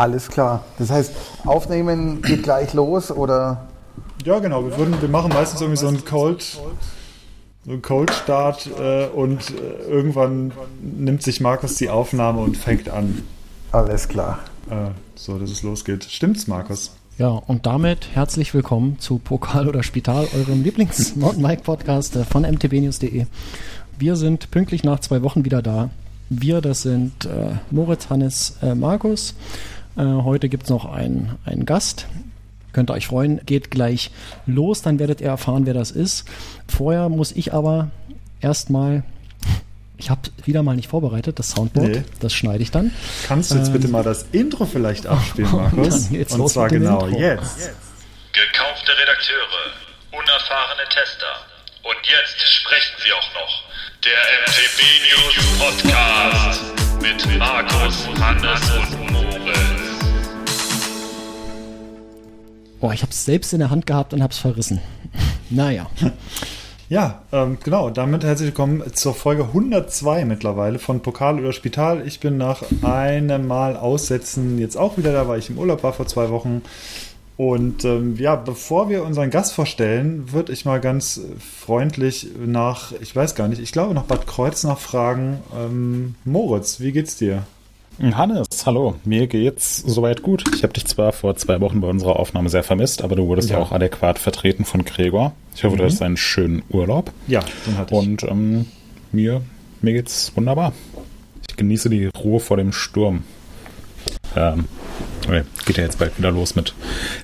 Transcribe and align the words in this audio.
Alles 0.00 0.28
klar. 0.30 0.64
Das 0.78 0.88
heißt, 0.88 1.12
aufnehmen 1.44 2.22
geht 2.22 2.44
gleich 2.44 2.72
los 2.72 3.10
oder? 3.10 3.68
Ja, 4.24 4.38
genau. 4.38 4.64
Wir, 4.64 4.78
würden, 4.78 4.98
wir 4.98 5.10
machen 5.10 5.28
meistens 5.28 5.60
irgendwie 5.60 5.78
so 5.78 5.88
einen 5.88 6.06
Cold, 6.06 6.40
so 6.40 7.70
einen 7.70 7.82
Cold 7.82 8.10
Start 8.10 8.66
äh, 8.80 9.08
und 9.08 9.50
äh, 9.50 9.90
irgendwann 9.90 10.52
nimmt 10.80 11.22
sich 11.22 11.42
Markus 11.42 11.74
die 11.74 11.90
Aufnahme 11.90 12.40
und 12.40 12.56
fängt 12.56 12.88
an. 12.88 13.24
Alles 13.72 14.08
klar. 14.08 14.38
Äh, 14.70 14.92
so, 15.16 15.38
dass 15.38 15.50
es 15.50 15.62
losgeht. 15.62 16.04
Stimmt's, 16.04 16.46
Markus? 16.46 16.92
Ja, 17.18 17.28
und 17.28 17.66
damit 17.66 18.08
herzlich 18.14 18.54
willkommen 18.54 18.98
zu 19.00 19.18
Pokal 19.18 19.68
oder 19.68 19.82
Spital, 19.82 20.26
eurem 20.34 20.62
Lieblings-Mountainbike-Podcast 20.62 22.16
äh, 22.16 22.24
von 22.24 22.44
mtbnews.de. 22.44 23.26
Wir 23.98 24.16
sind 24.16 24.50
pünktlich 24.50 24.82
nach 24.82 25.00
zwei 25.00 25.20
Wochen 25.20 25.44
wieder 25.44 25.60
da. 25.60 25.90
Wir, 26.30 26.62
das 26.62 26.82
sind 26.82 27.26
äh, 27.26 27.56
Moritz, 27.70 28.08
Hannes, 28.08 28.56
äh, 28.62 28.74
Markus. 28.74 29.34
Äh, 29.96 30.02
heute 30.02 30.48
gibt 30.48 30.64
es 30.64 30.70
noch 30.70 30.84
einen, 30.84 31.38
einen 31.44 31.66
Gast. 31.66 32.06
Könnt 32.72 32.90
ihr 32.90 32.94
euch 32.94 33.06
freuen. 33.08 33.40
Geht 33.46 33.70
gleich 33.70 34.10
los, 34.46 34.82
dann 34.82 34.98
werdet 34.98 35.20
ihr 35.20 35.28
erfahren, 35.28 35.66
wer 35.66 35.74
das 35.74 35.90
ist. 35.90 36.26
Vorher 36.68 37.08
muss 37.08 37.32
ich 37.32 37.52
aber 37.52 37.90
erstmal 38.40 39.02
ich 40.00 40.08
habe 40.08 40.22
wieder 40.44 40.62
mal 40.62 40.74
nicht 40.76 40.88
vorbereitet, 40.88 41.38
das 41.38 41.50
Soundboard. 41.50 41.88
Nee. 41.88 42.04
Das 42.20 42.32
schneide 42.32 42.62
ich 42.62 42.70
dann. 42.70 42.90
Kannst 43.28 43.50
du 43.50 43.56
jetzt 43.56 43.66
ähm, 43.66 43.74
bitte 43.74 43.88
mal 43.88 44.02
das 44.02 44.24
Intro 44.32 44.64
vielleicht 44.64 45.06
abspielen, 45.06 45.52
Markus? 45.52 46.08
Und, 46.08 46.30
Und 46.32 46.48
zwar 46.48 46.68
genau 46.68 47.04
Intro. 47.04 47.20
jetzt. 47.20 47.70
Gekaufte 48.32 48.92
Redakteure, 48.98 49.72
unerfahrene 50.12 50.88
Tester. 50.88 51.26
Und 51.82 51.98
jetzt 52.08 52.40
sprechen 52.40 52.96
sie 53.04 53.12
auch 53.12 53.34
noch. 53.34 53.62
Der 54.02 54.16
MTB 54.46 54.80
News 55.12 55.58
Podcast 55.58 56.62
mit 57.02 57.38
Markus, 57.38 58.08
Hannes 58.18 58.70
und 58.70 59.12
Moritz. 59.12 59.79
Boah, 62.80 62.94
ich 62.94 63.02
habe 63.02 63.12
es 63.12 63.26
selbst 63.26 63.52
in 63.52 63.58
der 63.58 63.68
Hand 63.68 63.86
gehabt 63.86 64.14
und 64.14 64.22
habe 64.22 64.32
es 64.32 64.38
verrissen. 64.38 64.80
naja. 65.50 65.88
Ja, 66.88 67.22
ähm, 67.30 67.58
genau. 67.62 67.88
Damit 67.88 68.24
herzlich 68.24 68.48
willkommen 68.48 68.82
zur 68.94 69.14
Folge 69.14 69.44
102 69.44 70.24
mittlerweile 70.24 70.80
von 70.80 71.02
Pokal 71.02 71.38
oder 71.38 71.52
Spital. 71.52 72.04
Ich 72.04 72.18
bin 72.18 72.36
nach 72.36 72.64
einem 72.82 73.46
Mal 73.46 73.76
Aussetzen 73.76 74.58
jetzt 74.58 74.76
auch 74.76 74.98
wieder 74.98 75.12
da, 75.12 75.28
weil 75.28 75.38
ich 75.38 75.50
im 75.50 75.58
Urlaub 75.58 75.84
war 75.84 75.92
vor 75.92 76.08
zwei 76.08 76.30
Wochen. 76.30 76.62
Und 77.36 77.84
ähm, 77.84 78.16
ja, 78.16 78.34
bevor 78.34 78.88
wir 78.88 79.04
unseren 79.04 79.30
Gast 79.30 79.52
vorstellen, 79.52 80.32
würde 80.32 80.52
ich 80.52 80.64
mal 80.64 80.80
ganz 80.80 81.20
freundlich 81.38 82.26
nach, 82.44 82.90
ich 83.00 83.14
weiß 83.14 83.36
gar 83.36 83.46
nicht, 83.46 83.62
ich 83.62 83.70
glaube 83.70 83.94
nach 83.94 84.06
Bad 84.06 84.26
Kreuznach 84.26 84.80
fragen. 84.80 85.38
Ähm, 85.56 86.16
Moritz, 86.24 86.80
wie 86.80 86.90
geht's 86.90 87.16
dir? 87.16 87.44
Hannes, 88.02 88.46
hallo. 88.64 88.94
Mir 89.04 89.26
geht's 89.26 89.76
soweit 89.76 90.22
gut. 90.22 90.44
Ich 90.54 90.62
habe 90.62 90.72
dich 90.72 90.86
zwar 90.86 91.12
vor 91.12 91.36
zwei 91.36 91.60
Wochen 91.60 91.82
bei 91.82 91.88
unserer 91.88 92.18
Aufnahme 92.18 92.48
sehr 92.48 92.62
vermisst, 92.62 93.02
aber 93.02 93.14
du 93.14 93.26
wurdest 93.26 93.50
ja 93.50 93.58
auch 93.58 93.72
adäquat 93.72 94.18
vertreten 94.18 94.64
von 94.64 94.86
Gregor. 94.86 95.34
Ich 95.54 95.64
hoffe, 95.64 95.74
mhm. 95.74 95.80
du 95.80 95.84
hast 95.84 96.00
einen 96.00 96.16
schönen 96.16 96.62
Urlaub. 96.70 97.12
Ja, 97.26 97.40
den 97.66 97.76
hatte 97.76 97.94
ich. 97.94 98.00
Und 98.00 98.22
ähm, 98.22 98.66
mir, 99.12 99.42
mir 99.82 99.92
geht's 99.92 100.32
wunderbar. 100.34 100.72
Ich 101.48 101.56
genieße 101.56 101.90
die 101.90 102.06
Ruhe 102.06 102.40
vor 102.40 102.56
dem 102.56 102.72
Sturm. 102.72 103.22
Ähm, 104.34 104.64
okay, 105.26 105.42
geht 105.66 105.76
ja 105.76 105.84
jetzt 105.84 105.98
bald 105.98 106.16
wieder 106.16 106.30
los 106.30 106.56
mit 106.56 106.74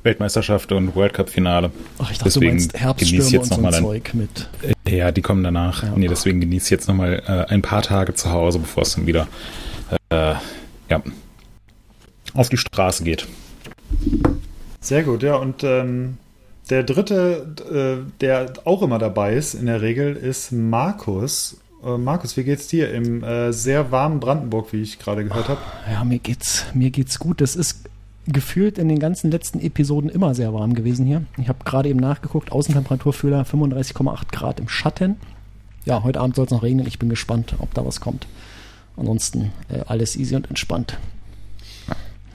Weltmeisterschaft 0.02 0.72
und 0.72 0.94
World 0.94 1.14
Cup 1.14 1.30
Finale. 1.30 1.70
Ach, 1.98 2.10
ich 2.10 2.18
dachte, 2.18 2.24
deswegen 2.24 2.58
du 2.58 2.78
meinst 2.84 3.32
jetzt 3.32 3.50
noch 3.50 3.58
mal 3.58 3.74
ein, 3.74 3.82
Zeug 3.82 4.12
mit. 4.12 4.50
Ja, 4.86 5.10
die 5.10 5.22
kommen 5.22 5.42
danach. 5.42 5.84
Ja. 5.84 5.92
Nee, 5.96 6.08
deswegen 6.08 6.40
genieße 6.40 6.66
ich 6.66 6.70
jetzt 6.70 6.86
noch 6.86 6.94
mal 6.94 7.22
äh, 7.26 7.50
ein 7.50 7.62
paar 7.62 7.80
Tage 7.80 8.12
zu 8.12 8.30
Hause, 8.30 8.58
bevor 8.58 8.82
es 8.82 8.94
dann 8.94 9.06
wieder 9.06 9.26
äh, 10.10 10.34
ja, 10.88 11.02
auf 12.34 12.48
die 12.48 12.56
Straße 12.56 13.04
geht. 13.04 13.26
Sehr 14.80 15.02
gut, 15.02 15.22
ja. 15.22 15.36
Und 15.36 15.64
ähm, 15.64 16.18
der 16.70 16.82
dritte, 16.82 18.04
äh, 18.06 18.10
der 18.20 18.52
auch 18.64 18.82
immer 18.82 18.98
dabei 18.98 19.34
ist 19.34 19.54
in 19.54 19.66
der 19.66 19.82
Regel, 19.82 20.16
ist 20.16 20.52
Markus. 20.52 21.60
Äh, 21.84 21.96
Markus, 21.98 22.36
wie 22.36 22.44
geht's 22.44 22.68
dir 22.68 22.92
im 22.92 23.22
äh, 23.22 23.52
sehr 23.52 23.90
warmen 23.92 24.20
Brandenburg, 24.20 24.72
wie 24.72 24.82
ich 24.82 24.98
gerade 24.98 25.24
gehört 25.24 25.48
habe? 25.48 25.60
Ja, 25.90 26.04
mir 26.04 26.18
geht's, 26.18 26.66
mir 26.74 26.90
geht's 26.90 27.18
gut. 27.18 27.40
Das 27.40 27.56
ist 27.56 27.88
gefühlt 28.26 28.78
in 28.78 28.88
den 28.88 28.98
ganzen 28.98 29.30
letzten 29.30 29.60
Episoden 29.60 30.10
immer 30.10 30.34
sehr 30.34 30.52
warm 30.52 30.74
gewesen 30.74 31.06
hier. 31.06 31.22
Ich 31.38 31.48
habe 31.48 31.64
gerade 31.64 31.88
eben 31.88 32.00
nachgeguckt, 32.00 32.50
Außentemperaturfühler 32.50 33.42
35,8 33.42 34.32
Grad 34.32 34.58
im 34.58 34.68
Schatten. 34.68 35.16
Ja, 35.84 36.02
heute 36.02 36.20
Abend 36.20 36.34
soll 36.34 36.46
es 36.46 36.50
noch 36.50 36.64
regnen. 36.64 36.86
Ich 36.86 36.98
bin 36.98 37.08
gespannt, 37.08 37.54
ob 37.58 37.72
da 37.74 37.86
was 37.86 38.00
kommt. 38.00 38.26
Ansonsten 38.96 39.52
äh, 39.68 39.80
alles 39.86 40.16
easy 40.16 40.34
und 40.34 40.48
entspannt. 40.48 40.98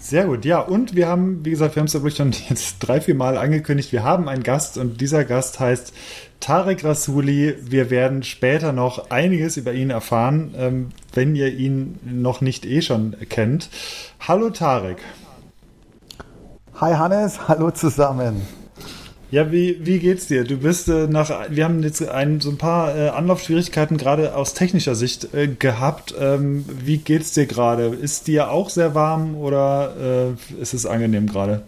Sehr 0.02 0.26
gut, 0.26 0.46
ja. 0.46 0.60
Und 0.60 0.96
wir 0.96 1.08
haben, 1.08 1.46
wie 1.46 1.52
gesagt, 1.52 1.76
wir 1.76 1.82
haben 1.82 1.88
es 1.88 1.94
ja 1.94 2.02
wirklich 2.02 2.18
schon 2.18 2.32
jetzt 2.50 2.80
drei, 2.80 3.00
vier 3.00 3.16
Mal 3.16 3.38
angekündigt, 3.38 3.92
wir 3.92 4.04
haben 4.04 4.28
einen 4.28 4.44
Gast 4.44 4.78
und 4.78 5.00
dieser 5.00 5.24
Gast 5.24 5.60
heißt 5.60 5.94
Tarek 6.40 6.84
Rasuli. 6.84 7.56
Wir 7.62 7.90
werden 7.92 8.24
später 8.24 8.74
noch 8.74 9.12
einiges 9.12 9.58
über 9.58 9.74
ihn 9.74 9.92
erfahren, 9.92 10.54
ähm, 10.58 10.90
wenn 11.14 11.36
ihr 11.36 11.54
ihn 11.54 12.00
noch 12.04 12.42
nicht 12.42 12.66
eh 12.66 12.82
schon 12.82 13.16
kennt. 13.30 13.70
Hallo 14.20 14.50
Tarek. 14.50 14.98
Hi 16.80 16.94
Hannes, 16.96 17.48
hallo 17.48 17.70
zusammen. 17.70 18.42
Ja, 19.32 19.50
wie, 19.50 19.78
wie 19.86 20.00
geht's 20.00 20.28
dir? 20.28 20.44
Du 20.44 20.58
bist 20.58 20.90
äh, 20.90 21.08
nach, 21.08 21.32
wir 21.50 21.64
haben 21.64 21.82
jetzt 21.84 22.06
ein, 22.08 22.42
so 22.42 22.50
ein 22.50 22.58
paar 22.58 22.94
äh, 22.94 23.08
Anlaufschwierigkeiten 23.10 23.96
gerade 23.96 24.36
aus 24.36 24.54
technischer 24.54 24.94
Sicht 24.94 25.34
äh, 25.34 25.48
gehabt. 25.48 26.14
Ähm, 26.20 26.66
wie 26.84 26.98
geht's 26.98 27.34
dir 27.34 27.46
gerade? 27.46 27.86
Ist 27.86 28.28
dir 28.28 28.52
auch 28.52 28.70
sehr 28.70 28.94
warm 28.94 29.36
oder 29.36 30.36
äh, 30.60 30.62
ist 30.62 30.74
es 30.74 30.86
angenehm 30.86 31.28
gerade? 31.28 31.64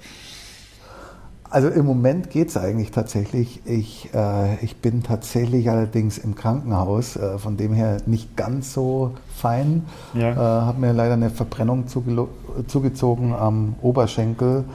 Also 1.49 1.69
im 1.69 1.85
Moment 1.85 2.31
geht 2.31 2.49
es 2.49 2.57
eigentlich 2.57 2.91
tatsächlich. 2.91 3.61
Ich, 3.63 4.09
äh, 4.13 4.55
ich 4.61 4.75
bin 4.77 5.01
tatsächlich 5.01 5.69
allerdings 5.69 6.17
im 6.17 6.35
Krankenhaus, 6.35 7.15
äh, 7.15 7.37
von 7.37 7.55
dem 7.55 7.73
her 7.73 7.97
nicht 8.05 8.35
ganz 8.35 8.73
so 8.73 9.13
fein. 9.37 9.85
Ja. 10.15 10.35
Habe 10.35 10.81
mir 10.81 10.91
leider 10.91 11.13
eine 11.13 11.29
Verbrennung 11.29 11.85
zugezogen 11.87 13.33
am 13.33 13.75
Oberschenkel. 13.81 14.65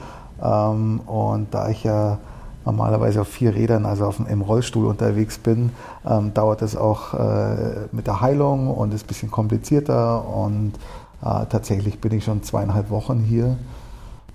Ähm, 0.41 1.01
und 1.01 1.53
da 1.53 1.69
ich 1.69 1.83
ja 1.83 2.17
normalerweise 2.65 3.21
auf 3.21 3.27
vier 3.27 3.55
Rädern, 3.55 3.85
also 3.85 4.05
auf, 4.05 4.19
im 4.19 4.41
Rollstuhl 4.41 4.85
unterwegs 4.85 5.37
bin, 5.37 5.71
ähm, 6.07 6.33
dauert 6.33 6.61
es 6.61 6.75
auch 6.75 7.13
äh, 7.13 7.87
mit 7.91 8.07
der 8.07 8.21
Heilung 8.21 8.67
und 8.67 8.93
ist 8.93 9.05
ein 9.05 9.07
bisschen 9.07 9.31
komplizierter 9.31 10.27
und 10.27 10.73
äh, 11.21 11.45
tatsächlich 11.49 11.99
bin 11.99 12.13
ich 12.13 12.23
schon 12.23 12.43
zweieinhalb 12.43 12.89
Wochen 12.89 13.19
hier, 13.19 13.57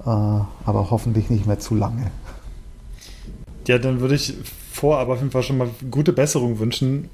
äh, 0.01 0.09
aber 0.09 0.91
hoffentlich 0.91 1.31
nicht 1.31 1.47
mehr 1.47 1.59
zu 1.59 1.75
lange. 1.75 2.11
Ja, 3.67 3.79
dann 3.79 4.01
würde 4.01 4.15
ich 4.15 4.35
vorab 4.73 5.09
auf 5.09 5.19
jeden 5.19 5.31
Fall 5.31 5.43
schon 5.43 5.59
mal 5.59 5.71
gute 5.91 6.13
Besserung 6.13 6.59
wünschen. 6.59 7.09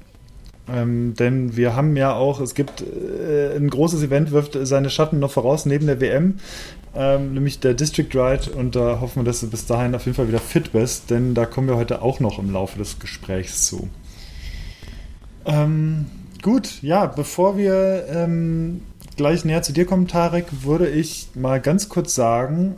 Ähm, 0.69 1.15
denn 1.15 1.57
wir 1.57 1.75
haben 1.75 1.95
ja 1.97 2.13
auch, 2.13 2.39
es 2.39 2.53
gibt 2.53 2.81
äh, 2.81 3.55
ein 3.55 3.69
großes 3.69 4.03
Event, 4.03 4.31
wirft 4.31 4.57
seine 4.61 4.89
Schatten 4.89 5.19
noch 5.19 5.31
voraus 5.31 5.65
neben 5.65 5.87
der 5.87 5.99
WM 5.99 6.35
ähm, 6.95 7.33
nämlich 7.33 7.59
der 7.59 7.73
District 7.73 8.09
Ride 8.13 8.51
und 8.51 8.75
da 8.75 8.99
hoffen 8.99 9.21
wir, 9.21 9.23
dass 9.23 9.39
du 9.39 9.49
bis 9.49 9.65
dahin 9.65 9.95
auf 9.95 10.05
jeden 10.05 10.15
Fall 10.15 10.27
wieder 10.27 10.39
fit 10.39 10.73
bist, 10.73 11.09
denn 11.09 11.33
da 11.33 11.45
kommen 11.45 11.67
wir 11.67 11.77
heute 11.77 12.01
auch 12.01 12.19
noch 12.19 12.37
im 12.39 12.51
Laufe 12.51 12.77
des 12.77 12.99
Gesprächs 12.99 13.65
zu. 13.65 13.89
Ähm, 15.45 16.05
gut, 16.41 16.81
ja, 16.81 17.05
bevor 17.05 17.57
wir 17.57 18.05
ähm, 18.09 18.81
gleich 19.15 19.45
näher 19.45 19.63
zu 19.63 19.73
dir 19.73 19.85
kommen, 19.85 20.07
Tarek, 20.07 20.47
würde 20.63 20.89
ich 20.89 21.29
mal 21.33 21.61
ganz 21.61 21.89
kurz 21.89 22.13
sagen, 22.13 22.75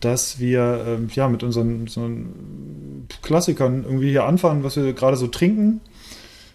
dass 0.00 0.38
wir 0.38 0.84
ähm, 0.86 1.08
ja 1.12 1.28
mit 1.28 1.42
unseren, 1.42 1.82
unseren, 1.82 3.06
Klassikern 3.22 3.84
irgendwie 3.84 4.10
hier 4.10 4.24
anfangen, 4.24 4.64
was 4.64 4.76
wir 4.76 4.92
gerade 4.92 5.16
so 5.16 5.28
trinken. 5.28 5.80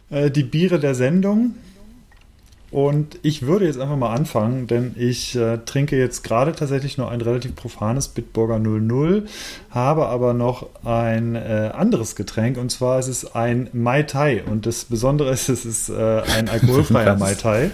Äh, 0.09 0.31
die 0.31 0.43
Biere 0.43 0.79
der 0.79 0.95
Sendung. 0.95 1.55
Und 2.71 3.19
ich 3.21 3.45
würde 3.45 3.65
jetzt 3.65 3.79
einfach 3.79 3.97
mal 3.97 4.13
anfangen, 4.13 4.65
denn 4.65 4.95
ich 4.97 5.35
äh, 5.35 5.57
trinke 5.65 5.97
jetzt 5.97 6.23
gerade 6.23 6.53
tatsächlich 6.53 6.97
nur 6.97 7.11
ein 7.11 7.19
relativ 7.19 7.53
profanes 7.53 8.07
Bitburger 8.07 8.59
00, 8.59 9.25
habe 9.71 10.07
aber 10.07 10.33
noch 10.33 10.69
ein 10.85 11.35
äh, 11.35 11.71
anderes 11.73 12.15
Getränk 12.15 12.57
und 12.57 12.71
zwar 12.71 12.97
ist 12.97 13.09
es 13.09 13.35
ein 13.35 13.69
Mai 13.73 14.03
Tai. 14.03 14.43
Und 14.43 14.65
das 14.65 14.85
Besondere 14.85 15.31
ist, 15.31 15.49
es 15.49 15.65
ist 15.65 15.89
äh, 15.89 16.21
ein 16.21 16.47
alkoholfreier 16.49 17.17
Mai 17.17 17.33
Tai. 17.35 17.71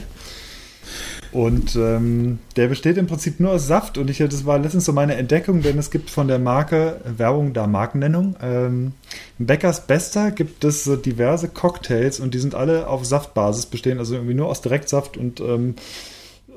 Und 1.38 1.76
ähm, 1.76 2.40
der 2.56 2.68
besteht 2.68 2.98
im 2.98 3.06
Prinzip 3.06 3.40
nur 3.40 3.52
aus 3.52 3.68
Saft. 3.68 4.00
Und 4.00 4.10
ich, 4.10 4.18
das 4.18 4.48
war 4.48 4.58
letztens 4.58 4.86
so 4.86 4.92
meine 4.92 5.18
Entdeckung, 5.18 5.62
denn 5.62 5.78
es 5.78 5.92
gibt 5.92 6.10
von 6.10 6.28
der 6.28 6.40
Marke, 6.40 7.00
Werbung 7.16 7.54
da 7.54 7.68
Markennennung, 7.68 8.36
ähm, 8.42 8.94
Beckers 9.38 9.86
Bester 9.86 10.32
gibt 10.32 10.64
es 10.64 10.84
so 10.84 10.96
diverse 10.96 11.48
Cocktails 11.48 12.20
und 12.20 12.34
die 12.34 12.40
sind 12.40 12.56
alle 12.56 12.88
auf 12.88 13.06
Saftbasis 13.06 13.68
bestehen, 13.68 14.00
also 14.00 14.16
irgendwie 14.16 14.34
nur 14.34 14.48
aus 14.48 14.62
Direktsaft 14.62 15.16
und 15.16 15.40
ähm, 15.40 15.76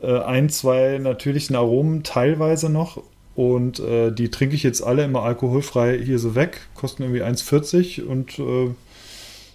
äh, 0.03 0.19
ein, 0.19 0.49
zwei 0.49 0.97
natürlichen 0.97 1.57
Aromen 1.57 2.03
teilweise 2.03 2.71
noch. 2.71 3.03
Und 3.35 3.81
äh, 3.81 4.11
die 4.11 4.31
trinke 4.31 4.55
ich 4.55 4.63
jetzt 4.63 4.81
alle 4.81 5.05
immer 5.05 5.25
alkoholfrei 5.25 5.99
hier 6.03 6.19
so 6.19 6.35
weg, 6.35 6.69
kosten 6.75 7.03
irgendwie 7.03 7.23
1,40 7.23 8.05
und 8.05 8.39
äh, 8.39 8.71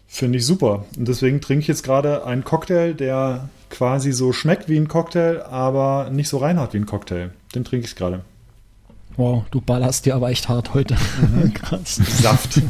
finde 0.07 0.37
ich 0.37 0.45
super. 0.45 0.85
Und 0.97 1.07
deswegen 1.07 1.41
trinke 1.41 1.61
ich 1.61 1.67
jetzt 1.67 1.83
gerade 1.83 2.25
einen 2.25 2.43
Cocktail, 2.43 2.93
der 2.93 3.49
quasi 3.69 4.11
so 4.11 4.31
schmeckt 4.31 4.69
wie 4.69 4.77
ein 4.77 4.87
Cocktail, 4.87 5.41
aber 5.43 6.09
nicht 6.11 6.29
so 6.29 6.37
reinhart 6.37 6.73
wie 6.73 6.77
ein 6.77 6.85
Cocktail. 6.85 7.31
Den 7.53 7.63
trinke 7.63 7.85
ich 7.85 7.95
gerade. 7.95 8.21
Wow, 9.17 9.43
du 9.51 9.61
ballerst 9.61 10.05
dir 10.05 10.15
aber 10.15 10.29
echt 10.29 10.49
hart 10.49 10.73
heute. 10.73 10.95
Mhm. 11.21 11.53
Krass. 11.53 11.95
Saft. 11.95 12.61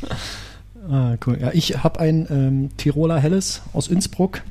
ah, 0.90 1.16
cool. 1.26 1.38
Ja, 1.40 1.50
ich 1.52 1.82
habe 1.82 2.00
ein 2.00 2.26
ähm, 2.30 2.70
Tiroler 2.76 3.18
Helles 3.18 3.62
aus 3.72 3.88
Innsbruck. 3.88 4.42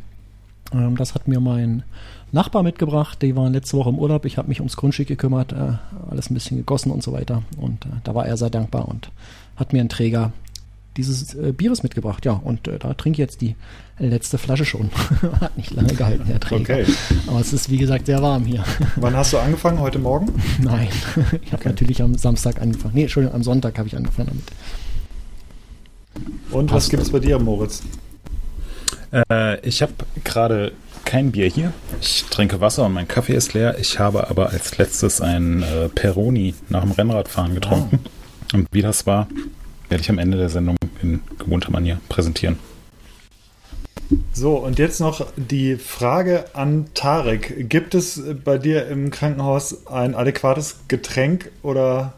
Ähm, 0.72 0.98
das 0.98 1.16
hat 1.16 1.28
mir 1.28 1.40
mein 1.40 1.84
Nachbar 2.32 2.64
mitgebracht. 2.64 3.22
Die 3.22 3.36
waren 3.36 3.54
letzte 3.54 3.78
Woche 3.78 3.90
im 3.90 3.98
Urlaub. 3.98 4.26
Ich 4.26 4.38
habe 4.38 4.50
mich 4.50 4.60
ums 4.60 4.78
Grundstück 4.78 5.08
gekümmert, 5.08 5.52
äh, 5.54 5.78
alles 6.10 6.30
ein 6.30 6.36
bisschen 6.36 6.58
gegossen 6.58 6.92
und 6.92 7.02
so 7.02 7.12
weiter. 7.12 7.44
Und 7.58 7.86
äh, 7.86 7.90
da 8.04 8.14
war 8.14 8.28
er 8.28 8.38
sehr 8.38 8.50
dankbar 8.50 8.88
und 8.88 9.10
hat 9.56 9.74
mir 9.74 9.80
einen 9.80 9.90
Träger 9.90 10.32
dieses 10.97 11.33
äh, 11.33 11.51
Bieres 11.51 11.83
mitgebracht. 11.83 12.25
Ja, 12.25 12.33
und 12.33 12.68
äh, 12.68 12.80
da 12.80 12.94
trinke 12.94 13.15
ich 13.15 13.19
jetzt 13.19 13.42
die 13.42 13.56
letzte 14.00 14.38
Flasche 14.38 14.65
schon. 14.65 14.89
Hat 15.42 15.57
nicht 15.57 15.71
lange 15.71 15.94
gehalten, 15.94 16.25
der 16.27 16.39
Träger. 16.39 16.80
Okay. 16.80 16.94
Aber 17.27 17.39
es 17.39 17.53
ist, 17.53 17.69
wie 17.69 17.77
gesagt, 17.77 18.06
sehr 18.06 18.21
warm 18.21 18.45
hier. 18.45 18.63
Wann 18.95 19.15
hast 19.15 19.33
du 19.33 19.38
angefangen? 19.38 19.80
Heute 19.80 20.00
Morgen? 20.00 20.31
Nein, 20.62 20.88
ich 21.15 21.51
habe 21.51 21.62
okay. 21.62 21.69
natürlich 21.69 22.01
am 22.01 22.18
Samstag 22.18 22.62
angefangen. 22.62 22.95
Nee, 22.95 23.03
Entschuldigung, 23.03 23.36
am 23.36 23.44
Sonntag 23.44 23.77
habe 23.77 23.88
ich 23.88 23.95
angefangen 23.95 24.30
damit. 24.30 24.44
Und 26.51 26.68
Passt. 26.68 26.86
was 26.86 26.89
gibt 26.89 27.03
es 27.03 27.12
bei 27.12 27.19
dir, 27.19 27.39
Moritz? 27.39 27.83
Äh, 29.30 29.59
ich 29.68 29.81
habe 29.81 29.94
gerade 30.24 30.71
kein 31.03 31.31
Bier 31.31 31.47
hier. 31.47 31.71
Ich 32.01 32.25
trinke 32.25 32.62
Wasser 32.62 32.86
und 32.86 32.94
mein 32.94 33.07
Kaffee 33.07 33.36
ist 33.36 33.53
leer. 33.53 33.77
Ich 33.80 34.00
habe 34.00 34.30
aber 34.30 34.50
als 34.50 34.77
letztes 34.77 35.21
ein 35.21 35.62
äh, 35.62 35.89
Peroni 35.89 36.56
nach 36.69 36.81
dem 36.81 36.92
Rennradfahren 36.92 37.53
getrunken. 37.53 38.00
Oh. 38.03 38.57
Und 38.57 38.68
wie 38.71 38.81
das 38.81 39.06
war, 39.06 39.27
werde 39.89 40.01
ich 40.01 40.09
am 40.09 40.18
Ende 40.18 40.38
der 40.38 40.50
Sendung 40.50 40.75
in 41.06 41.22
gewohnter 41.38 41.72
Manier 41.72 42.00
präsentieren. 42.10 42.57
So, 44.34 44.57
und 44.57 44.78
jetzt 44.78 45.00
noch 45.00 45.28
die 45.36 45.78
Frage 45.78 46.46
an 46.54 46.88
Tarek. 46.94 47.69
Gibt 47.69 47.96
es 47.96 48.22
bei 48.44 48.57
dir 48.57 48.88
im 48.88 49.10
Krankenhaus 49.10 49.88
ein 49.88 50.16
adäquates 50.16 50.81
Getränk 50.88 51.52
oder? 51.63 52.13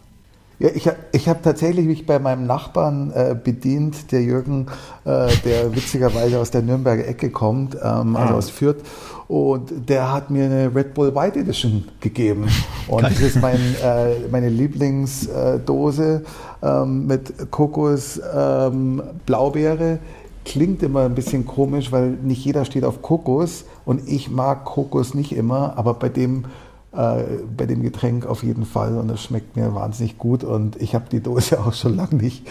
Ja, 0.59 0.69
ich, 0.73 0.89
ich 1.11 1.29
habe 1.29 1.39
tatsächlich 1.43 1.85
mich 1.85 2.07
bei 2.07 2.17
meinem 2.17 2.47
Nachbarn 2.47 3.11
äh, 3.11 3.35
bedient, 3.41 4.11
der 4.11 4.23
Jürgen, 4.23 4.67
äh, 5.05 5.27
der 5.45 5.75
witzigerweise 5.75 6.39
aus 6.39 6.49
der 6.49 6.63
Nürnberger 6.63 7.07
Ecke 7.07 7.29
kommt, 7.29 7.75
ähm, 7.75 8.15
also 8.15 8.33
ah. 8.33 8.37
aus 8.37 8.49
Fürth. 8.49 8.81
Und 9.27 9.89
der 9.89 10.11
hat 10.11 10.31
mir 10.31 10.45
eine 10.45 10.73
Red 10.73 10.93
Bull 10.93 11.13
White 11.13 11.39
Edition 11.39 11.85
gegeben. 11.99 12.47
Und 12.87 13.03
das 13.03 13.19
ist 13.19 13.39
mein, 13.39 13.59
äh, 13.83 14.15
meine 14.31 14.49
Lieblingsdose 14.49 16.23
ähm, 16.63 17.07
mit 17.07 17.51
Kokos, 17.51 18.19
ähm, 18.33 19.03
Blaubeere. 19.25 19.99
Klingt 20.45 20.81
immer 20.81 21.01
ein 21.01 21.13
bisschen 21.13 21.45
komisch, 21.45 21.91
weil 21.91 22.11
nicht 22.11 22.43
jeder 22.45 22.63
steht 22.63 22.85
auf 22.85 23.01
Kokos. 23.01 23.65
Und 23.85 24.07
ich 24.07 24.31
mag 24.31 24.63
Kokos 24.63 25.13
nicht 25.13 25.35
immer, 25.35 25.77
aber 25.77 25.93
bei 25.93 26.07
dem 26.07 26.45
bei 26.91 27.65
dem 27.67 27.83
Getränk 27.83 28.25
auf 28.25 28.43
jeden 28.43 28.65
Fall 28.65 28.97
und 28.97 29.09
es 29.11 29.21
schmeckt 29.21 29.55
mir 29.55 29.75
wahnsinnig 29.75 30.17
gut 30.17 30.43
und 30.43 30.81
ich 30.81 30.95
habe 30.95 31.05
die 31.11 31.21
Dose 31.21 31.59
auch 31.65 31.73
schon 31.73 31.95
lange 31.95 32.15
nicht, 32.15 32.47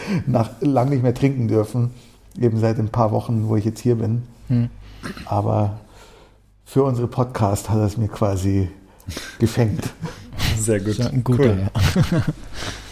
lang 0.60 0.90
nicht 0.90 1.02
mehr 1.02 1.14
trinken 1.14 1.48
dürfen, 1.48 1.90
eben 2.38 2.58
seit 2.58 2.78
ein 2.78 2.90
paar 2.90 3.12
Wochen, 3.12 3.48
wo 3.48 3.56
ich 3.56 3.64
jetzt 3.64 3.80
hier 3.80 3.96
bin. 3.96 4.22
Hm. 4.48 4.68
Aber 5.24 5.80
für 6.64 6.84
unsere 6.84 7.08
Podcast 7.08 7.70
hat 7.70 7.78
er 7.78 7.86
es 7.86 7.96
mir 7.96 8.08
quasi 8.08 8.68
gefängt. 9.38 9.92
Sehr 10.58 10.80
gut. 10.80 10.98
Ja, 10.98 11.06
ein 11.06 11.24
guter, 11.24 11.44
cool. 11.44 11.70
ja. 12.12 12.22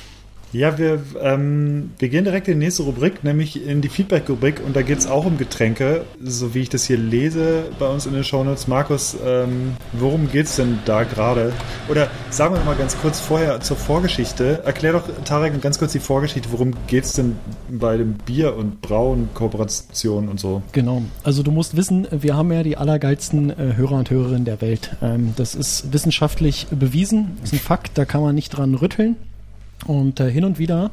Ja, 0.55 0.79
wir, 0.79 1.03
ähm, 1.21 1.91
wir 1.99 2.09
gehen 2.09 2.23
direkt 2.23 2.47
in 2.47 2.61
die 2.61 2.67
nächste 2.67 2.85
Rubrik, 2.85 3.25
nämlich 3.25 3.67
in 3.67 3.81
die 3.81 3.89
Feedback-Rubrik 3.89 4.63
und 4.65 4.77
da 4.77 4.83
geht 4.83 4.99
es 4.99 5.09
auch 5.09 5.27
um 5.27 5.37
Getränke, 5.37 6.05
so 6.23 6.55
wie 6.55 6.61
ich 6.61 6.69
das 6.69 6.85
hier 6.85 6.97
lese 6.97 7.65
bei 7.81 7.89
uns 7.89 8.07
in 8.07 8.13
den 8.13 8.23
Shownotes. 8.23 8.69
Markus, 8.69 9.17
ähm, 9.27 9.73
worum 9.93 10.31
geht 10.31 10.47
es 10.47 10.55
denn 10.55 10.79
da 10.85 11.03
gerade? 11.03 11.53
Oder 11.89 12.09
sagen 12.31 12.55
wir 12.55 12.63
mal 12.63 12.77
ganz 12.77 12.97
kurz 12.97 13.19
vorher 13.19 13.61
zur 13.63 13.77
Vorgeschichte. 13.77 14.63
Erklär 14.65 14.93
doch, 14.93 15.09
Tarek, 15.25 15.61
ganz 15.61 15.81
kurz 15.81 15.91
die 15.91 15.99
Vorgeschichte. 15.99 16.49
Worum 16.53 16.73
geht 16.87 17.03
es 17.03 17.15
denn 17.15 17.35
bei 17.69 17.97
dem 17.97 18.15
Bier- 18.15 18.55
und 18.55 18.81
Brauen-Kooperation 18.81 20.29
und 20.29 20.39
so? 20.39 20.63
Genau. 20.71 21.03
Also 21.25 21.43
du 21.43 21.51
musst 21.51 21.77
wissen, 21.77 22.07
wir 22.13 22.37
haben 22.37 22.53
ja 22.53 22.63
die 22.63 22.77
allergeilsten 22.77 23.51
äh, 23.51 23.75
Hörer 23.75 23.97
und 23.97 24.09
Hörerinnen 24.09 24.45
der 24.45 24.61
Welt. 24.61 24.97
Ähm, 25.03 25.35
das 25.35 25.57
ist 25.57 25.93
wissenschaftlich 25.93 26.69
bewiesen, 26.71 27.39
das 27.41 27.53
ist 27.53 27.59
ein 27.59 27.65
Fakt, 27.65 27.99
da 27.99 28.05
kann 28.05 28.23
man 28.23 28.37
nicht 28.37 28.51
dran 28.51 28.77
rütteln. 28.77 29.17
Und 29.87 30.21
äh, 30.21 30.31
hin 30.31 30.45
und 30.45 30.59
wieder 30.59 30.91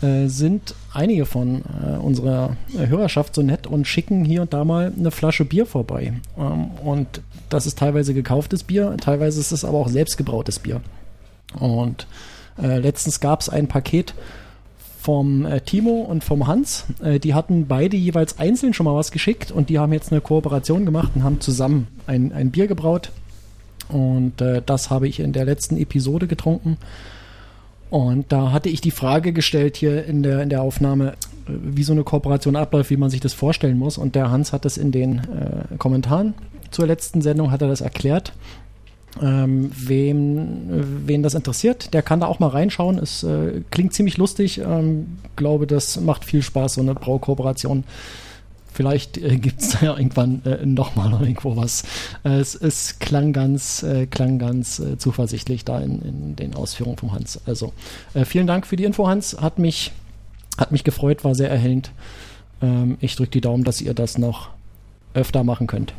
äh, 0.00 0.28
sind 0.28 0.74
einige 0.92 1.26
von 1.26 1.62
äh, 1.84 1.96
unserer 1.96 2.56
Hörerschaft 2.76 3.34
so 3.34 3.42
nett 3.42 3.66
und 3.66 3.86
schicken 3.86 4.24
hier 4.24 4.42
und 4.42 4.52
da 4.52 4.64
mal 4.64 4.92
eine 4.96 5.10
Flasche 5.10 5.44
Bier 5.44 5.66
vorbei. 5.66 6.14
Ähm, 6.38 6.70
und 6.84 7.22
das 7.48 7.66
ist 7.66 7.78
teilweise 7.78 8.14
gekauftes 8.14 8.62
Bier, 8.62 8.96
teilweise 9.00 9.40
ist 9.40 9.52
es 9.52 9.64
aber 9.64 9.78
auch 9.78 9.88
selbstgebrautes 9.88 10.60
Bier. 10.60 10.80
Und 11.58 12.06
äh, 12.60 12.78
letztens 12.78 13.20
gab 13.20 13.40
es 13.40 13.48
ein 13.48 13.68
Paket 13.68 14.14
vom 15.00 15.46
äh, 15.46 15.60
Timo 15.60 16.02
und 16.02 16.24
vom 16.24 16.46
Hans. 16.46 16.84
Äh, 17.02 17.18
die 17.18 17.34
hatten 17.34 17.66
beide 17.66 17.96
jeweils 17.96 18.38
einzeln 18.38 18.74
schon 18.74 18.84
mal 18.84 18.94
was 18.94 19.10
geschickt 19.10 19.50
und 19.50 19.70
die 19.70 19.78
haben 19.78 19.92
jetzt 19.92 20.12
eine 20.12 20.20
Kooperation 20.20 20.84
gemacht 20.84 21.12
und 21.14 21.22
haben 21.24 21.40
zusammen 21.40 21.88
ein, 22.06 22.32
ein 22.32 22.50
Bier 22.50 22.66
gebraut. 22.66 23.10
Und 23.88 24.34
das 24.66 24.90
habe 24.90 25.08
ich 25.08 25.18
in 25.18 25.32
der 25.32 25.46
letzten 25.46 25.78
Episode 25.78 26.26
getrunken. 26.26 26.76
Und 27.90 28.32
da 28.32 28.52
hatte 28.52 28.68
ich 28.68 28.80
die 28.80 28.90
Frage 28.90 29.32
gestellt 29.32 29.76
hier 29.76 30.04
in 30.04 30.22
der, 30.22 30.42
in 30.42 30.50
der 30.50 30.62
Aufnahme, 30.62 31.12
äh, 31.46 31.52
wie 31.62 31.82
so 31.82 31.92
eine 31.92 32.04
Kooperation 32.04 32.56
abläuft, 32.56 32.90
wie 32.90 32.96
man 32.96 33.10
sich 33.10 33.20
das 33.20 33.32
vorstellen 33.32 33.78
muss. 33.78 33.98
Und 33.98 34.14
der 34.14 34.30
Hans 34.30 34.52
hat 34.52 34.64
das 34.64 34.76
in 34.76 34.92
den 34.92 35.18
äh, 35.18 35.76
Kommentaren 35.78 36.34
zur 36.70 36.86
letzten 36.86 37.22
Sendung, 37.22 37.50
hat 37.50 37.62
er 37.62 37.68
das 37.68 37.80
erklärt. 37.80 38.32
Ähm, 39.22 39.70
wem, 39.74 41.06
wen 41.06 41.22
das 41.22 41.34
interessiert, 41.34 41.94
der 41.94 42.02
kann 42.02 42.20
da 42.20 42.26
auch 42.26 42.40
mal 42.40 42.48
reinschauen. 42.48 42.98
Es 42.98 43.22
äh, 43.22 43.62
klingt 43.70 43.94
ziemlich 43.94 44.18
lustig. 44.18 44.58
Ähm, 44.58 45.18
glaube, 45.34 45.66
das 45.66 45.98
macht 46.00 46.24
viel 46.24 46.42
Spaß, 46.42 46.74
so 46.74 46.82
eine 46.82 46.94
Braukooperation. 46.94 47.84
Vielleicht 48.78 49.18
äh, 49.18 49.38
gibt 49.38 49.60
es 49.60 49.70
da 49.70 49.86
ja 49.86 49.96
irgendwann 49.96 50.40
äh, 50.44 50.64
nochmal 50.64 51.10
irgendwo 51.20 51.56
was. 51.56 51.82
Äh, 52.22 52.38
es, 52.38 52.54
es, 52.54 53.00
klang 53.00 53.32
ganz, 53.32 53.82
äh, 53.82 54.06
klang 54.06 54.38
ganz 54.38 54.78
äh, 54.78 54.96
zuversichtlich 54.96 55.64
da 55.64 55.80
in, 55.80 56.00
in, 56.00 56.36
den 56.36 56.54
Ausführungen 56.54 56.96
von 56.96 57.10
Hans. 57.10 57.40
Also 57.44 57.72
äh, 58.14 58.24
vielen 58.24 58.46
Dank 58.46 58.68
für 58.68 58.76
die 58.76 58.84
Info, 58.84 59.08
Hans. 59.08 59.36
Hat 59.40 59.58
mich, 59.58 59.90
hat 60.56 60.70
mich 60.70 60.84
gefreut, 60.84 61.24
war 61.24 61.34
sehr 61.34 61.50
erhellend. 61.50 61.90
Ähm, 62.62 62.98
ich 63.00 63.16
drücke 63.16 63.32
die 63.32 63.40
Daumen, 63.40 63.64
dass 63.64 63.80
ihr 63.80 63.94
das 63.94 64.16
noch 64.16 64.50
öfter 65.12 65.42
machen 65.42 65.66
könnt. 65.66 65.92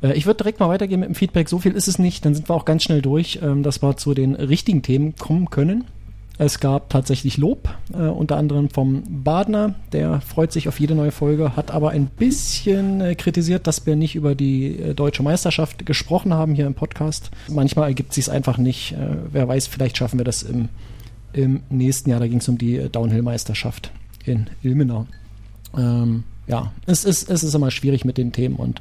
Äh, 0.00 0.12
ich 0.12 0.24
würde 0.24 0.36
direkt 0.36 0.60
mal 0.60 0.68
weitergehen 0.68 1.00
mit 1.00 1.08
dem 1.08 1.16
Feedback. 1.16 1.48
So 1.48 1.58
viel 1.58 1.72
ist 1.72 1.88
es 1.88 1.98
nicht, 1.98 2.24
dann 2.24 2.32
sind 2.32 2.48
wir 2.48 2.54
auch 2.54 2.64
ganz 2.64 2.84
schnell 2.84 3.02
durch, 3.02 3.40
ähm, 3.42 3.64
dass 3.64 3.82
wir 3.82 3.96
zu 3.96 4.14
den 4.14 4.36
richtigen 4.36 4.82
Themen 4.82 5.16
kommen 5.16 5.50
können. 5.50 5.82
Es 6.40 6.60
gab 6.60 6.88
tatsächlich 6.88 7.36
Lob, 7.36 7.68
äh, 7.92 7.96
unter 7.96 8.36
anderem 8.36 8.70
vom 8.70 9.02
Badner, 9.24 9.74
der 9.92 10.20
freut 10.20 10.52
sich 10.52 10.68
auf 10.68 10.78
jede 10.78 10.94
neue 10.94 11.10
Folge, 11.10 11.56
hat 11.56 11.72
aber 11.72 11.90
ein 11.90 12.06
bisschen 12.06 13.00
äh, 13.00 13.14
kritisiert, 13.16 13.66
dass 13.66 13.86
wir 13.86 13.96
nicht 13.96 14.14
über 14.14 14.36
die 14.36 14.78
äh, 14.78 14.94
deutsche 14.94 15.24
Meisterschaft 15.24 15.84
gesprochen 15.84 16.32
haben 16.32 16.54
hier 16.54 16.68
im 16.68 16.74
Podcast. 16.74 17.32
Manchmal 17.48 17.88
ergibt 17.88 18.14
sich 18.14 18.26
es 18.26 18.28
einfach 18.28 18.56
nicht. 18.56 18.92
Äh, 18.92 19.16
wer 19.32 19.48
weiß, 19.48 19.66
vielleicht 19.66 19.96
schaffen 19.96 20.18
wir 20.18 20.24
das 20.24 20.44
im, 20.44 20.68
im 21.32 21.62
nächsten 21.70 22.10
Jahr. 22.10 22.20
Da 22.20 22.28
ging 22.28 22.38
es 22.38 22.48
um 22.48 22.56
die 22.56 22.76
äh, 22.76 22.88
Downhill-Meisterschaft 22.88 23.90
in 24.24 24.46
Ilmenau. 24.62 25.08
Ähm, 25.76 26.22
ja, 26.46 26.72
es 26.86 27.04
ist, 27.04 27.28
es 27.28 27.42
ist 27.42 27.54
immer 27.54 27.72
schwierig 27.72 28.04
mit 28.04 28.16
den 28.16 28.30
Themen 28.30 28.56
und 28.56 28.80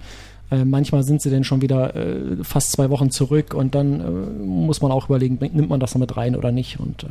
äh, 0.50 0.64
manchmal 0.64 1.04
sind 1.04 1.22
sie 1.22 1.30
dann 1.30 1.44
schon 1.44 1.62
wieder 1.62 1.96
äh, 1.96 2.44
fast 2.44 2.72
zwei 2.72 2.90
Wochen 2.90 3.12
zurück 3.12 3.54
und 3.54 3.76
dann 3.76 4.00
äh, 4.00 4.44
muss 4.44 4.82
man 4.82 4.92
auch 4.92 5.06
überlegen, 5.10 5.38
nimmt 5.40 5.70
man 5.70 5.80
das 5.80 5.94
noch 5.94 6.00
mit 6.00 6.16
rein 6.16 6.36
oder 6.36 6.52
nicht. 6.52 6.80
Und 6.80 7.04
äh, 7.04 7.08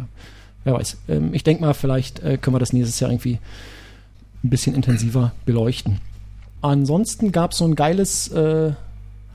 wer 0.65 0.75
weiß. 0.75 0.97
Ähm, 1.09 1.35
ich 1.35 1.45
denke 1.45 1.63
mal, 1.63 1.75
vielleicht 1.75 2.23
äh, 2.23 2.39
können 2.39 2.55
wir 2.55 2.61
das 2.61 2.73
nächstes 2.73 2.99
Jahr 3.01 3.11
irgendwie 3.11 3.39
ein 4.43 4.51
bisschen 4.51 4.75
intensiver 4.75 5.33
beleuchten. 5.45 6.01
Ansonsten 6.63 7.33
gab 7.33 7.53
es 7.53 7.59
so 7.59 7.65
ein 7.65 7.75
geiles 7.75 8.33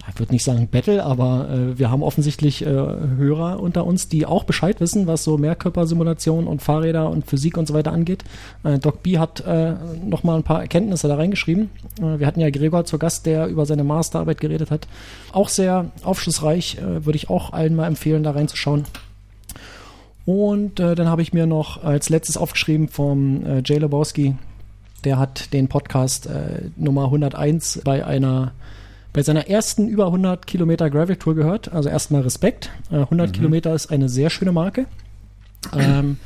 ich 0.10 0.20
würde 0.20 0.34
nicht 0.34 0.44
sagen 0.44 0.68
Battle, 0.68 1.04
aber 1.04 1.50
äh, 1.50 1.78
wir 1.78 1.92
haben 1.92 2.02
offensichtlich 2.02 2.64
äh, 2.64 2.66
Hörer 2.66 3.60
unter 3.60 3.86
uns, 3.86 4.08
die 4.08 4.26
auch 4.26 4.44
Bescheid 4.44 4.80
wissen, 4.82 5.06
was 5.08 5.24
so 5.24 5.38
Mehrkörpersimulation 5.38 6.48
und 6.48 6.62
Fahrräder 6.62 7.10
und 7.10 7.26
Physik 7.26 7.58
und 7.58 7.68
so 7.68 7.74
weiter 7.74 7.92
angeht. 7.92 8.24
Äh, 8.64 8.80
Doc 8.80 9.04
B 9.04 9.20
hat 9.20 9.42
äh, 9.42 9.74
nochmal 10.04 10.38
ein 10.38 10.44
paar 10.44 10.62
Erkenntnisse 10.62 11.08
da 11.08 11.16
reingeschrieben. 11.16 11.70
Äh, 12.00 12.20
wir 12.20 12.28
hatten 12.28 12.40
ja 12.40 12.50
Gregor 12.50 12.86
zur 12.86 13.00
Gast, 13.00 13.26
der 13.26 13.48
über 13.48 13.66
seine 13.66 13.84
Masterarbeit 13.84 14.42
geredet 14.42 14.72
hat. 14.72 14.88
Auch 15.32 15.50
sehr 15.50 15.92
aufschlussreich, 16.04 16.78
äh, 16.80 17.06
würde 17.06 17.18
ich 17.18 17.30
auch 17.30 17.54
allen 17.54 17.76
mal 17.76 17.88
empfehlen, 17.88 18.24
da 18.24 18.32
reinzuschauen. 18.32 18.86
Und 20.26 20.80
äh, 20.80 20.96
dann 20.96 21.08
habe 21.08 21.22
ich 21.22 21.34
mir 21.34 21.46
noch 21.46 21.84
als 21.84 22.10
letztes 22.10 22.38
aufgeschrieben 22.38 22.88
vom 22.88 23.46
äh, 23.46 23.62
Jay 23.64 23.78
Lebowski. 23.78 24.36
Der 25.04 25.18
hat 25.18 25.54
den 25.54 25.68
Podcast 25.68 26.28
äh, 26.28 26.70
Nummer 26.76 27.06
101 27.06 27.82
bei 27.84 28.06
einer 28.06 28.52
bei 29.14 29.24
seiner 29.24 29.48
ersten 29.48 29.88
über 29.88 30.08
100 30.08 30.48
Kilometer 30.48 30.90
Gravel 30.90 31.18
Tour 31.18 31.36
gehört. 31.36 31.72
Also 31.72 31.90
erstmal 31.90 32.22
Respekt. 32.22 32.70
Äh, 32.92 32.98
100 32.98 33.30
mhm. 33.30 33.32
Kilometer 33.34 33.74
ist 33.74 33.92
eine 33.92 34.10
sehr 34.10 34.30
schöne 34.30 34.52
Marke. 34.52 34.86
Ähm, 35.78 36.18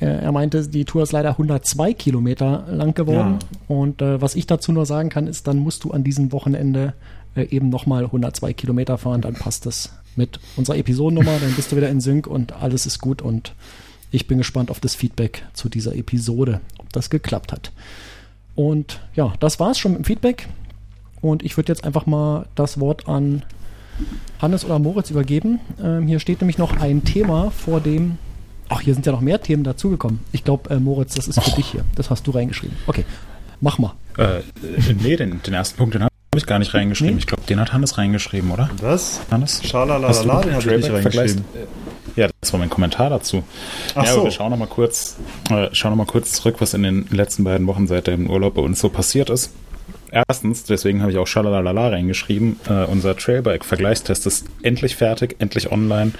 er 0.00 0.32
meinte, 0.32 0.68
die 0.68 0.84
Tour 0.84 1.02
ist 1.02 1.12
leider 1.12 1.30
102 1.30 1.94
Kilometer 1.94 2.66
lang 2.68 2.94
geworden. 2.94 3.38
Ja. 3.40 3.76
Und 3.76 4.02
äh, 4.02 4.20
was 4.20 4.34
ich 4.34 4.46
dazu 4.46 4.72
nur 4.72 4.86
sagen 4.86 5.08
kann, 5.08 5.26
ist, 5.26 5.46
dann 5.46 5.58
musst 5.58 5.84
du 5.84 5.92
an 5.92 6.04
diesem 6.04 6.32
Wochenende 6.32 6.94
äh, 7.36 7.44
eben 7.44 7.68
nochmal 7.68 8.04
102 8.04 8.52
Kilometer 8.52 8.98
fahren, 8.98 9.20
dann 9.20 9.34
passt 9.34 9.66
das 9.66 9.92
mit 10.16 10.40
unserer 10.56 10.76
Episodennummer, 10.76 11.38
dann 11.40 11.54
bist 11.54 11.72
du 11.72 11.76
wieder 11.76 11.88
in 11.88 12.00
Sync 12.00 12.26
und 12.26 12.52
alles 12.52 12.86
ist 12.86 13.00
gut 13.00 13.22
und 13.22 13.54
ich 14.10 14.28
bin 14.28 14.38
gespannt 14.38 14.70
auf 14.70 14.78
das 14.78 14.94
Feedback 14.94 15.44
zu 15.54 15.68
dieser 15.68 15.96
Episode, 15.96 16.60
ob 16.78 16.92
das 16.92 17.10
geklappt 17.10 17.50
hat. 17.52 17.72
Und 18.54 19.00
ja, 19.16 19.32
das 19.40 19.58
war's 19.58 19.78
schon 19.78 19.92
mit 19.92 20.00
dem 20.00 20.04
Feedback. 20.04 20.48
Und 21.24 21.42
ich 21.42 21.56
würde 21.56 21.72
jetzt 21.72 21.84
einfach 21.84 22.04
mal 22.04 22.44
das 22.54 22.78
Wort 22.78 23.08
an 23.08 23.42
Hannes 24.42 24.62
oder 24.62 24.78
Moritz 24.78 25.10
übergeben. 25.10 25.58
Ähm, 25.82 26.06
hier 26.06 26.20
steht 26.20 26.42
nämlich 26.42 26.58
noch 26.58 26.76
ein 26.78 27.02
Thema 27.04 27.50
vor 27.50 27.80
dem. 27.80 28.18
Ach, 28.68 28.82
hier 28.82 28.92
sind 28.92 29.06
ja 29.06 29.12
noch 29.12 29.22
mehr 29.22 29.40
Themen 29.40 29.64
dazugekommen. 29.64 30.20
Ich 30.32 30.44
glaube, 30.44 30.68
äh, 30.68 30.78
Moritz, 30.78 31.14
das 31.14 31.26
ist 31.26 31.42
für 31.42 31.50
Och. 31.50 31.54
dich 31.54 31.66
hier. 31.66 31.84
Das 31.94 32.10
hast 32.10 32.26
du 32.26 32.30
reingeschrieben. 32.30 32.76
Okay, 32.86 33.06
mach 33.62 33.78
mal. 33.78 33.94
Äh, 34.18 34.40
nee, 35.02 35.16
den, 35.16 35.40
den 35.42 35.54
ersten 35.54 35.78
Punkt, 35.78 35.94
den 35.94 36.02
habe 36.02 36.10
ich 36.36 36.44
gar 36.44 36.58
nicht 36.58 36.74
reingeschrieben. 36.74 37.14
Nee? 37.14 37.20
Ich 37.20 37.26
glaube, 37.26 37.44
den 37.48 37.58
hat 37.58 37.72
Hannes 37.72 37.96
reingeschrieben, 37.96 38.50
oder? 38.50 38.68
Was? 38.82 39.22
Hannes? 39.30 39.62
Schalalala, 39.64 40.12
den 40.42 40.52
habe 40.52 40.76
ich 40.76 40.76
nicht 40.76 40.92
reingeschrieben. 40.92 41.44
Ja, 42.16 42.28
das 42.42 42.52
war 42.52 42.60
mein 42.60 42.70
Kommentar 42.70 43.08
dazu. 43.08 43.44
Ach 43.94 44.04
ja, 44.04 44.12
so. 44.12 44.24
wir 44.24 44.30
schauen 44.30 44.50
nochmal 44.50 44.68
kurz, 44.68 45.16
äh, 45.50 45.68
schauen 45.72 45.96
noch 45.96 46.06
kurz 46.06 46.32
zurück, 46.32 46.56
was 46.58 46.74
in 46.74 46.82
den 46.82 47.06
letzten 47.10 47.44
beiden 47.44 47.66
Wochen 47.66 47.86
seit 47.86 48.08
dem 48.08 48.28
Urlaub 48.28 48.54
bei 48.54 48.62
uns 48.62 48.78
so 48.78 48.90
passiert 48.90 49.30
ist. 49.30 49.52
Erstens, 50.28 50.62
deswegen 50.62 51.00
habe 51.00 51.10
ich 51.10 51.18
auch 51.18 51.26
Schalalala 51.26 51.88
reingeschrieben, 51.88 52.60
äh, 52.68 52.84
unser 52.84 53.16
Trailbike-Vergleichstest 53.16 54.26
ist 54.28 54.46
endlich 54.62 54.94
fertig, 54.94 55.34
endlich 55.40 55.72
online. 55.72 56.12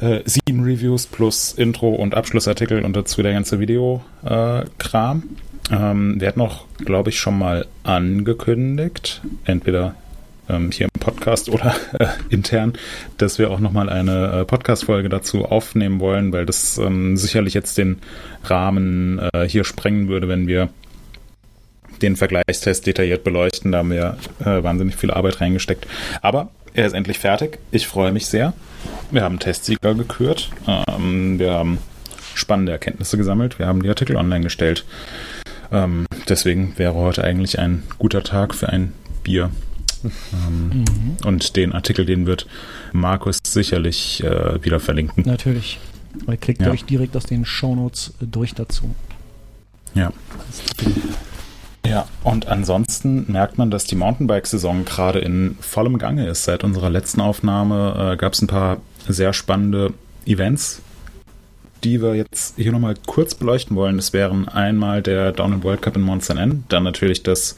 Äh, 0.00 0.22
sieben 0.24 0.64
Reviews 0.64 1.06
plus 1.06 1.52
Intro 1.52 1.90
und 1.90 2.16
Abschlussartikel 2.16 2.84
und 2.84 2.96
dazu 2.96 3.22
der 3.22 3.34
ganze 3.34 3.60
Videokram. 3.60 5.22
Äh, 5.70 5.74
ähm, 5.74 6.20
wir 6.20 6.26
hatten 6.26 6.40
auch, 6.40 6.64
glaube 6.78 7.10
ich, 7.10 7.20
schon 7.20 7.38
mal 7.38 7.66
angekündigt, 7.84 9.22
entweder 9.44 9.94
ähm, 10.48 10.72
hier 10.72 10.88
im 10.92 11.00
Podcast 11.00 11.48
oder 11.50 11.76
äh, 12.00 12.06
intern, 12.30 12.72
dass 13.16 13.38
wir 13.38 13.52
auch 13.52 13.60
nochmal 13.60 13.88
eine 13.88 14.40
äh, 14.40 14.44
Podcast-Folge 14.44 15.08
dazu 15.08 15.44
aufnehmen 15.44 16.00
wollen, 16.00 16.32
weil 16.32 16.46
das 16.46 16.78
ähm, 16.78 17.16
sicherlich 17.16 17.54
jetzt 17.54 17.78
den 17.78 17.98
Rahmen 18.42 19.20
äh, 19.20 19.48
hier 19.48 19.62
sprengen 19.62 20.08
würde, 20.08 20.26
wenn 20.26 20.48
wir 20.48 20.68
den 21.98 22.16
Vergleichstest 22.16 22.86
detailliert 22.86 23.24
beleuchten. 23.24 23.72
Da 23.72 23.78
haben 23.78 23.90
wir 23.90 24.16
äh, 24.40 24.62
wahnsinnig 24.62 24.96
viel 24.96 25.10
Arbeit 25.10 25.40
reingesteckt. 25.40 25.86
Aber 26.22 26.50
er 26.74 26.86
ist 26.86 26.92
endlich 26.92 27.18
fertig. 27.18 27.58
Ich 27.70 27.86
freue 27.86 28.12
mich 28.12 28.26
sehr. 28.26 28.52
Wir 29.10 29.22
haben 29.22 29.38
Testsieger 29.38 29.94
gekürt. 29.94 30.50
Ähm, 30.66 31.38
wir 31.38 31.52
haben 31.52 31.78
spannende 32.34 32.72
Erkenntnisse 32.72 33.16
gesammelt. 33.16 33.58
Wir 33.58 33.66
haben 33.66 33.82
die 33.82 33.88
Artikel 33.88 34.16
online 34.16 34.42
gestellt. 34.42 34.84
Ähm, 35.72 36.06
deswegen 36.28 36.74
wäre 36.76 36.94
heute 36.94 37.24
eigentlich 37.24 37.58
ein 37.58 37.82
guter 37.98 38.22
Tag 38.22 38.54
für 38.54 38.68
ein 38.68 38.92
Bier. 39.22 39.50
Ähm, 40.04 40.70
mhm. 40.70 41.16
Und 41.24 41.56
den 41.56 41.72
Artikel, 41.72 42.06
den 42.06 42.26
wird 42.26 42.46
Markus 42.92 43.38
sicherlich 43.44 44.22
äh, 44.22 44.62
wieder 44.64 44.80
verlinken. 44.80 45.24
Natürlich. 45.26 45.78
Weil 46.26 46.36
klickt 46.36 46.62
ja. 46.62 46.70
euch 46.70 46.84
direkt 46.84 47.16
aus 47.16 47.24
den 47.24 47.44
Shownotes 47.44 48.14
äh, 48.20 48.26
durch 48.26 48.54
dazu. 48.54 48.94
Ja. 49.94 50.12
Ja, 51.86 52.06
und 52.24 52.48
ansonsten 52.48 53.30
merkt 53.30 53.56
man, 53.56 53.70
dass 53.70 53.84
die 53.84 53.96
Mountainbike-Saison 53.96 54.84
gerade 54.84 55.20
in 55.20 55.56
vollem 55.60 55.98
Gange 55.98 56.26
ist. 56.26 56.44
Seit 56.44 56.64
unserer 56.64 56.90
letzten 56.90 57.20
Aufnahme 57.20 58.12
äh, 58.12 58.16
gab 58.16 58.34
es 58.34 58.42
ein 58.42 58.46
paar 58.46 58.78
sehr 59.06 59.32
spannende 59.32 59.94
Events, 60.26 60.82
die 61.84 62.02
wir 62.02 62.14
jetzt 62.14 62.56
hier 62.56 62.72
nochmal 62.72 62.94
kurz 63.06 63.34
beleuchten 63.34 63.76
wollen. 63.76 63.96
Das 63.96 64.12
wären 64.12 64.48
einmal 64.48 65.02
der 65.02 65.32
Downhill 65.32 65.62
World 65.62 65.82
Cup 65.82 65.96
in 65.96 66.02
Mont 66.02 66.24
Saint 66.24 66.40
Anne, 66.40 66.62
dann 66.68 66.82
natürlich 66.82 67.22
das 67.22 67.56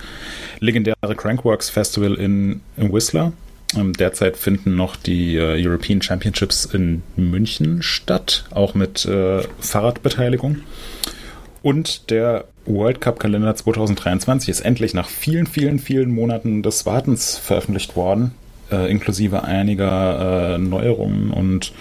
legendäre 0.60 1.16
Crankworks 1.16 1.70
Festival 1.70 2.14
in, 2.14 2.60
in 2.76 2.92
Whistler. 2.92 3.32
Ähm, 3.76 3.92
derzeit 3.92 4.36
finden 4.36 4.74
noch 4.74 4.96
die 4.96 5.36
äh, 5.36 5.64
European 5.64 6.02
Championships 6.02 6.64
in 6.64 7.02
München 7.16 7.82
statt, 7.82 8.44
auch 8.50 8.74
mit 8.74 9.04
äh, 9.04 9.42
Fahrradbeteiligung. 9.60 10.58
Und 11.62 12.10
der 12.10 12.44
World 12.64 13.00
Cup 13.00 13.18
Kalender 13.18 13.54
2023 13.54 14.48
ist 14.48 14.60
endlich 14.60 14.94
nach 14.94 15.08
vielen, 15.08 15.46
vielen, 15.46 15.78
vielen 15.78 16.10
Monaten 16.10 16.62
des 16.62 16.86
Wartens 16.86 17.36
veröffentlicht 17.36 17.96
worden, 17.96 18.32
äh, 18.70 18.90
inklusive 18.90 19.44
einiger 19.44 20.54
äh, 20.54 20.58
Neuerungen 20.58 21.30
und 21.30 21.72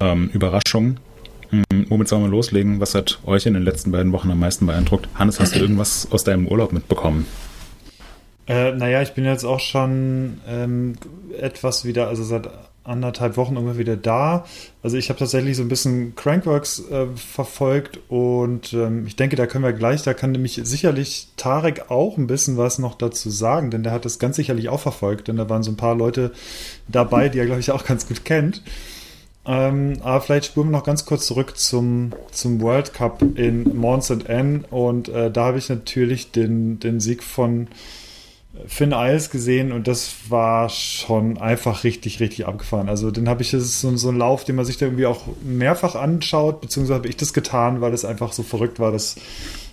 ähm, 0.00 0.30
Überraschungen. 0.32 0.98
Mhm, 1.50 1.86
womit 1.88 2.08
sollen 2.08 2.22
wir 2.22 2.30
loslegen? 2.30 2.80
Was 2.80 2.94
hat 2.94 3.20
euch 3.26 3.46
in 3.46 3.54
den 3.54 3.62
letzten 3.62 3.92
beiden 3.92 4.12
Wochen 4.12 4.30
am 4.30 4.40
meisten 4.40 4.66
beeindruckt? 4.66 5.08
Hannes, 5.14 5.38
hast 5.38 5.54
du 5.54 5.60
irgendwas 5.60 6.08
aus 6.10 6.24
deinem 6.24 6.48
Urlaub 6.48 6.72
mitbekommen? 6.72 7.26
Äh, 8.48 8.72
naja, 8.72 9.02
ich 9.02 9.12
bin 9.12 9.24
jetzt 9.24 9.44
auch 9.44 9.60
schon 9.60 10.40
ähm, 10.48 10.94
etwas 11.38 11.84
wieder, 11.84 12.08
also 12.08 12.24
seit 12.24 12.48
anderthalb 12.84 13.36
Wochen 13.36 13.56
immer 13.56 13.78
wieder 13.78 13.96
da. 13.96 14.44
Also 14.82 14.96
ich 14.96 15.08
habe 15.08 15.18
tatsächlich 15.18 15.56
so 15.56 15.62
ein 15.62 15.68
bisschen 15.68 16.14
Crankworks 16.16 16.82
äh, 16.90 17.06
verfolgt 17.14 18.00
und 18.08 18.72
ähm, 18.72 19.06
ich 19.06 19.16
denke, 19.16 19.36
da 19.36 19.46
können 19.46 19.64
wir 19.64 19.72
gleich, 19.72 20.02
da 20.02 20.14
kann 20.14 20.32
nämlich 20.32 20.60
sicherlich 20.64 21.28
Tarek 21.36 21.90
auch 21.90 22.18
ein 22.18 22.26
bisschen 22.26 22.56
was 22.56 22.78
noch 22.78 22.96
dazu 22.96 23.30
sagen, 23.30 23.70
denn 23.70 23.82
der 23.82 23.92
hat 23.92 24.04
das 24.04 24.18
ganz 24.18 24.36
sicherlich 24.36 24.68
auch 24.68 24.80
verfolgt, 24.80 25.28
denn 25.28 25.36
da 25.36 25.48
waren 25.48 25.62
so 25.62 25.70
ein 25.70 25.76
paar 25.76 25.94
Leute 25.94 26.32
dabei, 26.88 27.28
die 27.28 27.38
er, 27.38 27.46
glaube 27.46 27.60
ich, 27.60 27.70
auch 27.70 27.84
ganz 27.84 28.08
gut 28.08 28.24
kennt. 28.24 28.62
Ähm, 29.44 29.94
aber 30.02 30.20
vielleicht 30.20 30.46
spuren 30.46 30.68
wir 30.68 30.78
noch 30.78 30.84
ganz 30.84 31.04
kurz 31.04 31.26
zurück 31.26 31.56
zum, 31.56 32.12
zum 32.30 32.60
World 32.60 32.94
Cup 32.94 33.22
in 33.36 33.76
Mons 33.76 34.10
N 34.10 34.64
und 34.70 35.08
äh, 35.08 35.30
da 35.30 35.46
habe 35.46 35.58
ich 35.58 35.68
natürlich 35.68 36.30
den, 36.30 36.78
den 36.78 37.00
Sieg 37.00 37.24
von 37.24 37.68
Finn 38.66 38.92
Eils 38.92 39.30
gesehen 39.30 39.72
und 39.72 39.88
das 39.88 40.14
war 40.28 40.68
schon 40.68 41.38
einfach 41.38 41.84
richtig, 41.84 42.20
richtig 42.20 42.46
abgefahren. 42.46 42.88
Also 42.88 43.10
den 43.10 43.28
habe 43.28 43.42
ich, 43.42 43.50
das 43.50 43.62
ist 43.62 43.80
so, 43.80 43.96
so 43.96 44.10
ein 44.10 44.18
Lauf, 44.18 44.44
den 44.44 44.56
man 44.56 44.66
sich 44.66 44.76
da 44.76 44.86
irgendwie 44.86 45.06
auch 45.06 45.22
mehrfach 45.42 45.94
anschaut, 45.94 46.60
beziehungsweise 46.60 46.98
habe 46.98 47.08
ich 47.08 47.16
das 47.16 47.32
getan, 47.32 47.80
weil 47.80 47.94
es 47.94 48.04
einfach 48.04 48.32
so 48.32 48.42
verrückt 48.42 48.78
war, 48.78 48.92
dass 48.92 49.16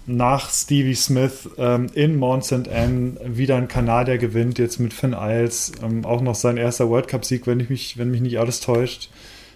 nach 0.05 0.49
Stevie 0.49 0.95
Smith 0.95 1.49
ähm, 1.57 1.87
in 1.93 2.17
Mont 2.17 2.45
St. 2.45 2.69
Anne 2.69 3.17
wieder 3.23 3.57
ein 3.57 3.67
Kanadier 3.67 4.17
gewinnt, 4.17 4.57
jetzt 4.57 4.79
mit 4.79 4.93
Finn 4.93 5.13
Eils, 5.13 5.73
ähm, 5.83 6.05
auch 6.05 6.21
noch 6.21 6.35
sein 6.35 6.57
erster 6.57 6.89
World 6.89 7.09
Cup-Sieg, 7.09 7.47
wenn 7.47 7.59
ich 7.59 7.69
mich, 7.69 7.97
wenn 7.97 8.09
mich 8.09 8.21
nicht 8.21 8.39
alles 8.39 8.61
täuscht. 8.61 9.09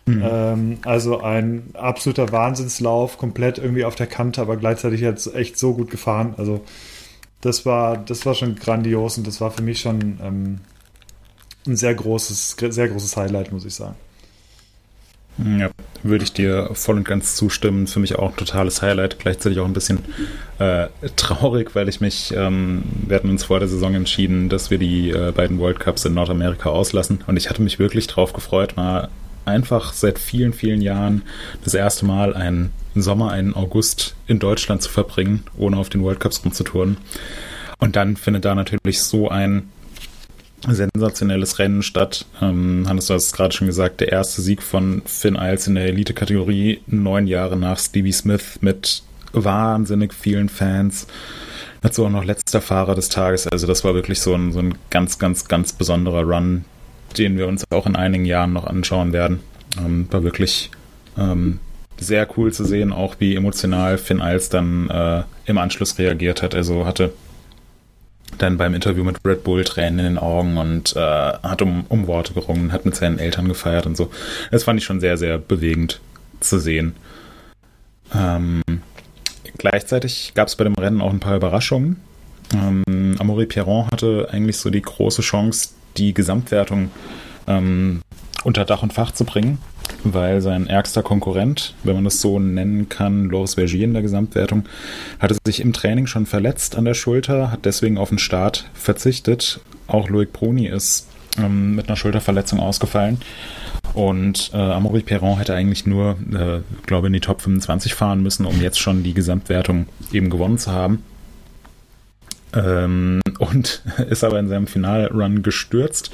Mhm. 0.05 0.23
Ähm, 0.23 0.77
also 0.83 1.21
ein 1.21 1.69
absoluter 1.73 2.31
Wahnsinnslauf, 2.31 3.17
komplett 3.17 3.57
irgendwie 3.57 3.85
auf 3.85 3.95
der 3.95 4.07
Kante, 4.07 4.41
aber 4.41 4.57
gleichzeitig 4.57 4.99
jetzt 4.99 5.33
echt 5.33 5.57
so 5.57 5.73
gut 5.73 5.89
gefahren. 5.89 6.35
Also 6.37 6.61
das 7.43 7.65
war, 7.65 7.97
das 7.97 8.25
war 8.25 8.33
schon 8.33 8.55
grandios 8.55 9.17
und 9.17 9.27
das 9.27 9.41
war 9.41 9.51
für 9.51 9.61
mich 9.61 9.81
schon 9.81 10.17
ähm, 10.23 10.59
ein 11.67 11.75
sehr 11.75 11.93
großes, 11.93 12.55
sehr 12.57 12.87
großes 12.87 13.17
Highlight, 13.17 13.51
muss 13.51 13.65
ich 13.65 13.75
sagen. 13.75 13.95
Ja, 15.37 15.71
würde 16.03 16.23
ich 16.23 16.31
dir 16.31 16.69
voll 16.73 16.95
und 16.95 17.07
ganz 17.07 17.35
zustimmen. 17.35 17.87
Für 17.87 17.99
mich 17.99 18.15
auch 18.15 18.29
ein 18.29 18.35
totales 18.37 18.81
Highlight, 18.81 19.17
gleichzeitig 19.19 19.59
auch 19.59 19.65
ein 19.65 19.73
bisschen 19.73 19.99
äh, 20.59 20.87
traurig, 21.15 21.75
weil 21.75 21.89
ich 21.89 22.01
mich, 22.01 22.33
ähm, 22.37 22.83
wir 23.07 23.15
hatten 23.15 23.29
uns 23.29 23.43
vor 23.43 23.59
der 23.59 23.67
Saison 23.67 23.95
entschieden, 23.95 24.47
dass 24.47 24.69
wir 24.69 24.77
die 24.77 25.09
äh, 25.09 25.31
beiden 25.31 25.59
World 25.59 25.79
Cups 25.79 26.05
in 26.05 26.13
Nordamerika 26.13 26.69
auslassen 26.69 27.23
und 27.27 27.35
ich 27.35 27.49
hatte 27.49 27.63
mich 27.63 27.79
wirklich 27.79 28.07
drauf 28.07 28.31
gefreut, 28.31 28.77
mal 28.77 29.09
einfach 29.43 29.91
seit 29.93 30.19
vielen, 30.19 30.53
vielen 30.53 30.81
Jahren 30.81 31.23
das 31.63 31.73
erste 31.73 32.05
Mal 32.05 32.35
einen 32.93 33.03
Sommer, 33.03 33.31
einen 33.31 33.55
August 33.55 34.15
in 34.27 34.39
Deutschland 34.39 34.81
zu 34.81 34.89
verbringen, 34.89 35.43
ohne 35.57 35.77
auf 35.77 35.89
den 35.89 36.03
World 36.03 36.19
Cups 36.19 36.43
rumzutouren. 36.43 36.97
Und 37.79 37.95
dann 37.95 38.15
findet 38.15 38.45
da 38.45 38.55
natürlich 38.55 39.01
so 39.01 39.29
ein 39.29 39.69
sensationelles 40.67 41.59
Rennen 41.59 41.83
statt. 41.83 42.25
Ähm, 42.41 42.85
Hannes, 42.87 43.07
du 43.07 43.13
hast 43.13 43.25
es 43.25 43.33
gerade 43.33 43.53
schon 43.53 43.67
gesagt, 43.67 43.99
der 43.99 44.11
erste 44.11 44.41
Sieg 44.41 44.63
von 44.63 45.01
Finn 45.05 45.35
Isles 45.35 45.67
in 45.67 45.75
der 45.75 45.87
Elite-Kategorie, 45.87 46.81
neun 46.87 47.27
Jahre 47.27 47.57
nach 47.57 47.77
Stevie 47.77 48.13
Smith 48.13 48.59
mit 48.61 49.03
wahnsinnig 49.33 50.13
vielen 50.13 50.47
Fans. 50.47 51.07
Dazu 51.81 52.05
auch 52.05 52.09
noch 52.09 52.23
letzter 52.23 52.61
Fahrer 52.61 52.95
des 52.95 53.09
Tages. 53.09 53.47
Also 53.47 53.67
das 53.67 53.83
war 53.83 53.93
wirklich 53.93 54.21
so 54.21 54.33
ein, 54.33 54.53
so 54.53 54.59
ein 54.59 54.75
ganz, 54.89 55.19
ganz, 55.19 55.49
ganz 55.49 55.73
besonderer 55.73 56.23
Run, 56.23 56.63
den 57.17 57.37
wir 57.37 57.47
uns 57.47 57.65
auch 57.71 57.85
in 57.85 57.97
einigen 57.97 58.25
Jahren 58.25 58.53
noch 58.53 58.65
anschauen 58.65 59.11
werden. 59.11 59.41
Ähm, 59.77 60.07
war 60.11 60.23
wirklich 60.23 60.71
ähm, 61.17 61.59
sehr 61.97 62.27
cool 62.37 62.51
zu 62.51 62.65
sehen, 62.65 62.91
auch 62.91 63.15
wie 63.19 63.35
emotional 63.35 63.97
Finn 63.97 64.21
Eils 64.21 64.49
dann 64.49 64.89
äh, 64.89 65.23
im 65.45 65.57
Anschluss 65.57 65.97
reagiert 65.97 66.41
hat. 66.41 66.55
Also 66.55 66.85
hatte 66.85 67.13
dann 68.37 68.57
beim 68.57 68.73
Interview 68.73 69.03
mit 69.03 69.17
Red 69.25 69.43
Bull 69.43 69.63
Tränen 69.63 69.99
in 69.99 70.05
den 70.05 70.17
Augen 70.17 70.57
und 70.57 70.95
äh, 70.95 70.99
hat 70.99 71.61
um, 71.61 71.85
um 71.89 72.07
Worte 72.07 72.33
gerungen, 72.33 72.71
hat 72.71 72.85
mit 72.85 72.95
seinen 72.95 73.19
Eltern 73.19 73.47
gefeiert 73.47 73.85
und 73.85 73.95
so. 73.95 74.09
Das 74.51 74.63
fand 74.63 74.79
ich 74.79 74.85
schon 74.85 74.99
sehr, 74.99 75.17
sehr 75.17 75.37
bewegend 75.37 75.99
zu 76.39 76.59
sehen. 76.59 76.95
Ähm, 78.13 78.61
gleichzeitig 79.57 80.33
gab 80.35 80.47
es 80.47 80.55
bei 80.55 80.63
dem 80.63 80.73
Rennen 80.73 81.01
auch 81.01 81.11
ein 81.11 81.19
paar 81.19 81.35
Überraschungen. 81.35 81.97
Ähm, 82.53 83.15
Amaury 83.19 83.45
Pierron 83.45 83.87
hatte 83.91 84.27
eigentlich 84.31 84.57
so 84.57 84.69
die 84.69 84.81
große 84.81 85.21
Chance, 85.21 85.69
die 85.97 86.13
Gesamtwertung 86.13 86.91
ähm, 87.47 88.01
unter 88.43 88.65
Dach 88.65 88.83
und 88.83 88.93
Fach 88.93 89.11
zu 89.11 89.25
bringen 89.25 89.59
weil 90.03 90.41
sein 90.41 90.67
ärgster 90.67 91.03
Konkurrent, 91.03 91.73
wenn 91.83 91.95
man 91.95 92.03
das 92.03 92.21
so 92.21 92.39
nennen 92.39 92.89
kann, 92.89 93.29
Loris 93.29 93.55
Vergier 93.55 93.83
in 93.83 93.93
der 93.93 94.01
Gesamtwertung, 94.01 94.65
hatte 95.19 95.37
sich 95.45 95.59
im 95.59 95.73
Training 95.73 96.07
schon 96.07 96.25
verletzt 96.25 96.75
an 96.75 96.85
der 96.85 96.93
Schulter, 96.93 97.51
hat 97.51 97.65
deswegen 97.65 97.97
auf 97.97 98.09
den 98.09 98.19
Start 98.19 98.69
verzichtet. 98.73 99.59
Auch 99.87 100.09
Loic 100.09 100.31
Bruni 100.33 100.67
ist 100.67 101.07
ähm, 101.37 101.75
mit 101.75 101.87
einer 101.87 101.95
Schulterverletzung 101.95 102.59
ausgefallen. 102.59 103.19
Und 103.93 104.51
äh, 104.53 104.57
Amaury 104.57 105.01
Perron 105.01 105.37
hätte 105.37 105.53
eigentlich 105.53 105.85
nur, 105.85 106.17
äh, 106.33 106.61
glaube 106.85 107.07
in 107.07 107.13
die 107.13 107.19
Top 107.19 107.41
25 107.41 107.93
fahren 107.93 108.23
müssen, 108.23 108.45
um 108.45 108.59
jetzt 108.61 108.79
schon 108.79 109.03
die 109.03 109.13
Gesamtwertung 109.13 109.87
eben 110.11 110.29
gewonnen 110.29 110.57
zu 110.57 110.71
haben. 110.71 111.03
Ähm, 112.55 113.21
und 113.43 113.83
ist 114.09 114.23
aber 114.23 114.39
in 114.39 114.47
seinem 114.47 114.67
Finalrun 114.67 115.43
gestürzt 115.43 116.11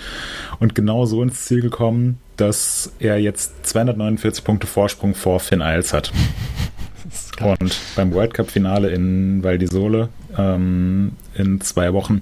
und 0.59 0.75
genau 0.75 1.05
so 1.05 1.21
ins 1.23 1.45
Ziel 1.45 1.61
gekommen, 1.61 2.19
dass 2.37 2.93
er 2.99 3.19
jetzt 3.19 3.65
249 3.67 4.43
Punkte 4.43 4.67
Vorsprung 4.67 5.15
vor 5.15 5.39
Finn 5.39 5.61
Isles 5.61 5.93
hat. 5.93 6.11
Und 7.39 7.79
beim 7.95 8.13
World 8.13 8.33
Cup 8.33 8.51
Finale 8.51 8.89
in 8.89 9.41
Val 9.45 9.57
di 9.57 9.65
Sole 9.65 10.09
ähm, 10.37 11.13
in 11.35 11.61
zwei 11.61 11.93
Wochen 11.93 12.21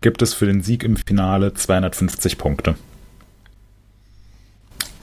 gibt 0.00 0.22
es 0.22 0.32
für 0.32 0.46
den 0.46 0.62
Sieg 0.62 0.82
im 0.82 0.96
Finale 0.96 1.52
250 1.52 2.38
Punkte. 2.38 2.74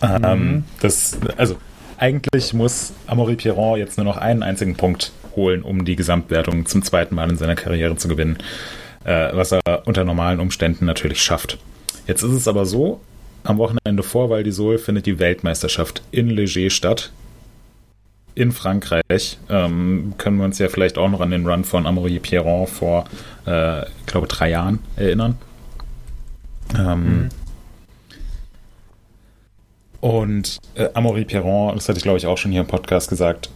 Ähm, 0.02 0.22
mhm. 0.22 0.64
das, 0.82 1.20
also 1.38 1.58
eigentlich 1.98 2.54
muss 2.54 2.94
Amaury 3.06 3.36
Pierron 3.36 3.78
jetzt 3.78 3.98
nur 3.98 4.06
noch 4.06 4.18
einen 4.18 4.44
einzigen 4.44 4.76
Punkt 4.76 5.12
holen, 5.36 5.62
um 5.62 5.86
die 5.86 5.96
Gesamtwertung 5.96 6.66
zum 6.66 6.84
zweiten 6.84 7.16
Mal 7.16 7.30
in 7.30 7.38
seiner 7.38 7.56
Karriere 7.56 7.96
zu 7.96 8.08
gewinnen, 8.08 8.38
äh, 9.04 9.30
was 9.34 9.52
er 9.52 9.62
unter 9.86 10.04
normalen 10.04 10.40
Umständen 10.40 10.86
natürlich 10.86 11.22
schafft. 11.22 11.58
Jetzt 12.08 12.24
ist 12.24 12.32
es 12.32 12.48
aber 12.48 12.66
so, 12.66 13.00
am 13.44 13.58
Wochenende 13.58 14.04
vor 14.04 14.30
Val 14.30 14.44
d'Isole 14.44 14.78
findet 14.78 15.06
die 15.06 15.20
Weltmeisterschaft 15.20 16.02
in 16.12 16.30
Leger 16.30 16.70
statt. 16.70 17.12
In 18.36 18.52
Frankreich 18.52 19.38
ähm, 19.50 20.14
können 20.18 20.38
wir 20.38 20.46
uns 20.46 20.58
ja 20.58 20.70
vielleicht 20.70 20.98
auch 20.98 21.10
noch 21.10 21.22
an 21.22 21.32
den 21.32 21.46
Run 21.46 21.64
von 21.64 21.86
Amaury 21.86 22.20
Pierron 22.20 22.68
vor, 22.68 23.06
äh, 23.46 23.84
ich 23.84 24.06
glaube, 24.08 24.28
drei 24.28 24.50
Jahren 24.50 24.80
erinnern. 24.96 25.38
Ähm, 26.76 27.04
mhm. 27.04 27.30
Und 30.04 30.58
äh, 30.76 30.90
Amaury 30.96 31.24
Perron, 31.24 31.76
das 31.76 31.88
hatte 31.88 31.98
ich 31.98 32.04
glaube 32.04 32.18
ich 32.18 32.28
auch 32.28 32.38
schon 32.38 32.52
hier 32.52 32.62
im 32.62 32.68
Podcast 32.68 33.10
gesagt, 33.10 33.50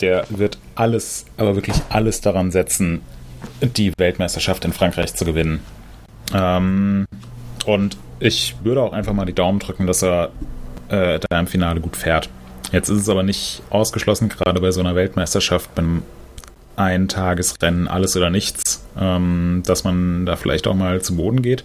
der 0.00 0.26
wird 0.28 0.58
alles, 0.74 1.24
aber 1.36 1.54
wirklich 1.54 1.76
alles 1.88 2.20
daran 2.20 2.50
setzen, 2.50 3.00
die 3.60 3.92
Weltmeisterschaft 3.96 4.64
in 4.64 4.72
Frankreich 4.72 5.14
zu 5.14 5.24
gewinnen. 5.24 5.60
Ähm, 6.32 7.06
und 7.66 7.96
ich 8.20 8.56
würde 8.62 8.82
auch 8.82 8.92
einfach 8.92 9.12
mal 9.12 9.24
die 9.24 9.34
Daumen 9.34 9.58
drücken, 9.58 9.86
dass 9.86 10.02
er 10.02 10.30
äh, 10.88 11.18
da 11.28 11.40
im 11.40 11.46
Finale 11.46 11.80
gut 11.80 11.96
fährt. 11.96 12.28
Jetzt 12.72 12.88
ist 12.88 13.02
es 13.02 13.08
aber 13.08 13.22
nicht 13.22 13.62
ausgeschlossen, 13.70 14.28
gerade 14.28 14.60
bei 14.60 14.70
so 14.70 14.80
einer 14.80 14.94
Weltmeisterschaft, 14.94 15.74
beim 15.74 16.02
Eintagesrennen 16.76 17.86
alles 17.88 18.16
oder 18.16 18.30
nichts, 18.30 18.84
ähm, 18.98 19.62
dass 19.64 19.84
man 19.84 20.26
da 20.26 20.36
vielleicht 20.36 20.66
auch 20.66 20.74
mal 20.74 21.00
zu 21.02 21.16
Boden 21.16 21.42
geht. 21.42 21.64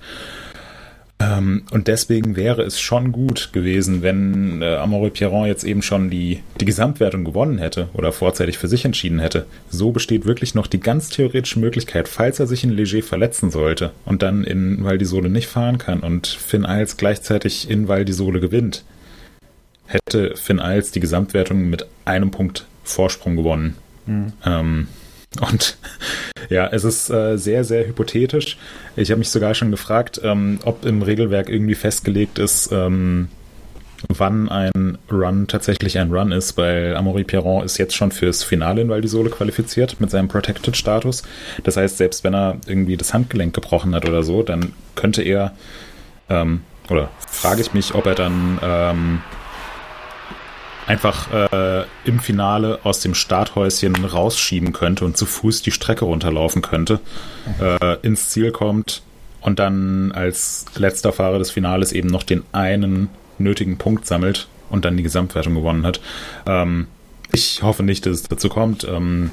Ähm, 1.22 1.64
und 1.72 1.88
deswegen 1.88 2.36
wäre 2.36 2.64
es 2.64 2.80
schon 2.80 3.12
gut 3.12 3.50
gewesen, 3.52 4.02
wenn 4.02 4.62
äh, 4.62 4.76
Amaury 4.76 5.10
Pierron 5.10 5.48
jetzt 5.48 5.66
eben 5.66 5.82
schon 5.82 6.10
die, 6.10 6.42
die 6.60 6.66
Gesamtwertung 6.66 7.26
gewonnen 7.26 7.58
hätte 7.58 7.90
oder 7.94 8.14
vorzeitig 8.14 8.58
für 8.58 8.70
sich 8.70 8.86
entschieden 8.86 9.20
hätte. 9.20 9.46
So 9.70 9.92
besteht 9.92 10.26
wirklich 10.26 10.56
noch 10.56 10.68
die 10.68 10.80
ganz 10.80 11.10
theoretische 11.10 11.60
Möglichkeit, 11.60 12.08
falls 12.08 12.40
er 12.40 12.48
sich 12.48 12.64
in 12.64 12.70
Leger 12.70 13.04
verletzen 13.04 13.52
sollte 13.52 13.92
und 14.06 14.22
dann 14.22 14.46
in 14.46 14.84
Val 14.84 14.96
d'Isole 14.96 15.30
nicht 15.30 15.48
fahren 15.48 15.78
kann 15.78 16.00
und 16.00 16.28
Finn 16.28 16.66
Eils 16.66 16.96
gleichzeitig 16.96 17.70
in 17.70 17.90
Val 17.90 18.04
d'Isole 18.04 18.40
gewinnt, 18.40 18.86
hätte 19.88 20.36
Finn 20.38 20.62
Eils 20.62 20.92
die 20.92 21.02
Gesamtwertung 21.02 21.70
mit 21.70 21.86
einem 22.06 22.32
Punkt 22.32 22.66
Vorsprung 22.84 23.36
gewonnen. 23.36 23.76
Mhm. 24.06 24.34
Ähm, 24.46 24.88
und 25.42 25.78
ja, 26.50 26.68
es 26.68 26.84
ist 26.84 27.10
äh, 27.10 27.38
sehr, 27.38 27.64
sehr 27.64 27.88
hypothetisch. 27.88 28.58
Ich 28.96 29.12
habe 29.12 29.20
mich 29.20 29.30
sogar 29.30 29.54
schon 29.54 29.72
gefragt, 29.72 30.20
ähm, 30.24 30.60
ob 30.66 30.86
im 30.86 31.02
Regelwerk 31.02 31.50
irgendwie 31.50 31.76
festgelegt 31.76 32.40
ist, 32.40 32.72
ähm, 32.72 33.30
wann 34.08 34.50
ein 34.50 34.98
Run 35.12 35.48
tatsächlich 35.48 36.00
ein 36.00 36.12
Run 36.12 36.32
ist, 36.32 36.58
weil 36.58 36.96
Amaury 36.96 37.24
Pierron 37.24 37.66
ist 37.66 37.78
jetzt 37.78 37.96
schon 37.96 38.12
fürs 38.12 38.44
Finale 38.44 38.82
in 38.82 38.90
Val 38.90 39.02
d'Isole 39.02 39.30
qualifiziert 39.30 40.00
mit 40.00 40.10
seinem 40.10 40.28
Protected-Status. 40.30 41.24
Das 41.64 41.78
heißt, 41.78 41.98
selbst 41.98 42.24
wenn 42.24 42.34
er 42.34 42.58
irgendwie 42.66 42.98
das 42.98 43.14
Handgelenk 43.14 43.54
gebrochen 43.54 43.94
hat 43.94 44.08
oder 44.08 44.24
so, 44.24 44.42
dann 44.42 44.74
könnte 44.96 45.22
er, 45.22 45.54
ähm, 46.30 46.62
oder 46.90 47.10
frage 47.30 47.62
ich 47.62 47.74
mich, 47.74 47.94
ob 47.94 48.06
er 48.06 48.16
dann 48.16 48.60
ähm, 48.64 49.22
einfach 50.90 51.52
äh, 51.54 51.86
im 52.04 52.20
Finale 52.20 52.80
aus 52.84 53.00
dem 53.00 53.14
Starthäuschen 53.14 53.94
rausschieben 54.04 54.74
könnte 54.74 55.06
und 55.06 55.18
zu 55.18 55.28
Fuß 55.28 55.62
die 55.62 55.72
Strecke 55.72 56.06
runterlaufen 56.06 56.64
könnte, 56.64 57.00
äh, 57.62 57.98
ins 58.02 58.30
Ziel 58.30 58.52
kommt 58.52 59.04
und 59.42 59.60
dann 59.60 60.12
als 60.12 60.66
letzter 60.76 61.14
Fahrer 61.14 61.38
des 61.38 61.52
Finales 61.52 61.92
eben 61.92 62.10
noch 62.10 62.24
den 62.24 62.42
einen 62.54 63.10
nötigen 63.38 63.78
Punkt 63.78 64.08
sammelt 64.08 64.48
und 64.72 64.84
dann 64.84 64.98
die 64.98 65.04
Gesamtwertung 65.04 65.54
gewonnen 65.54 65.86
hat. 65.86 66.02
Ähm, 66.48 66.88
ich 67.32 67.62
hoffe 67.62 67.84
nicht, 67.84 68.08
dass 68.08 68.22
es 68.22 68.24
dazu 68.24 68.50
kommt. 68.50 68.84
Ähm, 68.84 69.30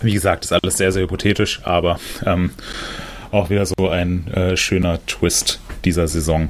wie 0.00 0.14
gesagt, 0.14 0.46
ist 0.46 0.52
alles 0.52 0.78
sehr, 0.78 0.90
sehr 0.90 1.02
hypothetisch, 1.02 1.60
aber 1.64 2.00
ähm, 2.24 2.50
auch 3.30 3.50
wieder 3.50 3.66
so 3.66 3.90
ein 3.90 4.26
äh, 4.28 4.56
schöner 4.56 5.04
Twist 5.04 5.60
dieser 5.84 6.08
Saison. 6.08 6.48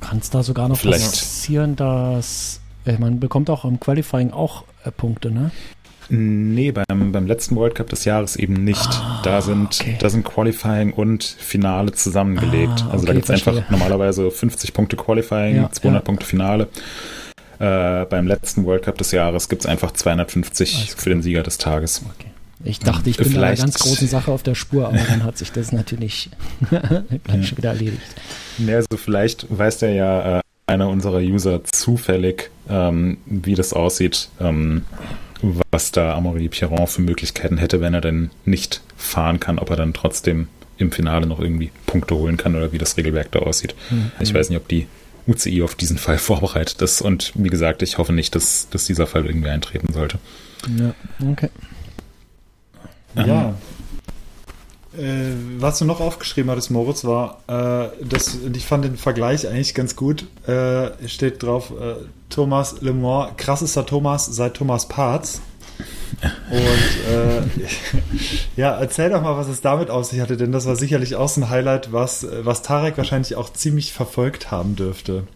Kann 0.00 0.18
es 0.18 0.30
da 0.30 0.42
sogar 0.42 0.70
noch 0.70 0.78
Vielleicht. 0.78 1.04
passieren, 1.04 1.76
dass 1.76 2.61
man 2.98 3.20
bekommt 3.20 3.50
auch 3.50 3.64
im 3.64 3.78
Qualifying 3.80 4.32
auch 4.32 4.64
äh, 4.84 4.90
Punkte, 4.90 5.30
ne? 5.30 5.50
Nee, 6.08 6.72
beim, 6.72 7.12
beim 7.12 7.26
letzten 7.26 7.56
World 7.56 7.74
Cup 7.74 7.88
des 7.88 8.04
Jahres 8.04 8.36
eben 8.36 8.64
nicht. 8.64 8.88
Ah, 8.90 9.22
da, 9.24 9.40
sind, 9.40 9.80
okay. 9.80 9.96
da 9.98 10.10
sind 10.10 10.24
Qualifying 10.24 10.92
und 10.92 11.24
Finale 11.24 11.92
zusammengelegt. 11.92 12.84
Ah, 12.86 12.90
also 12.92 13.06
da 13.06 13.12
gibt 13.14 13.24
es 13.24 13.30
einfach 13.30 13.70
normalerweise 13.70 14.30
50 14.30 14.74
Punkte 14.74 14.96
Qualifying, 14.96 15.56
ja, 15.56 15.70
200 15.70 16.02
ja. 16.02 16.04
Punkte 16.04 16.26
Finale. 16.26 16.68
Äh, 17.58 18.04
beim 18.06 18.26
letzten 18.26 18.64
World 18.64 18.82
Cup 18.82 18.98
des 18.98 19.12
Jahres 19.12 19.48
gibt 19.48 19.62
es 19.62 19.66
einfach 19.66 19.92
250 19.92 20.94
für 20.96 21.10
den 21.10 21.22
Sieger 21.22 21.42
des 21.44 21.58
Tages. 21.58 22.02
Okay. 22.04 22.28
Ich 22.64 22.78
dachte, 22.78 23.10
ich 23.10 23.16
bin 23.16 23.28
Vielleicht. 23.28 23.62
einer 23.62 23.70
ganz 23.70 23.78
großen 23.78 24.06
Sache 24.06 24.30
auf 24.30 24.42
der 24.42 24.54
Spur, 24.54 24.88
aber 24.88 24.98
dann 24.98 25.24
hat 25.24 25.38
sich 25.38 25.50
das 25.50 25.72
natürlich 25.72 26.30
gleich 27.24 27.48
schon 27.48 27.58
wieder 27.58 27.70
erledigt. 27.70 28.02
Ja, 28.58 28.76
also 28.76 28.96
vielleicht 28.96 29.46
weiß 29.48 29.78
der 29.78 29.92
ja 29.92 30.38
äh, 30.38 30.42
einer 30.72 30.88
unserer 30.88 31.18
User 31.18 31.62
zufällig, 31.64 32.50
ähm, 32.68 33.18
wie 33.26 33.54
das 33.54 33.72
aussieht, 33.72 34.28
ähm, 34.40 34.82
was 35.70 35.92
da 35.92 36.14
Amaury 36.14 36.48
Pierron 36.48 36.86
für 36.86 37.02
Möglichkeiten 37.02 37.58
hätte, 37.58 37.80
wenn 37.80 37.94
er 37.94 38.00
denn 38.00 38.30
nicht 38.44 38.80
fahren 38.96 39.40
kann, 39.40 39.58
ob 39.58 39.70
er 39.70 39.76
dann 39.76 39.92
trotzdem 39.92 40.48
im 40.78 40.92
Finale 40.92 41.26
noch 41.26 41.40
irgendwie 41.40 41.70
Punkte 41.86 42.14
holen 42.14 42.36
kann 42.36 42.56
oder 42.56 42.72
wie 42.72 42.78
das 42.78 42.96
Regelwerk 42.96 43.30
da 43.32 43.40
aussieht. 43.40 43.74
Mhm. 43.90 44.12
Ich 44.20 44.32
weiß 44.32 44.48
nicht, 44.48 44.58
ob 44.58 44.68
die 44.68 44.86
UCI 45.26 45.62
auf 45.62 45.74
diesen 45.74 45.98
Fall 45.98 46.18
vorbereitet 46.18 46.80
ist 46.82 47.02
und 47.02 47.32
wie 47.34 47.50
gesagt, 47.50 47.82
ich 47.82 47.98
hoffe 47.98 48.12
nicht, 48.12 48.34
dass, 48.34 48.68
dass 48.70 48.86
dieser 48.86 49.06
Fall 49.06 49.26
irgendwie 49.26 49.48
eintreten 49.48 49.92
sollte. 49.92 50.18
Ja, 50.78 50.94
okay. 51.30 51.50
Ja, 53.14 53.54
äh, 54.96 55.32
was 55.58 55.78
du 55.78 55.84
noch 55.84 56.00
aufgeschrieben 56.00 56.50
hattest, 56.50 56.70
Moritz, 56.70 57.04
war, 57.04 57.38
äh, 57.46 58.04
dass 58.04 58.38
ich 58.54 58.66
fand 58.66 58.84
den 58.84 58.96
Vergleich 58.96 59.48
eigentlich 59.48 59.74
ganz 59.74 59.96
gut. 59.96 60.26
Äh, 60.46 60.90
steht 61.08 61.42
drauf, 61.42 61.70
äh, 61.70 61.94
Thomas 62.28 62.80
Le 62.80 62.92
Mans, 62.92 63.32
krassester 63.36 63.86
Thomas 63.86 64.26
seit 64.26 64.54
Thomas 64.54 64.88
Parts. 64.88 65.40
Und 66.50 67.12
äh, 67.12 67.42
ja, 68.60 68.78
erzähl 68.78 69.10
doch 69.10 69.22
mal, 69.22 69.36
was 69.36 69.48
es 69.48 69.62
damit 69.62 69.88
auf 69.88 70.04
sich 70.04 70.20
hatte, 70.20 70.36
denn 70.36 70.52
das 70.52 70.66
war 70.66 70.76
sicherlich 70.76 71.16
auch 71.16 71.28
so 71.28 71.40
ein 71.40 71.50
Highlight, 71.50 71.92
was, 71.92 72.26
was 72.42 72.62
Tarek 72.62 72.98
wahrscheinlich 72.98 73.34
auch 73.36 73.52
ziemlich 73.52 73.92
verfolgt 73.92 74.50
haben 74.50 74.76
dürfte. 74.76 75.26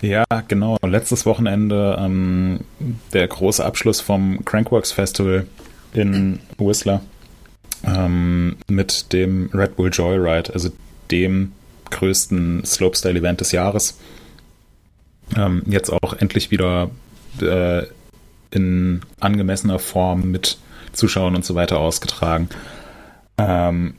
Ja, 0.00 0.24
genau. 0.46 0.78
Letztes 0.82 1.26
Wochenende 1.26 1.96
ähm, 2.00 2.60
der 3.12 3.28
große 3.28 3.64
Abschluss 3.64 4.00
vom 4.00 4.44
Crankworks 4.44 4.92
Festival 4.92 5.46
in 5.92 6.38
Whistler 6.56 7.02
ähm, 7.84 8.56
mit 8.68 9.12
dem 9.12 9.50
Red 9.52 9.76
Bull 9.76 9.90
Joyride, 9.92 10.52
also 10.52 10.70
dem 11.10 11.52
größten 11.90 12.64
Slopestyle-Event 12.64 13.40
des 13.40 13.52
Jahres. 13.52 13.98
Ähm, 15.36 15.62
jetzt 15.66 15.90
auch 15.90 16.14
endlich 16.14 16.50
wieder 16.50 16.90
äh, 17.40 17.82
in 18.50 19.02
angemessener 19.20 19.78
Form 19.78 20.30
mit 20.30 20.58
Zuschauern 20.92 21.36
und 21.36 21.44
so 21.44 21.54
weiter 21.54 21.78
ausgetragen. 21.78 22.48
Ähm, 23.36 23.94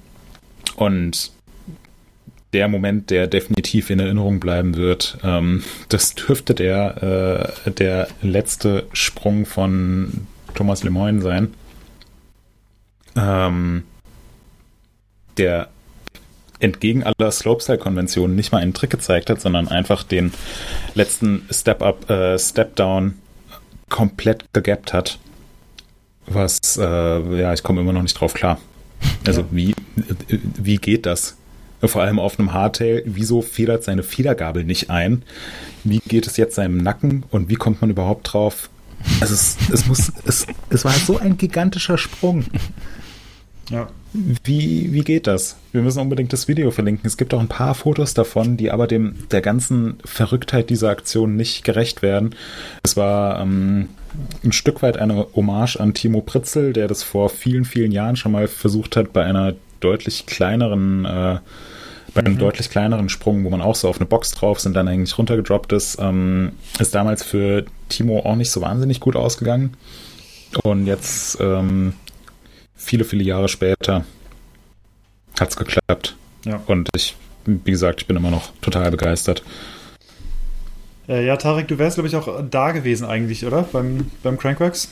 und 0.75 1.31
der 2.53 2.67
Moment, 2.67 3.11
der 3.11 3.27
definitiv 3.27 3.91
in 3.91 3.99
Erinnerung 3.99 4.39
bleiben 4.39 4.75
wird, 4.75 5.17
ähm, 5.23 5.63
das 5.89 6.15
dürfte 6.15 6.53
der, 6.55 7.53
äh, 7.65 7.71
der 7.71 8.07
letzte 8.21 8.87
Sprung 8.93 9.45
von 9.45 10.27
Thomas 10.55 10.83
Lemoyne 10.83 11.21
sein 11.21 11.53
ähm, 13.15 13.83
der 15.37 15.69
entgegen 16.59 17.03
aller 17.03 17.31
Slopestyle-Konventionen 17.31 18.35
nicht 18.35 18.51
mal 18.51 18.59
einen 18.59 18.73
Trick 18.73 18.89
gezeigt 18.89 19.29
hat, 19.29 19.39
sondern 19.41 19.67
einfach 19.69 20.03
den 20.03 20.33
letzten 20.93 21.47
Step-Up, 21.49 22.09
äh, 22.09 22.37
Step-Down 22.37 23.15
komplett 23.87 24.43
gegappt 24.53 24.93
hat. 24.93 25.19
Was, 26.27 26.77
äh, 26.77 27.39
ja, 27.39 27.53
ich 27.53 27.63
komme 27.63 27.81
immer 27.81 27.93
noch 27.93 28.03
nicht 28.03 28.19
drauf 28.19 28.33
klar. 28.33 28.59
Also, 29.25 29.41
ja. 29.41 29.47
wie, 29.51 29.75
wie 30.27 30.77
geht 30.77 31.05
das? 31.05 31.37
Vor 31.81 32.01
allem 32.01 32.19
auf 32.19 32.37
einem 32.37 32.51
Hardtail. 32.51 33.03
Wieso 33.05 33.41
federt 33.41 33.85
seine 33.85 34.03
Federgabel 34.03 34.65
nicht 34.65 34.89
ein? 34.89 35.23
Wie 35.85 35.99
geht 35.99 36.27
es 36.27 36.35
jetzt 36.35 36.55
seinem 36.55 36.77
Nacken 36.77 37.23
und 37.31 37.47
wie 37.49 37.55
kommt 37.55 37.79
man 37.79 37.89
überhaupt 37.89 38.33
drauf? 38.33 38.69
Also 39.21 39.33
es, 39.33 39.55
es 39.71 39.85
muss, 39.85 40.11
es, 40.25 40.45
es 40.69 40.83
war 40.83 40.91
so 40.91 41.17
ein 41.17 41.37
gigantischer 41.37 41.97
Sprung. 41.97 42.43
Ja. 43.69 43.87
Wie, 44.13 44.91
wie 44.91 45.01
geht 45.01 45.27
das? 45.27 45.57
Wir 45.71 45.81
müssen 45.81 45.99
unbedingt 45.99 46.33
das 46.33 46.47
Video 46.47 46.71
verlinken. 46.71 47.05
Es 47.05 47.17
gibt 47.17 47.33
auch 47.33 47.39
ein 47.39 47.47
paar 47.47 47.75
Fotos 47.75 48.13
davon, 48.13 48.57
die 48.57 48.71
aber 48.71 48.87
dem 48.87 49.15
der 49.29 49.41
ganzen 49.41 49.99
Verrücktheit 50.03 50.69
dieser 50.69 50.89
Aktion 50.89 51.35
nicht 51.35 51.63
gerecht 51.63 52.01
werden. 52.01 52.35
Es 52.83 52.97
war 52.97 53.39
ähm, 53.39 53.89
ein 54.43 54.51
Stück 54.51 54.81
weit 54.81 54.97
eine 54.97 55.27
Hommage 55.35 55.77
an 55.77 55.93
Timo 55.93 56.21
Pritzel, 56.21 56.73
der 56.73 56.87
das 56.87 57.03
vor 57.03 57.29
vielen, 57.29 57.65
vielen 57.65 57.91
Jahren 57.91 58.15
schon 58.15 58.31
mal 58.31 58.47
versucht 58.47 58.95
hat 58.95 59.13
bei 59.13 59.23
einer 59.23 59.53
deutlich 59.79 60.25
kleineren, 60.25 61.05
äh, 61.05 61.37
bei 62.13 62.21
einem 62.21 62.33
mhm. 62.33 62.39
deutlich 62.39 62.71
kleineren 62.71 63.09
Sprung, 63.09 63.43
wo 63.43 63.51
man 63.51 63.61
auch 63.61 63.75
so 63.75 63.87
auf 63.87 63.97
eine 63.97 64.07
Box 64.07 64.31
drauf 64.31 64.57
ist 64.57 64.65
und 64.65 64.73
dann 64.73 64.87
eigentlich 64.87 65.15
runtergedroppt 65.17 65.71
ist, 65.73 65.97
ähm, 66.01 66.53
ist 66.79 66.95
damals 66.95 67.23
für 67.23 67.65
Timo 67.89 68.19
auch 68.21 68.35
nicht 68.35 68.49
so 68.49 68.61
wahnsinnig 68.61 68.99
gut 68.99 69.15
ausgegangen. 69.15 69.75
Und 70.63 70.87
jetzt 70.87 71.37
ähm, 71.39 71.93
viele, 72.79 73.03
viele 73.03 73.23
Jahre 73.23 73.49
später 73.49 74.05
hat 75.39 75.49
es 75.49 75.55
geklappt. 75.55 76.15
Ja. 76.45 76.59
Und 76.65 76.89
ich, 76.95 77.15
wie 77.45 77.71
gesagt, 77.71 78.01
ich 78.01 78.07
bin 78.07 78.17
immer 78.17 78.31
noch 78.31 78.51
total 78.61 78.89
begeistert. 78.89 79.43
Äh, 81.07 81.25
ja, 81.25 81.37
Tarek, 81.37 81.67
du 81.67 81.77
wärst, 81.77 81.95
glaube 81.95 82.07
ich, 82.07 82.15
auch 82.15 82.41
da 82.49 82.71
gewesen 82.71 83.05
eigentlich, 83.05 83.45
oder? 83.45 83.63
Beim, 83.63 84.09
beim 84.23 84.37
Crankworks? 84.37 84.89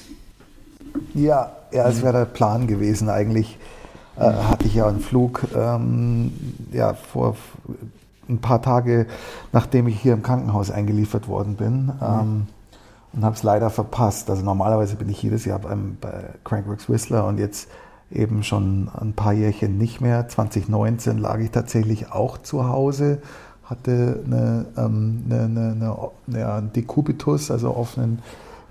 Ja, 1.13 1.55
ja, 1.71 1.87
es 1.87 2.01
wäre 2.01 2.13
der 2.13 2.25
Plan 2.25 2.67
gewesen 2.67 3.09
eigentlich. 3.09 3.57
Äh, 4.17 4.21
hatte 4.21 4.65
ich 4.65 4.75
ja 4.75 4.87
einen 4.87 4.99
Flug 4.99 5.43
ähm, 5.55 6.33
ja, 6.71 6.93
vor 6.93 7.37
ein 8.27 8.39
paar 8.39 8.61
Tage, 8.61 9.05
nachdem 9.53 9.87
ich 9.87 9.99
hier 10.01 10.13
im 10.13 10.23
Krankenhaus 10.23 10.71
eingeliefert 10.71 11.27
worden 11.27 11.55
bin. 11.55 11.85
Mhm. 11.85 11.91
Ähm, 12.01 12.47
und 13.13 13.23
habe 13.23 13.35
es 13.35 13.43
leider 13.43 13.69
verpasst. 13.69 14.29
Also 14.29 14.43
normalerweise 14.43 14.95
bin 14.95 15.09
ich 15.09 15.21
jedes 15.21 15.45
Jahr 15.45 15.59
beim, 15.59 15.97
bei 15.99 16.29
Crankworks 16.43 16.89
Whistler 16.89 17.25
und 17.25 17.39
jetzt 17.39 17.69
eben 18.11 18.43
schon 18.43 18.89
ein 18.89 19.13
paar 19.13 19.33
Jährchen 19.33 19.77
nicht 19.77 20.01
mehr. 20.01 20.27
2019 20.27 21.17
lag 21.17 21.39
ich 21.39 21.51
tatsächlich 21.51 22.11
auch 22.11 22.37
zu 22.37 22.67
Hause, 22.67 23.21
hatte 23.63 24.23
eine, 24.25 24.65
ähm, 24.77 25.23
eine, 25.29 25.43
eine, 25.43 25.71
eine 26.27 26.39
ja, 26.39 26.57
einen 26.57 26.71
Dekubitus, 26.71 27.51
also 27.51 27.75
offenen, 27.75 28.21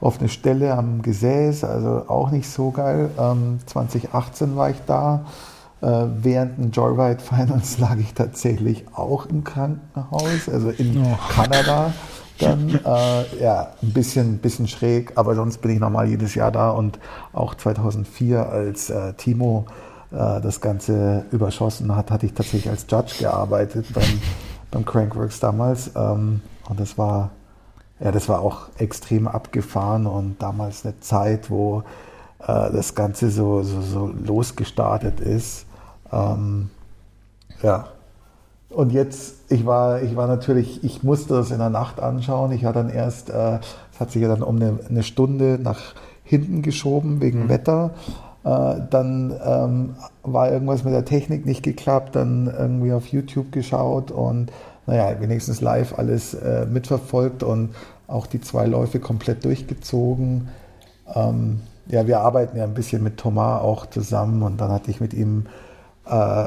offene 0.01 0.29
Stelle 0.29 0.75
am 0.75 1.03
Gesäß, 1.03 1.65
also 1.65 2.09
auch 2.09 2.31
nicht 2.31 2.49
so 2.49 2.71
geil. 2.71 3.11
Ähm, 3.19 3.59
2018 3.67 4.57
war 4.57 4.71
ich 4.71 4.81
da. 4.87 5.27
Äh, 5.83 6.07
während 6.23 6.57
den 6.59 6.71
Joyride 6.71 7.23
Finals 7.23 7.79
lag 7.81 7.97
ich 7.99 8.15
tatsächlich 8.15 8.87
auch 8.95 9.27
im 9.27 9.45
Krankenhaus, 9.45 10.49
also 10.51 10.71
in 10.71 11.03
oh. 11.05 11.19
Kanada 11.31 11.93
dann 12.39 12.69
äh, 12.85 13.43
ja, 13.43 13.73
ein 13.83 13.93
bisschen, 13.93 14.39
bisschen 14.39 14.69
schräg, 14.69 15.13
aber 15.17 15.35
sonst 15.35 15.59
bin 15.59 15.73
ich 15.73 15.81
normal 15.81 16.09
jedes 16.09 16.35
Jahr 16.35 16.51
da 16.51 16.71
und 16.71 16.99
auch 17.33 17.55
2004, 17.55 18.49
als 18.49 18.91
äh, 18.91 19.13
Timo 19.15 19.67
äh, 20.11 20.41
das 20.41 20.61
Ganze 20.61 21.25
überschossen 21.31 21.95
hat, 21.95 22.11
hatte 22.11 22.27
ich 22.27 22.35
tatsächlich 22.35 22.69
als 22.69 22.87
Judge 22.89 23.17
gearbeitet 23.21 23.87
beim, 23.95 24.21
beim 24.71 24.85
Crankworks 24.85 25.41
damals 25.41 25.91
ähm, 25.95 26.41
und 26.69 26.81
das 26.81 26.99
war, 26.99 27.31
ja, 28.01 28.13
das 28.13 28.29
war 28.29 28.41
auch 28.41 28.69
extrem 28.79 29.29
abgefahren 29.29 30.07
und 30.07 30.43
damals 30.43 30.85
eine 30.85 30.99
Zeit, 31.01 31.51
wo 31.51 31.83
äh, 32.41 32.45
das 32.47 32.95
Ganze 32.95 33.31
so, 33.31 33.63
so, 33.63 33.81
so 33.81 34.07
losgestartet 34.07 35.21
ist. 35.21 35.67
Ähm, 36.13 36.71
ja, 37.63 37.89
und 38.71 38.93
jetzt, 38.93 39.51
ich 39.51 39.65
war, 39.65 40.03
ich 40.03 40.17
war 40.17 40.27
natürlich, 40.27 40.83
ich 40.83 41.03
musste 41.03 41.35
das 41.35 41.51
in 41.51 41.59
der 41.59 41.71
Nacht 41.71 42.01
anschauen. 42.01 42.53
Ich 42.53 42.65
hatte 42.65 42.81
dann 42.81 42.91
erst, 42.91 43.31
äh, 43.31 43.59
es 43.93 44.01
hat 44.01 44.11
sich 44.11 44.23
ja 44.23 44.29
dann 44.29 44.43
um 44.43 44.57
eine, 44.57 44.79
eine 44.89 45.03
Stunde 45.03 45.59
nach 45.63 45.95
hinten 46.25 46.63
geschoben 46.63 47.21
wegen 47.21 47.45
mhm. 47.45 47.49
Wetter. 47.49 47.95
Äh, 48.45 48.81
dann 48.91 49.35
ähm, 49.45 49.95
war 50.23 50.51
irgendwas 50.51 50.85
mit 50.85 50.93
der 50.93 51.05
Technik 51.05 51.47
nicht 51.47 51.63
geklappt, 51.63 52.17
dann 52.17 52.47
irgendwie 52.47 52.93
auf 52.93 53.07
YouTube 53.07 53.53
geschaut 53.53 54.11
und 54.11 54.51
naja, 54.87 55.21
wenigstens 55.21 55.61
live 55.61 55.99
alles 55.99 56.35
äh, 56.35 56.67
mitverfolgt 56.67 57.43
und 57.43 57.75
auch 58.07 58.27
die 58.27 58.41
zwei 58.41 58.67
Läufe 58.67 59.01
komplett 59.01 59.45
durchgezogen. 59.45 60.49
Ähm, 61.15 61.61
ja, 61.89 62.07
wir 62.07 62.21
arbeiten 62.21 62.57
ja 62.57 62.65
ein 62.65 62.75
bisschen 62.75 63.03
mit 63.03 63.17
Thomas 63.17 63.63
auch 63.63 63.87
zusammen 63.87 64.43
und 64.43 64.61
dann 64.61 64.71
hatte 64.71 64.91
ich 64.91 65.01
mit 65.01 65.15
ihm 65.15 65.47
äh, 66.09 66.47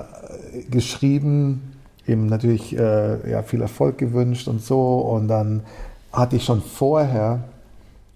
geschrieben, 0.70 1.69
ihm 2.10 2.26
natürlich 2.28 2.78
äh, 2.78 3.30
ja, 3.30 3.44
viel 3.44 3.62
Erfolg 3.62 3.98
gewünscht 3.98 4.48
und 4.48 4.62
so. 4.62 4.98
Und 4.98 5.28
dann 5.28 5.64
hatte 6.12 6.36
ich 6.36 6.44
schon 6.44 6.62
vorher, 6.62 7.40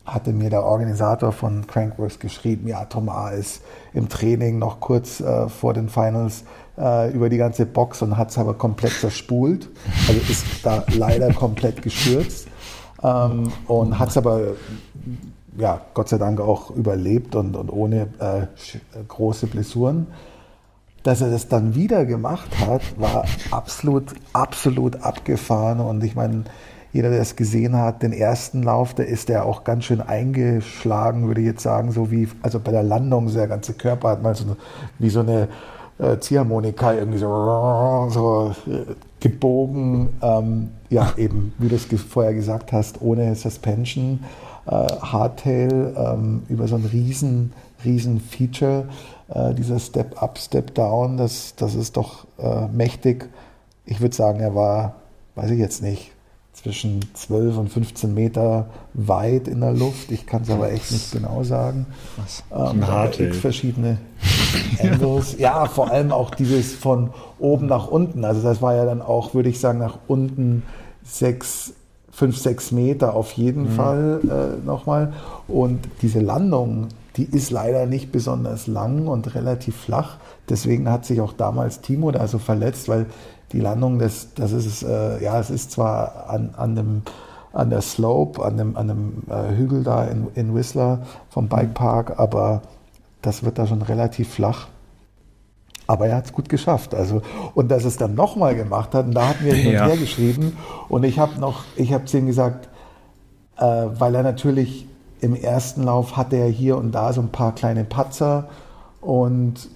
hatte 0.05 0.33
mir 0.33 0.49
der 0.49 0.63
Organisator 0.63 1.31
von 1.31 1.65
Crankworks 1.67 2.19
geschrieben, 2.19 2.67
ja, 2.67 2.85
Tom 2.85 3.09
A. 3.09 3.29
ist 3.29 3.61
im 3.93 4.09
Training 4.09 4.59
noch 4.59 4.79
kurz 4.79 5.19
äh, 5.21 5.47
vor 5.47 5.73
den 5.73 5.89
Finals 5.89 6.43
äh, 6.77 7.11
über 7.13 7.29
die 7.29 7.37
ganze 7.37 7.65
Box 7.65 8.01
und 8.01 8.17
hat 8.17 8.31
es 8.31 8.37
aber 8.37 8.55
komplett 8.55 8.93
zerspult. 8.93 9.69
Also 10.07 10.19
ist 10.29 10.45
da 10.63 10.83
leider 10.95 11.31
komplett 11.33 11.81
gestürzt 11.81 12.47
ähm, 13.01 13.51
und 13.67 13.99
hat 13.99 14.09
es 14.09 14.17
aber 14.17 14.41
ja, 15.57 15.81
Gott 15.93 16.09
sei 16.09 16.17
Dank 16.17 16.41
auch 16.41 16.71
überlebt 16.71 17.35
und, 17.35 17.55
und 17.55 17.69
ohne 17.71 18.07
äh, 18.19 18.47
große 19.07 19.47
Blessuren 19.47 20.07
dass 21.03 21.21
er 21.21 21.29
das 21.29 21.47
dann 21.49 21.75
wieder 21.75 22.05
gemacht 22.05 22.49
hat, 22.65 22.81
war 22.99 23.25
absolut, 23.51 24.13
absolut 24.31 25.03
abgefahren. 25.03 25.79
Und 25.79 26.03
ich 26.03 26.15
meine, 26.15 26.45
jeder, 26.93 27.09
der 27.09 27.21
es 27.21 27.35
gesehen 27.35 27.75
hat, 27.75 28.03
den 28.03 28.13
ersten 28.13 28.63
Lauf, 28.63 28.93
der 28.93 29.07
ist 29.07 29.27
ja 29.27 29.43
auch 29.43 29.63
ganz 29.63 29.85
schön 29.85 29.99
eingeschlagen, 29.99 31.27
würde 31.27 31.41
ich 31.41 31.47
jetzt 31.47 31.63
sagen, 31.63 31.91
so 31.91 32.09
wie, 32.09 32.29
also 32.41 32.59
bei 32.59 32.71
der 32.71 32.83
Landung, 32.83 33.31
der 33.33 33.47
ganze 33.47 33.73
Körper 33.73 34.09
hat 34.09 34.23
mal 34.23 34.35
so 34.35 34.55
wie 34.99 35.09
so 35.09 35.19
eine 35.19 35.49
äh, 35.97 36.19
Ziehharmonika 36.19 36.93
irgendwie 36.93 37.17
so, 37.17 38.07
so 38.09 38.55
äh, 38.71 38.93
gebogen. 39.19 40.09
Ähm, 40.21 40.69
ja, 40.89 41.13
eben, 41.17 41.53
wie 41.57 41.67
du 41.67 41.75
es 41.75 41.87
vorher 42.07 42.33
gesagt 42.33 42.71
hast, 42.71 43.01
ohne 43.01 43.35
Suspension, 43.35 44.23
äh, 44.67 44.71
Hardtail, 44.71 45.93
ähm, 45.97 46.43
über 46.47 46.67
so 46.67 46.75
ein 46.75 46.85
riesen, 46.85 47.53
riesen 47.83 48.19
Feature 48.19 48.85
äh, 49.33 49.53
dieser 49.53 49.79
Step-Up, 49.79 50.37
Step-Down, 50.37 51.17
das, 51.17 51.55
das 51.55 51.75
ist 51.75 51.97
doch 51.97 52.25
äh, 52.37 52.67
mächtig. 52.67 53.29
Ich 53.85 53.99
würde 53.99 54.15
sagen, 54.15 54.39
er 54.39 54.55
war, 54.55 54.95
weiß 55.35 55.51
ich 55.51 55.59
jetzt 55.59 55.81
nicht, 55.81 56.11
zwischen 56.53 57.03
12 57.15 57.57
und 57.57 57.69
15 57.69 58.13
Meter 58.13 58.67
weit 58.93 59.47
in 59.47 59.59
der 59.59 59.73
Luft. 59.73 60.11
Ich 60.11 60.27
kann 60.27 60.43
es 60.43 60.51
aber 60.51 60.71
echt 60.71 60.91
nicht 60.91 61.11
genau 61.11 61.43
sagen. 61.43 61.87
Was? 62.15 62.43
Ähm, 62.51 62.87
Harte. 62.87 63.33
verschiedene 63.33 63.97
Angles. 64.79 65.37
ja, 65.39 65.65
vor 65.65 65.89
allem 65.89 66.11
auch 66.11 66.29
dieses 66.35 66.75
von 66.75 67.09
oben 67.39 67.65
nach 67.65 67.87
unten. 67.87 68.23
Also 68.23 68.41
das 68.41 68.61
war 68.61 68.75
ja 68.75 68.85
dann 68.85 69.01
auch, 69.01 69.33
würde 69.33 69.49
ich 69.49 69.59
sagen, 69.59 69.79
nach 69.79 69.97
unten 70.07 70.61
sechs, 71.03 71.73
fünf, 72.11 72.37
sechs 72.37 72.71
Meter 72.71 73.15
auf 73.15 73.31
jeden 73.31 73.63
mhm. 73.63 73.69
Fall 73.69 74.21
äh, 74.23 74.65
nochmal. 74.65 75.11
Und 75.47 75.79
diese 76.03 76.19
Landung, 76.19 76.89
die 77.15 77.25
ist 77.25 77.51
leider 77.51 77.85
nicht 77.85 78.11
besonders 78.11 78.67
lang 78.67 79.07
und 79.07 79.35
relativ 79.35 79.75
flach. 79.75 80.17
Deswegen 80.49 80.89
hat 80.89 81.05
sich 81.05 81.21
auch 81.21 81.33
damals 81.33 81.81
Timo 81.81 82.11
da 82.11 82.27
so 82.27 82.39
verletzt, 82.39 82.89
weil 82.89 83.05
die 83.51 83.59
Landung, 83.59 83.99
das, 83.99 84.33
das 84.33 84.51
ist, 84.51 84.83
äh, 84.83 85.23
ja, 85.23 85.39
es 85.39 85.49
ist 85.49 85.71
zwar 85.71 86.29
an, 86.29 86.55
an, 86.57 86.75
dem, 86.75 87.01
an 87.53 87.69
der 87.69 87.81
Slope, 87.81 88.43
an 88.43 88.57
dem, 88.57 88.75
an 88.75 88.87
dem 88.87 89.23
äh, 89.29 89.55
Hügel 89.55 89.83
da 89.83 90.05
in, 90.05 90.27
in 90.33 90.55
Whistler 90.55 91.03
vom 91.29 91.47
Bikepark, 91.49 92.19
aber 92.19 92.63
das 93.21 93.43
wird 93.43 93.59
da 93.59 93.67
schon 93.67 93.83
relativ 93.83 94.33
flach. 94.33 94.67
Aber 95.85 96.07
er 96.07 96.15
hat 96.15 96.25
es 96.25 96.33
gut 96.33 96.49
geschafft. 96.49 96.95
Also, 96.95 97.21
und 97.53 97.69
dass 97.69 97.83
es 97.83 97.97
dann 97.97 98.15
nochmal 98.15 98.55
gemacht 98.55 98.95
hat, 98.95 99.05
und 99.05 99.13
da 99.13 99.29
hatten 99.29 99.45
wir 99.45 99.53
hin 99.53 99.67
und 99.67 99.73
ja. 99.73 99.85
her 99.85 99.97
geschrieben. 99.97 100.57
Und 100.89 101.03
ich 101.03 101.19
habe 101.19 101.39
noch, 101.39 101.65
ich 101.75 101.93
habe 101.93 102.05
zu 102.05 102.17
ihm 102.17 102.25
gesagt, 102.25 102.69
äh, 103.57 103.63
weil 103.63 104.15
er 104.15 104.23
natürlich 104.23 104.87
im 105.23 105.35
ersten 105.35 105.83
Lauf 105.83 106.17
hatte 106.17 106.35
er 106.35 106.49
hier 106.49 106.77
und 106.77 106.91
da 106.91 107.13
so 107.13 107.21
ein 107.21 107.29
paar 107.29 107.55
kleine 107.55 107.85
Patzer 107.85 108.49
und, 108.99 109.69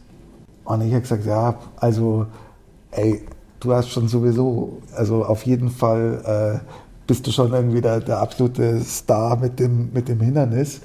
und 0.65 0.81
ich 0.81 0.91
habe 0.91 1.01
gesagt, 1.01 1.25
ja, 1.25 1.55
also, 1.77 2.27
ey, 2.91 3.25
du 3.62 3.73
hast 3.73 3.89
schon 3.89 4.10
sowieso, 4.10 4.81
also 4.93 5.23
auf 5.23 5.45
jeden 5.45 5.69
Fall 5.69 6.62
äh, 6.65 6.69
bist 7.07 7.25
du 7.25 7.31
schon 7.31 7.53
irgendwie 7.53 7.79
der, 7.79 8.01
der 8.01 8.19
absolute 8.19 8.81
Star 8.81 9.38
mit 9.38 9.60
dem, 9.60 9.93
mit 9.93 10.10
dem 10.10 10.19
Hindernis. 10.19 10.81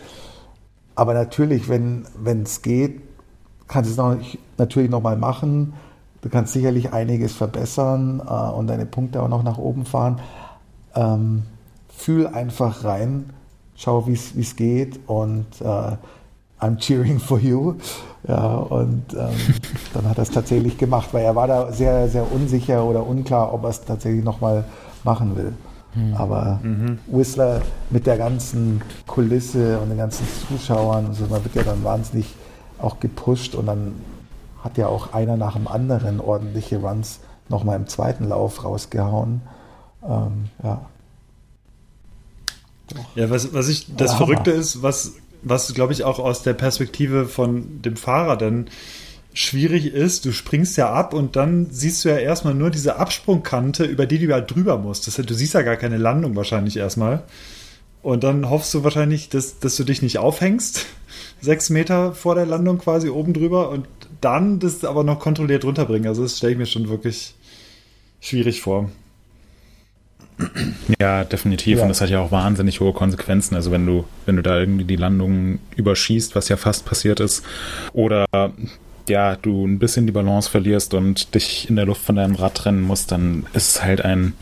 Aber 0.95 1.13
natürlich, 1.13 1.69
wenn 1.69 2.07
es 2.45 2.63
geht, 2.63 3.01
kannst 3.67 3.99
du 3.99 4.03
es 4.03 4.39
natürlich 4.59 4.91
nochmal 4.91 5.17
machen. 5.17 5.73
Du 6.21 6.29
kannst 6.29 6.53
sicherlich 6.53 6.93
einiges 6.93 7.33
verbessern 7.33 8.23
äh, 8.25 8.53
und 8.53 8.69
deine 8.69 8.87
Punkte 8.87 9.21
auch 9.23 9.29
noch 9.29 9.43
nach 9.43 9.59
oben 9.59 9.87
fahren. 9.87 10.21
Ähm, 10.95 11.43
fühl 11.89 12.29
einfach 12.29 12.85
rein, 12.85 13.31
schau, 13.77 14.07
wie 14.07 14.13
es 14.13 14.57
geht 14.57 15.01
und 15.07 15.47
äh, 15.61 15.97
I'm 16.63 16.77
cheering 16.79 17.19
for 17.19 17.39
you. 17.39 17.75
Ja, 18.27 18.55
und 18.55 19.05
ähm, 19.15 19.31
dann 19.95 20.09
hat 20.09 20.19
er 20.19 20.23
es 20.23 20.31
tatsächlich 20.31 20.79
gemacht, 20.79 21.09
weil 21.13 21.25
er 21.25 21.35
war 21.35 21.49
da 21.49 21.73
sehr, 21.73 22.09
sehr 22.09 22.31
unsicher 22.31 22.85
oder 22.85 23.05
unklar, 23.05 23.53
ob 23.53 23.65
er 23.65 23.71
es 23.71 23.85
tatsächlich 23.85 24.25
nochmal 24.25 24.65
machen 25.03 25.37
will. 25.37 25.53
Mhm. 25.95 26.15
Aber 26.15 26.61
mhm. 26.63 26.99
Whistler 27.09 27.63
mit 27.91 28.07
der 28.07 28.17
ganzen 28.17 28.81
Kulisse 29.07 29.79
und 29.81 29.89
den 29.89 29.99
ganzen 29.99 30.27
Zuschauern, 30.49 31.07
also 31.07 31.27
man 31.29 31.43
wird 31.43 31.55
ja 31.57 31.65
dann 31.65 31.83
wahnsinnig 31.83 32.33
auch 32.79 33.01
gepusht 33.01 33.55
und 33.55 33.67
dann 33.67 33.95
hat 34.63 34.79
ja 34.79 34.87
auch 34.87 35.13
einer 35.13 35.37
nach 35.37 35.55
dem 35.55 35.67
anderen 35.67 36.21
ordentliche 36.21 36.81
Runs 36.81 37.21
nochmal 37.49 37.77
im 37.77 37.89
zweiten 37.89 38.29
Lauf 38.29 38.65
rausgehauen. 38.65 39.43
Ähm, 40.05 40.45
ja. 40.63 40.81
Ja, 43.15 43.31
was, 43.31 43.53
was 43.53 43.69
ich, 43.69 43.87
das 43.97 44.13
ja, 44.13 44.17
Verrückte 44.19 44.51
ist, 44.51 44.83
was, 44.83 45.15
was 45.43 45.73
glaube 45.75 45.93
ich 45.93 46.05
auch 46.05 46.19
aus 46.19 46.43
der 46.43 46.55
Perspektive 46.55 47.27
von 47.27 47.83
dem 47.83 47.97
Fahrer 47.97 48.37
dann 48.37 48.69
schwierig 49.35 49.87
ist, 49.87 50.25
du 50.25 50.33
springst 50.33 50.77
ja 50.77 50.93
ab 50.93 51.15
und 51.15 51.37
dann 51.37 51.69
siehst 51.71 52.05
du 52.05 52.11
ja 52.11 52.19
erstmal 52.19 52.55
nur 52.55 52.71
diese 52.71 52.97
Absprungkante, 52.97 53.85
über 53.85 54.07
die 54.07 54.19
du 54.19 54.33
halt 54.33 54.55
drüber 54.55 54.79
musst. 54.79 55.07
Das 55.07 55.19
heißt, 55.19 55.29
du 55.29 55.35
siehst 55.35 55.55
ja 55.55 55.63
gar 55.63 55.77
keine 55.77 55.97
Landung 55.97 56.37
wahrscheinlich 56.37 56.77
erstmal. 56.77 57.23
Und 58.03 58.25
dann 58.25 58.51
hoffst 58.51 58.75
du 58.75 58.85
wahrscheinlich, 58.85 59.29
dass, 59.29 59.59
dass 59.61 59.77
du 59.77 59.85
dich 59.85 60.03
nicht 60.03 60.19
aufhängst, 60.19 60.87
sechs 61.41 61.71
Meter 61.71 62.15
vor 62.15 62.35
der 62.35 62.47
Landung 62.47 62.79
quasi 62.79 63.09
oben 63.09 63.33
drüber 63.33 63.71
und 63.71 63.87
dann 64.21 64.59
das 64.59 64.85
aber 64.85 65.05
noch 65.05 65.19
kontrolliert 65.19 65.65
runterbringen. 65.65 66.09
Also 66.09 66.23
das 66.23 66.37
stelle 66.37 66.53
ich 66.53 66.59
mir 66.59 66.67
schon 66.67 66.89
wirklich 66.89 67.35
schwierig 68.21 68.61
vor. 68.61 68.91
Ja, 71.01 71.25
definitiv. 71.25 71.79
Ja. 71.79 71.83
Und 71.83 71.89
das 71.89 72.01
hat 72.01 72.11
ja 72.11 72.21
auch 72.21 72.33
wahnsinnig 72.33 72.81
hohe 72.81 72.93
Konsequenzen. 72.93 73.55
Also 73.55 73.71
wenn 73.71 73.87
du, 73.87 74.05
wenn 74.27 74.37
du 74.37 74.43
da 74.43 74.59
irgendwie 74.59 74.85
die 74.85 74.97
Landung 74.97 75.59
überschießt, 75.77 76.35
was 76.35 76.49
ja 76.49 76.57
fast 76.57 76.85
passiert 76.85 77.21
ist, 77.21 77.45
oder 77.93 78.27
ja, 79.09 79.37
du 79.37 79.67
ein 79.67 79.79
bisschen 79.79 80.07
die 80.07 80.13
Balance 80.13 80.51
verlierst 80.51 80.95
und 80.95 81.35
dich 81.35 81.69
in 81.69 81.77
der 81.77 81.87
Luft 81.87 82.03
von 82.03 82.17
deinem 82.17 82.35
Rad 82.35 82.55
trennen 82.55 82.83
musst, 82.83 83.13
dann 83.13 83.47
ist 83.53 83.77
es 83.77 83.83
halt 83.83 84.05
ein, 84.05 84.35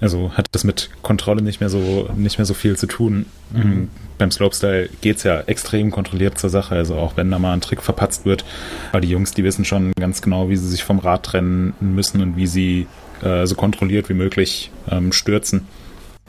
also 0.00 0.32
hat 0.32 0.46
das 0.52 0.64
mit 0.64 0.90
Kontrolle 1.02 1.42
nicht 1.42 1.60
mehr 1.60 1.70
so, 1.70 2.08
nicht 2.16 2.38
mehr 2.38 2.44
so 2.44 2.54
viel 2.54 2.76
zu 2.76 2.86
tun. 2.86 3.26
Mhm. 3.50 3.88
Beim 4.18 4.30
Slopestyle 4.30 4.88
geht 5.00 5.18
es 5.18 5.22
ja 5.22 5.40
extrem 5.42 5.90
kontrolliert 5.90 6.38
zur 6.38 6.50
Sache. 6.50 6.74
Also 6.74 6.96
auch 6.96 7.16
wenn 7.16 7.30
da 7.30 7.38
mal 7.38 7.52
ein 7.52 7.60
Trick 7.60 7.82
verpatzt 7.82 8.24
wird, 8.24 8.44
aber 8.90 9.00
die 9.00 9.08
Jungs, 9.08 9.32
die 9.32 9.44
wissen 9.44 9.64
schon 9.64 9.92
ganz 9.98 10.22
genau, 10.22 10.48
wie 10.50 10.56
sie 10.56 10.68
sich 10.68 10.84
vom 10.84 10.98
Rad 10.98 11.24
trennen 11.24 11.74
müssen 11.80 12.20
und 12.20 12.36
wie 12.36 12.46
sie 12.46 12.86
äh, 13.22 13.46
so 13.46 13.54
kontrolliert 13.54 14.08
wie 14.08 14.14
möglich 14.14 14.70
ähm, 14.90 15.12
stürzen. 15.12 15.66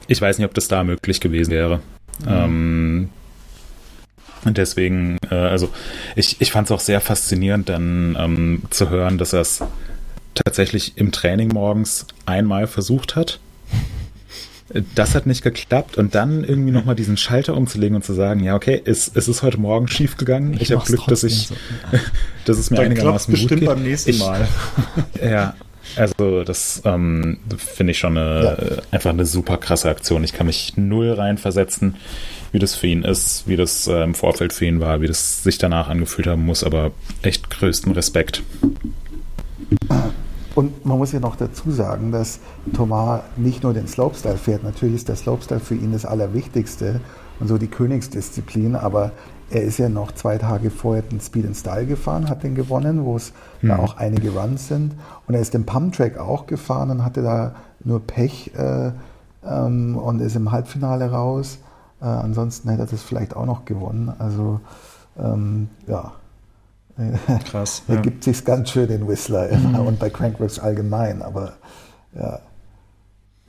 Ich 0.08 0.20
weiß 0.20 0.38
nicht, 0.38 0.46
ob 0.46 0.54
das 0.54 0.68
da 0.68 0.84
möglich 0.84 1.20
gewesen 1.20 1.50
wäre. 1.50 1.80
Mhm. 2.24 2.28
Ähm, 2.28 3.08
und 4.44 4.56
deswegen, 4.56 5.18
äh, 5.30 5.34
also 5.34 5.70
ich, 6.16 6.40
ich 6.40 6.50
fand 6.50 6.68
es 6.68 6.72
auch 6.72 6.80
sehr 6.80 7.00
faszinierend, 7.00 7.68
dann 7.68 8.16
ähm, 8.18 8.62
zu 8.70 8.88
hören, 8.88 9.18
dass 9.18 9.32
er 9.32 9.42
es 9.42 9.62
tatsächlich 10.34 10.96
im 10.96 11.12
Training 11.12 11.48
morgens 11.48 12.06
einmal 12.26 12.66
versucht 12.66 13.16
hat. 13.16 13.40
Das 14.94 15.16
hat 15.16 15.26
nicht 15.26 15.42
geklappt 15.42 15.98
und 15.98 16.14
dann 16.14 16.44
irgendwie 16.44 16.70
nochmal 16.70 16.94
diesen 16.94 17.16
Schalter 17.16 17.56
umzulegen 17.56 17.96
und 17.96 18.04
zu 18.04 18.12
sagen, 18.12 18.40
ja, 18.44 18.54
okay, 18.54 18.80
es, 18.84 19.10
es 19.12 19.26
ist 19.26 19.42
heute 19.42 19.58
Morgen 19.58 19.88
schief 19.88 20.16
gegangen. 20.16 20.54
Ich, 20.54 20.62
ich 20.62 20.72
habe 20.72 20.84
Glück, 20.84 21.06
dass 21.08 21.24
ich, 21.24 21.48
so. 21.48 21.54
dass 22.44 22.56
es 22.56 22.70
mir 22.70 22.76
dann 22.76 22.86
einigermaßen 22.86 23.34
gut 23.34 23.40
bestimmt 23.42 23.60
geht. 23.60 23.68
beim 23.68 23.82
nächsten 23.82 24.16
Mal. 24.18 24.46
Ich, 25.14 25.22
ja, 25.22 25.54
also 25.96 26.44
das 26.44 26.82
ähm, 26.84 27.38
finde 27.56 27.92
ich 27.92 27.98
schon 27.98 28.16
eine, 28.16 28.44
ja. 28.76 28.82
einfach 28.90 29.10
eine 29.10 29.26
super 29.26 29.56
krasse 29.56 29.88
Aktion. 29.88 30.24
Ich 30.24 30.32
kann 30.32 30.46
mich 30.46 30.76
null 30.76 31.12
reinversetzen, 31.12 31.96
wie 32.52 32.58
das 32.58 32.74
für 32.74 32.86
ihn 32.86 33.02
ist, 33.02 33.46
wie 33.46 33.56
das 33.56 33.86
äh, 33.86 34.02
im 34.02 34.14
Vorfeld 34.14 34.52
für 34.52 34.66
ihn 34.66 34.80
war, 34.80 35.00
wie 35.00 35.06
das 35.06 35.42
sich 35.42 35.58
danach 35.58 35.88
angefühlt 35.88 36.26
haben 36.26 36.44
muss, 36.44 36.64
aber 36.64 36.92
echt 37.22 37.50
größten 37.50 37.92
Respekt. 37.92 38.42
Und 40.54 40.84
man 40.84 40.98
muss 40.98 41.12
ja 41.12 41.20
noch 41.20 41.36
dazu 41.36 41.70
sagen, 41.70 42.10
dass 42.10 42.40
Thomas 42.74 43.22
nicht 43.36 43.62
nur 43.62 43.72
den 43.72 43.86
Slopestyle 43.86 44.36
fährt. 44.36 44.64
Natürlich 44.64 44.96
ist 44.96 45.08
der 45.08 45.16
Slopestyle 45.16 45.60
für 45.60 45.74
ihn 45.74 45.92
das 45.92 46.04
Allerwichtigste 46.04 47.00
und 47.38 47.48
so 47.48 47.56
die 47.56 47.68
Königsdisziplin, 47.68 48.74
aber 48.74 49.12
er 49.50 49.62
ist 49.62 49.78
ja 49.78 49.88
noch 49.88 50.12
zwei 50.12 50.38
Tage 50.38 50.70
vorher 50.70 51.02
den 51.02 51.20
Speed 51.20 51.46
and 51.46 51.56
Style 51.56 51.86
gefahren, 51.86 52.28
hat 52.28 52.42
den 52.42 52.54
gewonnen, 52.54 53.04
wo 53.04 53.16
es 53.16 53.32
mhm. 53.60 53.68
da 53.68 53.78
auch 53.78 53.96
einige 53.96 54.30
Runs 54.30 54.68
sind. 54.68 54.94
Und 55.26 55.34
er 55.34 55.40
ist 55.40 55.54
den 55.54 55.66
Pump 55.66 55.94
Track 55.94 56.18
auch 56.18 56.46
gefahren 56.46 56.90
und 56.90 57.04
hatte 57.04 57.22
da 57.22 57.54
nur 57.82 58.00
Pech 58.00 58.52
äh, 58.56 58.92
ähm, 59.44 59.96
und 59.96 60.20
ist 60.20 60.36
im 60.36 60.52
Halbfinale 60.52 61.10
raus. 61.10 61.58
Äh, 62.00 62.04
ansonsten 62.04 62.68
hätte 62.70 62.82
er 62.82 62.86
das 62.86 63.02
vielleicht 63.02 63.34
auch 63.34 63.46
noch 63.46 63.64
gewonnen. 63.64 64.12
Also 64.18 64.60
ähm, 65.18 65.68
ja. 65.86 66.12
Krass. 67.50 67.82
er 67.88 67.96
ja. 67.96 68.00
gibt 68.02 68.24
sich 68.24 68.44
ganz 68.44 68.70
schön 68.70 68.88
den 68.88 69.08
Whistler 69.08 69.48
mhm. 69.56 69.74
und 69.86 69.98
bei 69.98 70.10
Crankworks 70.10 70.58
allgemein, 70.58 71.22
aber 71.22 71.54
ja. 72.14 72.40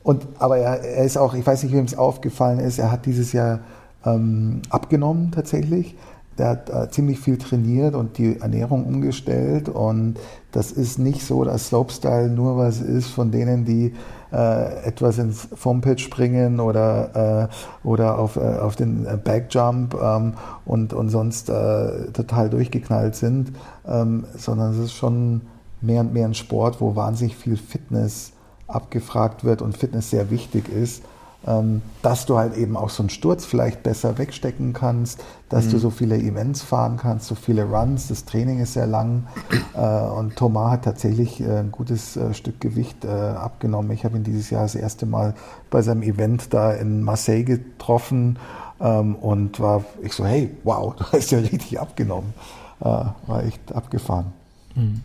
Und, 0.04 0.26
aber 0.40 0.58
er, 0.58 0.82
er 0.82 1.06
ist 1.06 1.18
auch, 1.18 1.36
ich 1.36 1.46
weiß 1.46 1.62
nicht, 1.62 1.74
wem 1.74 1.86
es 1.86 1.96
aufgefallen 1.96 2.60
ist, 2.60 2.80
er 2.80 2.92
hat 2.92 3.06
dieses 3.06 3.34
Jahr 3.34 3.60
ähm, 4.06 4.62
abgenommen 4.70 5.32
tatsächlich. 5.32 5.96
Der 6.38 6.50
hat 6.50 6.70
äh, 6.70 6.90
ziemlich 6.90 7.20
viel 7.20 7.38
trainiert 7.38 7.94
und 7.94 8.18
die 8.18 8.40
Ernährung 8.40 8.86
umgestellt. 8.86 9.70
Und 9.70 10.16
das 10.52 10.72
ist 10.72 10.98
nicht 10.98 11.24
so, 11.26 11.44
dass 11.44 11.68
Slopestyle 11.68 12.30
nur 12.30 12.58
was 12.58 12.82
ist 12.82 13.10
von 13.10 13.32
denen, 13.32 13.66
die 13.66 13.94
äh, 14.32 14.86
etwas 14.86 15.18
ins 15.18 15.50
Fompitch 15.54 16.04
springen 16.04 16.60
oder, 16.60 17.50
äh, 17.84 17.88
oder 17.88 18.18
auf, 18.18 18.38
äh, 18.38 18.40
auf 18.40 18.76
den 18.76 19.06
äh, 19.06 19.18
Backjump 19.18 19.94
ähm, 20.02 20.34
und, 20.66 20.94
und 20.94 21.10
sonst 21.10 21.50
äh, 21.50 22.12
total 22.14 22.50
durchgeknallt 22.50 23.16
sind, 23.16 23.52
ähm, 23.86 24.26
sondern 24.38 24.72
es 24.72 24.86
ist 24.86 24.94
schon 24.94 25.42
mehr 25.82 26.02
und 26.02 26.14
mehr 26.14 26.26
ein 26.26 26.34
Sport, 26.34 26.80
wo 26.80 26.96
wahnsinnig 26.96 27.36
viel 27.36 27.58
Fitness 27.58 28.32
abgefragt 28.68 29.44
wird 29.44 29.62
und 29.62 29.78
Fitness 29.78 30.10
sehr 30.10 30.30
wichtig 30.30 30.70
ist. 30.70 31.04
Ähm, 31.48 31.82
dass 32.04 32.28
du 32.28 32.38
halt 32.38 32.56
eben 32.56 32.78
auch 32.78 32.92
so 32.92 33.02
einen 33.02 33.10
Sturz 33.10 33.46
vielleicht 33.46 33.82
besser 33.82 34.20
wegstecken 34.20 34.74
kannst, 34.74 35.24
dass 35.50 35.66
mhm. 35.66 35.72
du 35.72 35.78
so 35.80 35.90
viele 35.90 36.16
Events 36.16 36.62
fahren 36.62 36.98
kannst, 36.98 37.26
so 37.28 37.34
viele 37.34 37.64
Runs. 37.64 38.10
Das 38.10 38.26
Training 38.26 38.60
ist 38.60 38.74
sehr 38.74 38.86
lang 38.86 39.26
äh, 39.74 39.80
und 39.80 40.36
Thomas 40.36 40.72
hat 40.72 40.86
tatsächlich 40.86 41.42
äh, 41.42 41.62
ein 41.62 41.72
gutes 41.72 42.16
äh, 42.16 42.36
Stück 42.36 42.62
Gewicht 42.62 43.06
abgenommen. 43.06 43.92
Ich 43.92 44.06
habe 44.06 44.18
ihn 44.18 44.24
dieses 44.24 44.52
Jahr 44.52 44.62
das 44.62 44.76
erste 44.76 45.08
Mal 45.08 45.34
bei 45.72 45.82
seinem 45.82 46.04
Event 46.04 46.54
da 46.54 46.74
in 46.74 47.02
Marseille 47.02 47.44
getroffen 47.44 48.38
ähm, 48.80 49.16
und 49.16 49.60
war 49.60 49.84
ich 50.04 50.14
so, 50.14 50.24
hey, 50.24 50.52
wow, 50.64 50.96
du 50.98 51.06
hast 51.12 51.32
ja 51.32 51.40
richtig 51.40 51.80
abgenommen. 51.80 52.34
war 52.80 53.44
echt 53.44 53.74
abgefahren. 53.74 54.34
Mhm. 54.76 55.02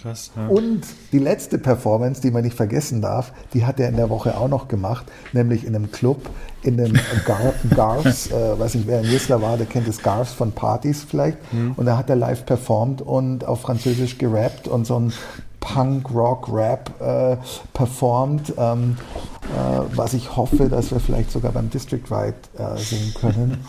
Krass. 0.00 0.30
Ja. 0.36 0.46
Und 0.46 0.82
die 1.10 1.18
letzte 1.18 1.58
Performance, 1.58 2.20
die 2.20 2.30
man 2.30 2.44
nicht 2.44 2.56
vergessen 2.56 3.02
darf, 3.02 3.32
die 3.52 3.66
hat 3.66 3.80
er 3.80 3.88
in 3.88 3.96
der 3.96 4.10
Woche 4.10 4.38
auch 4.38 4.46
noch 4.46 4.68
gemacht, 4.68 5.06
nämlich 5.32 5.66
in 5.66 5.74
einem 5.74 5.90
Club, 5.90 6.30
in 6.62 6.76
dem 6.76 6.92
Gar 7.26 7.52
Garfs, 7.74 8.30
äh, 8.30 8.58
weiß 8.58 8.76
nicht, 8.76 8.86
wer 8.86 9.00
in 9.00 9.10
Whistler 9.10 9.42
war, 9.42 9.56
der 9.56 9.66
kennt 9.66 9.88
das 9.88 9.98
Garfs 9.98 10.32
von 10.32 10.52
Partys 10.52 11.02
vielleicht. 11.02 11.38
Mhm. 11.52 11.72
Und 11.76 11.86
da 11.86 11.96
hat 11.96 12.08
er 12.10 12.16
live 12.16 12.46
performt 12.46 13.02
und 13.02 13.44
auf 13.44 13.62
Französisch 13.62 14.18
gerappt 14.18 14.68
und 14.68 14.86
so 14.86 15.00
ein 15.00 15.12
Punk, 15.60 16.14
Rock, 16.14 16.48
Rap 16.52 16.90
äh, 17.00 17.36
performt, 17.74 18.54
ähm, 18.56 18.96
äh, 19.42 19.80
was 19.96 20.14
ich 20.14 20.36
hoffe, 20.36 20.68
dass 20.68 20.92
wir 20.92 21.00
vielleicht 21.00 21.32
sogar 21.32 21.52
beim 21.52 21.70
District 21.70 22.04
Ride 22.10 22.36
äh, 22.56 22.78
singen 22.78 23.14
können. 23.14 23.64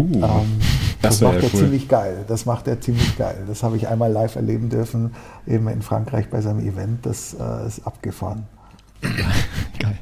Uh, 0.00 0.24
ähm, 0.24 0.60
das, 1.02 1.18
das 1.18 1.20
macht 1.20 1.42
er 1.42 1.50
cool. 1.52 1.60
ziemlich 1.60 1.88
geil. 1.88 2.24
Das 2.28 2.46
macht 2.46 2.68
er 2.68 2.80
ziemlich 2.80 3.18
geil. 3.18 3.44
Das 3.46 3.62
habe 3.62 3.76
ich 3.76 3.88
einmal 3.88 4.10
live 4.10 4.36
erleben 4.36 4.68
dürfen, 4.70 5.14
eben 5.46 5.68
in 5.68 5.82
Frankreich 5.82 6.30
bei 6.30 6.40
seinem 6.40 6.60
Event. 6.60 7.04
Das 7.04 7.34
äh, 7.34 7.66
ist 7.66 7.86
abgefahren. 7.86 8.46
geil. 9.78 9.98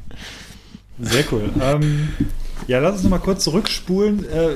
Sehr 1.01 1.25
cool. 1.33 1.51
Ähm, 1.61 2.11
ja, 2.67 2.79
lass 2.79 2.97
uns 2.97 3.05
nochmal 3.05 3.21
kurz 3.21 3.45
zurückspulen. 3.45 4.29
Äh, 4.29 4.51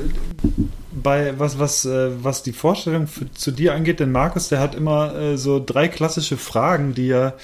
bei 0.93 1.39
was, 1.39 1.59
was, 1.59 1.85
äh, 1.85 2.11
was 2.23 2.43
die 2.43 2.53
Vorstellung 2.53 3.07
für, 3.07 3.31
zu 3.33 3.51
dir 3.51 3.75
angeht, 3.75 4.01
denn 4.01 4.13
Markus, 4.13 4.49
der 4.49 4.61
hat 4.61 4.75
immer 4.75 5.15
äh, 5.15 5.37
so 5.37 5.63
drei 5.65 5.89
klassische 5.89 6.37
Fragen, 6.37 6.95
die 6.95 7.11
er 7.11 7.35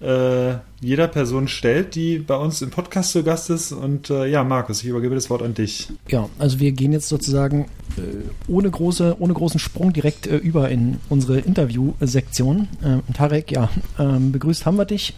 äh, 0.00 0.54
jeder 0.80 1.08
Person 1.08 1.48
stellt, 1.48 1.94
die 1.94 2.18
bei 2.18 2.36
uns 2.36 2.62
im 2.62 2.70
Podcast 2.70 3.12
zu 3.12 3.24
Gast 3.24 3.50
ist. 3.50 3.72
Und 3.72 4.10
äh, 4.10 4.26
ja, 4.26 4.44
Markus, 4.44 4.82
ich 4.82 4.88
übergebe 4.88 5.14
das 5.14 5.28
Wort 5.28 5.42
an 5.42 5.54
dich. 5.54 5.88
Ja, 6.08 6.28
also 6.38 6.60
wir 6.60 6.72
gehen 6.72 6.92
jetzt 6.92 7.08
sozusagen 7.08 7.66
äh, 7.96 8.50
ohne, 8.50 8.70
große, 8.70 9.16
ohne 9.18 9.34
großen 9.34 9.58
Sprung 9.58 9.92
direkt 9.92 10.26
äh, 10.26 10.36
über 10.36 10.68
in 10.68 10.98
unsere 11.08 11.40
Interview-Sektion. 11.40 12.68
Ähm, 12.84 13.02
Tarek, 13.12 13.50
ja, 13.50 13.70
ähm, 13.98 14.30
begrüßt 14.30 14.66
haben 14.66 14.76
wir 14.76 14.84
dich. 14.84 15.14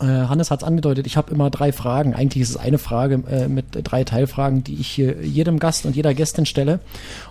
Äh, 0.00 0.06
Hannes 0.06 0.50
hat 0.50 0.62
es 0.62 0.66
angedeutet, 0.66 1.06
ich 1.06 1.18
habe 1.18 1.30
immer 1.30 1.50
drei 1.50 1.72
Fragen. 1.72 2.14
Eigentlich 2.14 2.42
ist 2.42 2.50
es 2.50 2.56
eine 2.56 2.78
Frage 2.78 3.22
äh, 3.28 3.48
mit 3.48 3.66
drei 3.72 4.04
Teilfragen, 4.04 4.64
die 4.64 4.80
ich 4.80 4.86
hier 4.86 5.22
jedem 5.22 5.58
Gast 5.58 5.84
und 5.84 5.94
jeder 5.94 6.14
Gästin 6.14 6.46
stelle. 6.46 6.80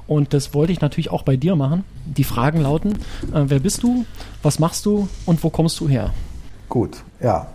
Und 0.06 0.36
das 0.36 0.54
wollte 0.54 0.72
ich 0.72 0.82
natürlich 0.82 1.10
auch 1.10 1.24
bei 1.24 1.36
dir 1.36 1.56
machen. 1.56 1.84
Die 2.06 2.24
Fragen 2.24 2.62
lauten, 2.62 2.94
äh, 3.34 3.46
wer 3.46 3.60
bist 3.60 3.82
du, 3.82 4.06
was 4.44 4.60
machst 4.60 4.86
du 4.86 5.08
und 5.26 5.44
wo 5.44 5.50
kommst 5.50 5.80
du 5.80 5.90
her? 5.90 6.14
Gut, 6.70 7.04
ja. 7.20 7.48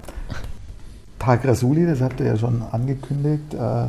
Tag 1.20 1.46
Rasuli, 1.46 1.86
das 1.86 2.00
habt 2.00 2.18
ihr 2.18 2.26
ja 2.26 2.36
schon 2.36 2.62
angekündigt. 2.72 3.54
Äh, 3.54 3.86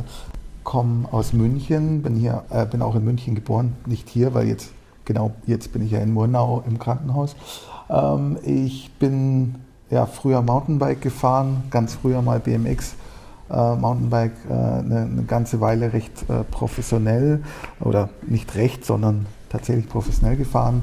komme 0.62 1.08
aus 1.12 1.32
München, 1.32 2.02
bin 2.02 2.14
hier, 2.14 2.44
äh, 2.50 2.64
bin 2.64 2.80
auch 2.80 2.94
in 2.94 3.04
München 3.04 3.34
geboren, 3.34 3.74
nicht 3.86 4.08
hier, 4.08 4.34
weil 4.34 4.46
jetzt 4.46 4.70
genau 5.04 5.32
jetzt 5.44 5.72
bin 5.72 5.84
ich 5.84 5.90
ja 5.90 5.98
in 5.98 6.12
Murnau 6.12 6.62
im 6.66 6.78
Krankenhaus. 6.78 7.34
Ähm, 7.90 8.38
ich 8.44 8.92
bin 9.00 9.56
ja 9.90 10.06
früher 10.06 10.42
Mountainbike 10.42 11.00
gefahren, 11.00 11.64
ganz 11.70 11.94
früher 11.94 12.22
mal 12.22 12.38
BMX. 12.38 12.94
Äh, 13.50 13.74
Mountainbike 13.74 14.32
äh, 14.48 14.52
eine, 14.52 15.08
eine, 15.10 15.22
ganze 15.24 15.60
Weile 15.60 15.92
recht 15.92 16.28
äh, 16.30 16.44
professionell 16.44 17.42
oder 17.80 18.10
nicht 18.22 18.54
recht, 18.54 18.84
sondern 18.84 19.26
tatsächlich 19.50 19.88
professionell 19.88 20.36
gefahren. 20.36 20.82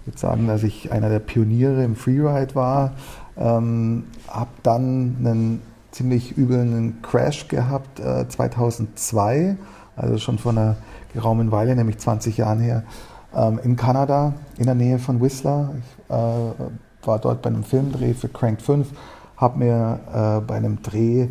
Ich 0.00 0.08
würde 0.08 0.18
sagen, 0.18 0.46
dass 0.48 0.64
ich 0.64 0.90
einer 0.90 1.08
der 1.08 1.20
Pioniere 1.20 1.84
im 1.84 1.94
Freeride 1.94 2.54
war. 2.56 2.92
Ähm, 3.38 4.04
habe 4.28 4.50
dann 4.62 5.16
einen 5.18 5.62
ziemlich 5.90 6.36
üblen 6.36 7.00
Crash 7.02 7.48
gehabt 7.48 8.00
äh, 8.00 8.28
2002, 8.28 9.56
also 9.96 10.18
schon 10.18 10.38
vor 10.38 10.52
einer 10.52 10.76
geraumen 11.12 11.50
Weile, 11.50 11.74
nämlich 11.74 11.98
20 11.98 12.36
Jahren 12.36 12.60
her, 12.60 12.82
ähm, 13.34 13.58
in 13.62 13.76
Kanada, 13.76 14.34
in 14.58 14.64
der 14.64 14.74
Nähe 14.74 14.98
von 14.98 15.20
Whistler. 15.20 15.74
Ich 15.78 16.14
äh, 16.14 17.06
war 17.06 17.18
dort 17.18 17.42
bei 17.42 17.50
einem 17.50 17.64
Filmdreh 17.64 18.14
für 18.14 18.28
Crank 18.28 18.60
5, 18.60 18.88
habe 19.36 19.58
mir 19.58 20.00
äh, 20.12 20.40
bei 20.46 20.56
einem 20.56 20.82
Dreh 20.82 21.28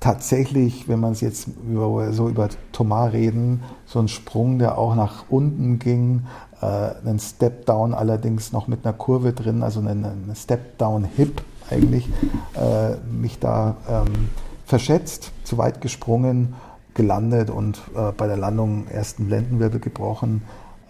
tatsächlich, 0.00 0.88
wenn 0.88 0.98
man 0.98 1.12
es 1.12 1.20
jetzt 1.20 1.48
über, 1.68 2.12
so 2.12 2.28
über 2.28 2.48
Thomas 2.72 3.12
reden, 3.12 3.62
so 3.86 3.98
ein 3.98 4.08
Sprung, 4.08 4.58
der 4.58 4.78
auch 4.78 4.94
nach 4.94 5.24
unten 5.28 5.78
ging, 5.78 6.26
äh, 6.60 6.66
einen 6.66 7.18
Step 7.18 7.66
Down 7.66 7.94
allerdings 7.94 8.52
noch 8.52 8.68
mit 8.68 8.84
einer 8.84 8.92
Kurve 8.92 9.32
drin, 9.32 9.62
also 9.62 9.80
einen, 9.80 10.04
einen 10.04 10.34
Step 10.34 10.78
Down 10.78 11.04
Hip 11.04 11.42
eigentlich, 11.70 12.08
äh, 12.54 12.96
mich 13.10 13.38
da 13.38 13.76
ähm, 13.88 14.28
verschätzt, 14.64 15.32
zu 15.44 15.58
weit 15.58 15.80
gesprungen, 15.80 16.54
gelandet 16.94 17.50
und 17.50 17.80
äh, 17.94 18.12
bei 18.12 18.26
der 18.26 18.36
Landung 18.36 18.86
ersten 18.88 19.28
Lendenwirbel 19.28 19.80
gebrochen, 19.80 20.42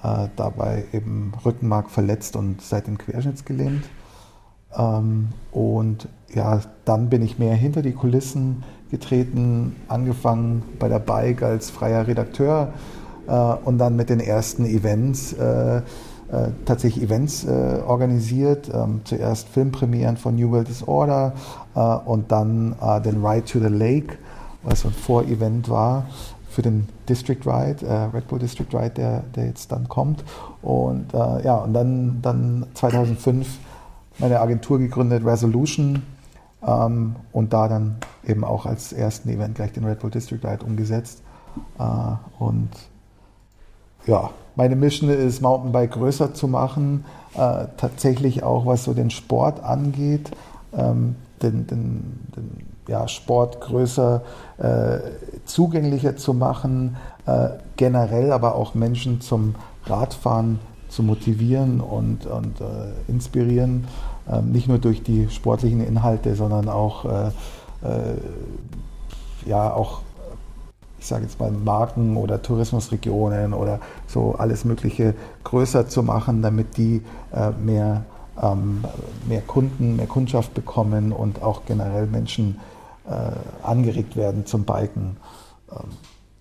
äh, 0.03 0.29
dabei 0.37 0.85
eben 0.93 1.33
Rückenmark 1.45 1.91
verletzt 1.91 2.37
und 2.37 2.63
seitdem 2.63 2.99
querschnittsgelähmt. 2.99 3.85
Ähm, 4.77 5.31
und 5.53 6.09
ja, 6.35 6.61
dann 6.85 7.11
bin 7.11 7.23
ich 7.23 7.39
mehr 7.39 7.55
hinter 7.55 7.83
die 7.83 7.93
Kulissen 7.93 8.65
getreten, 8.91 9.77
angefangen 9.89 10.63
bei 10.79 10.89
der 10.89 10.99
Bike 10.99 11.43
als 11.43 11.71
freier 11.71 12.07
Redakteur 12.07 12.73
und 13.65 13.79
dann 13.79 13.97
mit 13.97 14.11
den 14.11 14.21
ersten 14.21 14.65
Events, 14.65 15.33
äh, 15.33 15.79
äh, 15.79 15.83
tatsächlich 16.65 17.05
Events 17.05 17.45
äh, 17.45 17.81
organisiert. 17.87 18.71
Ähm, 18.73 19.01
zuerst 19.05 19.49
Filmpremieren 19.49 20.17
von 20.17 20.37
New 20.37 20.51
World 20.51 20.69
Disorder 20.69 21.33
äh, 21.75 21.81
und 21.81 22.31
dann 22.31 22.77
äh, 22.81 23.01
den 23.01 23.25
Ride 23.25 23.45
to 23.45 23.59
the 23.59 23.67
Lake, 23.67 24.19
was 24.63 24.85
ein 24.85 24.93
Vorevent 24.93 25.69
war 25.69 26.07
für 26.49 26.63
den 26.63 26.89
District 27.09 27.39
Ride, 27.47 28.11
Red 28.13 28.27
Bull 28.27 28.41
District 28.41 28.67
Ride, 28.73 28.91
der, 28.91 29.23
der 29.37 29.47
jetzt 29.47 29.71
dann 29.71 29.87
kommt. 29.87 30.25
Und 30.63 31.13
ja, 31.13 31.59
und 31.59 31.73
dann, 31.73 32.19
dann 32.23 32.67
2005 32.75 33.47
meine 34.19 34.41
Agentur 34.41 34.81
gegründet, 34.81 35.25
Resolution, 35.25 36.03
ähm, 36.67 37.17
und 37.33 37.53
da 37.53 37.69
dann 37.69 37.97
eben 38.27 38.45
auch 38.45 38.67
als 38.67 38.93
ersten 38.93 39.29
Event 39.29 39.55
gleich 39.55 39.73
den 39.73 39.85
Red 39.85 40.01
Bull 40.01 40.11
District 40.11 40.41
Ride 40.43 40.65
umgesetzt. 40.65 41.23
Äh, 41.79 41.83
und 42.39 42.71
ja, 44.11 44.31
meine 44.57 44.75
Mission 44.75 45.09
ist, 45.09 45.41
Mountainbike 45.41 45.93
größer 45.93 46.35
zu 46.35 46.49
machen, 46.49 47.05
äh, 47.35 47.67
tatsächlich 47.77 48.43
auch 48.43 48.67
was 48.67 48.83
so 48.83 48.93
den 48.93 49.11
Sport 49.11 49.63
angeht, 49.63 50.33
ähm, 50.77 51.15
den, 51.41 51.67
den, 51.69 52.29
den 52.37 52.67
ja, 52.89 53.07
Sport 53.07 53.61
größer, 53.61 54.23
äh, 54.59 54.99
zugänglicher 55.45 56.17
zu 56.17 56.35
machen, 56.35 56.97
äh, 57.27 57.51
generell 57.77 58.33
aber 58.33 58.57
auch 58.57 58.75
Menschen 58.75 59.21
zum 59.21 59.55
Radfahren 59.87 60.59
zu 60.89 61.05
motivieren 61.05 61.81
und, 61.81 62.27
und 62.27 62.61
äh, 62.61 62.65
inspirieren. 63.07 63.87
Ähm, 64.29 64.51
nicht 64.51 64.67
nur 64.67 64.79
durch 64.79 65.05
die 65.05 65.29
sportlichen 65.31 65.87
Inhalte, 65.87 66.35
sondern 66.35 66.69
auch, 66.69 67.05
äh, 67.05 67.29
äh, 67.87 68.17
ja, 69.47 69.73
auch 69.73 70.01
ich 71.01 71.07
sage 71.07 71.25
jetzt 71.25 71.41
mal 71.41 71.51
Marken 71.51 72.17
oder 72.17 72.43
Tourismusregionen 72.43 73.55
oder 73.55 73.81
so 74.07 74.35
alles 74.37 74.67
Mögliche 74.67 75.15
größer 75.45 75.89
zu 75.89 76.03
machen, 76.03 76.43
damit 76.43 76.77
die 76.77 77.03
äh, 77.33 77.51
mehr, 77.53 78.05
ähm, 78.41 78.85
mehr 79.27 79.41
Kunden, 79.41 79.97
mehr 79.97 80.07
Kundschaft 80.07 80.53
bekommen 80.53 81.13
und 81.13 81.43
auch 81.43 81.63
generell 81.65 82.07
Menschen 82.07 82.61
äh, 83.09 83.67
angeregt 83.67 84.15
werden 84.15 84.45
zum 84.45 84.65
Biken. 84.65 85.17
Ähm, 85.73 85.89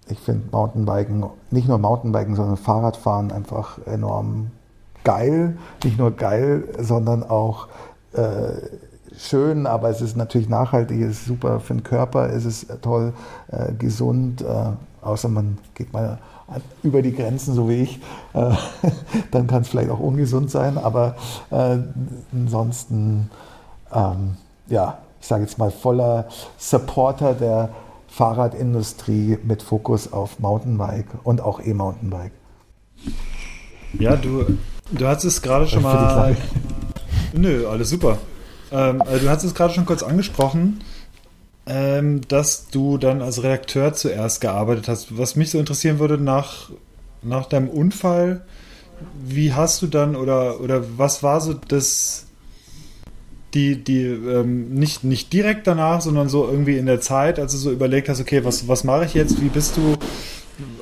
ich 0.09 0.19
finde 0.19 0.43
Mountainbiken, 0.51 1.23
nicht 1.51 1.69
nur 1.69 1.77
Mountainbiken, 1.77 2.35
sondern 2.35 2.57
Fahrradfahren 2.57 3.31
einfach 3.31 3.79
enorm 3.85 4.51
geil. 5.05 5.57
Nicht 5.85 5.97
nur 5.97 6.11
geil, 6.11 6.67
sondern 6.79 7.23
auch 7.23 7.69
äh, 8.13 8.53
schön, 9.19 9.67
aber 9.67 9.89
es 9.89 10.01
ist 10.01 10.15
natürlich 10.15 10.49
nachhaltig, 10.49 11.01
es 11.01 11.19
ist 11.19 11.25
super 11.25 11.59
für 11.59 11.73
den 11.73 11.83
Körper, 11.83 12.29
es 12.29 12.45
ist 12.45 12.67
toll, 12.81 13.13
äh, 13.51 13.73
gesund, 13.73 14.41
äh, 14.41 14.71
außer 15.01 15.27
man 15.29 15.57
geht 15.75 15.93
mal 15.93 16.19
über 16.81 17.01
die 17.01 17.13
Grenzen, 17.13 17.53
so 17.53 17.69
wie 17.69 17.83
ich, 17.83 17.99
äh, 18.33 18.51
dann 19.31 19.47
kann 19.47 19.61
es 19.61 19.69
vielleicht 19.69 19.91
auch 19.91 19.99
ungesund 19.99 20.49
sein, 20.49 20.77
aber 20.77 21.15
äh, 21.51 21.77
ansonsten, 22.31 23.29
ähm, 23.93 24.37
ja, 24.67 24.99
ich 25.21 25.27
sage 25.27 25.43
jetzt 25.43 25.57
mal 25.57 25.71
voller 25.71 26.27
Supporter 26.57 27.33
der 27.33 27.69
Fahrradindustrie 28.07 29.37
mit 29.43 29.61
Fokus 29.61 30.11
auf 30.11 30.39
Mountainbike 30.39 31.07
und 31.23 31.41
auch 31.41 31.61
E-Mountainbike. 31.61 32.31
Ja, 33.97 34.15
du, 34.15 34.57
du 34.91 35.07
hast 35.07 35.23
es 35.23 35.41
gerade 35.41 35.67
schon 35.67 35.83
mal. 35.83 36.35
Nö, 37.33 37.67
alles 37.67 37.89
super. 37.89 38.17
Ähm, 38.71 39.01
also 39.01 39.25
du 39.25 39.29
hast 39.29 39.43
es 39.43 39.55
gerade 39.55 39.73
schon 39.73 39.85
kurz 39.85 40.03
angesprochen, 40.03 40.81
ähm, 41.65 42.21
dass 42.27 42.69
du 42.69 42.97
dann 42.97 43.21
als 43.21 43.43
Redakteur 43.43 43.93
zuerst 43.93 44.41
gearbeitet 44.41 44.87
hast. 44.87 45.17
Was 45.17 45.35
mich 45.35 45.51
so 45.51 45.59
interessieren 45.59 45.99
würde, 45.99 46.17
nach, 46.17 46.71
nach 47.21 47.45
deinem 47.45 47.69
Unfall, 47.69 48.41
wie 49.23 49.53
hast 49.53 49.81
du 49.81 49.87
dann 49.87 50.15
oder, 50.15 50.59
oder 50.61 50.83
was 50.97 51.23
war 51.23 51.41
so 51.41 51.53
das, 51.53 52.25
die, 53.53 53.83
die, 53.83 54.03
ähm, 54.03 54.73
nicht, 54.73 55.03
nicht 55.03 55.31
direkt 55.31 55.67
danach, 55.67 56.01
sondern 56.01 56.29
so 56.29 56.47
irgendwie 56.47 56.77
in 56.77 56.85
der 56.85 57.01
Zeit, 57.01 57.39
als 57.39 57.53
du 57.53 57.57
so 57.57 57.71
überlegt 57.71 58.09
hast, 58.09 58.19
okay, 58.19 58.43
was, 58.43 58.67
was 58.67 58.83
mache 58.83 59.05
ich 59.05 59.13
jetzt, 59.13 59.41
wie 59.41 59.49
bist 59.49 59.77
du, 59.77 59.95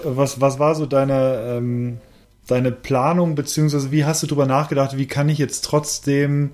was, 0.03 0.41
was 0.41 0.59
war 0.59 0.75
so 0.75 0.85
deine, 0.85 1.57
ähm, 1.57 1.97
deine 2.47 2.71
Planung, 2.71 3.35
beziehungsweise 3.35 3.91
wie 3.91 4.05
hast 4.05 4.23
du 4.23 4.27
darüber 4.27 4.45
nachgedacht, 4.45 4.97
wie 4.97 5.05
kann 5.05 5.29
ich 5.29 5.37
jetzt 5.37 5.65
trotzdem 5.65 6.51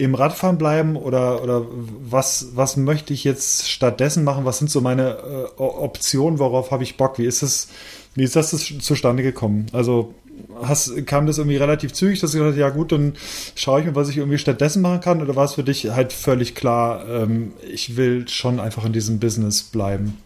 im 0.00 0.14
Radfahren 0.14 0.56
bleiben 0.56 0.96
oder, 0.96 1.42
oder 1.42 1.66
was, 2.02 2.48
was 2.54 2.78
möchte 2.78 3.12
ich 3.12 3.22
jetzt 3.22 3.68
stattdessen 3.68 4.24
machen? 4.24 4.46
Was 4.46 4.58
sind 4.58 4.70
so 4.70 4.80
meine 4.80 5.18
äh, 5.58 5.60
Optionen? 5.60 6.38
Worauf 6.38 6.70
habe 6.70 6.82
ich 6.82 6.96
Bock? 6.96 7.18
Wie 7.18 7.26
ist 7.26 7.42
das, 7.42 7.68
wie 8.14 8.24
ist 8.24 8.34
das 8.34 8.50
zustande 8.80 9.22
gekommen? 9.22 9.66
Also 9.72 10.14
hast, 10.62 11.06
kam 11.06 11.26
das 11.26 11.36
irgendwie 11.36 11.58
relativ 11.58 11.92
zügig, 11.92 12.18
dass 12.20 12.32
du 12.32 12.38
gesagt 12.38 12.56
ja 12.56 12.70
gut, 12.70 12.92
dann 12.92 13.12
schaue 13.54 13.80
ich 13.80 13.86
mir, 13.86 13.94
was 13.94 14.08
ich 14.08 14.16
irgendwie 14.16 14.38
stattdessen 14.38 14.80
machen 14.80 15.00
kann? 15.00 15.20
Oder 15.20 15.36
war 15.36 15.44
es 15.44 15.54
für 15.54 15.64
dich 15.64 15.90
halt 15.90 16.14
völlig 16.14 16.54
klar, 16.54 17.06
ähm, 17.06 17.52
ich 17.70 17.98
will 17.98 18.26
schon 18.26 18.58
einfach 18.58 18.86
in 18.86 18.94
diesem 18.94 19.20
Business 19.20 19.62
bleiben? 19.62 20.16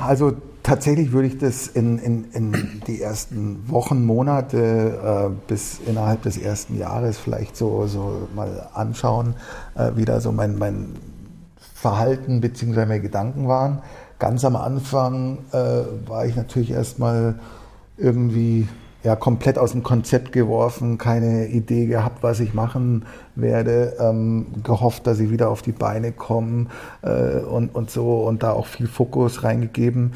Also 0.00 0.36
tatsächlich 0.62 1.12
würde 1.12 1.28
ich 1.28 1.38
das 1.38 1.66
in, 1.68 1.98
in, 1.98 2.30
in 2.32 2.82
die 2.86 3.00
ersten 3.00 3.68
Wochen, 3.68 4.04
Monate 4.04 5.28
äh, 5.28 5.48
bis 5.48 5.80
innerhalb 5.86 6.22
des 6.22 6.38
ersten 6.38 6.78
Jahres 6.78 7.18
vielleicht 7.18 7.56
so, 7.56 7.86
so 7.86 8.28
mal 8.34 8.68
anschauen, 8.74 9.34
äh, 9.74 9.90
wie 9.96 10.04
da 10.04 10.20
so 10.20 10.32
mein, 10.32 10.58
mein 10.58 10.94
Verhalten 11.74 12.40
bzw. 12.40 12.86
meine 12.86 13.00
Gedanken 13.00 13.48
waren. 13.48 13.82
Ganz 14.18 14.44
am 14.44 14.56
Anfang 14.56 15.38
äh, 15.52 15.82
war 16.06 16.26
ich 16.26 16.36
natürlich 16.36 16.70
erstmal 16.70 17.34
irgendwie 17.96 18.68
ja, 19.02 19.16
komplett 19.16 19.58
aus 19.58 19.72
dem 19.72 19.82
Konzept 19.82 20.32
geworfen, 20.32 20.96
keine 20.96 21.48
Idee 21.48 21.86
gehabt, 21.86 22.22
was 22.22 22.38
ich 22.38 22.54
machen 22.54 23.04
werde, 23.34 23.96
ähm, 23.98 24.46
gehofft, 24.62 25.06
dass 25.06 25.18
ich 25.18 25.30
wieder 25.30 25.50
auf 25.50 25.62
die 25.62 25.72
Beine 25.72 26.12
komme 26.12 26.66
äh, 27.02 27.38
und, 27.40 27.74
und 27.74 27.90
so 27.90 28.22
und 28.22 28.42
da 28.44 28.52
auch 28.52 28.66
viel 28.66 28.86
Fokus 28.86 29.42
reingegeben. 29.42 30.12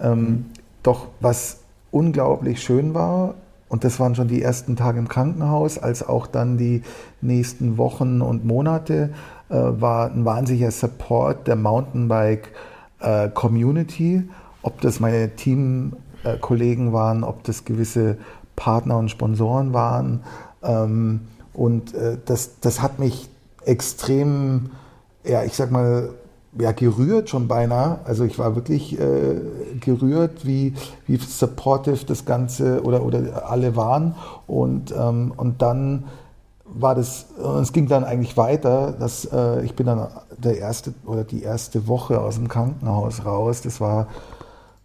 Ähm, 0.00 0.46
doch 0.82 1.08
was 1.20 1.60
unglaublich 1.90 2.62
schön 2.62 2.94
war, 2.94 3.34
und 3.68 3.84
das 3.84 3.98
waren 3.98 4.14
schon 4.14 4.28
die 4.28 4.42
ersten 4.42 4.76
Tage 4.76 4.98
im 4.98 5.08
Krankenhaus, 5.08 5.78
als 5.78 6.06
auch 6.06 6.28
dann 6.28 6.56
die 6.56 6.82
nächsten 7.20 7.76
Wochen 7.78 8.20
und 8.20 8.44
Monate, 8.44 9.10
äh, 9.48 9.56
war 9.56 10.08
ein 10.10 10.24
wahnsinniger 10.24 10.70
Support 10.70 11.48
der 11.48 11.56
Mountainbike-Community, 11.56 14.16
äh, 14.16 14.22
ob 14.62 14.80
das 14.80 15.00
meine 15.00 15.34
Teamkollegen 15.34 16.92
waren, 16.92 17.24
ob 17.24 17.42
das 17.44 17.64
gewisse 17.64 18.18
Partner 18.54 18.98
und 18.98 19.10
Sponsoren 19.10 19.72
waren. 19.72 20.22
Ähm, 20.62 21.22
und 21.52 21.92
äh, 21.94 22.18
das, 22.24 22.60
das 22.60 22.80
hat 22.82 23.00
mich 23.00 23.28
extrem, 23.64 24.70
ja, 25.24 25.42
ich 25.42 25.54
sag 25.54 25.72
mal, 25.72 26.10
ja, 26.58 26.72
gerührt 26.72 27.30
schon 27.30 27.48
beinahe. 27.48 27.98
Also 28.04 28.24
ich 28.24 28.38
war 28.38 28.54
wirklich 28.54 28.98
äh, 28.98 29.40
gerührt, 29.80 30.46
wie, 30.46 30.74
wie 31.06 31.16
supportive 31.16 32.04
das 32.06 32.24
Ganze 32.24 32.82
oder, 32.82 33.02
oder 33.02 33.48
alle 33.50 33.76
waren. 33.76 34.14
Und, 34.46 34.94
ähm, 34.96 35.32
und 35.36 35.62
dann 35.62 36.04
war 36.64 36.94
das, 36.94 37.26
und 37.38 37.62
es 37.62 37.72
ging 37.72 37.88
dann 37.88 38.04
eigentlich 38.04 38.36
weiter, 38.36 38.92
dass 38.92 39.24
äh, 39.26 39.64
ich 39.64 39.74
bin 39.74 39.86
dann 39.86 40.08
der 40.36 40.58
erste 40.58 40.94
oder 41.04 41.24
die 41.24 41.42
erste 41.42 41.88
Woche 41.88 42.20
aus 42.20 42.36
dem 42.36 42.48
Krankenhaus 42.48 43.24
raus. 43.24 43.62
Das 43.62 43.80
war, 43.80 44.08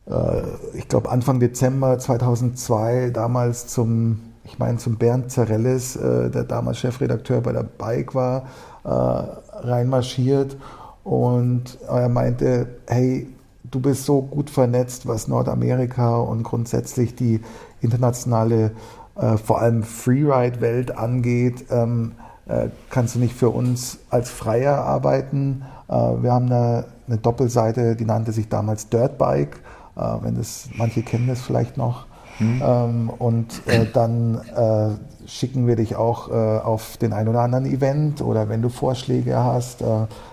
äh, 0.06 0.42
ich 0.74 0.88
glaube, 0.88 1.10
Anfang 1.10 1.40
Dezember 1.40 1.98
2002, 2.00 3.10
damals 3.12 3.68
zum, 3.68 4.22
ich 4.44 4.60
meine, 4.60 4.78
zum 4.78 4.98
Bernd 4.98 5.32
Zarelles, 5.32 5.96
äh, 5.96 6.30
der 6.30 6.44
damals 6.44 6.80
Chefredakteur 6.80 7.42
bei 7.42 7.52
der 7.52 7.64
Bike 7.64 8.14
war, 8.14 8.44
äh, 8.84 8.90
reinmarschiert 8.90 10.58
und 11.04 11.80
er 11.88 12.10
meinte, 12.10 12.68
hey, 12.88 13.28
du 13.70 13.80
bist 13.80 14.06
so 14.06 14.22
gut 14.22 14.50
vernetzt, 14.50 15.08
was 15.08 15.28
Nordamerika 15.28 16.18
und 16.18 16.44
grundsätzlich 16.44 17.16
die 17.16 17.42
internationale, 17.82 18.72
äh, 19.16 19.38
vor 19.38 19.62
allem 19.62 19.84
Freeride-Welt 19.84 20.98
angeht. 20.98 21.66
Ähm, 21.72 22.14
äh, 22.48 22.68
kannst 22.90 23.16
du 23.16 23.20
nicht 23.20 23.34
für 23.34 23.50
uns 23.50 24.00
als 24.10 24.30
Freier 24.30 24.78
arbeiten? 24.78 25.64
Äh, 25.88 25.94
wir 25.94 26.32
haben 26.32 26.48
eine, 26.48 26.86
eine, 27.08 27.18
Doppelseite, 27.18 27.96
die 27.96 28.06
nannte 28.06 28.32
sich 28.32 28.50
damals 28.50 28.90
Dirtbike. 28.90 29.60
Äh, 29.96 30.02
wenn 30.22 30.36
das, 30.36 30.70
manche 30.76 31.02
kennen 31.02 31.28
das 31.28 31.42
vielleicht 31.42 31.78
noch. 31.78 32.06
Mhm. 32.40 32.62
Ähm, 32.64 33.10
und 33.10 33.62
äh, 33.68 33.86
dann 33.92 34.36
äh, 34.56 34.90
schicken 35.32 35.66
wir 35.66 35.76
dich 35.76 35.96
auch 35.96 36.30
auf 36.30 36.98
den 36.98 37.14
ein 37.14 37.28
oder 37.28 37.42
anderen 37.42 37.66
Event 37.66 38.22
oder 38.22 38.50
wenn 38.50 38.62
du 38.62 38.70
Vorschläge 38.70 39.38
hast 39.38 39.82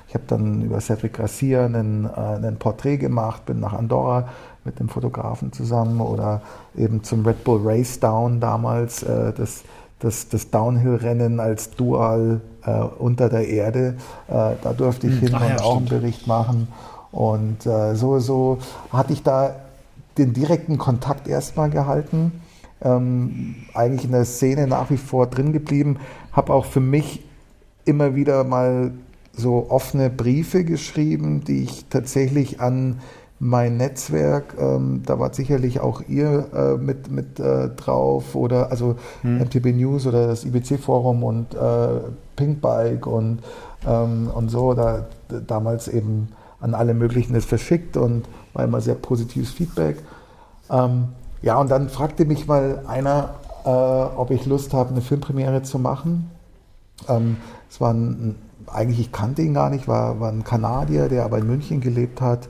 ich 0.09 0.15
habe 0.15 0.25
dann 0.27 0.63
über 0.63 0.81
Cedric 0.81 1.13
Gracia 1.15 1.67
ein, 1.67 2.07
äh, 2.07 2.47
ein 2.47 2.57
Porträt 2.59 2.97
gemacht, 2.97 3.45
bin 3.45 3.61
nach 3.61 3.75
Andorra 3.75 4.29
mit 4.65 4.81
dem 4.81 4.89
Fotografen 4.89 5.53
zusammen 5.53 6.01
oder 6.01 6.41
eben 6.77 7.05
zum 7.05 7.27
Red 7.27 7.45
Bull 7.45 7.61
Race 7.63 8.01
Down 8.01 8.41
damals, 8.41 9.03
äh, 9.03 9.35
das, 9.35 9.65
das, 9.99 10.29
das 10.29 10.51
Downhill-Rennen 10.51 11.41
als 11.41 11.71
Dual 11.73 12.41
äh, 12.65 12.71
unter 12.71 13.29
der 13.29 13.49
Erde. 13.49 13.97
Äh, 14.29 14.55
da 14.63 14.73
durfte 14.75 15.09
ich 15.09 15.21
hm, 15.21 15.21
hin 15.21 15.35
und 15.35 15.43
ja, 15.43 15.57
auch 15.57 15.77
stimmt. 15.77 15.93
einen 15.93 16.01
Bericht 16.01 16.27
machen. 16.27 16.69
Und 17.13 17.67
äh, 17.67 17.95
so, 17.95 18.19
so 18.19 18.59
hatte 18.91 19.13
ich 19.13 19.23
da 19.23 19.57
den 20.17 20.33
direkten 20.33 20.79
Kontakt 20.79 21.29
erstmal 21.29 21.69
gehalten. 21.69 22.41
Ähm, 22.83 23.57
eigentlich 23.75 24.05
in 24.05 24.13
der 24.13 24.25
Szene 24.25 24.67
nach 24.67 24.91
wie 24.91 24.97
vor 24.97 25.27
drin 25.27 25.53
geblieben. 25.53 25.97
Habe 26.33 26.53
auch 26.53 26.65
für 26.65 26.81
mich 26.81 27.25
immer 27.85 28.15
wieder 28.15 28.45
mal 28.45 28.93
so 29.33 29.67
offene 29.71 30.11
Briefe 30.11 30.65
geschrieben, 30.65 31.45
die 31.45 31.65
ich 31.65 31.87
tatsächlich 31.91 32.61
an 32.61 33.01
mein 33.41 33.77
Netzwerk, 33.77 34.57
ähm, 34.59 35.03
da 35.07 35.21
war 35.21 35.33
sicherlich 35.33 35.79
auch 35.81 36.03
ihr 36.09 36.49
äh, 36.53 36.77
mit, 36.77 37.11
mit 37.11 37.39
äh, 37.39 37.69
drauf 37.69 38.35
oder 38.35 38.71
also 38.71 38.97
hm. 39.23 39.39
MTB 39.39 39.67
News 39.67 40.07
oder 40.07 40.27
das 40.27 40.45
IBC-Forum 40.45 41.23
und 41.23 41.55
äh, 41.55 42.01
Pinkbike 42.35 43.07
und, 43.07 43.41
ähm, 43.87 44.29
und 44.35 44.49
so, 44.49 44.75
da 44.75 45.07
damals 45.47 45.87
eben 45.87 46.29
an 46.61 46.75
alle 46.75 46.95
möglichen 46.95 47.35
das 47.35 47.45
verschickt 47.45 47.97
und 47.97 48.25
war 48.55 48.65
immer 48.65 48.81
sehr 48.81 48.97
positives 48.97 49.51
Feedback. 49.53 49.99
Ähm, 50.69 51.09
ja, 51.43 51.59
und 51.59 51.71
dann 51.71 51.89
fragte 51.89 52.25
mich 52.25 52.47
mal 52.47 52.83
einer, 52.87 53.35
äh, 53.65 53.69
ob 53.69 54.31
ich 54.31 54.47
Lust 54.47 54.75
habe, 54.75 54.91
eine 54.91 55.01
Filmpremiere 55.01 55.63
zu 55.63 55.79
machen. 55.79 56.31
Ähm, 57.09 57.37
es 57.71 57.81
war 57.81 57.93
ein, 57.93 58.37
eigentlich, 58.67 59.01
ich 59.01 59.13
kannte 59.13 59.43
ihn 59.43 59.55
gar 59.55 59.71
nicht, 59.71 59.89
war, 59.89 60.21
war 60.21 60.31
ein 60.31 60.45
Kanadier, 60.45 61.09
der 61.09 61.25
aber 61.25 61.39
in 61.39 61.47
München 61.47 61.81
gelebt 61.81 62.21
hat, 62.21 62.49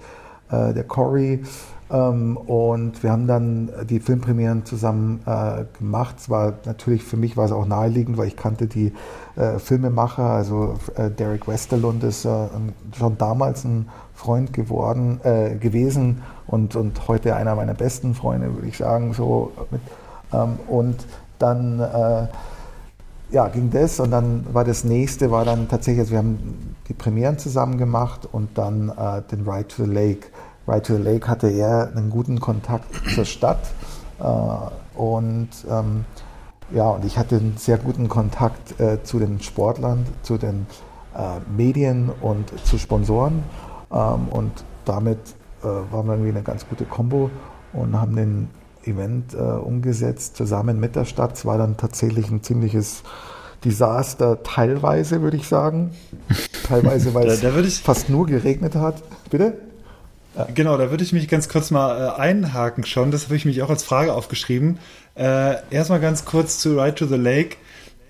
äh, 0.51 0.72
der 0.72 0.84
Corey. 0.84 1.43
Ähm, 1.91 2.36
und 2.36 3.03
wir 3.03 3.12
haben 3.12 3.26
dann 3.26 3.70
die 3.89 4.01
Filmpremieren 4.01 4.64
zusammen 4.64 5.20
äh, 5.26 5.64
gemacht. 5.78 6.16
Es 6.18 6.30
war 6.30 6.55
natürlich 6.64 7.03
für 7.03 7.16
mich 7.16 7.36
war 7.36 7.47
es 7.47 7.53
auch 7.53 7.66
naheliegend, 7.66 8.16
weil 8.18 8.28
ich 8.28 8.36
kannte 8.36 8.66
die 8.66 8.93
äh, 9.36 9.59
Filmemacher. 9.59 10.24
Also 10.24 10.74
äh, 10.97 11.11
Derek 11.11 11.49
Westerlund 11.49 12.05
ist 12.05 12.24
äh, 12.24 12.49
schon 12.97 13.16
damals 13.18 13.64
ein 13.64 13.89
Freund 14.14 14.53
geworden 14.53 15.20
äh, 15.22 15.55
gewesen 15.57 16.22
und, 16.49 16.74
und 16.74 17.07
heute 17.07 17.36
einer 17.36 17.55
meiner 17.55 17.74
besten 17.74 18.14
Freunde, 18.14 18.53
würde 18.55 18.66
ich 18.66 18.78
sagen. 18.78 19.12
So 19.12 19.53
mit, 19.70 19.80
ähm, 20.32 20.59
und 20.68 21.07
dann 21.38 22.28
ja, 23.30 23.49
ging 23.49 23.70
das 23.70 24.01
und 24.01 24.11
dann 24.11 24.46
war 24.53 24.64
das 24.64 24.84
nächste, 24.84 25.30
war 25.30 25.44
dann 25.44 25.68
tatsächlich, 25.68 26.01
also 26.01 26.12
wir 26.12 26.18
haben 26.18 26.76
die 26.88 26.94
Premieren 26.94 27.38
zusammen 27.38 27.76
gemacht 27.76 28.26
und 28.30 28.57
dann 28.57 28.88
äh, 28.88 29.22
den 29.30 29.49
Ride 29.49 29.68
to 29.68 29.84
the 29.84 29.90
Lake. 29.90 30.28
Ride 30.66 30.82
to 30.82 30.96
the 30.96 31.03
Lake 31.03 31.28
hatte 31.28 31.49
er 31.49 31.92
einen 31.94 32.11
guten 32.11 32.40
Kontakt 32.40 32.86
zur 33.14 33.24
Stadt 33.24 33.61
äh, 34.20 34.99
und 34.99 35.49
ähm, 35.70 36.05
ja, 36.70 36.88
und 36.90 37.05
ich 37.05 37.18
hatte 37.18 37.36
einen 37.36 37.57
sehr 37.57 37.78
guten 37.78 38.09
Kontakt 38.09 38.78
äh, 38.80 39.03
zu 39.03 39.18
den 39.18 39.40
Sportlern, 39.40 40.07
zu 40.22 40.38
den 40.38 40.66
äh, 41.14 41.40
Medien 41.55 42.11
und 42.20 42.53
zu 42.66 42.78
Sponsoren 42.78 43.42
ähm, 43.90 44.28
und 44.30 44.53
damit 44.84 45.18
äh, 45.62 45.66
waren 45.66 46.06
wir 46.06 46.14
irgendwie 46.14 46.30
eine 46.30 46.42
ganz 46.42 46.68
gute 46.68 46.84
Kombo 46.84 47.30
und 47.72 47.98
haben 48.00 48.16
den 48.16 48.48
Event 48.84 49.34
äh, 49.34 49.38
umgesetzt, 49.38 50.36
zusammen 50.36 50.80
mit 50.80 50.96
der 50.96 51.04
Stadt. 51.04 51.34
Es 51.34 51.44
war 51.44 51.59
dann 51.59 51.76
tatsächlich 51.76 52.30
ein 52.30 52.42
ziemliches 52.42 53.02
Desaster, 53.64 54.42
teilweise 54.42 55.20
würde 55.22 55.36
ich 55.36 55.48
sagen. 55.48 55.90
Teilweise, 56.66 57.14
weil 57.14 57.26
es 57.26 57.42
ich, 57.42 57.80
fast 57.80 58.09
nur 58.09 58.26
geregnet 58.26 58.74
hat. 58.74 59.02
Bitte? 59.30 59.59
Ja. 60.36 60.46
Genau, 60.54 60.76
da 60.76 60.90
würde 60.90 61.02
ich 61.02 61.12
mich 61.12 61.28
ganz 61.28 61.48
kurz 61.48 61.70
mal 61.70 62.14
äh, 62.16 62.20
einhaken 62.20 62.84
schon. 62.84 63.11
Das 63.11 63.24
habe 63.24 63.36
ich 63.36 63.44
mich 63.44 63.62
auch 63.62 63.70
als 63.70 63.82
Frage 63.82 64.12
aufgeschrieben. 64.12 64.78
Äh, 65.16 65.56
erstmal 65.70 66.00
ganz 66.00 66.24
kurz 66.24 66.59
zu 66.59 66.80
Ride 66.80 66.94
to 66.94 67.06
the 67.06 67.16
Lake. 67.16 67.56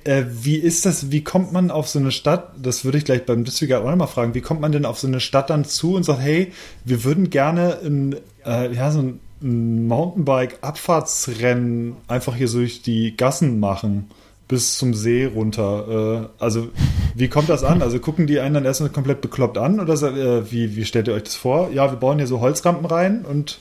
Äh, 0.04 0.24
wie 0.30 0.56
ist 0.56 0.86
das, 0.86 1.10
wie 1.10 1.24
kommt 1.24 1.52
man 1.52 1.70
auf 1.70 1.88
so 1.88 1.98
eine 1.98 2.12
Stadt, 2.12 2.52
das 2.60 2.84
würde 2.84 2.98
ich 2.98 3.04
gleich 3.04 3.24
beim 3.26 3.44
Disfigure 3.44 3.80
auch 3.80 3.90
nochmal 3.90 4.08
fragen, 4.08 4.34
wie 4.34 4.40
kommt 4.40 4.60
man 4.60 4.72
denn 4.72 4.84
auf 4.84 4.98
so 4.98 5.06
eine 5.06 5.20
Stadt 5.20 5.50
dann 5.50 5.64
zu 5.64 5.94
und 5.96 6.02
sagt, 6.04 6.20
hey, 6.20 6.52
wir 6.84 7.04
würden 7.04 7.30
gerne 7.30 7.78
ein, 7.84 8.16
äh, 8.44 8.72
ja, 8.72 8.90
so 8.90 9.00
ein 9.00 9.20
Mountainbike-Abfahrtsrennen 9.40 11.94
einfach 12.08 12.34
hier 12.34 12.48
durch 12.48 12.82
die 12.82 13.16
Gassen 13.16 13.60
machen 13.60 14.10
bis 14.48 14.78
zum 14.78 14.94
See 14.94 15.26
runter. 15.26 16.30
Äh, 16.40 16.42
also 16.42 16.68
wie 17.14 17.28
kommt 17.28 17.50
das 17.50 17.62
an? 17.62 17.82
Also 17.82 18.00
gucken 18.00 18.26
die 18.26 18.40
einen 18.40 18.54
dann 18.54 18.64
erstmal 18.64 18.90
komplett 18.90 19.20
bekloppt 19.20 19.58
an 19.58 19.78
oder 19.78 19.94
äh, 19.94 20.50
wie, 20.50 20.74
wie 20.74 20.84
stellt 20.84 21.06
ihr 21.08 21.14
euch 21.14 21.22
das 21.24 21.36
vor? 21.36 21.70
Ja, 21.72 21.90
wir 21.90 21.98
bauen 21.98 22.18
hier 22.18 22.26
so 22.26 22.40
Holzrampen 22.40 22.86
rein 22.86 23.24
und 23.24 23.58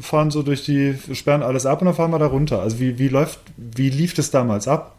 fahren 0.00 0.30
so 0.30 0.42
durch 0.42 0.64
die, 0.64 0.94
sperren 1.12 1.42
alles 1.42 1.66
ab 1.66 1.80
und 1.80 1.86
dann 1.86 1.94
fahren 1.94 2.12
wir 2.12 2.18
da 2.18 2.26
runter. 2.26 2.60
Also 2.60 2.78
wie, 2.78 2.98
wie 2.98 3.08
läuft, 3.08 3.40
wie 3.56 3.90
lief 3.90 4.14
das 4.14 4.30
damals 4.30 4.68
ab? 4.68 4.94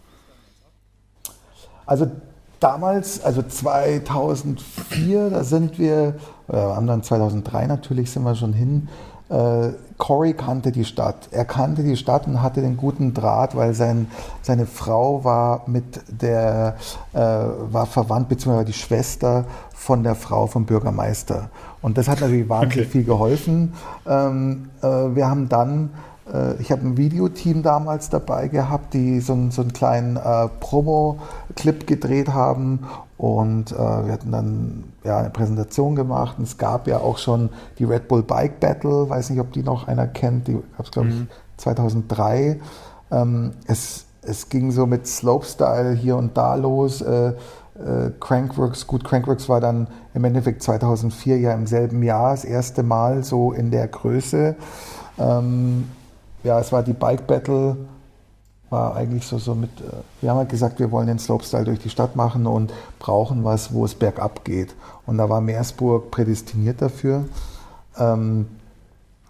Also 1.90 2.06
damals, 2.60 3.24
also 3.24 3.42
2004, 3.42 5.32
da 5.32 5.44
sind 5.44 5.80
wir, 5.80 6.14
wir 6.48 6.60
haben 6.60 6.86
dann 6.86 7.02
2003 7.02 7.66
natürlich 7.66 8.12
sind 8.12 8.22
wir 8.22 8.36
schon 8.36 8.54
hin, 8.54 8.90
äh, 9.30 9.70
Corey 9.98 10.34
kannte 10.34 10.72
die 10.72 10.86
Stadt. 10.86 11.30
Er 11.32 11.46
kannte 11.46 11.82
die 11.82 11.98
Stadt 11.98 12.28
und 12.28 12.44
hatte 12.44 12.62
den 12.62 12.78
guten 12.78 13.16
Draht, 13.16 13.56
weil 13.56 13.74
sein, 13.74 14.06
seine 14.44 14.68
Frau 14.68 15.24
war 15.24 15.64
mit 15.66 16.00
der, 16.22 16.76
äh, 17.14 17.18
war 17.20 17.88
verwandt, 17.88 18.30
beziehungsweise 18.30 18.66
die 18.66 18.74
Schwester 18.74 19.46
von 19.74 20.04
der 20.04 20.14
Frau 20.14 20.46
vom 20.46 20.66
Bürgermeister. 20.66 21.50
Und 21.82 21.98
das 21.98 22.08
hat 22.08 22.22
natürlich 22.22 22.48
wahnsinnig 22.50 22.86
okay. 22.86 22.92
viel 22.92 23.04
geholfen. 23.04 23.74
Ähm, 24.08 24.70
äh, 24.84 24.88
wir 24.88 25.28
haben 25.28 25.50
dann 25.50 25.90
äh, 25.90 26.19
ich 26.60 26.72
habe 26.72 26.82
ein 26.86 26.98
Videoteam 26.98 27.64
damals 27.64 28.10
dabei 28.10 28.48
gehabt, 28.48 28.94
die 28.94 29.20
so, 29.20 29.34
einen, 29.34 29.52
so 29.52 29.62
einen 29.62 29.74
kleinen 29.74 30.18
äh, 30.18 30.48
Promo-Clip 30.60 31.88
gedreht 31.88 32.30
haben 32.30 32.86
und 33.18 33.72
äh, 33.72 33.76
wir 33.76 34.14
hatten 34.14 34.32
dann 34.32 34.84
ja, 35.04 35.18
eine 35.18 35.30
Präsentation 35.30 35.96
gemacht 35.96 36.36
und 36.38 36.46
es 36.46 36.58
gab 36.58 36.88
ja 36.88 37.00
auch 37.00 37.18
schon 37.18 37.50
die 37.78 37.84
Red 37.84 38.08
Bull 38.08 38.24
Bike 38.24 38.60
Battle, 38.60 39.10
weiß 39.10 39.32
nicht, 39.32 39.42
ob 39.42 39.52
die 39.52 39.64
noch 39.64 39.88
einer 39.88 40.08
kennt, 40.08 40.48
die 40.48 40.54
gab 40.54 40.86
es 40.86 40.92
glaube 40.92 41.10
ich 41.10 41.16
mhm. 41.16 41.28
2003. 41.58 42.60
Ähm, 43.12 43.52
es, 43.68 44.06
es 44.22 44.48
ging 44.50 44.72
so 44.72 44.86
mit 44.86 45.06
Slopestyle 45.06 45.94
hier 45.94 46.16
und 46.16 46.38
da 46.38 46.56
los. 46.56 47.02
Äh, 47.02 47.34
äh, 47.80 48.12
Crankworks, 48.20 48.88
gut, 48.88 49.04
Crankworks 49.04 49.50
war 49.50 49.60
dann 49.60 49.88
im 50.14 50.24
Endeffekt 50.24 50.64
2004 50.64 51.40
ja 51.40 51.54
im 51.54 51.68
selben 51.68 52.04
Jahr 52.04 52.32
das 52.32 52.46
erste 52.46 52.84
Mal 52.84 53.24
so 53.24 53.52
in 53.52 53.72
der 53.72 53.88
Größe. 53.88 54.56
Ähm, 55.18 55.90
ja, 56.44 56.60
es 56.60 56.72
war 56.72 56.84
die 56.84 56.94
Bike 56.94 57.28
Battle, 57.28 57.78
war 58.70 58.96
eigentlich 58.96 59.26
so, 59.26 59.38
so 59.38 59.56
mit, 59.56 59.70
äh, 59.82 59.92
wir 60.22 60.30
haben 60.30 60.38
halt 60.38 60.50
gesagt, 60.50 60.80
wir 60.80 60.92
wollen 60.92 61.08
den 61.08 61.20
Slopestyle 61.20 61.66
durch 61.66 61.80
die 61.80 61.90
Stadt 61.90 62.16
machen 62.16 62.46
und 62.46 62.72
brauchen 63.00 63.44
was, 63.44 63.74
wo 63.74 63.86
es 63.86 63.96
bergab 63.96 64.44
geht. 64.44 64.76
Und 65.06 65.18
da 65.18 65.30
war 65.30 65.42
Meersburg 65.42 66.12
prädestiniert 66.12 66.82
dafür. 66.82 67.26
Ähm, 67.98 68.48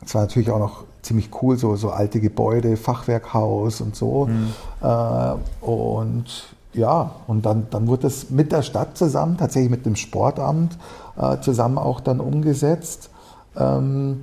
es 0.06 0.14
war 0.14 0.22
natürlich 0.22 0.52
auch 0.52 0.60
noch 0.60 0.84
ziemlich 1.02 1.30
cool, 1.42 1.58
so, 1.58 1.76
so 1.76 1.90
alte 1.90 2.20
Gebäude, 2.20 2.78
Fachwerkhaus 2.78 3.82
und 3.82 3.96
so. 3.96 4.28
Mhm. 4.28 4.54
Äh, 4.82 5.66
und 5.66 6.26
ja, 6.74 7.12
und 7.28 7.46
dann, 7.46 7.68
dann 7.72 7.88
wurde 7.88 8.04
das 8.04 8.30
mit 8.30 8.52
der 8.52 8.62
Stadt 8.62 8.98
zusammen, 8.98 9.38
tatsächlich 9.38 9.72
mit 9.72 9.86
dem 9.86 9.96
Sportamt 9.96 10.78
äh, 11.18 11.40
zusammen 11.40 11.78
auch 11.78 12.00
dann 12.00 12.20
umgesetzt. 12.20 13.10
Ähm, 13.58 14.22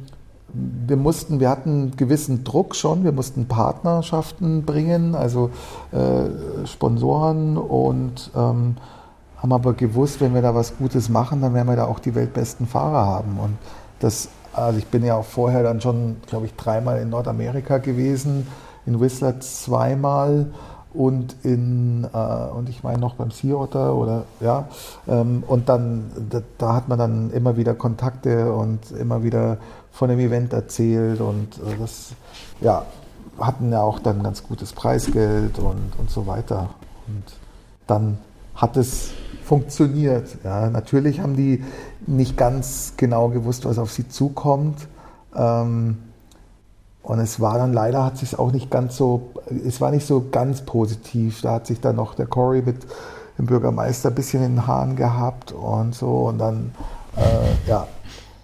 wir 0.86 0.96
mussten, 0.96 1.40
wir 1.40 1.50
hatten 1.50 1.70
einen 1.70 1.96
gewissen 1.96 2.44
Druck 2.44 2.74
schon, 2.74 3.04
wir 3.04 3.12
mussten 3.12 3.46
Partnerschaften 3.46 4.64
bringen, 4.64 5.14
also 5.14 5.50
äh, 5.92 6.66
Sponsoren 6.66 7.56
und 7.56 8.30
ähm, 8.34 8.76
haben 9.38 9.52
aber 9.52 9.74
gewusst, 9.74 10.20
wenn 10.20 10.34
wir 10.34 10.42
da 10.42 10.54
was 10.54 10.76
Gutes 10.78 11.08
machen, 11.08 11.40
dann 11.42 11.54
werden 11.54 11.68
wir 11.68 11.76
da 11.76 11.84
auch 11.84 11.98
die 11.98 12.14
weltbesten 12.14 12.66
Fahrer 12.66 13.06
haben. 13.06 13.38
Und 13.38 13.56
das, 14.00 14.28
also 14.52 14.78
ich 14.78 14.86
bin 14.86 15.04
ja 15.04 15.16
auch 15.16 15.24
vorher 15.24 15.62
dann 15.62 15.80
schon, 15.80 16.16
glaube 16.26 16.46
ich, 16.46 16.54
dreimal 16.54 17.00
in 17.00 17.10
Nordamerika 17.10 17.78
gewesen, 17.78 18.46
in 18.86 19.00
Whistler 19.00 19.40
zweimal 19.40 20.46
und 20.94 21.36
in 21.42 22.06
äh, 22.12 22.56
und 22.56 22.68
ich 22.68 22.82
meine 22.82 22.98
noch 22.98 23.14
beim 23.14 23.30
Sea 23.30 23.54
Otter 23.54 23.94
oder 23.94 24.24
ja 24.40 24.66
ähm, 25.06 25.44
und 25.46 25.68
dann 25.68 26.10
da, 26.30 26.40
da, 26.56 26.74
hat 26.74 26.88
man 26.88 26.98
dann 26.98 27.30
immer 27.32 27.56
wieder 27.56 27.74
Kontakte 27.74 28.52
und 28.52 28.92
immer 28.92 29.22
wieder 29.22 29.58
von 29.96 30.08
dem 30.10 30.18
Event 30.18 30.52
erzählt 30.52 31.20
und 31.20 31.56
äh, 31.58 31.78
das 31.80 32.10
ja 32.60 32.84
hatten 33.38 33.72
ja 33.72 33.82
auch 33.82 33.98
dann 33.98 34.22
ganz 34.22 34.42
gutes 34.42 34.72
Preisgeld 34.72 35.58
und 35.58 35.92
und 35.98 36.10
so 36.10 36.26
weiter 36.26 36.70
und 37.06 37.24
dann 37.86 38.18
hat 38.54 38.76
es 38.76 39.10
funktioniert 39.44 40.36
ja 40.44 40.68
natürlich 40.70 41.20
haben 41.20 41.36
die 41.36 41.64
nicht 42.06 42.36
ganz 42.36 42.94
genau 42.96 43.28
gewusst 43.28 43.64
was 43.64 43.78
auf 43.78 43.90
sie 43.92 44.08
zukommt 44.08 44.86
ähm, 45.34 45.98
und 47.06 47.20
es 47.20 47.38
war 47.38 47.56
dann 47.56 47.72
leider, 47.72 48.04
hat 48.04 48.18
sich 48.18 48.36
auch 48.36 48.50
nicht 48.50 48.68
ganz 48.68 48.96
so, 48.96 49.30
es 49.64 49.80
war 49.80 49.92
nicht 49.92 50.04
so 50.04 50.26
ganz 50.32 50.62
positiv. 50.62 51.40
Da 51.40 51.52
hat 51.52 51.66
sich 51.68 51.80
dann 51.80 51.94
noch 51.94 52.16
der 52.16 52.26
Cory 52.26 52.62
mit 52.66 52.78
dem 53.38 53.46
Bürgermeister 53.46 54.08
ein 54.08 54.14
bisschen 54.16 54.42
in 54.42 54.56
den 54.56 54.66
Haaren 54.66 54.96
gehabt 54.96 55.52
und 55.52 55.94
so. 55.94 56.26
Und 56.26 56.38
dann, 56.38 56.74
äh, 57.16 57.68
ja, 57.68 57.86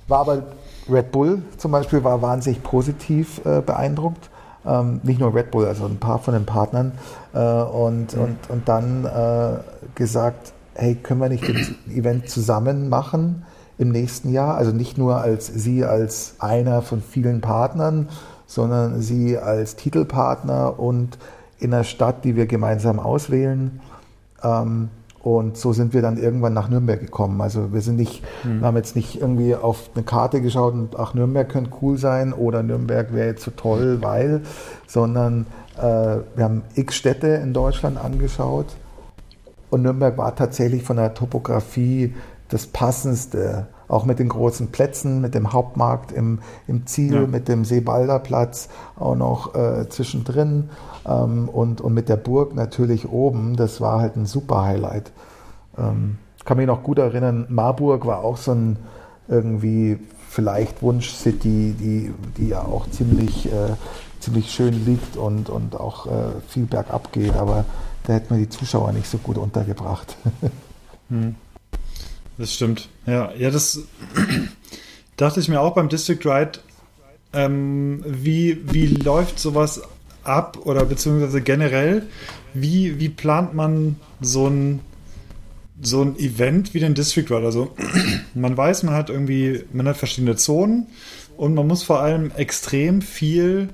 war 0.06 0.20
aber 0.20 0.44
Red 0.88 1.12
Bull 1.12 1.42
zum 1.56 1.72
Beispiel 1.72 2.04
war 2.04 2.22
wahnsinnig 2.22 2.62
positiv 2.62 3.40
äh, 3.44 3.60
beeindruckt. 3.60 4.30
Ähm, 4.64 5.00
nicht 5.02 5.18
nur 5.18 5.34
Red 5.34 5.50
Bull, 5.50 5.66
also 5.66 5.86
ein 5.86 5.98
paar 5.98 6.18
von 6.18 6.34
den 6.34 6.46
Partnern. 6.46 6.92
Äh, 7.34 7.38
und, 7.38 8.16
mhm. 8.16 8.22
und, 8.22 8.36
und 8.48 8.68
dann 8.68 9.04
äh, 9.04 9.58
gesagt, 9.94 10.52
hey, 10.74 10.94
können 10.94 11.20
wir 11.20 11.28
nicht 11.28 11.48
das 11.48 11.72
Event 11.94 12.28
zusammen 12.28 12.88
machen 12.88 13.44
im 13.78 13.90
nächsten 13.90 14.30
Jahr? 14.30 14.56
Also 14.56 14.72
nicht 14.72 14.98
nur 14.98 15.16
als 15.16 15.46
Sie 15.46 15.84
als 15.84 16.36
einer 16.38 16.82
von 16.82 17.02
vielen 17.02 17.40
Partnern, 17.40 18.08
sondern 18.52 19.00
sie 19.00 19.38
als 19.38 19.76
Titelpartner 19.76 20.78
und 20.78 21.18
in 21.58 21.70
der 21.70 21.84
Stadt, 21.84 22.24
die 22.24 22.36
wir 22.36 22.46
gemeinsam 22.46 22.98
auswählen. 22.98 23.80
Ähm, 24.42 24.90
und 25.22 25.56
so 25.56 25.72
sind 25.72 25.94
wir 25.94 26.02
dann 26.02 26.16
irgendwann 26.16 26.52
nach 26.52 26.68
Nürnberg 26.68 27.00
gekommen. 27.00 27.40
Also 27.40 27.72
wir 27.72 27.80
sind 27.80 27.96
nicht, 27.96 28.22
mhm. 28.42 28.60
wir 28.60 28.66
haben 28.66 28.76
jetzt 28.76 28.96
nicht 28.96 29.20
irgendwie 29.20 29.54
auf 29.54 29.90
eine 29.94 30.04
Karte 30.04 30.40
geschaut 30.40 30.74
und 30.74 30.98
ach, 30.98 31.14
Nürnberg 31.14 31.48
könnte 31.48 31.70
cool 31.80 31.96
sein 31.96 32.32
oder 32.32 32.62
Nürnberg 32.62 33.14
wäre 33.14 33.28
jetzt 33.28 33.44
so 33.44 33.52
toll, 33.52 33.98
weil, 34.02 34.42
sondern 34.86 35.46
äh, 35.78 35.82
wir 35.82 36.44
haben 36.44 36.62
x 36.74 36.96
Städte 36.96 37.28
in 37.28 37.52
Deutschland 37.52 37.98
angeschaut 37.98 38.66
und 39.70 39.82
Nürnberg 39.82 40.18
war 40.18 40.34
tatsächlich 40.34 40.82
von 40.82 40.96
der 40.96 41.14
Topografie 41.14 42.14
das 42.48 42.66
passendste 42.66 43.68
auch 43.92 44.04
mit 44.04 44.18
den 44.18 44.28
großen 44.28 44.68
Plätzen, 44.68 45.20
mit 45.20 45.34
dem 45.34 45.52
Hauptmarkt 45.52 46.12
im, 46.12 46.40
im 46.66 46.86
Ziel, 46.86 47.14
ja. 47.14 47.26
mit 47.26 47.48
dem 47.48 47.64
Seebalderplatz 47.64 48.68
auch 48.98 49.14
noch 49.14 49.54
äh, 49.54 49.88
zwischendrin 49.88 50.70
ähm, 51.06 51.48
und, 51.48 51.80
und 51.80 51.92
mit 51.92 52.08
der 52.08 52.16
Burg 52.16 52.54
natürlich 52.54 53.08
oben. 53.08 53.56
Das 53.56 53.80
war 53.80 54.00
halt 54.00 54.16
ein 54.16 54.26
super 54.26 54.62
Highlight. 54.62 55.12
Ähm, 55.76 56.18
kann 56.44 56.56
mich 56.56 56.66
noch 56.66 56.82
gut 56.82 56.98
erinnern, 56.98 57.46
Marburg 57.50 58.06
war 58.06 58.24
auch 58.24 58.36
so 58.36 58.52
ein 58.52 58.76
irgendwie 59.28 59.98
vielleicht 60.28 60.82
Wunsch-City, 60.82 61.74
die, 61.78 62.14
die 62.36 62.48
ja 62.48 62.62
auch 62.62 62.88
ziemlich, 62.90 63.46
äh, 63.46 63.74
ziemlich 64.18 64.50
schön 64.50 64.84
liegt 64.86 65.16
und, 65.16 65.50
und 65.50 65.78
auch 65.78 66.06
äh, 66.06 66.10
viel 66.48 66.64
bergab 66.64 67.12
geht, 67.12 67.36
aber 67.36 67.64
da 68.04 68.14
hätten 68.14 68.34
wir 68.34 68.38
die 68.38 68.48
Zuschauer 68.48 68.92
nicht 68.92 69.08
so 69.08 69.18
gut 69.18 69.36
untergebracht. 69.36 70.16
hm. 71.10 71.36
Das 72.42 72.54
stimmt. 72.54 72.88
Ja, 73.06 73.32
ja, 73.38 73.52
das 73.52 73.82
dachte 75.16 75.38
ich 75.38 75.48
mir 75.48 75.60
auch 75.60 75.74
beim 75.74 75.88
District 75.88 76.18
Ride. 76.24 76.58
Ähm, 77.32 78.02
wie, 78.04 78.58
wie 78.68 78.86
läuft 78.86 79.38
sowas 79.38 79.80
ab 80.24 80.58
oder 80.64 80.84
beziehungsweise 80.84 81.40
generell, 81.40 82.08
wie, 82.52 82.98
wie 82.98 83.10
plant 83.10 83.54
man 83.54 83.94
so 84.20 84.48
ein, 84.48 84.80
so 85.80 86.02
ein 86.02 86.18
Event 86.18 86.74
wie 86.74 86.80
den 86.80 86.94
District 86.94 87.30
Ride? 87.30 87.46
Also 87.46 87.76
man 88.34 88.56
weiß, 88.56 88.82
man 88.82 88.94
hat 88.94 89.08
irgendwie, 89.08 89.62
man 89.72 89.86
hat 89.86 89.96
verschiedene 89.96 90.34
Zonen 90.34 90.88
und 91.36 91.54
man 91.54 91.68
muss 91.68 91.84
vor 91.84 92.00
allem 92.00 92.32
extrem 92.36 93.02
viel 93.02 93.68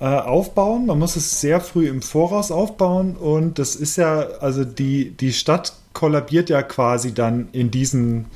äh, 0.00 0.04
aufbauen. 0.04 0.84
Man 0.84 0.98
muss 0.98 1.16
es 1.16 1.40
sehr 1.40 1.62
früh 1.62 1.88
im 1.88 2.02
Voraus 2.02 2.50
aufbauen 2.50 3.16
und 3.16 3.58
das 3.58 3.74
ist 3.74 3.96
ja, 3.96 4.18
also 4.40 4.66
die, 4.66 5.12
die 5.12 5.32
Stadt 5.32 5.72
kollabiert 5.96 6.50
ja 6.50 6.62
quasi 6.62 7.14
dann 7.14 7.48
in 7.52 7.70
diesen 7.70 8.26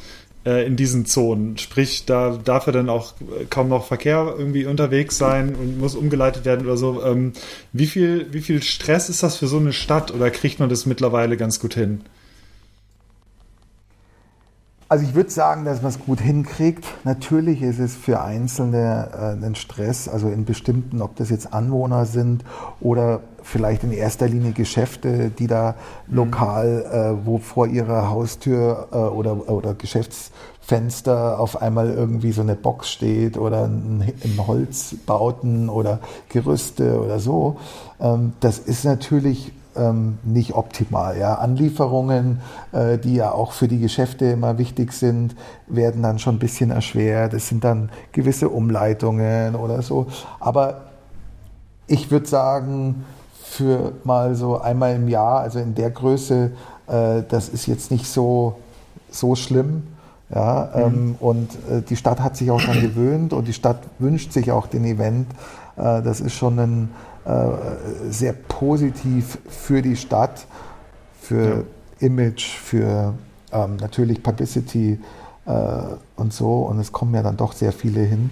äh, 0.46 0.66
in 0.66 0.76
diesen 0.76 1.04
Zonen. 1.04 1.58
Sprich, 1.58 2.06
da 2.06 2.38
darf 2.42 2.66
er 2.66 2.72
dann 2.72 2.88
auch 2.88 3.12
kaum 3.50 3.68
noch 3.68 3.86
Verkehr 3.86 4.34
irgendwie 4.38 4.64
unterwegs 4.64 5.18
sein 5.18 5.54
und 5.54 5.78
muss 5.78 5.94
umgeleitet 5.94 6.46
werden 6.46 6.64
oder 6.64 6.78
so. 6.78 7.04
Ähm, 7.04 7.34
wie, 7.74 7.86
viel, 7.86 8.32
wie 8.32 8.40
viel 8.40 8.62
Stress 8.62 9.10
ist 9.10 9.22
das 9.22 9.36
für 9.36 9.46
so 9.46 9.58
eine 9.58 9.74
Stadt 9.74 10.10
oder 10.10 10.30
kriegt 10.30 10.58
man 10.58 10.70
das 10.70 10.86
mittlerweile 10.86 11.36
ganz 11.36 11.60
gut 11.60 11.74
hin? 11.74 12.00
Also 14.88 15.04
ich 15.04 15.14
würde 15.14 15.30
sagen, 15.30 15.66
dass 15.66 15.82
man 15.82 15.92
es 15.92 15.98
gut 16.00 16.20
hinkriegt. 16.20 16.86
Natürlich 17.04 17.60
ist 17.60 17.78
es 17.78 17.94
für 17.94 18.22
Einzelne 18.22 19.36
äh, 19.40 19.46
ein 19.46 19.54
Stress, 19.54 20.08
also 20.08 20.30
in 20.30 20.46
bestimmten, 20.46 21.02
ob 21.02 21.16
das 21.16 21.28
jetzt 21.28 21.52
Anwohner 21.52 22.06
sind 22.06 22.44
oder 22.80 23.20
vielleicht 23.42 23.84
in 23.84 23.92
erster 23.92 24.28
Linie 24.28 24.52
Geschäfte, 24.52 25.30
die 25.30 25.46
da 25.46 25.74
mhm. 26.06 26.16
lokal, 26.16 27.18
äh, 27.22 27.26
wo 27.26 27.38
vor 27.38 27.66
ihrer 27.66 28.10
Haustür 28.10 28.88
äh, 28.92 28.96
oder, 28.96 29.48
oder 29.48 29.74
Geschäftsfenster 29.74 31.38
auf 31.38 31.60
einmal 31.60 31.90
irgendwie 31.90 32.32
so 32.32 32.42
eine 32.42 32.54
Box 32.54 32.90
steht 32.90 33.36
oder 33.36 33.64
ein, 33.64 34.12
ein 34.24 34.46
Holzbauten 34.46 35.68
oder 35.68 36.00
Gerüste 36.28 37.00
oder 37.00 37.18
so. 37.18 37.56
Ähm, 38.00 38.32
das 38.40 38.58
ist 38.58 38.84
natürlich 38.84 39.52
ähm, 39.76 40.18
nicht 40.24 40.54
optimal. 40.54 41.18
Ja. 41.18 41.34
Anlieferungen, 41.36 42.40
äh, 42.72 42.98
die 42.98 43.14
ja 43.14 43.32
auch 43.32 43.52
für 43.52 43.68
die 43.68 43.78
Geschäfte 43.78 44.26
immer 44.26 44.58
wichtig 44.58 44.92
sind, 44.92 45.34
werden 45.66 46.02
dann 46.02 46.18
schon 46.18 46.36
ein 46.36 46.40
bisschen 46.40 46.70
erschwert. 46.70 47.34
Es 47.34 47.48
sind 47.48 47.64
dann 47.64 47.90
gewisse 48.12 48.48
Umleitungen 48.48 49.54
oder 49.54 49.82
so. 49.82 50.06
Aber 50.38 50.82
ich 51.86 52.10
würde 52.10 52.26
sagen, 52.26 53.04
für 53.50 53.92
mal 54.04 54.36
so 54.36 54.60
einmal 54.60 54.94
im 54.94 55.08
Jahr, 55.08 55.40
also 55.40 55.58
in 55.58 55.74
der 55.74 55.90
Größe, 55.90 56.52
äh, 56.86 57.22
das 57.28 57.48
ist 57.48 57.66
jetzt 57.66 57.90
nicht 57.90 58.06
so, 58.06 58.60
so 59.10 59.34
schlimm. 59.34 59.82
Ja, 60.32 60.70
mhm. 60.72 60.82
ähm, 60.82 61.14
und 61.18 61.50
äh, 61.68 61.82
die 61.82 61.96
Stadt 61.96 62.20
hat 62.20 62.36
sich 62.36 62.52
auch 62.52 62.60
daran 62.60 62.80
gewöhnt 62.80 63.32
und 63.32 63.48
die 63.48 63.52
Stadt 63.52 63.82
wünscht 63.98 64.32
sich 64.32 64.52
auch 64.52 64.68
den 64.68 64.84
Event. 64.84 65.26
Äh, 65.76 66.00
das 66.02 66.20
ist 66.20 66.34
schon 66.34 66.58
ein, 66.60 66.90
äh, 67.24 67.32
sehr 68.08 68.34
positiv 68.34 69.38
für 69.48 69.82
die 69.82 69.96
Stadt, 69.96 70.46
für 71.20 71.48
ja. 71.48 72.06
Image, 72.06 72.54
für 72.56 73.14
ähm, 73.50 73.76
natürlich 73.80 74.22
Publicity 74.22 75.00
äh, 75.46 75.50
und 76.14 76.32
so. 76.32 76.62
Und 76.62 76.78
es 76.78 76.92
kommen 76.92 77.14
ja 77.14 77.22
dann 77.24 77.36
doch 77.36 77.52
sehr 77.52 77.72
viele 77.72 78.02
hin. 78.02 78.30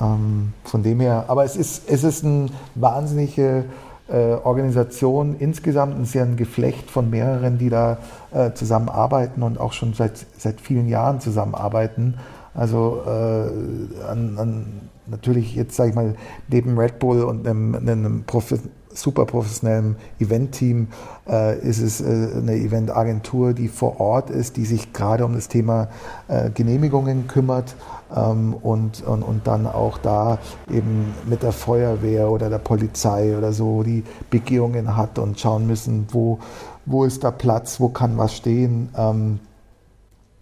Ähm, 0.00 0.54
von 0.64 0.82
dem 0.82 1.00
her, 1.00 1.26
aber 1.28 1.44
es 1.44 1.54
ist, 1.54 1.82
es 1.86 2.02
ist 2.02 2.24
eine 2.24 2.46
wahnsinnige 2.76 3.66
Organisation 4.14 5.36
insgesamt, 5.38 5.98
ein 5.98 6.04
sehr 6.04 6.24
ein 6.24 6.36
Geflecht 6.36 6.90
von 6.90 7.10
mehreren, 7.10 7.58
die 7.58 7.68
da 7.68 7.98
äh, 8.32 8.52
zusammenarbeiten 8.52 9.42
und 9.42 9.60
auch 9.60 9.72
schon 9.72 9.94
seit, 9.94 10.26
seit 10.38 10.60
vielen 10.60 10.88
Jahren 10.88 11.20
zusammenarbeiten. 11.20 12.14
Also 12.54 13.02
äh, 13.06 14.10
an, 14.10 14.36
an 14.38 14.66
natürlich 15.06 15.54
jetzt, 15.54 15.76
sage 15.76 15.90
ich 15.90 15.94
mal, 15.94 16.14
neben 16.48 16.78
Red 16.78 16.98
Bull 16.98 17.22
und 17.22 17.46
einem, 17.46 17.74
einem 17.74 18.24
Profi 18.24 18.56
super 18.90 19.26
professionellen 19.26 19.96
Event-Team 20.18 20.88
äh, 21.28 21.58
ist 21.60 21.80
es 21.80 22.00
äh, 22.00 22.04
eine 22.04 22.56
Eventagentur, 22.56 23.52
die 23.52 23.68
vor 23.68 24.00
Ort 24.00 24.30
ist, 24.30 24.56
die 24.56 24.64
sich 24.64 24.92
gerade 24.92 25.24
um 25.24 25.34
das 25.34 25.48
Thema 25.48 25.88
äh, 26.26 26.50
Genehmigungen 26.50 27.28
kümmert 27.28 27.76
ähm, 28.14 28.54
und, 28.54 29.02
und, 29.02 29.22
und 29.22 29.46
dann 29.46 29.66
auch 29.66 29.98
da 29.98 30.38
eben 30.70 31.14
mit 31.26 31.42
der 31.42 31.52
Feuerwehr 31.52 32.30
oder 32.30 32.50
der 32.50 32.58
Polizei 32.58 33.36
oder 33.36 33.52
so 33.52 33.82
die 33.82 34.04
Begehungen 34.30 34.96
hat 34.96 35.18
und 35.18 35.38
schauen 35.38 35.66
müssen, 35.66 36.06
wo, 36.10 36.38
wo 36.86 37.04
ist 37.04 37.24
da 37.24 37.30
Platz, 37.30 37.80
wo 37.80 37.88
kann 37.88 38.18
was 38.18 38.34
stehen. 38.34 38.88
Ähm, 38.96 39.40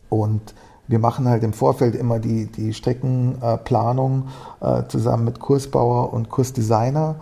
und 0.08 0.54
wir 0.88 0.98
machen 0.98 1.28
halt 1.28 1.42
im 1.42 1.52
Vorfeld 1.52 1.94
immer 1.96 2.20
die, 2.20 2.46
die 2.46 2.72
Streckenplanung 2.72 4.28
äh, 4.60 4.84
zusammen 4.88 5.24
mit 5.24 5.40
Kursbauer 5.40 6.12
und 6.12 6.28
Kursdesigner. 6.30 7.16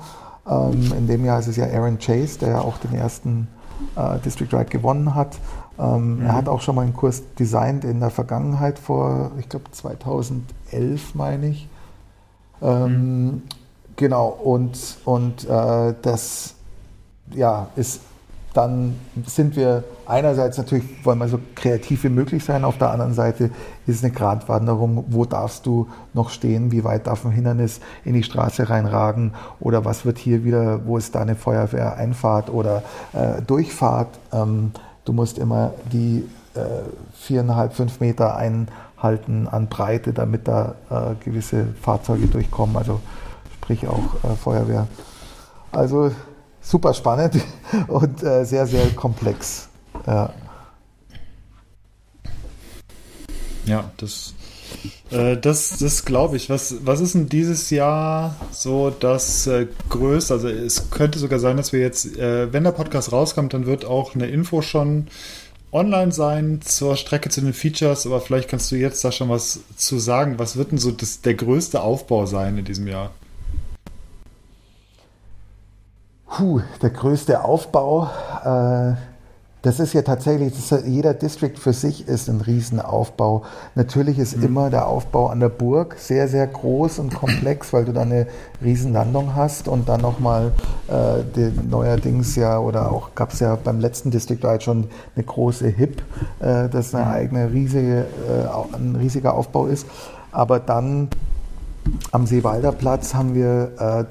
Ähm, 0.47 0.93
in 0.99 1.07
dem 1.07 1.25
Jahr 1.25 1.39
ist 1.39 1.49
es 1.49 1.57
ja 1.57 1.67
Aaron 1.67 1.99
Chase, 1.99 2.39
der 2.39 2.49
ja 2.51 2.61
auch 2.61 2.77
den 2.79 2.95
ersten 2.95 3.49
äh, 3.97 4.19
District 4.21 4.49
Ride 4.53 4.67
gewonnen 4.67 5.15
hat. 5.15 5.39
Ähm, 5.79 6.17
mhm. 6.17 6.27
Er 6.27 6.35
hat 6.35 6.49
auch 6.49 6.61
schon 6.61 6.77
mal 6.77 6.83
einen 6.83 6.95
Kurs 6.95 7.23
designt 7.39 7.85
in 7.85 8.01
der 8.01 8.11
Vergangenheit 8.11 8.79
vor, 8.79 9.33
ich 9.39 9.49
glaube 9.49 9.71
2011 9.71 11.15
meine 11.15 11.49
ich. 11.49 11.69
Ähm, 12.63 13.25
mhm. 13.25 13.43
Genau, 13.97 14.29
und, 14.29 14.99
und 15.05 15.49
äh, 15.49 15.95
das 16.03 16.55
ja, 17.31 17.69
ist 17.77 18.01
dann 18.55 18.95
sind 19.27 19.57
wir 19.57 19.83
einerseits 20.07 20.57
natürlich, 20.57 20.85
wollen 21.05 21.19
wir 21.19 21.29
so 21.29 21.41
kreativ 21.57 22.05
wie 22.05 22.09
möglich 22.09 22.45
sein, 22.45 22.65
auf 22.65 22.79
der 22.79 22.91
anderen 22.91 23.13
Seite 23.13 23.51
ist 23.87 23.97
es 23.97 24.05
eine 24.05 24.13
Gratwanderung, 24.13 25.05
wo 25.09 25.25
darfst 25.25 25.67
du 25.67 25.89
noch 26.15 26.31
stehen, 26.31 26.71
wie 26.71 26.85
weit 26.85 27.09
darf 27.09 27.25
ein 27.25 27.33
Hindernis 27.33 27.81
in 28.05 28.15
die 28.15 28.23
Straße 28.23 28.71
reinragen 28.71 29.35
oder 29.59 29.85
was 29.85 30.07
wird 30.07 30.19
hier 30.19 30.45
wieder, 30.45 30.87
wo 30.87 30.97
ist 30.97 31.17
da 31.17 31.21
eine 31.21 31.35
Feuerwehreinfahrt 31.35 32.49
oder 32.49 32.85
äh, 33.13 33.43
Durchfahrt. 33.43 34.19
Ähm, 34.33 34.71
du 35.05 35.13
musst 35.13 35.39
immer 35.39 35.73
die 35.93 36.25
äh, 36.55 36.61
viereinhalb, 37.15 37.75
fünf 37.75 37.99
Meter 37.99 38.37
einhalten 38.37 39.49
an 39.49 39.67
Breite, 39.67 40.13
damit 40.13 40.47
da 40.47 40.77
äh, 40.91 41.25
gewisse 41.25 41.67
Fahrzeuge 41.83 42.29
durchkommen, 42.29 42.77
also 42.77 43.01
sprich 43.57 43.89
auch 43.89 44.15
äh, 44.23 44.37
Feuerwehr. 44.37 44.87
Also 45.73 46.13
super 46.65 46.95
spannend 46.95 47.41
und 47.89 48.23
äh, 48.23 48.45
sehr, 48.45 48.67
sehr 48.67 48.89
komplex. 48.91 49.69
Ja, 50.07 50.33
ja 53.67 53.91
das, 53.99 54.35
äh, 55.11 55.37
das, 55.37 55.79
das 55.79 56.05
glaube 56.05 56.37
ich. 56.37 56.51
Was, 56.51 56.85
was 56.85 57.01
ist 57.01 57.15
denn 57.15 57.29
dieses 57.29 57.71
Jahr 57.71 58.35
so 58.51 58.91
das 58.91 59.47
äh, 59.47 59.69
Größte? 59.91 60.35
Also 60.35 60.49
es 60.49 60.91
könnte 60.91 61.19
sogar 61.19 61.39
sein, 61.39 61.57
dass 61.57 61.73
wir 61.73 61.81
jetzt, 61.81 62.17
äh, 62.17 62.53
wenn 62.53 62.65
der 62.65 62.73
Podcast 62.73 63.13
rauskommt, 63.13 63.55
dann 63.55 63.67
wird 63.67 63.85
auch 63.85 64.15
eine 64.15 64.27
Info 64.27 64.63
schon 64.63 65.09
online 65.71 66.13
sein 66.13 66.61
zur 66.63 66.97
Strecke 66.97 67.31
zu 67.31 67.41
den 67.41 67.53
Features, 67.53 68.07
aber 68.07 68.21
vielleicht 68.21 68.49
kannst 68.49 68.71
du 68.71 68.77
jetzt 68.77 69.05
da 69.05 69.11
schon 69.11 69.29
was 69.29 69.61
zu 69.77 69.99
sagen. 69.99 70.39
Was 70.39 70.57
wird 70.57 70.71
denn 70.71 70.79
so 70.79 70.93
das, 70.93 71.21
der 71.21 71.35
größte 71.35 71.83
Aufbau 71.83 72.27
sein 72.27 72.57
in 72.59 72.65
diesem 72.65 72.87
Jahr? 72.87 73.11
Puh, 76.37 76.63
der 76.83 76.91
größte 76.91 77.45
Aufbau, 77.45 78.11
äh, 78.45 78.95
das 79.63 79.79
ist 79.79 79.93
ja 79.93 80.03
tatsächlich, 80.03 80.53
ist, 80.53 80.85
jeder 80.85 81.15
District 81.15 81.57
für 81.57 81.73
sich 81.73 82.09
ist 82.09 82.29
ein 82.29 82.41
Riesenaufbau. 82.41 83.45
Natürlich 83.77 84.19
ist 84.19 84.37
mhm. 84.39 84.43
immer 84.43 84.69
der 84.69 84.89
Aufbau 84.89 85.29
an 85.29 85.39
der 85.39 85.49
Burg 85.49 85.95
sehr, 85.97 86.27
sehr 86.27 86.49
groß 86.49 86.99
und 86.99 87.15
komplex, 87.15 87.73
weil 87.73 87.85
du 87.85 87.93
da 87.93 88.03
eine 88.03 88.27
Riesenlandung 88.61 89.37
hast 89.37 89.69
und 89.69 89.89
dann 89.89 90.01
nochmal 90.01 90.51
äh, 90.89 91.51
neuerdings 91.71 92.35
ja, 92.35 92.59
oder 92.59 92.91
auch 92.91 93.15
gab 93.15 93.33
es 93.33 93.39
ja 93.39 93.55
beim 93.55 93.79
letzten 93.79 94.11
District 94.11 94.41
Ride 94.43 94.61
schon 94.61 94.89
eine 95.15 95.25
große 95.25 95.69
HIP, 95.69 96.03
äh, 96.41 96.69
das 96.69 96.97
eine 96.97 97.05
mhm. 97.05 97.13
eigene 97.13 97.53
riesige, 97.53 98.07
äh, 98.29 98.77
ein 98.77 98.97
riesiger 98.97 99.35
Aufbau 99.35 99.67
ist. 99.67 99.87
Aber 100.33 100.59
dann 100.59 101.11
am 102.11 102.27
Seewalder 102.27 102.73
Platz 102.73 103.15
haben 103.15 103.37
wir 103.37 103.71
äh, 103.79 104.05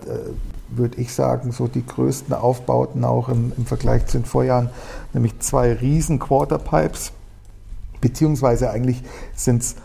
würde 0.78 1.00
ich 1.00 1.14
sagen, 1.14 1.52
so 1.52 1.68
die 1.68 1.86
größten 1.86 2.34
Aufbauten 2.34 3.04
auch 3.06 3.30
im, 3.30 3.54
im 3.58 3.66
Vergleich 3.66 4.06
zu 4.08 4.18
den 4.18 4.26
Vorjahren, 4.26 4.70
nämlich 5.14 5.40
zwei 5.40 5.74
riesen 5.74 6.20
Quarterpipes, 6.20 7.12
beziehungsweise 8.02 8.70
eigentlich 8.70 9.04
sind 9.36 9.62
es 9.62 9.76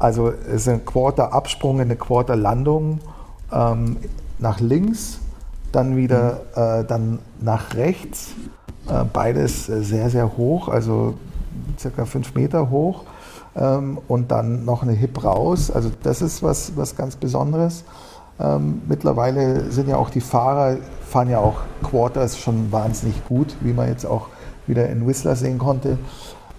also 0.00 0.30
es 0.30 0.64
sind 0.64 0.86
Quarter-Absprung, 0.86 1.78
eine 1.78 1.94
Quarter-Landung 1.94 3.00
ähm, 3.52 3.98
nach 4.38 4.58
links, 4.58 5.20
dann 5.72 5.94
wieder 5.94 6.40
mhm. 6.56 6.62
äh, 6.62 6.84
dann 6.84 7.18
nach 7.38 7.74
rechts, 7.74 8.30
äh, 8.88 9.04
beides 9.04 9.66
sehr, 9.66 10.08
sehr 10.08 10.38
hoch, 10.38 10.68
also 10.68 11.14
circa 11.78 12.06
fünf 12.06 12.34
Meter 12.34 12.70
hoch 12.70 13.04
ähm, 13.54 13.98
und 14.08 14.30
dann 14.30 14.64
noch 14.64 14.82
eine 14.82 14.92
Hip 14.92 15.22
raus, 15.22 15.70
also 15.70 15.90
das 16.02 16.22
ist 16.22 16.42
was, 16.42 16.72
was 16.76 16.96
ganz 16.96 17.16
Besonderes. 17.16 17.84
Ähm, 18.40 18.82
mittlerweile 18.88 19.70
sind 19.70 19.88
ja 19.88 19.96
auch 19.96 20.10
die 20.10 20.20
Fahrer, 20.20 20.78
fahren 21.06 21.28
ja 21.28 21.38
auch 21.38 21.60
Quarters 21.82 22.38
schon 22.38 22.72
wahnsinnig 22.72 23.24
gut, 23.26 23.56
wie 23.60 23.72
man 23.72 23.88
jetzt 23.88 24.06
auch 24.06 24.28
wieder 24.66 24.88
in 24.88 25.06
Whistler 25.06 25.36
sehen 25.36 25.58
konnte. 25.58 25.98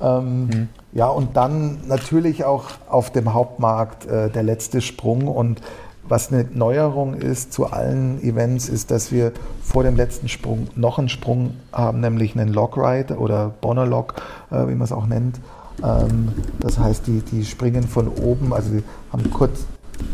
Ähm, 0.02 0.46
mhm. 0.46 0.70
Ja, 0.94 1.08
und 1.08 1.38
dann 1.38 1.80
natürlich 1.88 2.44
auch 2.44 2.66
auf 2.90 3.12
dem 3.12 3.34
Hauptmarkt 3.34 4.06
äh, 4.06 4.30
der 4.30 4.44
letzte 4.44 4.82
Sprung. 4.82 5.28
Und 5.28 5.62
was 6.08 6.32
eine 6.32 6.46
Neuerung 6.54 7.14
ist 7.14 7.54
zu 7.54 7.68
allen 7.68 8.22
Events, 8.22 8.68
ist, 8.68 8.92
dass 8.92 9.12
wir 9.12 9.32
vor 9.64 9.84
dem 9.84 9.96
letzten 9.96 10.28
Sprung 10.28 10.68
noch 10.76 11.00
einen 11.00 11.10
Sprung 11.10 11.56
haben, 11.72 12.02
nämlich 12.02 12.38
einen 12.38 12.52
Logride 12.52 13.18
oder 13.18 13.52
Bonner 13.62 13.86
Log, 13.86 14.16
äh, 14.52 14.68
wie 14.68 14.76
man 14.76 14.82
es 14.82 14.92
auch 14.92 15.06
nennt. 15.06 15.40
Ähm, 15.84 16.34
das 16.60 16.78
heißt, 16.78 17.08
die, 17.08 17.22
die 17.22 17.46
springen 17.46 17.84
von 17.84 18.08
oben, 18.08 18.54
also 18.54 18.72
die 18.72 18.84
haben 19.12 19.32
kurz 19.32 19.66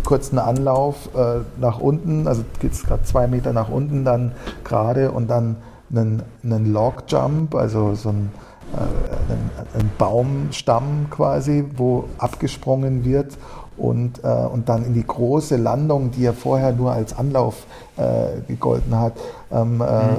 kurzen 0.03 0.39
Anlauf 0.39 1.09
äh, 1.15 1.41
nach 1.59 1.79
unten, 1.79 2.27
also 2.27 2.43
geht 2.59 2.73
es 2.73 2.83
gerade 2.83 3.03
zwei 3.03 3.27
Meter 3.27 3.53
nach 3.53 3.69
unten, 3.69 4.05
dann 4.05 4.31
gerade 4.63 5.11
und 5.11 5.29
dann 5.29 5.57
einen, 5.91 6.23
einen 6.43 6.73
Log 6.73 7.03
Jump, 7.07 7.55
also 7.55 7.95
so 7.95 8.09
ein, 8.09 8.31
äh, 8.73 8.77
einen, 8.77 9.49
einen, 9.73 9.91
Baumstamm 9.97 11.07
quasi, 11.09 11.65
wo 11.75 12.05
abgesprungen 12.17 13.05
wird 13.05 13.37
und, 13.77 14.23
äh, 14.23 14.27
und 14.27 14.69
dann 14.69 14.85
in 14.85 14.93
die 14.93 15.05
große 15.05 15.55
Landung, 15.55 16.11
die 16.11 16.23
ja 16.23 16.33
vorher 16.33 16.73
nur 16.73 16.91
als 16.91 17.17
Anlauf 17.17 17.65
äh, 17.97 18.41
gegolten 18.47 18.97
hat 18.97 19.13
ähm, 19.51 19.81
äh, 19.81 20.11
mhm. 20.11 20.17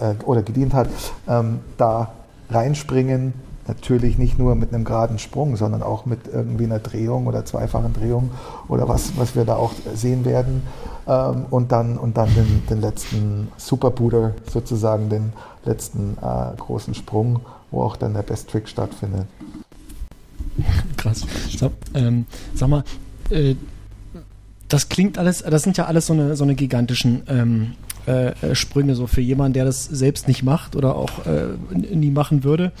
Äh, 0.00 0.24
oder 0.24 0.42
gedient 0.42 0.72
hat, 0.74 0.88
ähm, 1.28 1.60
da 1.76 2.12
reinspringen 2.50 3.34
Natürlich 3.70 4.18
nicht 4.18 4.36
nur 4.36 4.56
mit 4.56 4.74
einem 4.74 4.82
geraden 4.82 5.20
Sprung, 5.20 5.54
sondern 5.54 5.84
auch 5.84 6.04
mit 6.04 6.26
irgendwie 6.26 6.64
einer 6.64 6.80
Drehung 6.80 7.28
oder 7.28 7.44
zweifachen 7.44 7.92
Drehung 7.92 8.32
oder 8.66 8.88
was, 8.88 9.12
was 9.16 9.36
wir 9.36 9.44
da 9.44 9.54
auch 9.54 9.72
sehen 9.94 10.24
werden. 10.24 10.62
Ähm, 11.06 11.44
und 11.50 11.70
dann, 11.70 11.96
und 11.96 12.16
dann 12.16 12.34
den, 12.34 12.66
den 12.68 12.80
letzten 12.80 13.46
Superbooter, 13.56 14.34
sozusagen 14.50 15.08
den 15.08 15.32
letzten 15.64 16.16
äh, 16.20 16.56
großen 16.56 16.94
Sprung, 16.94 17.42
wo 17.70 17.82
auch 17.82 17.94
dann 17.94 18.12
der 18.12 18.22
Best 18.22 18.50
Trick 18.50 18.68
stattfindet. 18.68 19.28
Krass. 20.96 21.24
So, 21.56 21.70
ähm, 21.94 22.26
sag 22.56 22.70
mal, 22.70 22.82
äh, 23.30 23.54
das 24.66 24.88
klingt 24.88 25.16
alles, 25.16 25.44
das 25.48 25.62
sind 25.62 25.76
ja 25.76 25.84
alles 25.84 26.08
so 26.08 26.12
eine, 26.12 26.34
so 26.34 26.42
eine 26.42 26.56
gigantischen 26.56 27.22
ähm, 27.28 27.72
äh, 28.08 28.30
äh 28.30 28.54
Sprünge, 28.56 28.96
so 28.96 29.06
für 29.06 29.20
jemanden, 29.20 29.52
der 29.52 29.64
das 29.64 29.84
selbst 29.84 30.26
nicht 30.26 30.42
macht 30.42 30.74
oder 30.74 30.96
auch 30.96 31.24
äh, 31.24 31.54
nie 31.72 32.10
machen 32.10 32.42
würde. 32.42 32.72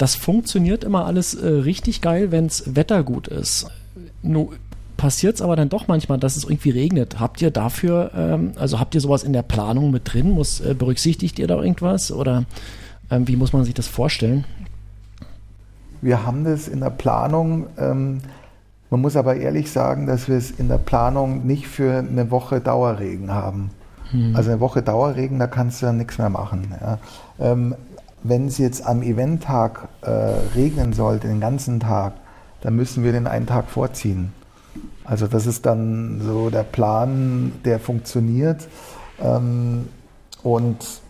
Das 0.00 0.14
funktioniert 0.14 0.82
immer 0.82 1.04
alles 1.04 1.34
äh, 1.34 1.46
richtig 1.46 2.00
geil, 2.00 2.32
wenns 2.32 2.74
Wetter 2.74 3.02
gut 3.02 3.28
ist. 3.28 3.66
Nur 4.22 4.54
passiert 4.96 5.34
es 5.34 5.42
aber 5.42 5.56
dann 5.56 5.68
doch 5.68 5.88
manchmal, 5.88 6.16
dass 6.16 6.38
es 6.38 6.44
irgendwie 6.44 6.70
regnet. 6.70 7.20
Habt 7.20 7.42
ihr 7.42 7.50
dafür, 7.50 8.10
ähm, 8.16 8.52
also 8.56 8.80
habt 8.80 8.94
ihr 8.94 9.02
sowas 9.02 9.24
in 9.24 9.34
der 9.34 9.42
Planung 9.42 9.90
mit 9.90 10.10
drin? 10.10 10.30
Muss, 10.30 10.60
äh, 10.60 10.72
berücksichtigt 10.72 11.38
ihr 11.38 11.46
da 11.46 11.60
irgendwas? 11.60 12.10
Oder 12.12 12.46
ähm, 13.10 13.28
wie 13.28 13.36
muss 13.36 13.52
man 13.52 13.64
sich 13.64 13.74
das 13.74 13.88
vorstellen? 13.88 14.46
Wir 16.00 16.24
haben 16.24 16.44
das 16.44 16.66
in 16.66 16.80
der 16.80 16.88
Planung. 16.88 17.66
Ähm, 17.76 18.22
man 18.88 19.02
muss 19.02 19.16
aber 19.16 19.36
ehrlich 19.36 19.70
sagen, 19.70 20.06
dass 20.06 20.28
wir 20.28 20.36
es 20.38 20.50
in 20.50 20.68
der 20.68 20.78
Planung 20.78 21.46
nicht 21.46 21.66
für 21.66 21.98
eine 21.98 22.30
Woche 22.30 22.62
Dauerregen 22.62 23.32
haben. 23.32 23.68
Hm. 24.12 24.34
Also 24.34 24.50
eine 24.50 24.60
Woche 24.60 24.80
Dauerregen, 24.80 25.38
da 25.38 25.46
kannst 25.46 25.82
du 25.82 25.86
dann 25.86 25.98
nichts 25.98 26.16
mehr 26.16 26.30
machen. 26.30 26.74
Ja. 26.80 26.98
Wenn 28.22 28.46
es 28.46 28.58
jetzt 28.58 28.86
am 28.86 29.02
Eventtag 29.02 29.88
äh, 30.02 30.10
regnen 30.54 30.92
sollte, 30.92 31.28
den 31.28 31.40
ganzen 31.40 31.80
Tag, 31.80 32.14
dann 32.60 32.76
müssen 32.76 33.02
wir 33.02 33.12
den 33.12 33.26
einen 33.26 33.46
Tag 33.46 33.68
vorziehen. 33.68 34.32
Also 35.04 35.26
das 35.26 35.46
ist 35.46 35.66
dann 35.66 36.20
so 36.20 36.50
der 36.50 36.62
Plan, 36.62 37.52
der 37.64 37.80
funktioniert. 37.80 38.68
Ähm, 39.20 39.88
und 40.42 41.00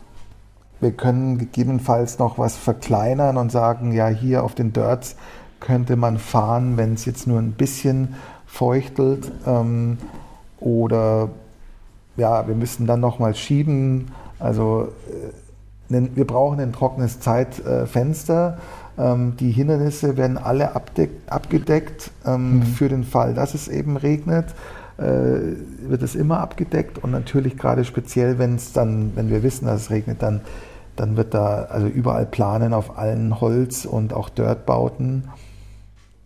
wir 0.81 0.93
können 0.93 1.39
gegebenenfalls 1.39 2.19
noch 2.19 2.39
was 2.39 2.57
verkleinern 2.57 3.37
und 3.37 3.53
sagen, 3.53 3.93
ja, 3.93 4.09
hier 4.09 4.45
auf 4.45 4.55
den 4.55 4.73
Dirts 4.73 5.17
könnte 5.61 5.97
man 5.97 6.19
fahren, 6.19 6.77
wenn 6.77 6.95
es 6.95 7.05
jetzt 7.05 7.27
nur 7.27 7.39
ein 7.39 7.53
bisschen 7.53 8.15
feuchtelt. 8.47 9.31
Ähm, 9.47 9.99
oder 10.59 11.29
ja, 12.17 12.47
wir 12.49 12.55
müssen 12.55 12.87
dann 12.87 13.01
nochmal 13.01 13.35
schieben. 13.35 14.13
Also 14.39 14.89
äh, 15.09 15.33
wir 15.91 16.27
brauchen 16.27 16.61
ein 16.61 16.73
trockenes 16.73 17.21
Zeitfenster. 17.21 18.59
Ähm, 18.99 19.35
die 19.39 19.51
Hindernisse 19.51 20.17
werden 20.17 20.39
alle 20.39 20.73
abgedeckt 20.75 22.11
ähm, 22.25 22.59
mhm. 22.59 22.63
für 22.63 22.89
den 22.89 23.05
Fall, 23.05 23.35
dass 23.35 23.55
es 23.55 23.69
eben 23.69 23.97
regnet. 23.97 24.47
Äh, 24.99 25.57
wird 25.89 26.03
es 26.03 26.15
immer 26.15 26.41
abgedeckt 26.41 27.03
und 27.03 27.11
natürlich 27.11 27.57
gerade 27.57 27.85
speziell, 27.85 28.39
wenn 28.39 28.57
es 28.57 28.73
dann, 28.73 29.13
wenn 29.17 29.31
wir 29.31 29.43
wissen, 29.43 29.67
dass 29.67 29.83
es 29.83 29.91
regnet, 29.91 30.23
dann, 30.23 30.43
dann 30.97 31.17
wird 31.17 31.35
da 31.35 31.65
also 31.71 31.87
überall 31.87 32.27
planen 32.27 32.75
auf 32.75 32.99
allen 32.99 33.41
Holz 33.41 33.85
und 33.85 34.13
auch 34.13 34.29
Dirtbauten. 34.29 35.25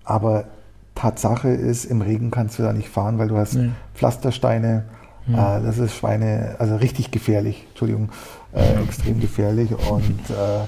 Aber 0.04 0.44
Tatsache 0.94 1.48
ist, 1.48 1.84
im 1.84 2.02
Regen 2.02 2.30
kannst 2.30 2.58
du 2.58 2.62
da 2.62 2.72
nicht 2.72 2.88
fahren, 2.88 3.18
weil 3.18 3.28
du 3.28 3.36
hast 3.36 3.54
nee. 3.54 3.70
Pflastersteine 3.94 4.84
Mhm. 5.26 5.34
Äh, 5.34 5.62
das 5.62 5.78
ist 5.78 5.94
Schweine, 5.94 6.56
also 6.58 6.76
richtig 6.76 7.10
gefährlich, 7.10 7.66
Entschuldigung, 7.70 8.10
äh, 8.54 8.82
extrem 8.82 9.20
gefährlich 9.20 9.70
und 9.90 10.30
äh, 10.30 10.66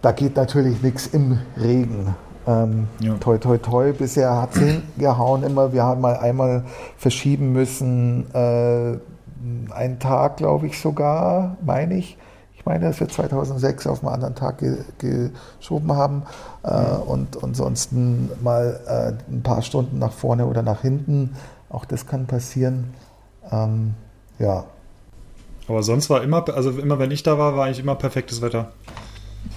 da 0.00 0.12
geht 0.12 0.36
natürlich 0.36 0.82
nichts 0.82 1.08
im 1.08 1.38
Regen. 1.60 2.14
Ähm, 2.46 2.88
ja. 3.00 3.14
Toi, 3.14 3.38
toi, 3.38 3.58
toi. 3.58 3.92
Bisher 3.92 4.40
hat 4.40 4.54
es 4.54 4.58
hingehauen 4.96 5.42
immer. 5.42 5.72
Wir 5.72 5.82
haben 5.82 6.00
mal 6.00 6.16
einmal 6.16 6.64
verschieben 6.96 7.52
müssen, 7.52 8.32
äh, 8.32 8.96
einen 9.72 9.98
Tag, 9.98 10.38
glaube 10.38 10.66
ich 10.66 10.80
sogar, 10.80 11.56
meine 11.64 11.96
ich. 11.96 12.16
Ich 12.56 12.64
meine, 12.64 12.86
dass 12.86 13.00
wir 13.00 13.08
2006 13.08 13.86
auf 13.86 14.02
einen 14.02 14.12
anderen 14.12 14.34
Tag 14.34 14.58
ge 14.58 14.78
geschoben 14.98 15.92
haben 15.92 16.22
äh, 16.64 16.72
mhm. 16.72 17.02
und 17.02 17.44
ansonsten 17.44 18.30
mal 18.42 18.80
äh, 18.86 19.32
ein 19.32 19.42
paar 19.42 19.62
Stunden 19.62 19.98
nach 19.98 20.12
vorne 20.12 20.46
oder 20.46 20.62
nach 20.62 20.82
hinten. 20.82 21.34
Auch 21.70 21.84
das 21.84 22.06
kann 22.06 22.26
passieren. 22.26 22.94
Ähm, 23.50 23.94
ja. 24.38 24.64
Aber 25.68 25.82
sonst 25.82 26.08
war 26.10 26.22
immer, 26.22 26.48
also 26.54 26.70
immer 26.70 26.98
wenn 26.98 27.10
ich 27.10 27.22
da 27.22 27.38
war, 27.38 27.56
war 27.56 27.66
eigentlich 27.66 27.80
immer 27.80 27.94
perfektes 27.94 28.40
Wetter. 28.40 28.72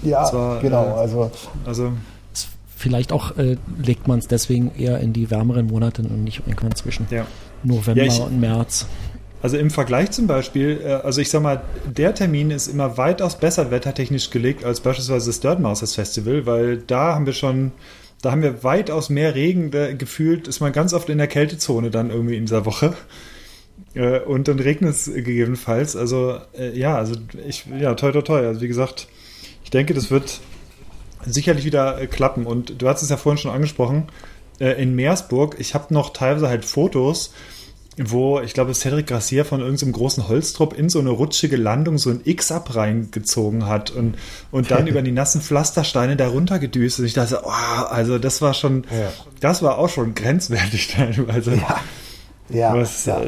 Ja, 0.02 0.30
war, 0.32 0.60
genau. 0.60 0.84
Äh, 0.84 1.00
also, 1.00 1.30
also 1.64 1.92
vielleicht 2.76 3.12
auch 3.12 3.36
äh, 3.38 3.56
legt 3.82 4.08
man 4.08 4.18
es 4.18 4.28
deswegen 4.28 4.72
eher 4.76 5.00
in 5.00 5.12
die 5.12 5.30
wärmeren 5.30 5.66
Monate 5.66 6.02
und 6.02 6.24
nicht 6.24 6.42
irgendwann 6.46 6.74
zwischen 6.74 7.06
ja. 7.10 7.26
November 7.62 8.02
ja, 8.02 8.12
ich, 8.12 8.20
und 8.20 8.40
März. 8.40 8.86
Also 9.40 9.56
im 9.56 9.70
Vergleich 9.70 10.10
zum 10.10 10.26
Beispiel, 10.26 10.80
äh, 10.84 10.92
also 10.92 11.20
ich 11.20 11.30
sag 11.30 11.42
mal, 11.42 11.62
der 11.86 12.14
Termin 12.14 12.50
ist 12.50 12.68
immer 12.68 12.98
weitaus 12.98 13.36
besser 13.36 13.70
wettertechnisch 13.70 14.30
gelegt 14.30 14.64
als 14.64 14.80
beispielsweise 14.80 15.26
das 15.26 15.40
Dirt 15.40 15.60
Masters 15.60 15.94
Festival, 15.94 16.46
weil 16.46 16.78
da 16.78 17.14
haben 17.14 17.26
wir 17.26 17.32
schon, 17.32 17.72
da 18.20 18.32
haben 18.32 18.42
wir 18.42 18.62
weitaus 18.62 19.08
mehr 19.08 19.34
Regen 19.34 19.70
gefühlt, 19.98 20.46
ist 20.46 20.60
man 20.60 20.72
ganz 20.72 20.92
oft 20.92 21.08
in 21.08 21.18
der 21.18 21.26
Kältezone 21.26 21.90
dann 21.90 22.10
irgendwie 22.10 22.36
in 22.36 22.46
dieser 22.46 22.66
Woche. 22.66 22.94
Äh, 23.94 24.20
und 24.20 24.48
dann 24.48 24.58
regnet 24.58 24.92
es 24.92 25.06
gegebenenfalls. 25.06 25.96
Also 25.96 26.38
äh, 26.58 26.76
ja, 26.78 26.96
also 26.96 27.14
ich, 27.46 27.66
ja, 27.78 27.94
toi 27.94 28.12
toi 28.12 28.22
toi. 28.22 28.46
Also 28.46 28.60
wie 28.60 28.68
gesagt, 28.68 29.08
ich 29.64 29.70
denke, 29.70 29.94
das 29.94 30.10
wird 30.10 30.40
sicherlich 31.24 31.64
wieder 31.64 32.00
äh, 32.00 32.06
klappen. 32.06 32.46
Und 32.46 32.80
du 32.80 32.88
hast 32.88 33.02
es 33.02 33.08
ja 33.08 33.16
vorhin 33.16 33.38
schon 33.38 33.50
angesprochen, 33.50 34.08
äh, 34.60 34.80
in 34.82 34.94
Meersburg, 34.94 35.56
ich 35.58 35.74
habe 35.74 35.92
noch 35.92 36.10
teilweise 36.10 36.48
halt 36.48 36.64
Fotos, 36.64 37.32
wo 37.98 38.40
ich 38.40 38.54
glaube, 38.54 38.72
Cedric 38.72 39.06
Gracier 39.06 39.44
von 39.44 39.60
irgendeinem 39.60 39.92
großen 39.92 40.26
Holztrupp 40.26 40.78
in 40.78 40.88
so 40.88 40.98
eine 40.98 41.10
rutschige 41.10 41.56
Landung 41.56 41.98
so 41.98 42.08
ein 42.08 42.22
X-Up 42.24 42.74
reingezogen 42.74 43.66
hat 43.66 43.90
und, 43.90 44.16
und 44.50 44.70
dann 44.70 44.86
über 44.88 45.02
die 45.02 45.12
nassen 45.12 45.42
Pflastersteine 45.42 46.16
darunter 46.16 46.58
gedüst. 46.58 47.00
Und 47.00 47.04
ich 47.04 47.12
dachte, 47.12 47.42
oh, 47.44 47.50
also 47.50 48.18
das 48.18 48.40
war 48.40 48.54
schon, 48.54 48.84
ja. 48.90 49.12
das 49.40 49.62
war 49.62 49.78
auch 49.78 49.90
schon 49.90 50.14
grenzwertig 50.14 50.88
teilweise. 50.94 51.54
Ja, 51.56 51.80
ja, 52.48 52.74
was 52.74 53.04
ja. 53.04 53.22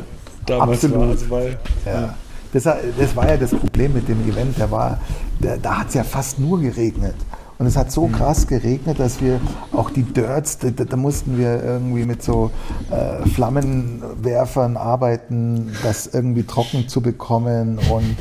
Damals 0.46 0.84
Absolut. 0.84 0.98
war. 0.98 1.08
Also 1.08 1.30
weil, 1.30 1.58
ja. 1.86 2.14
Das, 2.52 2.62
das, 2.62 3.16
war 3.16 3.28
ja 3.28 3.36
das 3.36 3.50
Problem 3.50 3.94
mit 3.94 4.08
dem 4.08 4.28
Event. 4.28 4.56
Der 4.58 4.70
war, 4.70 4.98
der, 5.40 5.56
da 5.58 5.80
hat 5.80 5.88
es 5.88 5.94
ja 5.94 6.04
fast 6.04 6.38
nur 6.38 6.60
geregnet. 6.60 7.16
Und 7.58 7.66
es 7.66 7.76
hat 7.76 7.90
so 7.90 8.06
mhm. 8.06 8.12
krass 8.12 8.46
geregnet, 8.46 8.98
dass 8.98 9.20
wir 9.20 9.40
auch 9.72 9.90
die 9.90 10.02
Dirts, 10.02 10.58
da, 10.58 10.70
da 10.70 10.96
mussten 10.96 11.38
wir 11.38 11.62
irgendwie 11.62 12.04
mit 12.04 12.22
so 12.22 12.50
äh, 12.90 13.28
Flammenwerfern 13.28 14.76
arbeiten, 14.76 15.72
das 15.82 16.06
irgendwie 16.06 16.42
trocken 16.44 16.88
zu 16.88 17.00
bekommen. 17.00 17.78
Und 17.90 18.16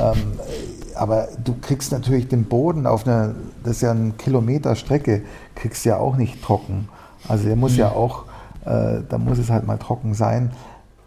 ähm, 0.00 0.38
aber 0.94 1.28
du 1.42 1.54
kriegst 1.60 1.92
natürlich 1.92 2.28
den 2.28 2.44
Boden 2.44 2.86
auf 2.86 3.06
einer, 3.06 3.34
das 3.62 3.76
ist 3.76 3.82
ja 3.82 3.92
ein 3.92 4.16
Kilometer 4.16 4.74
Strecke, 4.74 5.22
kriegst 5.54 5.84
ja 5.84 5.98
auch 5.98 6.16
nicht 6.16 6.42
trocken. 6.42 6.88
Also 7.28 7.44
der 7.44 7.56
muss 7.56 7.72
mhm. 7.72 7.78
ja 7.78 7.90
auch, 7.90 8.24
äh, 8.64 9.00
da 9.08 9.18
muss 9.18 9.38
es 9.38 9.50
halt 9.50 9.66
mal 9.66 9.78
trocken 9.78 10.14
sein. 10.14 10.50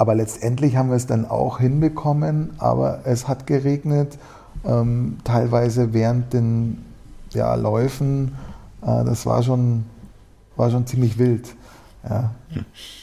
Aber 0.02 0.16
letztendlich 0.16 0.78
haben 0.78 0.90
wir 0.90 0.96
es 0.96 1.06
dann 1.06 1.30
auch 1.30 1.60
hinbekommen, 1.60 2.56
aber 2.58 3.02
es 3.04 3.28
hat 3.28 3.46
geregnet, 3.46 4.18
ähm, 4.66 5.20
teilweise 5.24 5.94
während 5.94 6.34
den 6.34 6.84
ja, 7.34 7.54
Läufen, 7.54 8.36
äh, 8.82 9.06
das 9.06 9.28
war 9.28 9.44
schon, 9.44 9.86
war 10.56 10.72
schon 10.72 10.88
ziemlich 10.88 11.20
wild. 11.20 11.56
Ja. 12.10 12.32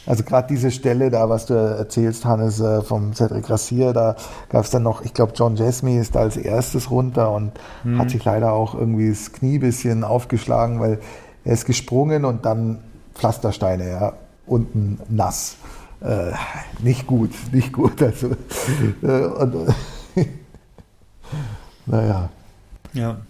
Also 0.06 0.24
gerade 0.24 0.48
diese 0.48 0.72
Stelle 0.72 1.08
da, 1.10 1.28
was 1.28 1.46
du 1.46 1.54
erzählst, 1.54 2.24
Hannes, 2.24 2.58
äh, 2.58 2.82
vom 2.82 3.14
Cedric 3.14 3.48
Rassier, 3.48 3.92
da 3.92 4.16
gab 4.48 4.64
es 4.64 4.70
dann 4.70 4.82
noch, 4.82 5.04
ich 5.04 5.14
glaube, 5.14 5.34
John 5.36 5.54
Jesme 5.54 6.00
ist 6.00 6.16
da 6.16 6.22
als 6.22 6.36
erstes 6.36 6.90
runter 6.90 7.30
und 7.30 7.52
mhm. 7.84 8.00
hat 8.00 8.10
sich 8.10 8.24
leider 8.24 8.52
auch 8.52 8.74
irgendwie 8.74 9.08
das 9.08 9.30
Knie 9.30 9.58
ein 9.58 9.60
bisschen 9.60 10.02
aufgeschlagen, 10.02 10.80
weil 10.80 10.98
er 11.44 11.52
ist 11.52 11.64
gesprungen 11.64 12.24
und 12.24 12.44
dann 12.44 12.80
Pflastersteine, 13.14 13.88
ja, 13.88 14.12
unten 14.48 14.98
nass. 15.08 15.58
Äh, 16.00 16.32
nicht 16.80 17.06
gut, 17.06 17.30
nicht 17.52 17.72
gut. 17.72 18.02
Also, 18.02 18.36
äh, 19.02 19.24
und, 19.24 19.74
naja. 21.86 22.30
Ja. 22.92 23.20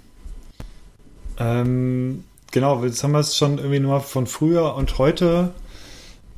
Ähm, 1.38 2.24
genau, 2.50 2.84
jetzt 2.84 3.02
haben 3.02 3.12
wir 3.12 3.20
es 3.20 3.36
schon 3.36 3.58
irgendwie 3.58 3.80
nur 3.80 4.00
von 4.00 4.26
früher 4.26 4.74
und 4.74 4.98
heute. 4.98 5.52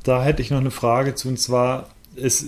Da 0.03 0.23
hätte 0.23 0.41
ich 0.41 0.51
noch 0.51 0.59
eine 0.59 0.71
Frage 0.71 1.15
zu, 1.15 1.27
und 1.27 1.39
zwar, 1.39 1.89
ist, 2.15 2.45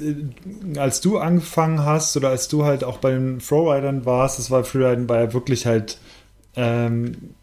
als 0.77 1.01
du 1.01 1.19
angefangen 1.19 1.85
hast 1.85 2.17
oder 2.17 2.29
als 2.29 2.47
du 2.47 2.65
halt 2.65 2.83
auch 2.83 2.97
bei 2.97 3.11
den 3.11 3.41
Flowridern 3.41 4.05
warst, 4.05 4.39
das 4.39 4.51
war 4.51 4.63
Freeriden 4.63 5.07
war 5.07 5.19
ja 5.19 5.33
wirklich 5.33 5.65
halt 5.65 5.99
ähm, 6.55 7.35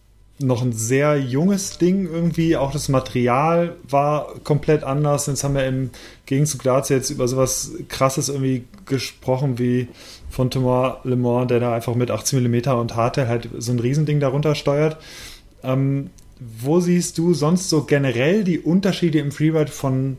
noch 0.42 0.62
ein 0.62 0.72
sehr 0.72 1.18
junges 1.18 1.78
Ding 1.78 2.08
irgendwie. 2.10 2.56
Auch 2.56 2.72
das 2.72 2.88
Material 2.88 3.76
war 3.88 4.34
komplett 4.42 4.84
anders. 4.84 5.26
Jetzt 5.26 5.44
haben 5.44 5.54
wir 5.54 5.66
im 5.66 5.90
Gegenzug 6.26 6.62
dazu 6.62 6.94
jetzt 6.94 7.10
über 7.10 7.28
sowas 7.28 7.72
krasses 7.88 8.28
irgendwie 8.28 8.64
gesprochen 8.86 9.58
wie 9.58 9.88
von 10.30 10.50
Thomas 10.50 10.96
Le 11.04 11.16
Mans, 11.16 11.48
der 11.48 11.60
da 11.60 11.74
einfach 11.74 11.94
mit 11.94 12.10
18 12.10 12.42
mm 12.42 12.70
und 12.70 12.96
Hardtail 12.96 13.28
halt 13.28 13.48
so 13.58 13.72
ein 13.72 13.80
Riesending 13.80 14.20
darunter 14.20 14.54
steuert. 14.54 14.96
Ähm, 15.62 16.10
wo 16.38 16.80
siehst 16.80 17.18
du 17.18 17.34
sonst 17.34 17.68
so 17.68 17.82
generell 17.84 18.44
die 18.44 18.60
Unterschiede 18.60 19.18
im 19.18 19.32
Freeride 19.32 19.70
von, 19.70 20.16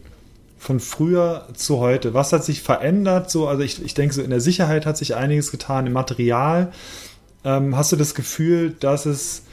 von 0.59 0.79
früher 0.79 1.47
zu 1.55 1.79
heute? 1.79 2.13
Was 2.13 2.31
hat 2.31 2.45
sich 2.45 2.61
verändert? 2.61 3.31
So, 3.31 3.47
also 3.47 3.63
ich, 3.63 3.83
ich 3.83 3.95
denke, 3.95 4.13
so 4.13 4.21
in 4.21 4.29
der 4.29 4.41
Sicherheit 4.41 4.85
hat 4.85 4.97
sich 4.97 5.15
einiges 5.15 5.49
getan, 5.49 5.87
im 5.87 5.93
Material. 5.93 6.71
Ähm, 7.43 7.75
hast 7.75 7.91
du 7.91 7.95
das 7.95 8.13
Gefühl, 8.13 8.75
dass 8.79 9.07
es 9.07 9.43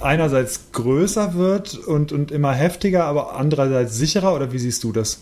einerseits 0.00 0.72
größer 0.72 1.34
wird 1.34 1.76
und, 1.78 2.12
und 2.12 2.30
immer 2.30 2.52
heftiger, 2.52 3.04
aber 3.04 3.36
andererseits 3.36 3.96
sicherer? 3.96 4.34
Oder 4.34 4.52
wie 4.52 4.58
siehst 4.58 4.84
du 4.84 4.92
das? 4.92 5.20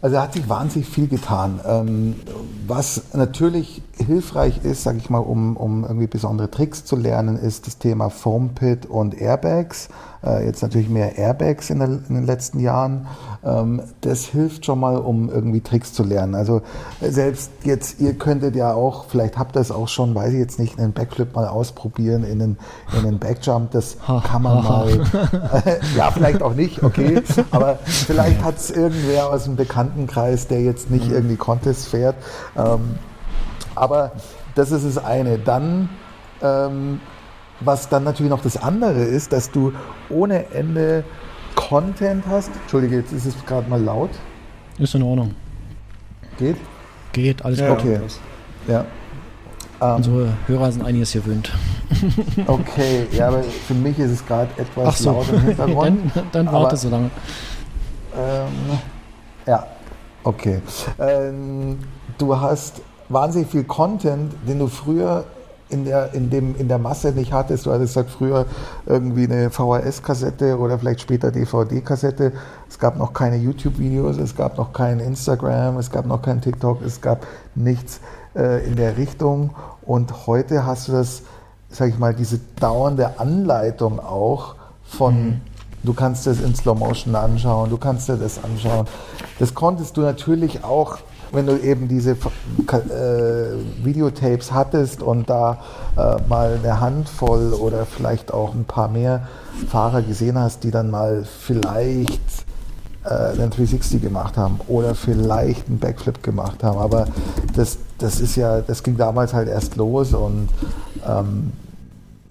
Also 0.00 0.14
da 0.14 0.22
hat 0.22 0.34
sich 0.34 0.48
wahnsinnig 0.48 0.88
viel 0.88 1.08
getan. 1.08 1.58
Ähm, 1.66 2.14
was 2.66 3.14
natürlich 3.14 3.82
hilfreich 3.96 4.64
ist, 4.64 4.84
sage 4.84 4.98
ich 4.98 5.10
mal, 5.10 5.18
um, 5.18 5.56
um 5.56 5.82
irgendwie 5.82 6.06
besondere 6.06 6.50
Tricks 6.50 6.84
zu 6.84 6.94
lernen, 6.94 7.36
ist 7.36 7.66
das 7.66 7.78
Thema 7.78 8.08
Foam 8.08 8.50
Pit 8.54 8.86
und 8.86 9.20
Airbags. 9.20 9.88
Äh, 10.24 10.46
jetzt 10.46 10.62
natürlich 10.62 10.88
mehr 10.88 11.16
Airbags 11.16 11.70
in, 11.70 11.78
der, 11.78 11.88
in 11.88 12.14
den 12.14 12.26
letzten 12.26 12.60
Jahren. 12.60 13.06
Ähm, 13.44 13.82
das 14.00 14.24
hilft 14.24 14.66
schon 14.66 14.80
mal, 14.80 14.96
um 14.96 15.30
irgendwie 15.30 15.60
Tricks 15.60 15.92
zu 15.92 16.02
lernen. 16.02 16.34
Also 16.34 16.62
äh, 17.00 17.10
selbst 17.10 17.50
jetzt, 17.64 18.00
ihr 18.00 18.14
könntet 18.14 18.56
ja 18.56 18.72
auch, 18.72 19.06
vielleicht 19.06 19.38
habt 19.38 19.56
ihr 19.56 19.60
es 19.60 19.70
auch 19.70 19.88
schon, 19.88 20.14
weiß 20.14 20.32
ich 20.32 20.40
jetzt 20.40 20.58
nicht, 20.58 20.78
einen 20.78 20.92
Backflip 20.92 21.34
mal 21.34 21.46
ausprobieren 21.46 22.24
in 22.24 22.42
einen, 22.42 22.58
in 22.92 23.06
einen 23.06 23.18
Backjump. 23.18 23.70
Das 23.70 23.98
kann 24.24 24.42
man 24.42 24.64
mal. 24.64 24.88
Äh, 24.90 25.78
ja, 25.96 26.10
vielleicht 26.10 26.42
auch 26.42 26.54
nicht, 26.54 26.82
okay. 26.82 27.22
Aber 27.50 27.78
vielleicht 27.84 28.42
hat 28.42 28.56
es 28.56 28.70
irgendwer 28.70 29.30
aus 29.30 29.44
dem 29.44 29.56
Bekanntenkreis, 29.56 30.48
der 30.48 30.62
jetzt 30.62 30.90
nicht 30.90 31.08
mhm. 31.08 31.14
irgendwie 31.14 31.36
Contest 31.36 31.88
fährt. 31.88 32.16
Ähm, 32.56 32.96
aber 33.74 34.12
das 34.54 34.72
ist 34.72 34.84
das 34.84 35.02
eine. 35.02 35.38
Dann 35.38 35.88
ähm, 36.42 37.00
was 37.60 37.88
dann 37.88 38.04
natürlich 38.04 38.30
noch 38.30 38.42
das 38.42 38.56
andere 38.56 39.02
ist, 39.02 39.32
dass 39.32 39.50
du 39.50 39.72
ohne 40.10 40.50
Ende 40.52 41.04
Content 41.54 42.24
hast. 42.28 42.50
Entschuldige, 42.62 42.96
jetzt 42.96 43.12
ist 43.12 43.26
es 43.26 43.34
gerade 43.46 43.68
mal 43.68 43.82
laut. 43.82 44.10
Ist 44.78 44.94
in 44.94 45.02
Ordnung. 45.02 45.34
Geht? 46.38 46.56
Geht, 47.12 47.44
alles 47.44 47.58
ja, 47.58 47.72
Okay. 47.72 48.00
Ja. 48.68 48.84
Um, 49.80 49.96
Unsere 49.96 50.32
Hörer 50.46 50.72
sind 50.72 50.84
einiges 50.84 51.12
gewöhnt. 51.12 51.52
okay, 52.48 53.06
ja, 53.12 53.28
aber 53.28 53.44
für 53.44 53.74
mich 53.74 53.96
ist 53.98 54.10
es 54.10 54.26
gerade 54.26 54.50
etwas 54.60 54.98
so. 54.98 55.12
laut 55.12 55.28
im 55.32 55.40
Hintergrund. 55.40 56.00
dann, 56.14 56.30
dann 56.32 56.52
warte 56.52 56.76
so 56.76 56.88
lange. 56.88 57.10
Ähm, 58.16 58.78
ja, 59.46 59.66
okay. 60.24 60.60
Ähm, 60.98 61.78
du 62.18 62.40
hast 62.40 62.82
wahnsinnig 63.08 63.48
viel 63.48 63.64
Content, 63.64 64.34
den 64.48 64.58
du 64.58 64.66
früher 64.66 65.24
in 65.70 65.84
der, 65.84 66.14
in, 66.14 66.30
dem, 66.30 66.56
in 66.56 66.68
der 66.68 66.78
Masse 66.78 67.12
nicht 67.12 67.32
hattest. 67.32 67.66
Du 67.66 67.72
hattest 67.72 67.94
gesagt, 67.94 68.10
früher 68.10 68.46
irgendwie 68.86 69.24
eine 69.24 69.50
VHS-Kassette 69.50 70.58
oder 70.58 70.78
vielleicht 70.78 71.00
später 71.00 71.30
DVD-Kassette. 71.30 72.32
Es 72.68 72.78
gab 72.78 72.96
noch 72.96 73.12
keine 73.12 73.36
YouTube-Videos, 73.36 74.18
es 74.18 74.34
gab 74.36 74.58
noch 74.58 74.72
kein 74.72 75.00
Instagram, 75.00 75.78
es 75.78 75.90
gab 75.90 76.06
noch 76.06 76.22
kein 76.22 76.40
TikTok, 76.40 76.82
es 76.82 77.00
gab 77.00 77.26
nichts 77.54 78.00
äh, 78.34 78.66
in 78.66 78.76
der 78.76 78.96
Richtung. 78.96 79.54
Und 79.82 80.26
heute 80.26 80.64
hast 80.64 80.88
du 80.88 80.92
das, 80.92 81.22
sag 81.70 81.88
ich 81.88 81.98
mal, 81.98 82.14
diese 82.14 82.40
dauernde 82.60 83.18
Anleitung 83.18 84.00
auch 84.00 84.54
von 84.84 85.14
mhm. 85.14 85.40
Du 85.84 85.94
kannst 85.94 86.26
es 86.26 86.42
in 86.42 86.54
Slow 86.54 86.74
Motion 86.76 87.14
anschauen, 87.14 87.70
du 87.70 87.76
kannst 87.76 88.08
dir 88.08 88.16
das 88.16 88.42
anschauen. 88.42 88.86
Das 89.38 89.54
konntest 89.54 89.96
du 89.96 90.00
natürlich 90.00 90.64
auch, 90.64 90.98
wenn 91.32 91.46
du 91.46 91.58
eben 91.58 91.88
diese 91.88 92.12
äh, 92.12 93.84
Videotapes 93.84 94.52
hattest 94.52 95.02
und 95.02 95.28
da 95.28 95.58
äh, 95.96 96.16
mal 96.28 96.58
eine 96.62 96.80
Handvoll 96.80 97.52
oder 97.52 97.86
vielleicht 97.86 98.32
auch 98.32 98.54
ein 98.54 98.64
paar 98.64 98.88
mehr 98.88 99.28
Fahrer 99.68 100.02
gesehen 100.02 100.38
hast, 100.38 100.64
die 100.64 100.70
dann 100.70 100.90
mal 100.90 101.24
vielleicht 101.24 102.20
äh, 103.04 103.08
einen 103.08 103.50
360 103.50 104.02
gemacht 104.02 104.36
haben 104.36 104.60
oder 104.68 104.94
vielleicht 104.94 105.68
einen 105.68 105.78
Backflip 105.78 106.22
gemacht 106.22 106.62
haben. 106.62 106.78
Aber 106.78 107.06
das, 107.54 107.78
das 107.98 108.20
ist 108.20 108.36
ja, 108.36 108.60
das 108.60 108.82
ging 108.82 108.96
damals 108.96 109.34
halt 109.34 109.48
erst 109.48 109.76
los 109.76 110.14
und 110.14 110.48
ähm, 111.06 111.52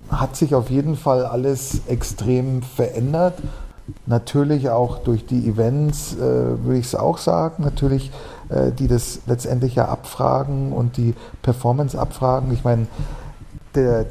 hat 0.09 0.35
sich 0.35 0.55
auf 0.55 0.69
jeden 0.69 0.95
Fall 0.95 1.25
alles 1.25 1.81
extrem 1.87 2.61
verändert. 2.61 3.35
Natürlich 4.05 4.69
auch 4.69 4.99
durch 4.99 5.25
die 5.25 5.47
Events, 5.47 6.13
äh, 6.15 6.19
würde 6.19 6.77
ich 6.77 6.87
es 6.87 6.95
auch 6.95 7.17
sagen. 7.17 7.63
Natürlich, 7.63 8.11
die 8.49 8.87
das 8.87 9.19
letztendlich 9.25 9.75
ja 9.75 9.89
abfragen 9.89 10.71
und 10.71 10.95
die 10.95 11.15
Performance 11.41 11.99
abfragen. 11.99 12.53
Ich 12.53 12.63
meine, 12.63 12.87
der, 13.75 14.05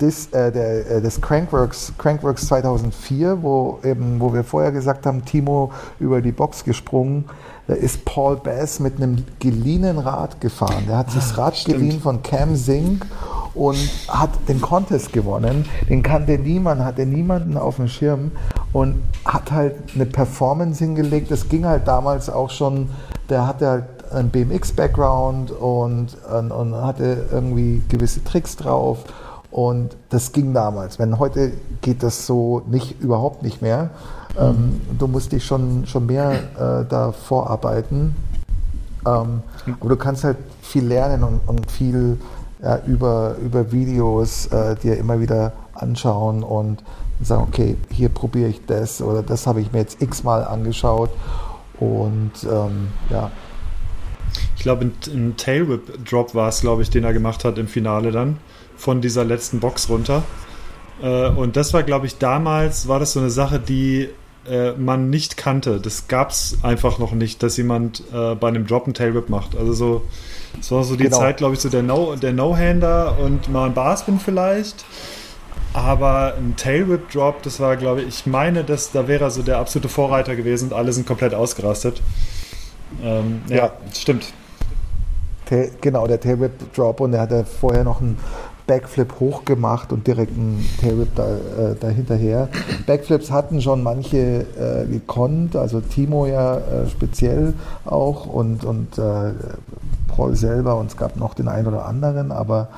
das, 0.00 0.26
äh, 0.28 0.50
der, 0.50 0.90
äh, 0.90 1.02
das 1.02 1.20
Crankworks, 1.20 1.92
Crankworks 1.98 2.46
2004, 2.46 3.42
wo, 3.42 3.78
eben, 3.84 4.18
wo 4.18 4.32
wir 4.32 4.44
vorher 4.44 4.72
gesagt 4.72 5.06
haben, 5.06 5.24
Timo 5.24 5.72
über 5.98 6.22
die 6.22 6.32
Box 6.32 6.64
gesprungen, 6.64 7.26
da 7.66 7.74
ist 7.74 8.04
Paul 8.04 8.36
Bass 8.36 8.80
mit 8.80 8.96
einem 8.96 9.24
geliehenen 9.38 9.98
Rad 9.98 10.40
gefahren. 10.40 10.84
Der 10.88 10.98
hat 10.98 11.10
sich 11.10 11.20
das 11.20 11.38
Rad 11.38 11.56
Stimmt. 11.56 11.78
geliehen 11.78 12.00
von 12.00 12.22
Cam 12.22 12.56
Zink 12.56 13.06
und 13.54 13.78
hat 14.08 14.30
den 14.48 14.60
Contest 14.60 15.12
gewonnen. 15.12 15.66
Den 15.88 16.02
kannte 16.02 16.38
niemand, 16.38 16.82
hatte 16.82 17.06
niemanden 17.06 17.56
auf 17.56 17.76
dem 17.76 17.88
Schirm 17.88 18.32
und 18.72 19.02
hat 19.24 19.52
halt 19.52 19.74
eine 19.94 20.06
Performance 20.06 20.82
hingelegt. 20.82 21.30
Das 21.30 21.48
ging 21.48 21.66
halt 21.66 21.86
damals 21.86 22.30
auch 22.30 22.50
schon, 22.50 22.88
der 23.30 23.46
hatte 23.46 23.68
halt 23.68 23.84
einen 24.12 24.30
BMX-Background 24.30 25.52
und, 25.52 26.16
und, 26.30 26.50
und 26.50 26.74
hatte 26.74 27.26
irgendwie 27.30 27.82
gewisse 27.88 28.22
Tricks 28.24 28.56
drauf. 28.56 29.04
Und 29.50 29.96
das 30.10 30.32
ging 30.32 30.52
damals. 30.52 30.98
Wenn 30.98 31.18
heute 31.18 31.52
geht 31.80 32.02
das 32.02 32.26
so 32.26 32.62
nicht, 32.68 33.00
überhaupt 33.00 33.42
nicht 33.42 33.62
mehr. 33.62 33.90
Ähm, 34.38 34.80
du 34.98 35.08
musst 35.08 35.32
dich 35.32 35.44
schon, 35.44 35.86
schon 35.86 36.06
mehr 36.06 36.32
äh, 36.32 36.84
da 36.88 37.12
vorarbeiten. 37.12 38.14
Ähm, 39.06 39.42
aber 39.80 39.88
du 39.88 39.96
kannst 39.96 40.24
halt 40.24 40.36
viel 40.62 40.84
lernen 40.86 41.24
und, 41.24 41.40
und 41.46 41.70
viel 41.70 42.18
ja, 42.62 42.78
über, 42.86 43.36
über 43.42 43.72
Videos 43.72 44.46
äh, 44.46 44.76
dir 44.76 44.98
immer 44.98 45.20
wieder 45.20 45.52
anschauen 45.74 46.42
und 46.42 46.82
sagen, 47.22 47.44
okay, 47.48 47.76
hier 47.90 48.08
probiere 48.08 48.50
ich 48.50 48.64
das 48.66 49.00
oder 49.02 49.22
das 49.22 49.46
habe 49.46 49.60
ich 49.60 49.72
mir 49.72 49.80
jetzt 49.80 50.00
x-mal 50.00 50.44
angeschaut 50.44 51.10
und 51.80 52.32
ähm, 52.44 52.88
ja. 53.08 53.32
Ich 54.56 54.62
glaube, 54.62 54.90
ein, 55.06 55.36
Tailwhip-Drop 55.36 56.34
war 56.34 56.48
es, 56.50 56.60
glaube 56.60 56.82
ich, 56.82 56.90
den 56.90 57.02
er 57.02 57.12
gemacht 57.12 57.44
hat 57.44 57.58
im 57.58 57.66
Finale 57.66 58.12
dann 58.12 58.36
von 58.76 59.00
dieser 59.00 59.24
letzten 59.24 59.58
Box 59.58 59.88
runter. 59.88 60.22
Äh, 61.02 61.28
und 61.30 61.56
das 61.56 61.72
war, 61.72 61.82
glaube 61.82 62.06
ich, 62.06 62.18
damals 62.18 62.86
war 62.86 63.00
das 63.00 63.14
so 63.14 63.20
eine 63.20 63.30
Sache, 63.30 63.58
die 63.58 64.10
äh, 64.46 64.72
man 64.72 65.10
nicht 65.10 65.36
kannte. 65.36 65.80
Das 65.80 66.08
gab 66.08 66.30
es 66.30 66.58
einfach 66.62 66.98
noch 66.98 67.12
nicht, 67.12 67.42
dass 67.42 67.56
jemand 67.56 68.02
äh, 68.12 68.34
bei 68.34 68.48
einem 68.48 68.66
Drop 68.66 68.84
einen 68.84 68.94
Tailwhip 68.94 69.28
macht. 69.28 69.56
Also 69.56 69.72
so, 69.72 70.02
das 70.56 70.70
war 70.70 70.84
so 70.84 70.96
die 70.96 71.04
genau. 71.04 71.18
Zeit, 71.18 71.38
glaube 71.38 71.54
ich, 71.54 71.60
so 71.60 71.68
der 71.68 71.82
No, 71.82 72.14
der 72.16 72.32
No-Hander 72.32 73.18
und 73.18 73.50
mal 73.50 73.66
ein 73.66 73.74
Barspin 73.74 74.20
vielleicht. 74.20 74.84
Aber 75.72 76.34
ein 76.36 76.56
Tailwhip-Drop, 76.56 77.42
das 77.42 77.60
war, 77.60 77.76
glaube 77.76 78.02
ich, 78.02 78.08
ich 78.08 78.26
meine, 78.26 78.64
dass, 78.64 78.90
da 78.90 79.06
wäre 79.06 79.24
er 79.24 79.30
so 79.30 79.42
der 79.42 79.58
absolute 79.58 79.88
Vorreiter 79.88 80.34
gewesen 80.34 80.70
und 80.70 80.74
alle 80.74 80.92
sind 80.92 81.06
komplett 81.06 81.34
ausgerastet. 81.34 82.02
Ähm, 83.02 83.42
ja, 83.48 83.56
ja, 83.56 83.72
stimmt. 83.94 84.32
Genau, 85.80 86.06
der 86.06 86.20
Tailwhip-Drop 86.20 87.00
und 87.00 87.12
er 87.14 87.22
hatte 87.22 87.44
vorher 87.44 87.82
noch 87.82 88.00
einen 88.00 88.18
Backflip 88.70 89.18
hochgemacht 89.18 89.92
und 89.92 90.06
direkt 90.06 90.36
einen 90.36 90.64
Tailwhip 90.80 91.08
da, 91.16 91.26
äh, 91.26 91.74
dahinterher. 91.80 92.48
Backflips 92.86 93.32
hatten 93.32 93.60
schon 93.60 93.82
manche 93.82 94.46
äh, 94.56 94.86
gekonnt, 94.86 95.56
also 95.56 95.80
Timo 95.80 96.26
ja 96.26 96.58
äh, 96.58 96.88
speziell 96.88 97.54
auch 97.84 98.26
und, 98.26 98.64
und 98.64 98.96
äh, 98.96 99.32
Paul 100.06 100.36
selber 100.36 100.76
und 100.76 100.86
es 100.86 100.96
gab 100.96 101.16
noch 101.16 101.34
den 101.34 101.48
einen 101.48 101.66
oder 101.66 101.84
anderen, 101.84 102.30
aber 102.30 102.68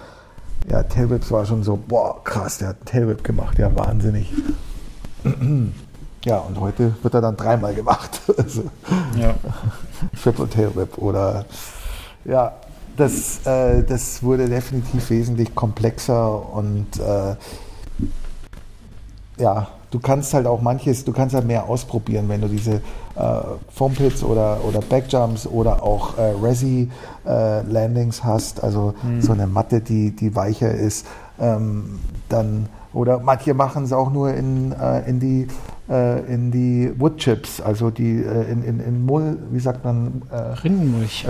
ja, 0.70 0.82
Tailwhips 0.82 1.30
war 1.30 1.44
schon 1.44 1.62
so, 1.62 1.76
boah, 1.76 2.22
krass, 2.24 2.58
der 2.58 2.68
hat 2.68 2.76
einen 2.76 2.86
Tailwhip 2.86 3.24
gemacht, 3.24 3.58
ja, 3.58 3.74
wahnsinnig. 3.76 4.32
Ja, 6.24 6.38
und 6.38 6.60
heute 6.60 6.94
wird 7.02 7.14
er 7.14 7.20
dann 7.20 7.36
dreimal 7.36 7.74
gemacht. 7.74 8.20
Also, 8.36 8.64
ja. 9.16 9.34
Triple 10.22 10.48
Tailwhip 10.48 10.98
oder 10.98 11.44
ja, 12.24 12.54
das, 12.96 13.44
äh, 13.46 13.82
das 13.82 14.22
wurde 14.22 14.48
definitiv 14.48 15.10
wesentlich 15.10 15.54
komplexer 15.54 16.52
und 16.54 16.98
äh, 16.98 17.36
ja, 19.38 19.68
du 19.92 20.00
kannst 20.00 20.34
halt 20.34 20.46
auch 20.46 20.60
manches, 20.60 21.04
du 21.04 21.12
kannst 21.12 21.34
halt 21.34 21.46
mehr 21.46 21.68
ausprobieren, 21.68 22.28
wenn 22.28 22.40
du 22.40 22.48
diese 22.48 22.80
äh, 23.14 23.40
Foampits 23.72 24.24
oder, 24.24 24.58
oder 24.66 24.80
Backjumps 24.80 25.46
oder 25.46 25.82
auch 25.82 26.18
äh, 26.18 26.32
Resi 26.42 26.90
äh, 27.26 27.62
Landings 27.62 28.24
hast, 28.24 28.64
also 28.64 28.94
mhm. 29.02 29.20
so 29.20 29.32
eine 29.32 29.46
Matte, 29.46 29.80
die, 29.80 30.10
die 30.10 30.34
weicher 30.34 30.72
ist, 30.72 31.06
ähm, 31.38 32.00
dann 32.28 32.68
oder 32.94 33.20
manche 33.20 33.54
machen 33.54 33.84
es 33.84 33.92
auch 33.92 34.12
nur 34.12 34.34
in, 34.34 34.72
äh, 34.72 35.08
in 35.08 35.20
die 35.20 35.46
äh, 35.88 36.20
in 36.32 36.50
die 36.50 36.92
Woodchips, 36.98 37.60
also 37.60 37.90
die 37.90 38.22
äh, 38.22 38.50
in, 38.50 38.62
in, 38.64 38.80
in 38.80 39.04
Mull, 39.04 39.38
wie 39.50 39.60
sagt 39.60 39.84
man? 39.84 40.22
Äh, 40.30 40.36
Rindenmulch. 40.36 41.26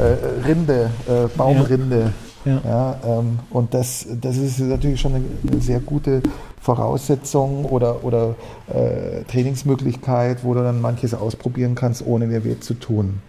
Rinde, 0.47 0.91
äh, 1.09 1.29
Baumrinde. 1.37 2.13
Ja. 2.45 2.61
ja 2.65 2.97
ähm, 3.07 3.39
und 3.51 3.73
das, 3.75 4.07
das 4.21 4.37
ist 4.37 4.59
natürlich 4.61 5.01
schon 5.01 5.15
eine, 5.15 5.25
eine 5.51 5.61
sehr 5.61 5.81
gute 5.81 6.23
Voraussetzung 6.63 7.65
oder, 7.65 8.05
oder 8.05 8.37
äh, 8.69 9.25
Trainingsmöglichkeit, 9.25 10.45
wo 10.45 10.55
du 10.55 10.63
dann 10.63 10.81
manches 10.81 11.13
ausprobieren 11.13 11.75
kannst, 11.75 12.07
ohne 12.07 12.29
dir 12.29 12.45
weh 12.45 12.59
zu 12.61 12.75
tun. 12.75 13.21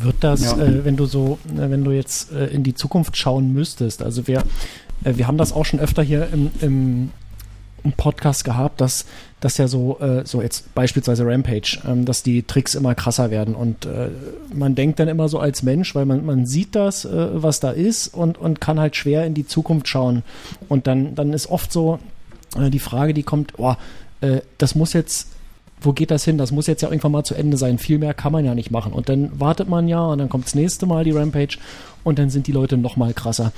Wird 0.00 0.16
das, 0.20 0.42
ja. 0.42 0.58
äh, 0.58 0.84
wenn 0.84 0.96
du 0.96 1.04
so, 1.04 1.38
wenn 1.44 1.84
du 1.84 1.90
jetzt 1.90 2.32
äh, 2.32 2.46
in 2.46 2.62
die 2.62 2.74
Zukunft 2.74 3.18
schauen 3.18 3.52
müsstest, 3.52 4.02
also 4.02 4.26
wir, 4.26 4.38
äh, 5.04 5.16
wir 5.16 5.26
haben 5.26 5.36
das 5.36 5.52
auch 5.52 5.66
schon 5.66 5.80
öfter 5.80 6.02
hier 6.02 6.28
im, 6.32 6.50
im 6.60 7.10
einen 7.84 7.92
Podcast 7.94 8.44
gehabt, 8.44 8.80
dass, 8.80 9.06
dass 9.40 9.56
ja 9.58 9.68
so, 9.68 9.98
äh, 10.00 10.22
so 10.24 10.42
jetzt 10.42 10.74
beispielsweise 10.74 11.26
Rampage, 11.26 11.78
ähm, 11.86 12.04
dass 12.04 12.22
die 12.22 12.42
Tricks 12.42 12.74
immer 12.74 12.94
krasser 12.94 13.30
werden. 13.30 13.54
Und 13.54 13.86
äh, 13.86 14.10
man 14.52 14.74
denkt 14.74 14.98
dann 14.98 15.08
immer 15.08 15.28
so 15.28 15.38
als 15.38 15.62
Mensch, 15.62 15.94
weil 15.94 16.06
man, 16.06 16.24
man 16.24 16.46
sieht 16.46 16.74
das, 16.74 17.04
äh, 17.04 17.28
was 17.32 17.60
da 17.60 17.70
ist 17.70 18.08
und, 18.08 18.38
und 18.38 18.60
kann 18.60 18.78
halt 18.78 18.96
schwer 18.96 19.24
in 19.26 19.34
die 19.34 19.46
Zukunft 19.46 19.88
schauen. 19.88 20.22
Und 20.68 20.86
dann, 20.86 21.14
dann 21.14 21.32
ist 21.32 21.50
oft 21.50 21.72
so 21.72 21.94
äh, 21.94 21.98
die 22.56 22.78
Frage, 22.78 23.14
die 23.14 23.22
kommt, 23.22 23.54
oh, 23.58 23.74
äh, 24.20 24.40
das 24.58 24.74
muss 24.74 24.92
jetzt 24.92 25.28
wo 25.82 25.92
geht 25.92 26.10
das 26.10 26.24
hin? 26.24 26.38
Das 26.38 26.52
muss 26.52 26.66
jetzt 26.66 26.82
ja 26.82 26.88
irgendwann 26.88 27.12
mal 27.12 27.24
zu 27.24 27.34
Ende 27.34 27.56
sein. 27.56 27.78
Viel 27.78 27.98
mehr 27.98 28.14
kann 28.14 28.32
man 28.32 28.44
ja 28.44 28.54
nicht 28.54 28.70
machen. 28.70 28.92
Und 28.92 29.08
dann 29.08 29.38
wartet 29.40 29.68
man 29.68 29.88
ja 29.88 30.04
und 30.06 30.18
dann 30.18 30.28
kommt 30.28 30.46
das 30.46 30.54
nächste 30.54 30.86
Mal 30.86 31.04
die 31.04 31.12
Rampage 31.12 31.58
und 32.04 32.18
dann 32.18 32.30
sind 32.30 32.46
die 32.46 32.52
Leute 32.52 32.76
noch 32.76 32.96
mal 32.96 33.14
krasser. 33.14 33.52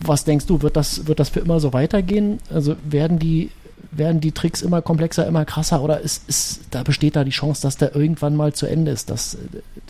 Was 0.00 0.24
denkst 0.24 0.46
du, 0.46 0.62
wird 0.62 0.76
das, 0.76 1.06
wird 1.06 1.20
das 1.20 1.30
für 1.30 1.40
immer 1.40 1.60
so 1.60 1.72
weitergehen? 1.72 2.38
Also 2.50 2.76
werden 2.84 3.18
die, 3.18 3.50
werden 3.90 4.20
die 4.20 4.32
Tricks 4.32 4.62
immer 4.62 4.82
komplexer, 4.82 5.26
immer 5.26 5.44
krasser 5.44 5.82
oder 5.82 6.00
ist, 6.00 6.28
ist, 6.28 6.60
da 6.70 6.82
besteht 6.82 7.16
da 7.16 7.24
die 7.24 7.30
Chance, 7.30 7.62
dass 7.62 7.76
der 7.76 7.94
irgendwann 7.94 8.36
mal 8.36 8.52
zu 8.52 8.66
Ende 8.66 8.90
ist, 8.90 9.10
dass, 9.10 9.38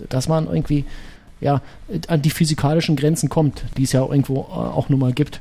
dass 0.09 0.29
man 0.29 0.47
irgendwie 0.47 0.85
ja, 1.41 1.61
an 2.07 2.23
die 2.23 2.31
physikalischen 2.31 2.95
Grenzen 2.95 3.29
kommt, 3.29 3.65
die 3.77 3.83
es 3.83 3.93
ja 3.93 4.03
irgendwo 4.03 4.43
äh, 4.43 4.55
auch 4.55 4.89
nun 4.89 5.01
mal 5.01 5.13
gibt. 5.13 5.41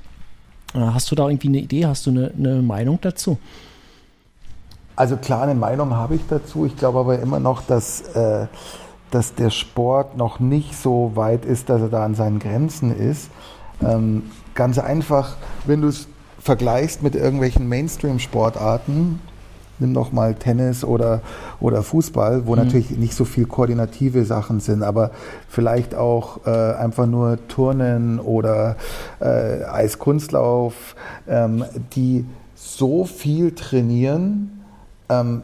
Äh, 0.74 0.80
hast 0.80 1.11
du 1.11 1.15
da 1.15 1.28
irgendwie 1.28 1.49
eine 1.49 1.59
Idee, 1.59 1.86
hast 1.86 2.05
du 2.05 2.11
eine, 2.11 2.32
eine 2.38 2.61
Meinung 2.61 2.99
dazu? 3.01 3.38
Also 4.95 5.17
klar, 5.17 5.43
eine 5.43 5.55
Meinung 5.55 5.95
habe 5.95 6.15
ich 6.15 6.22
dazu. 6.30 6.65
Ich 6.65 6.76
glaube 6.76 6.99
aber 6.99 7.19
immer 7.19 7.39
noch, 7.39 7.61
dass, 7.63 8.01
äh, 8.15 8.47
dass 9.09 9.36
der 9.36 9.49
Sport 9.49 10.17
noch 10.17 10.39
nicht 10.39 10.76
so 10.76 11.11
weit 11.15 11.45
ist, 11.45 11.69
dass 11.69 11.82
er 11.82 11.89
da 11.89 12.05
an 12.05 12.15
seinen 12.15 12.39
Grenzen 12.39 12.95
ist. 12.95 13.30
Ähm, 13.82 14.24
Ganz 14.53 14.78
einfach, 14.80 15.38
wenn 15.65 15.82
du 15.82 15.88
es 15.88 16.07
vergleichst 16.39 17.03
mit 17.03 17.15
irgendwelchen 17.15 17.69
Mainstream-Sportarten, 17.69 19.22
nimm 19.82 19.91
noch 19.91 20.11
mal 20.11 20.36
Tennis 20.36 20.84
oder, 20.84 21.21
oder 21.59 21.84
Fußball, 21.84 22.45
wo 22.45 22.51
mhm. 22.51 22.63
natürlich 22.63 22.91
nicht 22.91 23.13
so 23.13 23.25
viel 23.25 23.45
koordinative 23.45 24.23
Sachen 24.25 24.59
sind, 24.59 24.84
aber 24.84 25.11
vielleicht 25.49 25.95
auch 25.95 26.45
äh, 26.45 26.49
einfach 26.49 27.07
nur 27.07 27.38
Turnen 27.47 28.19
oder 28.19 28.77
äh, 29.19 29.63
Eiskunstlauf, 29.65 30.95
ähm, 31.27 31.65
die 31.95 32.25
so 32.55 33.05
viel 33.05 33.53
trainieren, 33.53 34.63
ähm, 35.09 35.41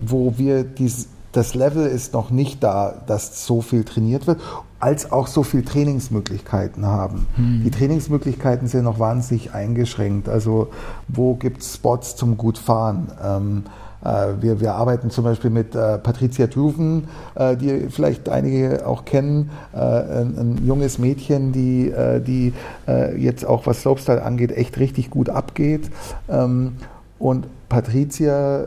wo 0.00 0.34
wir 0.36 0.64
dies, 0.64 1.08
das 1.32 1.54
Level 1.54 1.86
ist 1.86 2.12
noch 2.12 2.30
nicht 2.30 2.62
da, 2.62 2.94
dass 3.06 3.46
so 3.46 3.60
viel 3.60 3.84
trainiert 3.84 4.26
wird 4.26 4.40
als 4.80 5.12
auch 5.12 5.28
so 5.28 5.44
viel 5.44 5.62
Trainingsmöglichkeiten 5.62 6.84
haben. 6.84 7.26
Hm. 7.36 7.62
Die 7.64 7.70
Trainingsmöglichkeiten 7.70 8.66
sind 8.66 8.84
noch 8.84 8.98
wahnsinnig 8.98 9.54
eingeschränkt. 9.54 10.28
Also 10.28 10.68
wo 11.08 11.34
gibt 11.34 11.62
es 11.62 11.74
Spots 11.74 12.16
zum 12.16 12.36
gut 12.36 12.58
fahren? 12.58 13.10
Ähm, 13.24 13.64
Äh, 14.04 14.42
wir, 14.42 14.60
wir 14.60 14.74
arbeiten 14.74 15.10
zum 15.10 15.22
Beispiel 15.22 15.50
mit 15.50 15.76
äh, 15.76 15.96
Patricia 15.98 16.48
Druven, 16.48 17.06
äh, 17.36 17.56
die 17.56 17.88
vielleicht 17.88 18.28
einige 18.28 18.84
auch 18.84 19.04
kennen, 19.04 19.50
äh, 19.72 19.78
ein, 19.78 20.38
ein, 20.38 20.66
junges 20.66 20.98
Mädchen, 20.98 21.52
die, 21.52 21.88
äh, 21.90 22.20
die 22.20 22.52
äh, 22.88 23.16
jetzt 23.16 23.46
auch 23.46 23.64
was 23.66 23.82
Slopestyle 23.82 24.24
angeht, 24.24 24.50
echt 24.50 24.76
richtig 24.78 25.08
gut 25.08 25.28
abgeht. 25.28 25.88
Ähm, 26.28 26.78
und 27.20 27.46
Patricia 27.68 28.66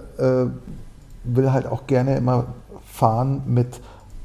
will 1.25 1.51
halt 1.51 1.67
auch 1.67 1.87
gerne 1.87 2.15
immer 2.15 2.45
fahren 2.85 3.43
mit 3.45 3.81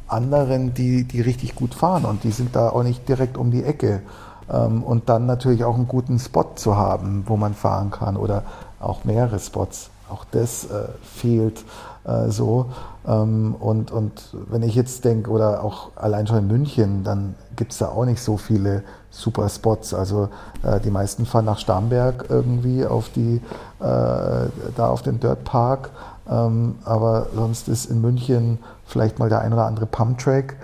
anderen, 0.07 0.75
die, 0.75 1.05
die 1.05 1.21
richtig 1.21 1.55
gut 1.55 1.75
fahren 1.75 2.05
und 2.05 2.25
die 2.25 2.33
sind 2.33 2.57
da 2.57 2.71
auch 2.71 2.83
nicht 2.83 3.09
direkt 3.09 3.39
um 3.39 3.51
die 3.51 3.65
Ecke. 3.65 4.03
Ähm, 4.51 4.83
und 4.83 5.09
dann 5.09 5.27
natürlich 5.27 5.65
auch 5.65 5.77
einen 5.77 5.89
guten 5.89 6.19
Spot 6.19 6.47
zu 6.55 6.77
haben, 6.77 7.25
wo 7.27 7.37
man 7.37 7.55
fahren 7.55 7.91
kann 7.91 8.17
oder 8.17 8.43
auch 8.81 9.05
mehrere 9.05 9.39
Spots. 9.39 9.91
Auch 10.11 10.25
das 10.33 10.65
äh, 10.65 10.89
fehlt 11.03 11.65
äh, 12.05 12.31
so. 12.31 12.67
Ähm, 13.07 13.55
und, 13.59 13.93
und 13.93 14.35
wenn 14.51 14.63
ich 14.63 14.75
jetzt 14.75 15.05
denke, 15.05 15.31
oder 15.31 15.63
auch 15.63 15.91
allein 15.97 16.27
schon 16.27 16.39
in 16.39 16.47
München, 16.49 17.05
dann 17.05 17.35
gibt 17.55 17.73
es 17.73 17.79
da 17.79 17.89
auch 17.89 18.05
nicht 18.05 18.21
so 18.21 18.37
viele 18.37 18.83
super 19.11 19.49
Spots. 19.49 19.95
Also 19.95 20.29
äh, 20.63 20.81
die 20.81 20.91
meisten 20.91 21.27
fahren 21.27 21.45
nach 21.45 21.59
Starnberg 21.59 22.27
irgendwie 22.29 22.85
auf 22.85 23.11
die, 23.11 23.37
äh, 23.37 23.41
da 23.81 24.89
auf 24.89 25.03
den 25.03 25.21
Dirt 25.21 25.45
Park. 25.45 25.91
Ähm, 26.31 26.77
aber 26.85 27.27
sonst 27.35 27.69
ist 27.69 27.87
in 27.87 28.01
München 28.01 28.59
vielleicht 28.87 29.19
mal 29.19 29.29
der 29.29 29.41
ein 29.41 29.53
oder 29.53 29.67
andere 29.67 29.87
Pumptrack. 29.87 30.57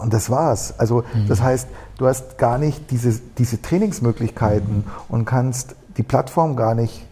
Und 0.00 0.12
das 0.12 0.30
war's. 0.30 0.74
Also 0.78 1.04
mhm. 1.14 1.28
das 1.28 1.42
heißt, 1.42 1.68
du 1.98 2.06
hast 2.06 2.38
gar 2.38 2.58
nicht 2.58 2.90
diese, 2.90 3.20
diese 3.38 3.60
Trainingsmöglichkeiten 3.60 4.78
mhm. 4.78 4.84
und 5.08 5.24
kannst 5.24 5.76
die 5.96 6.02
Plattform 6.02 6.56
gar 6.56 6.74
nicht 6.74 7.06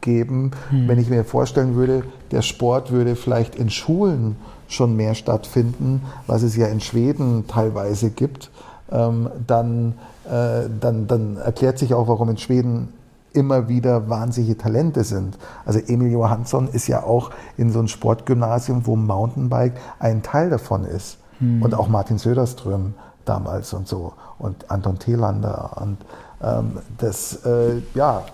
geben, 0.00 0.50
mhm. 0.70 0.88
wenn 0.88 0.98
ich 0.98 1.08
mir 1.08 1.24
vorstellen 1.24 1.74
würde, 1.74 2.04
der 2.30 2.42
Sport 2.42 2.90
würde 2.90 3.16
vielleicht 3.16 3.56
in 3.56 3.70
Schulen 3.70 4.36
schon 4.68 4.96
mehr 4.96 5.14
stattfinden, 5.14 6.02
was 6.26 6.42
es 6.42 6.56
ja 6.56 6.66
in 6.66 6.80
Schweden 6.80 7.46
teilweise 7.48 8.10
gibt, 8.10 8.50
ähm, 8.92 9.30
dann, 9.46 9.94
äh, 10.26 10.68
dann, 10.80 11.06
dann 11.06 11.36
erklärt 11.36 11.78
sich 11.78 11.94
auch, 11.94 12.08
warum 12.08 12.28
in 12.28 12.36
Schweden 12.36 12.92
immer 13.38 13.68
wieder 13.68 14.08
wahnsinnige 14.08 14.58
Talente 14.58 15.04
sind. 15.04 15.38
Also 15.64 15.78
Emil 15.78 16.10
Johansson 16.10 16.68
ist 16.68 16.88
ja 16.88 17.04
auch 17.04 17.30
in 17.56 17.70
so 17.70 17.78
einem 17.78 17.88
Sportgymnasium, 17.88 18.86
wo 18.86 18.96
Mountainbike 18.96 19.74
ein 20.00 20.22
Teil 20.22 20.50
davon 20.50 20.84
ist. 20.84 21.18
Hm. 21.38 21.62
Und 21.62 21.74
auch 21.74 21.88
Martin 21.88 22.18
Söderström 22.18 22.94
damals 23.24 23.72
und 23.72 23.86
so. 23.86 24.14
Und 24.38 24.70
Anton 24.70 24.98
Thelander. 24.98 25.76
Und 25.80 25.98
ähm, 26.42 26.78
das, 26.98 27.44
äh, 27.46 27.80
ja, 27.94 28.24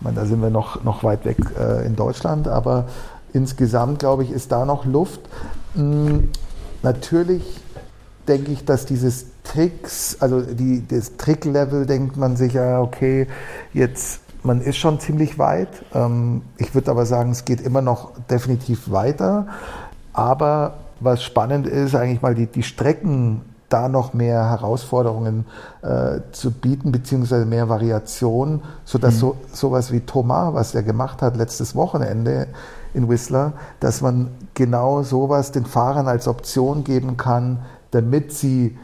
meine, 0.00 0.16
da 0.16 0.26
sind 0.26 0.42
wir 0.42 0.50
noch, 0.50 0.82
noch 0.82 1.04
weit 1.04 1.24
weg 1.24 1.38
äh, 1.58 1.86
in 1.86 1.94
Deutschland, 1.94 2.48
aber 2.48 2.86
insgesamt, 3.32 4.00
glaube 4.00 4.24
ich, 4.24 4.30
ist 4.30 4.50
da 4.50 4.64
noch 4.64 4.84
Luft. 4.84 5.20
Hm, 5.74 6.30
natürlich 6.82 7.60
denke 8.26 8.52
ich, 8.52 8.64
dass 8.64 8.86
dieses 8.86 9.26
Tricks, 9.44 10.16
also 10.20 10.40
die, 10.40 10.86
das 10.86 11.16
Tricklevel, 11.16 11.86
denkt 11.86 12.16
man 12.16 12.36
sich 12.36 12.54
ja, 12.54 12.80
okay, 12.80 13.26
jetzt 13.72 14.20
man 14.42 14.60
ist 14.60 14.76
schon 14.76 15.00
ziemlich 15.00 15.38
weit. 15.38 15.68
Ähm, 15.94 16.42
ich 16.56 16.74
würde 16.74 16.90
aber 16.90 17.06
sagen, 17.06 17.30
es 17.30 17.44
geht 17.44 17.60
immer 17.60 17.82
noch 17.82 18.12
definitiv 18.30 18.90
weiter. 18.90 19.46
Aber 20.12 20.74
was 21.00 21.22
spannend 21.22 21.66
ist, 21.66 21.94
eigentlich 21.94 22.22
mal 22.22 22.34
die, 22.34 22.46
die 22.46 22.62
Strecken 22.62 23.42
da 23.68 23.88
noch 23.88 24.14
mehr 24.14 24.48
Herausforderungen 24.48 25.44
äh, 25.82 26.20
zu 26.32 26.50
bieten, 26.50 26.90
beziehungsweise 26.90 27.44
mehr 27.44 27.68
Variation, 27.68 28.62
sodass 28.84 29.16
mhm. 29.16 29.18
so 29.18 29.36
sowas 29.52 29.92
wie 29.92 30.00
Thomas, 30.00 30.54
was 30.54 30.74
er 30.74 30.82
gemacht 30.82 31.20
hat 31.20 31.36
letztes 31.36 31.74
Wochenende 31.74 32.48
in 32.94 33.08
Whistler, 33.08 33.52
dass 33.80 34.00
man 34.00 34.30
genau 34.54 35.02
sowas 35.02 35.52
den 35.52 35.66
Fahrern 35.66 36.08
als 36.08 36.26
Option 36.26 36.82
geben 36.82 37.16
kann, 37.18 37.58
damit 37.90 38.32
sie 38.32 38.78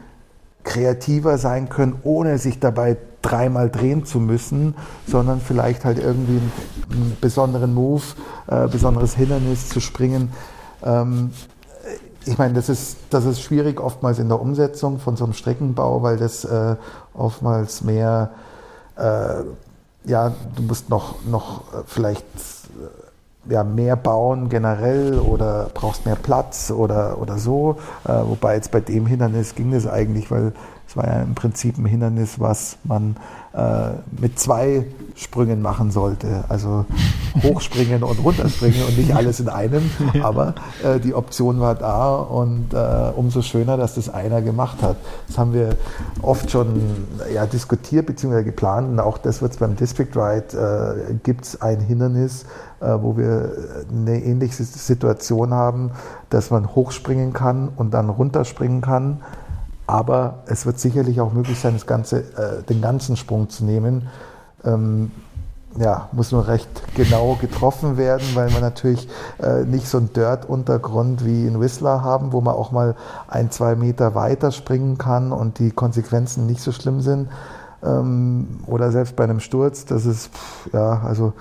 kreativer 0.65 1.37
sein 1.37 1.69
können, 1.69 1.97
ohne 2.03 2.37
sich 2.37 2.59
dabei 2.59 2.97
dreimal 3.21 3.69
drehen 3.69 4.05
zu 4.05 4.19
müssen, 4.19 4.75
sondern 5.07 5.39
vielleicht 5.39 5.85
halt 5.85 5.97
irgendwie 5.97 6.41
einen, 6.91 7.17
besonderen 7.21 7.73
Move, 7.73 8.03
äh, 8.47 8.67
besonderes 8.67 9.15
Hindernis 9.15 9.69
zu 9.69 9.79
springen. 9.79 10.31
Ähm, 10.83 11.31
ich 12.25 12.37
meine, 12.37 12.55
das 12.55 12.69
ist, 12.69 12.97
das 13.11 13.25
ist 13.25 13.41
schwierig 13.41 13.79
oftmals 13.79 14.19
in 14.19 14.27
der 14.27 14.41
Umsetzung 14.41 14.99
von 14.99 15.15
so 15.15 15.23
einem 15.23 15.33
Streckenbau, 15.33 16.01
weil 16.01 16.17
das 16.17 16.43
äh, 16.43 16.75
oftmals 17.13 17.83
mehr, 17.83 18.31
äh, 18.97 19.43
ja, 20.05 20.33
du 20.55 20.63
musst 20.63 20.89
noch, 20.89 21.23
noch 21.25 21.73
äh, 21.73 21.83
vielleicht 21.85 22.25
ja, 23.49 23.63
mehr 23.63 23.95
bauen 23.95 24.49
generell 24.49 25.19
oder 25.19 25.69
brauchst 25.73 26.05
mehr 26.05 26.15
Platz 26.15 26.71
oder, 26.71 27.19
oder 27.19 27.37
so. 27.37 27.77
Äh, 28.05 28.13
wobei 28.25 28.55
jetzt 28.55 28.71
bei 28.71 28.79
dem 28.79 29.05
Hindernis 29.05 29.55
ging 29.55 29.71
das 29.71 29.87
eigentlich, 29.87 30.31
weil 30.31 30.53
es 30.95 31.03
war 31.03 31.07
ja 31.07 31.21
im 31.23 31.35
Prinzip 31.35 31.77
ein 31.77 31.85
Hindernis, 31.85 32.39
was 32.39 32.77
man 32.85 33.17
äh, 33.53 33.89
mit 34.21 34.39
zwei 34.39 34.85
Sprüngen 35.15 35.61
machen 35.61 35.91
sollte. 35.91 36.45
Also 36.47 36.85
hochspringen 37.43 38.01
und 38.03 38.23
runterspringen 38.23 38.81
und 38.83 38.97
nicht 38.97 39.13
alles 39.13 39.41
in 39.41 39.49
einem. 39.49 39.89
Aber 40.23 40.55
äh, 40.83 40.99
die 41.01 41.13
Option 41.13 41.59
war 41.59 41.75
da 41.75 42.15
und 42.15 42.73
äh, 42.73 43.11
umso 43.15 43.41
schöner, 43.41 43.75
dass 43.75 43.95
das 43.95 44.09
einer 44.09 44.41
gemacht 44.41 44.81
hat. 44.81 44.95
Das 45.27 45.37
haben 45.37 45.53
wir 45.53 45.75
oft 46.21 46.49
schon 46.49 46.81
ja, 47.33 47.45
diskutiert 47.45 48.05
bzw. 48.05 48.43
geplant 48.43 48.89
und 48.89 48.99
auch 49.01 49.17
das 49.17 49.41
wird 49.41 49.51
es 49.51 49.57
beim 49.57 49.75
District 49.75 50.15
Ride, 50.15 51.07
äh, 51.09 51.13
gibt 51.23 51.45
es 51.45 51.61
ein 51.61 51.81
Hindernis, 51.81 52.45
äh, 52.79 52.87
wo 53.01 53.17
wir 53.17 53.51
eine 53.91 54.23
ähnliche 54.23 54.63
Situation 54.63 55.53
haben, 55.53 55.91
dass 56.29 56.51
man 56.51 56.73
hochspringen 56.73 57.33
kann 57.33 57.69
und 57.75 57.93
dann 57.93 58.09
runterspringen 58.09 58.79
kann 58.79 59.19
aber 59.87 60.43
es 60.47 60.65
wird 60.65 60.79
sicherlich 60.79 61.21
auch 61.21 61.33
möglich 61.33 61.59
sein, 61.59 61.73
das 61.73 61.85
Ganze, 61.85 62.19
äh, 62.19 62.63
den 62.63 62.81
ganzen 62.81 63.17
Sprung 63.17 63.49
zu 63.49 63.65
nehmen. 63.65 64.07
Ähm, 64.63 65.11
ja, 65.77 66.07
muss 66.13 66.31
nur 66.31 66.47
recht 66.47 66.69
genau 66.95 67.37
getroffen 67.39 67.97
werden, 67.97 68.25
weil 68.33 68.49
man 68.51 68.61
natürlich 68.61 69.07
äh, 69.41 69.65
nicht 69.65 69.87
so 69.87 69.97
einen 69.97 70.13
Dirt-Untergrund 70.13 71.25
wie 71.25 71.45
in 71.45 71.59
Whistler 71.59 72.01
haben, 72.01 72.31
wo 72.31 72.41
man 72.41 72.55
auch 72.55 72.71
mal 72.71 72.95
ein, 73.27 73.51
zwei 73.51 73.75
Meter 73.75 74.15
weiter 74.15 74.51
springen 74.51 74.97
kann 74.97 75.31
und 75.31 75.59
die 75.59 75.71
Konsequenzen 75.71 76.45
nicht 76.45 76.61
so 76.61 76.71
schlimm 76.71 77.01
sind. 77.01 77.29
Ähm, 77.83 78.61
oder 78.67 78.91
selbst 78.91 79.15
bei 79.15 79.25
einem 79.25 79.41
Sturz, 79.41 79.85
das 79.85 80.05
ist, 80.05 80.33
pff, 80.33 80.73
ja, 80.73 81.01
also 81.05 81.33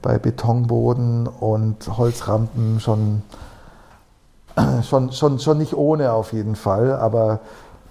bei 0.00 0.18
Betonboden 0.18 1.26
und 1.26 1.96
Holzrampen 1.96 2.80
schon, 2.80 3.22
schon, 4.82 5.12
schon, 5.12 5.38
schon 5.38 5.58
nicht 5.58 5.74
ohne 5.74 6.12
auf 6.12 6.32
jeden 6.32 6.56
Fall, 6.56 6.94
aber 6.94 7.40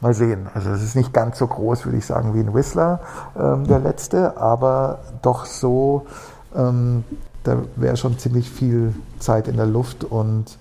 Mal 0.02 0.14
sehen. 0.14 0.49
Also 0.54 0.72
es 0.72 0.82
ist 0.82 0.95
nicht 0.95 1.14
ganz 1.14 1.38
so 1.38 1.47
groß, 1.47 1.86
würde 1.86 1.97
ich 1.97 2.06
sagen, 2.06 2.34
wie 2.34 2.39
in 2.39 2.54
Whistler, 2.54 2.99
ähm, 3.39 3.68
der 3.68 3.80
letzte, 3.80 4.36
aber 4.38 4.99
doch 5.22 5.45
so, 5.45 6.08
ähm, 6.56 7.04
da 7.43 7.58
wäre 7.76 7.97
schon 7.97 8.18
ziemlich 8.18 8.49
viel 8.49 8.93
Zeit 9.20 9.47
in 9.47 9.58
der 9.58 9.68
Luft 9.68 10.04
und 10.04 10.58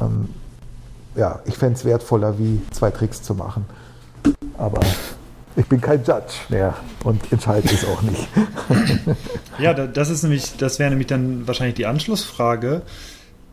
ähm, 0.00 0.28
ja, 1.16 1.40
ich 1.44 1.58
fände 1.58 1.74
es 1.74 1.84
wertvoller, 1.84 2.38
wie 2.38 2.62
zwei 2.70 2.90
Tricks 2.90 3.22
zu 3.22 3.34
machen. 3.34 3.66
Aber 4.56 4.80
ich 5.56 5.66
bin 5.66 5.80
kein 5.80 6.04
Judge 6.04 6.34
mehr 6.48 6.74
und 7.04 7.32
entscheide 7.32 7.68
es 7.72 7.84
auch 7.84 8.02
nicht. 8.02 8.28
ja, 9.58 9.74
das 9.74 10.10
ist 10.10 10.22
nämlich, 10.22 10.56
das 10.56 10.78
wäre 10.78 10.90
nämlich 10.90 11.08
dann 11.08 11.46
wahrscheinlich 11.46 11.74
die 11.74 11.86
Anschlussfrage 11.86 12.82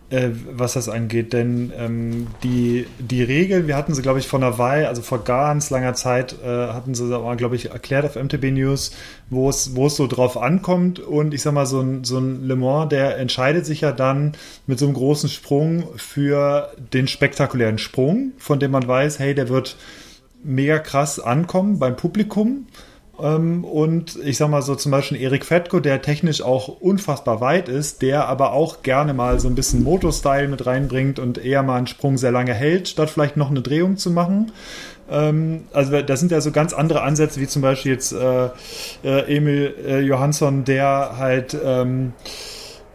äh, 0.09 0.29
was 0.51 0.73
das 0.73 0.89
angeht. 0.89 1.33
Denn 1.33 1.71
ähm, 1.77 2.27
die, 2.43 2.87
die 2.99 3.23
Regeln, 3.23 3.67
wir 3.67 3.75
hatten 3.75 3.93
sie, 3.93 4.01
glaube 4.01 4.19
ich, 4.19 4.27
vor 4.27 4.39
einer 4.39 4.57
Weile, 4.57 4.87
also 4.87 5.01
vor 5.01 5.23
ganz 5.23 5.69
langer 5.69 5.93
Zeit, 5.93 6.35
äh, 6.43 6.47
hatten 6.47 6.95
sie, 6.95 7.07
glaube 7.37 7.55
ich, 7.55 7.71
erklärt 7.71 8.05
auf 8.05 8.15
MTB 8.15 8.51
News, 8.51 8.91
wo 9.29 9.49
es, 9.49 9.75
wo 9.75 9.87
es 9.87 9.95
so 9.95 10.07
drauf 10.07 10.37
ankommt. 10.37 10.99
Und 10.99 11.33
ich 11.33 11.41
sag 11.41 11.53
mal, 11.53 11.65
so 11.65 11.81
ein, 11.81 12.03
so 12.03 12.19
ein 12.19 12.43
Le 12.43 12.55
Mans, 12.55 12.89
der 12.89 13.17
entscheidet 13.17 13.65
sich 13.65 13.81
ja 13.81 13.91
dann 13.91 14.33
mit 14.65 14.79
so 14.79 14.85
einem 14.85 14.95
großen 14.95 15.29
Sprung 15.29 15.87
für 15.97 16.71
den 16.93 17.07
spektakulären 17.07 17.77
Sprung, 17.77 18.31
von 18.37 18.59
dem 18.59 18.71
man 18.71 18.87
weiß, 18.87 19.19
hey, 19.19 19.35
der 19.35 19.49
wird 19.49 19.77
mega 20.43 20.79
krass 20.79 21.19
ankommen 21.19 21.79
beim 21.79 21.95
Publikum. 21.95 22.67
Ähm, 23.21 23.63
und 23.63 24.17
ich 24.23 24.37
sag 24.37 24.49
mal 24.49 24.61
so 24.61 24.75
zum 24.75 24.91
Beispiel 24.91 25.19
Erik 25.19 25.45
Fetko, 25.45 25.79
der 25.79 26.01
technisch 26.01 26.41
auch 26.41 26.67
unfassbar 26.67 27.41
weit 27.41 27.69
ist, 27.69 28.01
der 28.01 28.27
aber 28.27 28.53
auch 28.53 28.83
gerne 28.83 29.13
mal 29.13 29.39
so 29.39 29.47
ein 29.47 29.55
bisschen 29.55 29.83
Moto-Style 29.83 30.47
mit 30.47 30.65
reinbringt 30.65 31.19
und 31.19 31.37
eher 31.37 31.63
mal 31.63 31.77
einen 31.77 31.87
Sprung 31.87 32.17
sehr 32.17 32.31
lange 32.31 32.53
hält, 32.53 32.87
statt 32.87 33.09
vielleicht 33.09 33.37
noch 33.37 33.49
eine 33.49 33.61
Drehung 33.61 33.97
zu 33.97 34.11
machen. 34.11 34.51
Ähm, 35.09 35.63
also 35.73 36.01
das 36.01 36.19
sind 36.19 36.31
ja 36.31 36.41
so 36.41 36.51
ganz 36.51 36.73
andere 36.73 37.01
Ansätze, 37.01 37.39
wie 37.39 37.47
zum 37.47 37.61
Beispiel 37.61 37.93
jetzt 37.93 38.11
äh, 38.11 38.49
äh, 39.03 39.35
Emil 39.35 39.73
äh, 39.85 39.99
Johansson, 40.01 40.63
der 40.63 41.17
halt 41.17 41.57
ähm, 41.63 42.13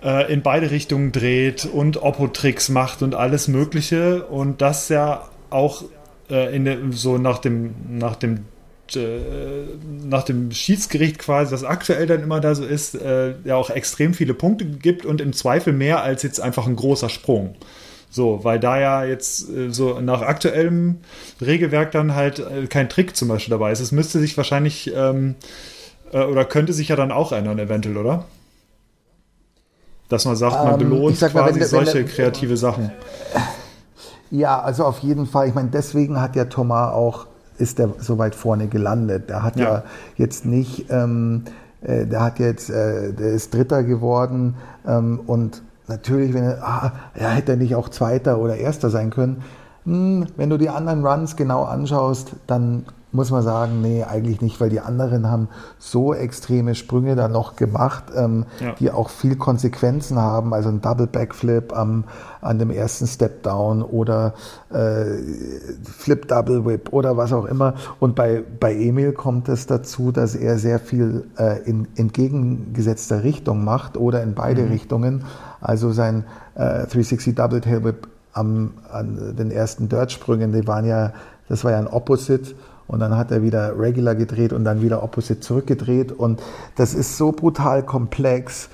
äh, 0.03 0.33
in 0.33 0.43
beide 0.43 0.71
Richtungen 0.71 1.13
dreht 1.13 1.65
und 1.65 2.03
Oppo-Tricks 2.03 2.69
macht 2.69 3.03
und 3.03 3.15
alles 3.15 3.49
Mögliche. 3.49 4.25
Und 4.27 4.61
das 4.61 4.89
ja 4.89 5.29
auch 5.51 5.85
äh, 6.31 6.55
in 6.55 6.65
der, 6.65 6.79
so 6.91 7.19
nach 7.19 7.39
dem, 7.39 7.75
nach 7.89 8.17
dem 8.17 8.45
nach 8.97 10.23
dem 10.25 10.51
Schiedsgericht 10.51 11.19
quasi, 11.19 11.51
das 11.51 11.65
aktuell 11.65 12.07
dann 12.07 12.23
immer 12.23 12.41
da 12.41 12.55
so 12.55 12.65
ist, 12.65 12.95
äh, 12.95 13.35
ja 13.45 13.57
auch 13.57 13.71
extrem 13.71 14.15
viele 14.15 14.35
Punkte 14.35 14.65
gibt 14.65 15.07
und 15.07 15.21
im 15.21 15.33
Zweifel 15.33 15.73
mehr 15.73 16.03
als 16.03 16.23
jetzt 16.23 16.41
einfach 16.41 16.67
ein 16.67 16.77
großer 16.77 17.09
Sprung. 17.09 17.55
So, 18.11 18.45
weil 18.45 18.61
da 18.61 18.79
ja 18.79 19.05
jetzt 19.05 19.49
äh, 19.49 19.71
so 19.71 19.99
nach 20.01 20.21
aktuellem 20.21 20.99
Regelwerk 21.41 21.93
dann 21.93 22.15
halt 22.15 22.41
äh, 22.41 22.67
kein 22.67 22.91
Trick 22.91 23.17
zum 23.17 23.29
Beispiel 23.29 23.53
dabei 23.53 23.73
ist. 23.73 23.81
Es 23.81 23.91
müsste 23.91 24.19
sich 24.19 24.37
wahrscheinlich 24.37 24.93
ähm, 24.95 25.35
äh, 26.13 26.23
oder 26.25 26.45
könnte 26.45 26.73
sich 26.75 26.89
ja 26.89 26.97
dann 26.97 27.11
auch 27.11 27.33
ändern, 27.33 27.59
eventuell, 27.59 27.97
oder? 27.97 28.27
Dass 30.09 30.27
man 30.27 30.37
sagt, 30.37 30.57
man 30.57 30.75
ähm, 30.75 30.91
belohnt 30.91 31.19
quasi 31.19 31.35
mal, 31.35 31.55
wenn, 31.55 31.65
solche 31.65 31.95
wenn, 31.95 32.07
kreative 32.07 32.59
Sachen. 32.59 32.93
Ja, 34.31 34.61
also 34.61 34.85
auf 34.85 34.99
jeden 34.99 35.27
Fall. 35.27 35.49
Ich 35.49 35.55
meine, 35.55 35.71
deswegen 35.71 36.21
hat 36.21 36.37
ja 36.37 36.45
Thomas 36.45 36.93
auch, 36.93 37.27
ist 37.63 37.79
er 37.81 37.91
so 37.99 38.19
weit 38.19 38.35
vorne 38.35 38.67
gelandet. 38.67 39.31
Der 39.31 39.43
hat 39.43 39.57
ja, 39.57 39.65
ja 39.65 39.83
jetzt 40.17 40.45
nicht, 40.45 40.87
ähm, 40.91 41.45
äh, 41.81 42.07
der 42.07 42.21
hat 42.21 42.39
jetzt, 42.39 42.69
äh, 42.69 43.13
der 43.13 43.29
ist 43.29 43.55
Dritter 43.55 43.85
geworden 43.85 44.57
ähm, 44.87 45.21
und 45.27 45.63
natürlich, 45.87 46.35
wenn 46.35 46.45
er, 46.45 46.63
ah, 46.63 46.93
ja, 47.19 47.29
hätte 47.29 47.53
er 47.53 47.59
nicht 47.59 47.75
auch 47.75 47.89
Zweiter 47.89 48.39
oder 48.39 48.57
Erster 48.57 48.91
sein 48.91 49.11
können. 49.11 49.43
Hm, 49.85 50.27
wenn 50.37 50.51
du 50.51 50.59
die 50.59 50.69
anderen 50.69 51.07
Runs 51.07 51.37
genau 51.37 51.65
anschaust, 51.65 52.33
dann 52.47 52.85
muss 53.13 53.31
man 53.31 53.43
sagen, 53.43 53.83
nee, 53.83 54.05
eigentlich 54.05 54.41
nicht, 54.41 54.61
weil 54.61 54.71
die 54.71 54.81
anderen 54.81 55.31
haben 55.31 55.49
so 55.79 56.15
extreme 56.15 56.75
Sprünge 56.75 57.15
da 57.15 57.29
noch 57.29 57.57
gemacht, 57.57 58.05
ähm, 58.17 58.47
ja. 58.61 58.73
die 58.73 58.91
auch 58.91 59.11
viel 59.11 59.37
Konsequenzen 59.37 60.19
haben. 60.19 60.55
Also 60.55 60.71
ein 60.71 60.81
Double 60.81 61.07
Backflip 61.07 61.77
am, 61.77 62.05
an 62.41 62.59
dem 62.59 62.71
ersten 62.71 63.07
Step 63.07 63.43
Down 63.43 63.83
oder 63.83 64.33
äh, 64.71 65.05
Flip 65.85 66.27
Double 66.27 66.65
Whip 66.65 66.93
oder 66.93 67.17
was 67.19 67.33
auch 67.33 67.45
immer. 67.45 67.75
Und 68.01 68.15
bei, 68.15 68.43
bei 68.59 68.75
Emil 68.75 69.13
kommt 69.13 69.49
es 69.49 69.67
dazu, 69.67 70.11
dass 70.11 70.35
er 70.35 70.59
sehr 70.59 70.79
viel 70.79 71.25
äh, 71.39 71.63
in 71.65 71.89
entgegengesetzter 71.97 73.23
Richtung 73.25 73.63
macht 73.63 73.99
oder 73.99 74.23
in 74.23 74.35
beide 74.35 74.63
mhm. 74.63 74.73
Richtungen. 74.73 75.25
Also 75.61 75.93
sein 75.93 76.25
äh, 76.55 76.87
360 76.87 77.35
Double 77.35 77.61
Tail 77.61 77.85
Whip 77.85 78.09
am, 78.33 78.73
an 78.91 79.37
den 79.37 79.51
ersten 79.51 79.89
Dirt-Sprüngen, 79.89 80.53
die 80.53 80.67
waren 80.67 80.87
ja, 80.87 81.13
das 81.49 81.65
war 81.65 81.73
ja 81.73 81.79
ein 81.79 81.87
Opposite 81.87 82.55
und 82.87 83.01
dann 83.01 83.17
hat 83.17 83.31
er 83.31 83.43
wieder 83.43 83.79
Regular 83.79 84.15
gedreht 84.15 84.53
und 84.53 84.65
dann 84.65 84.83
wieder 84.83 85.03
Opposite 85.03 85.41
zurückgedreht 85.41 86.13
und 86.13 86.43
das 86.77 86.95
ist 86.95 87.17
so 87.17 87.33
brutal 87.33 87.83
komplex, 87.83 88.69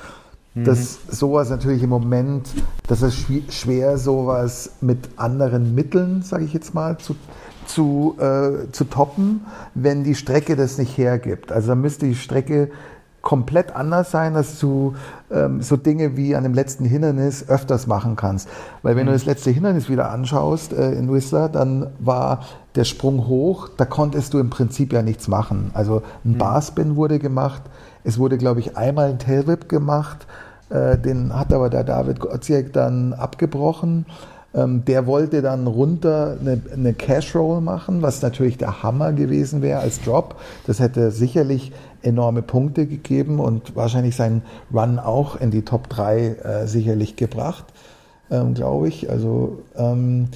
mhm. 0.55 0.65
dass 0.65 0.99
sowas 1.11 1.51
natürlich 1.51 1.83
im 1.83 1.91
Moment, 1.91 2.49
das 2.87 3.03
ist 3.03 3.27
schwer, 3.51 3.99
sowas 3.99 4.73
mit 4.81 5.09
anderen 5.17 5.75
Mitteln, 5.75 6.23
sage 6.23 6.45
ich 6.45 6.53
jetzt 6.53 6.75
mal, 6.75 6.99
zu, 6.99 7.17
zu, 7.67 8.17
äh, 8.19 8.71
zu 8.73 8.85
toppen, 8.85 9.47
wenn 9.75 10.05
die 10.05 10.15
Strecke 10.15 10.57
das 10.57 10.79
nicht 10.79 10.97
hergibt. 10.97 11.53
Also 11.53 11.69
da 11.69 11.75
müsste 11.75 12.07
die 12.07 12.15
Strecke 12.15 12.71
komplett 13.23 13.75
anders 13.75 14.11
sein, 14.11 14.35
dass 14.35 14.59
du 14.59 14.95
ähm, 15.31 15.61
so 15.61 15.77
Dinge 15.77 16.17
wie 16.17 16.37
an 16.37 16.45
dem 16.45 16.55
letzten 16.55 16.85
Hindernis 16.85 17.49
öfters 17.49 17.87
machen 17.87 18.17
kannst. 18.17 18.49
Weil 18.83 18.97
wenn 18.97 19.05
mhm. 19.05 19.09
du 19.09 19.13
das 19.15 19.27
letzte 19.27 19.51
Hindernis 19.51 19.89
wieder 19.89 20.11
anschaust 20.11 20.73
äh, 20.73 20.93
in 20.93 21.13
Whistler, 21.13 21.49
dann 21.49 21.89
war 21.99 22.45
der 22.75 22.85
Sprung 22.85 23.27
hoch, 23.27 23.69
da 23.77 23.85
konntest 23.85 24.35
du 24.35 24.39
im 24.39 24.51
Prinzip 24.51 24.93
ja 24.93 25.03
nichts 25.03 25.29
machen. 25.29 25.71
Also 25.75 26.03
ein 26.25 26.33
mhm. 26.33 26.39
Barspin 26.39 26.97
wurde 26.97 27.19
gemacht, 27.19 27.63
es 28.05 28.19
wurde, 28.19 28.39
glaube 28.39 28.61
ich, 28.61 28.77
einmal 28.77 29.11
ein 29.11 29.19
Tailwhip 29.19 29.69
gemacht, 29.69 30.27
äh, 30.71 30.97
den 30.97 31.37
hat 31.37 31.53
aber 31.53 31.71
der 31.71 31.85
David 31.85 32.21
Gotziek 32.21 32.73
dann 32.73 33.13
abgebrochen. 33.13 34.07
Ähm, 34.55 34.85
der 34.87 35.07
wollte 35.07 35.43
dann 35.43 35.67
runter 35.67 36.37
eine, 36.41 36.61
eine 36.73 36.95
Cash 36.95 37.35
Roll 37.35 37.61
machen, 37.61 38.01
was 38.01 38.23
natürlich 38.23 38.57
der 38.57 38.83
Hammer 38.83 39.13
gewesen 39.13 39.61
wäre 39.61 39.81
als 39.81 40.01
Drop. 40.01 40.37
Das 40.67 40.81
hätte 40.81 41.11
sicherlich 41.11 41.73
enorme 42.03 42.43
Punkte 42.43 42.87
gegeben 42.87 43.41
und 43.41 43.77
wahrscheinlich 43.77 44.17
seinen 44.17 44.43
Run 44.73 44.99
auch 44.99 45.37
in 45.37 45.51
die 45.51 45.63
Top 45.63 45.89
3 45.89 46.19
äh, 46.19 46.67
sicherlich 46.67 47.17
gebracht, 47.17 47.65
ähm, 48.31 48.55
glaube 48.55 48.89
ich. 48.89 49.11
Also 49.11 49.59
ähm, 49.77 50.29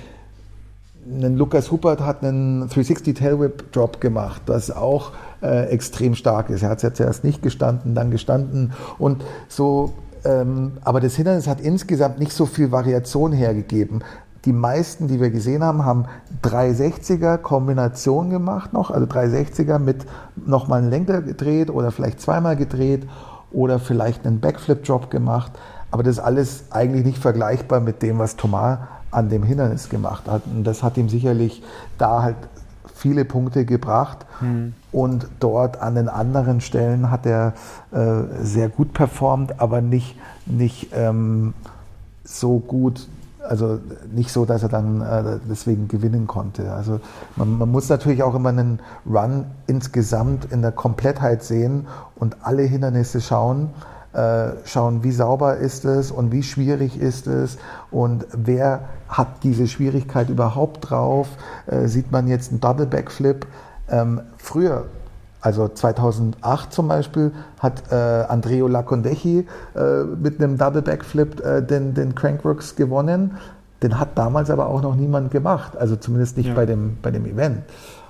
ein 1.05 1.37
Lukas 1.37 1.71
Huppert 1.71 2.01
hat 2.01 2.23
einen 2.23 2.61
360 2.61 3.17
Tailwhip 3.17 3.73
Drop 3.73 4.01
gemacht, 4.01 4.43
was 4.47 4.71
auch 4.71 5.13
äh, 5.43 5.67
extrem 5.67 6.15
stark 6.15 6.51
ist. 6.51 6.63
Er 6.63 6.71
hat 6.71 6.79
es 6.79 6.83
ja 6.83 6.95
zuerst 6.95 7.25
nicht 7.25 7.43
gestanden, 7.43 7.95
dann 7.95 8.11
gestanden 8.11 8.73
und 8.99 9.25
so. 9.49 9.95
Ähm, 10.25 10.73
aber 10.83 11.01
das 11.01 11.17
Hindernis 11.17 11.49
hat 11.49 11.61
insgesamt 11.61 12.21
nicht 12.21 12.33
so 12.33 12.47
viel 12.47 12.71
Variation 12.71 13.33
hergegeben. 13.33 14.05
Die 14.45 14.53
meisten, 14.53 15.07
die 15.07 15.21
wir 15.21 15.31
gesehen 15.31 15.63
haben, 15.63 15.85
haben 15.85 16.07
360er 16.43 17.39
Kombination 17.39 18.31
gemacht 18.31 18.73
noch, 18.73 18.91
also 18.91 19.07
360er 19.07 19.79
mit 19.79 20.05
nochmal 20.47 20.81
einen 20.81 20.91
Lenker 20.91 21.23
gedreht 21.23 21.71
oder 21.71 21.93
vielleicht 21.93 22.21
zweimal 22.21 22.57
gedreht 22.57 23.07
oder 23.53 23.79
vielleicht 23.79 24.27
einen 24.27 24.41
Backflip-Drop 24.41 25.11
gemacht. 25.11 25.53
Aber 25.91 26.03
das 26.03 26.17
ist 26.17 26.25
alles 26.25 26.65
eigentlich 26.71 27.05
nicht 27.05 27.19
vergleichbar 27.19 27.81
mit 27.81 28.03
dem, 28.03 28.19
was 28.19 28.37
Thomas 28.37 28.79
an 29.11 29.29
dem 29.29 29.43
Hindernis 29.43 29.89
gemacht 29.89 30.25
hat. 30.27 30.43
Und 30.47 30.65
das 30.65 30.83
hat 30.83 30.97
ihm 30.97 31.09
sicherlich 31.09 31.63
da 31.99 32.23
halt 32.23 32.37
viele 32.95 33.25
Punkte 33.25 33.65
gebracht. 33.65 34.27
Mhm. 34.41 34.75
Und 34.91 35.27
dort 35.39 35.81
an 35.81 35.95
den 35.95 36.09
anderen 36.09 36.61
Stellen 36.61 37.11
hat 37.11 37.27
er 37.27 37.53
äh, 37.93 38.23
sehr 38.43 38.69
gut 38.69 38.93
performt, 38.93 39.61
aber 39.61 39.81
nicht, 39.81 40.17
nicht 40.47 40.89
ähm, 40.95 41.55
so 42.25 42.59
gut, 42.59 43.07
also 43.53 43.81
nicht 44.11 44.33
so, 44.33 44.47
dass 44.47 44.63
er 44.63 44.71
dann 44.71 45.03
äh, 45.03 45.39
deswegen 45.47 45.87
gewinnen 45.87 46.27
konnte. 46.27 46.73
Also 46.73 47.01
man, 47.37 47.59
man, 47.59 47.71
muss 47.71 47.87
natürlich 47.91 48.23
auch 48.23 48.35
immer 48.35 48.49
einen 48.49 48.81
Run 49.05 49.45
insgesamt 49.67 50.51
in 50.51 50.63
der 50.63 50.73
Komplettheit 50.73 51.43
sehen 51.43 51.87
und 52.17 52.39
alle 52.41 52.63
Hindernisse 52.63 53.21
schauen. 53.21 53.69
Äh, 54.15 54.53
schauen, 54.65 55.05
wie 55.05 55.13
sauber 55.13 55.59
ist 55.59 55.85
es 55.85 56.11
und 56.11 56.33
wie 56.33 56.43
schwierig 56.43 56.99
ist 56.99 57.27
es 57.27 57.59
und 57.91 58.27
wer 58.33 58.89
hat 59.09 59.43
diese 59.43 59.67
Schwierigkeit 59.67 60.31
überhaupt 60.31 60.89
drauf. 60.89 61.29
Äh, 61.67 61.89
sieht 61.89 62.11
man 62.11 62.29
jetzt 62.29 62.53
einen 62.53 62.61
Double 62.61 62.87
Backflip. 62.87 63.47
Ähm, 63.91 64.23
früher 64.39 64.87
also 65.43 65.69
2008 65.69 66.73
zum 66.73 66.89
Beispiel 66.89 67.33
hat 67.59 67.91
äh, 67.91 67.95
Andreo 67.97 68.69
Lacondechi 68.69 69.47
äh, 69.75 70.05
mit 70.05 70.41
einem 70.41 70.57
Double 70.57 70.83
Backflip 70.83 71.45
äh, 71.45 71.61
den, 71.61 71.95
den 71.95 72.15
Crankworks 72.15 72.77
gewonnen. 72.77 73.33
Den 73.83 73.99
hat 73.99 74.11
damals 74.17 74.51
aber 74.51 74.69
auch 74.69 74.81
noch 74.81 74.95
niemand 74.95 75.33
gemacht, 75.33 75.77
also 75.77 75.97
zumindest 75.97 76.37
nicht 76.37 76.51
ja. 76.51 76.55
bei, 76.55 76.65
dem, 76.65 76.97
bei 77.03 77.11
dem 77.11 77.27
Event. 77.27 77.59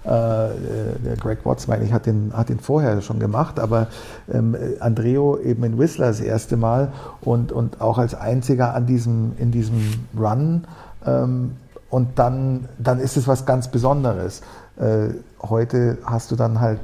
Äh, 0.05 0.09
der 0.09 1.16
Greg 1.18 1.47
Watts, 1.47 1.68
meine 1.68 1.85
ich, 1.85 1.93
hat 1.95 2.05
den, 2.05 2.33
hat 2.37 2.51
den 2.51 2.61
vorher 2.61 3.01
schon 3.01 3.18
gemacht, 3.18 3.59
aber 3.59 3.87
ähm, 4.30 4.55
Andreo 4.80 5.39
eben 5.39 5.64
in 5.64 5.78
Whistler 5.78 6.09
das 6.09 6.20
erste 6.20 6.59
Mal 6.59 6.93
und, 7.22 7.51
und 7.51 7.80
auch 7.80 7.97
als 7.97 8.14
einziger 8.14 8.74
an 8.74 8.85
diesem, 8.85 9.33
in 9.39 9.53
diesem 9.53 9.80
Run. 10.18 10.64
Ähm, 11.07 11.53
und 11.89 12.18
dann, 12.18 12.68
dann 12.78 13.01
ist 13.01 13.16
es 13.16 13.26
was 13.26 13.47
ganz 13.47 13.68
Besonderes. 13.68 14.43
Äh, 14.76 15.14
heute 15.43 15.99
hast 16.05 16.30
du 16.30 16.37
dann 16.37 16.61
halt 16.61 16.80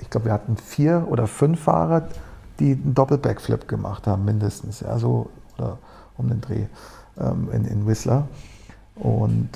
ich 0.00 0.10
glaube, 0.10 0.26
wir 0.26 0.32
hatten 0.32 0.56
vier 0.56 1.06
oder 1.08 1.26
fünf 1.26 1.60
Fahrer, 1.60 2.08
die 2.58 2.72
einen 2.72 2.94
Doppel-Backflip 2.94 3.68
gemacht 3.68 4.06
haben, 4.06 4.24
mindestens, 4.24 4.80
ja, 4.80 4.98
so 4.98 5.30
oder 5.58 5.78
um 6.16 6.28
den 6.28 6.40
Dreh 6.40 6.66
ähm, 7.18 7.48
in, 7.52 7.64
in 7.64 7.86
Whistler. 7.86 8.28
Und 8.96 9.50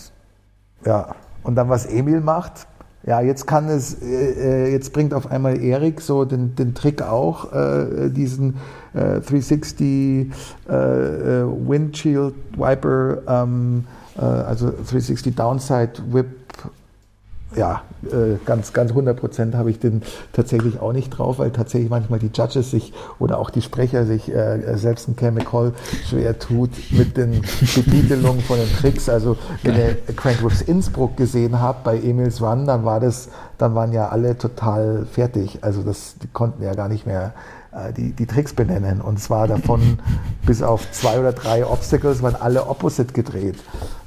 ja, 0.84 1.14
und 1.42 1.54
dann 1.56 1.68
was 1.68 1.86
Emil 1.86 2.20
macht, 2.20 2.66
ja, 3.06 3.20
jetzt 3.20 3.46
kann 3.46 3.68
es, 3.68 4.02
äh, 4.02 4.66
äh 4.66 4.72
jetzt 4.72 4.92
bringt 4.92 5.12
auf 5.12 5.30
einmal 5.30 5.60
Erik 5.62 6.00
so 6.00 6.24
den, 6.24 6.56
den 6.56 6.74
Trick 6.74 7.02
auch, 7.02 7.52
äh, 7.52 8.08
diesen 8.08 8.56
äh, 8.94 9.20
360 9.20 10.32
äh, 10.68 10.72
äh, 10.72 11.46
Windshield 11.68 12.34
Wiper, 12.56 13.18
ähm, 13.26 13.84
also 14.16 14.66
360 14.66 15.34
Downside 15.34 15.94
Whip 16.12 16.43
ja, 17.56 17.82
äh, 18.04 18.36
ganz, 18.44 18.72
ganz 18.72 18.90
100 18.90 19.18
Prozent 19.18 19.54
habe 19.54 19.70
ich 19.70 19.78
den 19.78 20.02
tatsächlich 20.32 20.80
auch 20.80 20.92
nicht 20.92 21.10
drauf, 21.10 21.38
weil 21.38 21.50
tatsächlich 21.50 21.90
manchmal 21.90 22.18
die 22.18 22.30
Judges 22.34 22.70
sich 22.70 22.92
oder 23.18 23.38
auch 23.38 23.50
die 23.50 23.62
Sprecher 23.62 24.04
sich 24.04 24.32
äh, 24.32 24.76
selbst 24.76 25.08
ein 25.08 25.16
Chemical 25.16 25.72
schwer 26.08 26.38
tut 26.38 26.70
mit 26.90 27.16
den 27.16 27.42
Betitelungen 27.74 28.40
von 28.40 28.58
den 28.58 28.68
Tricks. 28.68 29.08
Also 29.08 29.36
wenn 29.62 29.76
ihr 29.76 29.96
Crankworks 30.16 30.62
Innsbruck 30.62 31.16
gesehen 31.16 31.60
habt 31.60 31.84
bei 31.84 31.98
Emils 31.98 32.42
Run, 32.42 32.66
dann 32.66 32.84
war 32.84 33.00
das, 33.00 33.28
dann 33.58 33.74
waren 33.74 33.92
ja 33.92 34.08
alle 34.08 34.36
total 34.36 35.06
fertig. 35.10 35.58
Also 35.62 35.82
das, 35.82 36.16
die 36.22 36.28
konnten 36.28 36.62
ja 36.62 36.74
gar 36.74 36.88
nicht 36.88 37.06
mehr 37.06 37.32
die, 37.96 38.12
die 38.12 38.26
Tricks 38.26 38.52
benennen. 38.52 39.00
Und 39.00 39.20
zwar 39.20 39.48
davon 39.48 39.98
bis 40.46 40.62
auf 40.62 40.90
zwei 40.92 41.18
oder 41.18 41.32
drei 41.32 41.66
Obstacles 41.66 42.22
waren 42.22 42.36
alle 42.36 42.66
Opposite 42.66 43.12
gedreht. 43.12 43.56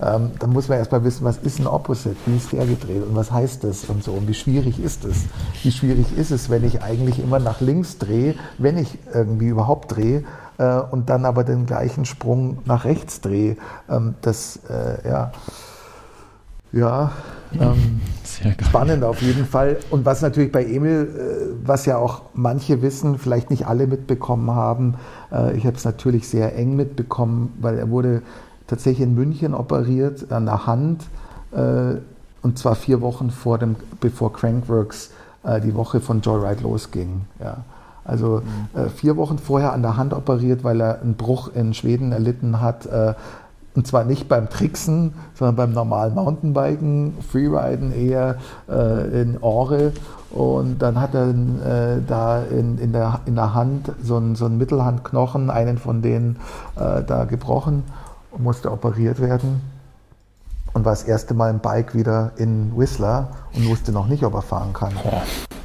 Ähm, 0.01 0.31
dann 0.39 0.51
muss 0.51 0.67
man 0.67 0.77
erstmal 0.77 1.03
wissen, 1.03 1.25
was 1.25 1.37
ist 1.37 1.59
ein 1.59 1.67
Opposite, 1.67 2.15
wie 2.25 2.37
ist 2.37 2.51
der 2.51 2.65
gedreht 2.65 3.03
und 3.07 3.15
was 3.15 3.31
heißt 3.31 3.63
das 3.63 3.85
und 3.85 4.03
so 4.03 4.13
und 4.13 4.27
wie 4.27 4.33
schwierig 4.33 4.79
ist 4.79 5.05
es. 5.05 5.25
Wie 5.63 5.71
schwierig 5.71 6.17
ist 6.17 6.31
es, 6.31 6.49
wenn 6.49 6.63
ich 6.63 6.81
eigentlich 6.81 7.19
immer 7.19 7.39
nach 7.39 7.61
links 7.61 7.97
drehe, 7.97 8.35
wenn 8.57 8.77
ich 8.77 8.97
irgendwie 9.13 9.47
überhaupt 9.47 9.95
drehe 9.95 10.23
äh, 10.57 10.79
und 10.79 11.09
dann 11.09 11.25
aber 11.25 11.43
den 11.43 11.65
gleichen 11.65 12.05
Sprung 12.05 12.59
nach 12.65 12.85
rechts 12.85 13.21
drehe. 13.21 13.57
Ähm, 13.89 14.15
das, 14.21 14.59
äh, 14.69 15.07
ja, 15.07 15.31
ja. 16.77 17.11
Ähm, 17.59 18.01
spannend 18.61 19.03
auf 19.03 19.21
jeden 19.21 19.45
Fall. 19.45 19.77
Und 19.89 20.05
was 20.05 20.21
natürlich 20.21 20.51
bei 20.51 20.65
Emil, 20.65 21.07
äh, 21.63 21.67
was 21.67 21.85
ja 21.85 21.97
auch 21.97 22.23
manche 22.33 22.81
wissen, 22.81 23.17
vielleicht 23.17 23.49
nicht 23.49 23.67
alle 23.67 23.87
mitbekommen 23.87 24.51
haben, 24.51 24.95
äh, 25.31 25.55
ich 25.55 25.65
habe 25.65 25.77
es 25.77 25.85
natürlich 25.85 26.27
sehr 26.27 26.55
eng 26.55 26.75
mitbekommen, 26.75 27.53
weil 27.61 27.77
er 27.77 27.89
wurde 27.89 28.21
tatsächlich 28.67 29.07
in 29.07 29.15
München 29.15 29.53
operiert 29.53 30.31
an 30.31 30.45
der 30.45 30.67
Hand 30.67 31.05
äh, 31.51 31.95
und 32.41 32.59
zwar 32.59 32.75
vier 32.75 33.01
Wochen 33.01 33.31
vor 33.31 33.57
dem, 33.57 33.75
bevor 33.99 34.33
Crankworks 34.33 35.11
die 35.63 35.75
Woche 35.75 36.01
von 36.01 36.19
Joyride 36.19 36.63
losging. 36.63 37.21
Ja. 37.41 37.57
Also 38.03 38.41
mhm. 38.73 38.89
vier 38.89 39.15
Wochen 39.15 39.37
vorher 39.37 39.71
an 39.71 39.81
der 39.81 39.95
Hand 39.95 40.13
operiert, 40.13 40.65
weil 40.65 40.81
er 40.81 41.01
einen 41.01 41.13
Bruch 41.13 41.51
in 41.55 41.73
Schweden 41.73 42.11
erlitten 42.11 42.59
hat 42.59 42.87
und 43.77 43.85
zwar 43.85 44.05
nicht 44.05 44.27
beim 44.27 44.49
Tricksen, 44.49 45.13
sondern 45.35 45.55
beim 45.55 45.71
normalen 45.71 46.15
Mountainbiken, 46.15 47.13
Freeriden 47.31 47.93
eher 47.93 48.37
äh, 48.67 49.21
in 49.21 49.37
Ore. 49.39 49.93
Und 50.31 50.79
dann 50.79 50.99
hat 50.99 51.13
er 51.13 51.29
äh, 51.29 52.01
da 52.05 52.41
in, 52.41 52.79
in, 52.79 52.91
der, 52.91 53.19
in 53.27 53.35
der 53.35 53.53
Hand 53.53 53.91
so 54.01 54.15
einen, 54.15 54.35
so 54.35 54.45
einen 54.45 54.57
Mittelhandknochen, 54.57 55.51
einen 55.51 55.77
von 55.77 56.01
denen 56.01 56.37
äh, 56.75 57.03
da 57.03 57.25
gebrochen 57.25 57.83
und 58.31 58.43
musste 58.43 58.71
operiert 58.71 59.21
werden. 59.21 59.61
Und 60.73 60.83
war 60.83 60.93
das 60.93 61.03
erste 61.03 61.35
Mal 61.35 61.51
im 61.51 61.59
Bike 61.59 61.93
wieder 61.93 62.31
in 62.37 62.75
Whistler 62.75 63.27
und 63.55 63.69
wusste 63.69 63.91
noch 63.91 64.07
nicht, 64.07 64.23
ob 64.23 64.33
er 64.33 64.41
fahren 64.41 64.73
kann. 64.73 64.93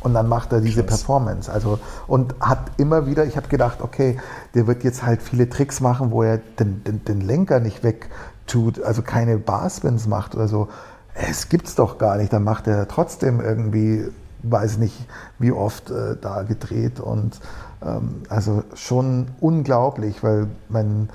Und 0.02 0.14
dann 0.14 0.28
macht 0.28 0.52
er 0.52 0.60
diese 0.60 0.82
Krass. 0.82 0.98
Performance. 0.98 1.50
Also, 1.50 1.78
und 2.06 2.34
hat 2.40 2.72
immer 2.76 3.06
wieder, 3.06 3.24
ich 3.24 3.36
habe 3.36 3.48
gedacht, 3.48 3.82
okay, 3.82 4.18
der 4.54 4.66
wird 4.66 4.84
jetzt 4.84 5.04
halt 5.04 5.22
viele 5.22 5.48
Tricks 5.48 5.80
machen, 5.80 6.10
wo 6.10 6.22
er 6.22 6.38
den, 6.38 6.82
den, 6.84 7.04
den 7.04 7.20
Lenker 7.20 7.60
nicht 7.60 7.84
wegtut, 7.84 8.82
also 8.82 9.02
keine 9.02 9.38
Barspins 9.38 10.06
macht 10.06 10.34
oder 10.34 10.48
so. 10.48 10.68
Es 11.14 11.48
gibt's 11.48 11.74
doch 11.74 11.98
gar 11.98 12.16
nicht. 12.16 12.32
Dann 12.32 12.42
macht 12.42 12.66
er 12.66 12.88
trotzdem 12.88 13.40
irgendwie, 13.40 14.06
weiß 14.42 14.78
nicht, 14.78 15.06
wie 15.38 15.52
oft 15.52 15.90
äh, 15.90 16.16
da 16.20 16.42
gedreht 16.42 16.98
und 16.98 17.38
ähm, 17.84 18.22
also 18.28 18.64
schon 18.74 19.28
unglaublich, 19.40 20.22
weil 20.22 20.48
man 20.68 21.08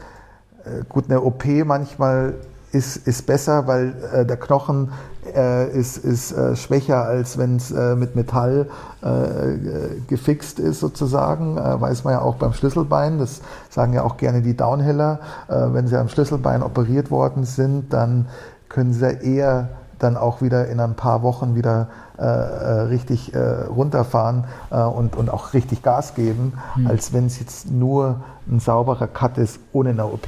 äh, 0.64 0.84
gut 0.88 1.06
eine 1.10 1.22
OP 1.22 1.46
manchmal 1.66 2.36
ist, 2.78 3.08
ist 3.08 3.26
besser, 3.26 3.68
weil 3.68 3.94
äh, 4.14 4.26
der 4.26 4.38
Knochen 4.38 4.92
äh, 5.36 5.70
ist, 5.70 5.98
ist 5.98 6.32
äh, 6.32 6.56
schwächer, 6.56 7.04
als 7.04 7.38
wenn 7.38 7.58
es 7.58 7.72
äh, 7.72 7.96
mit 7.96 8.16
Metall 8.16 8.68
äh, 9.02 10.00
gefixt 10.08 10.60
ist 10.60 10.80
sozusagen. 10.80 11.58
Äh, 11.58 11.82
weiß 11.82 12.04
man 12.04 12.14
ja 12.14 12.22
auch 12.22 12.36
beim 12.36 12.54
Schlüsselbein. 12.54 13.20
Das 13.20 13.42
sagen 13.70 13.94
ja 13.94 14.04
auch 14.04 14.18
gerne 14.18 14.42
die 14.42 14.56
Downhiller. 14.56 15.20
wenn 15.48 15.88
sie 15.88 15.98
am 15.98 16.10
Schlüsselbein 16.10 16.64
operiert 16.64 17.12
worden 17.12 17.44
sind, 17.44 17.94
dann 17.94 18.28
können 18.70 18.94
sie 18.94 19.06
eher 19.06 19.70
dann 20.00 20.18
auch 20.18 20.42
wieder 20.42 20.68
in 20.68 20.80
ein 20.80 20.96
paar 20.96 21.24
Wochen 21.24 21.56
wieder 21.56 21.88
äh, 22.18 22.24
richtig 22.24 23.34
äh, 23.34 23.40
runterfahren 23.40 24.46
äh, 24.70 24.82
und, 24.82 25.16
und 25.16 25.30
auch 25.30 25.54
richtig 25.54 25.84
Gas 25.84 26.16
geben, 26.16 26.54
mhm. 26.76 26.88
als 26.88 27.14
wenn 27.14 27.26
es 27.28 27.40
jetzt 27.40 27.72
nur 27.72 28.22
ein 28.50 28.60
sauberer 28.60 29.08
Cut 29.08 29.38
ist 29.38 29.60
ohne 29.74 29.90
eine 29.90 30.06
OP. 30.06 30.28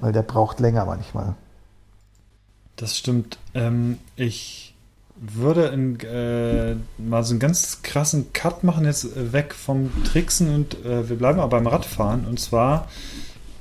Weil 0.00 0.12
der 0.12 0.22
braucht 0.22 0.60
länger 0.60 0.84
manchmal. 0.84 1.34
Das 2.76 2.96
stimmt. 2.96 3.38
Ähm, 3.54 3.98
ich 4.16 4.74
würde 5.16 5.66
in, 5.68 5.98
äh, 6.00 6.76
mal 6.98 7.24
so 7.24 7.32
einen 7.32 7.40
ganz 7.40 7.80
krassen 7.82 8.32
Cut 8.34 8.64
machen, 8.64 8.84
jetzt 8.84 9.32
weg 9.32 9.54
vom 9.54 9.90
Tricksen 10.04 10.54
und 10.54 10.84
äh, 10.84 11.08
wir 11.08 11.16
bleiben 11.16 11.40
aber 11.40 11.56
beim 11.56 11.66
Radfahren. 11.66 12.26
Und 12.26 12.38
zwar 12.38 12.88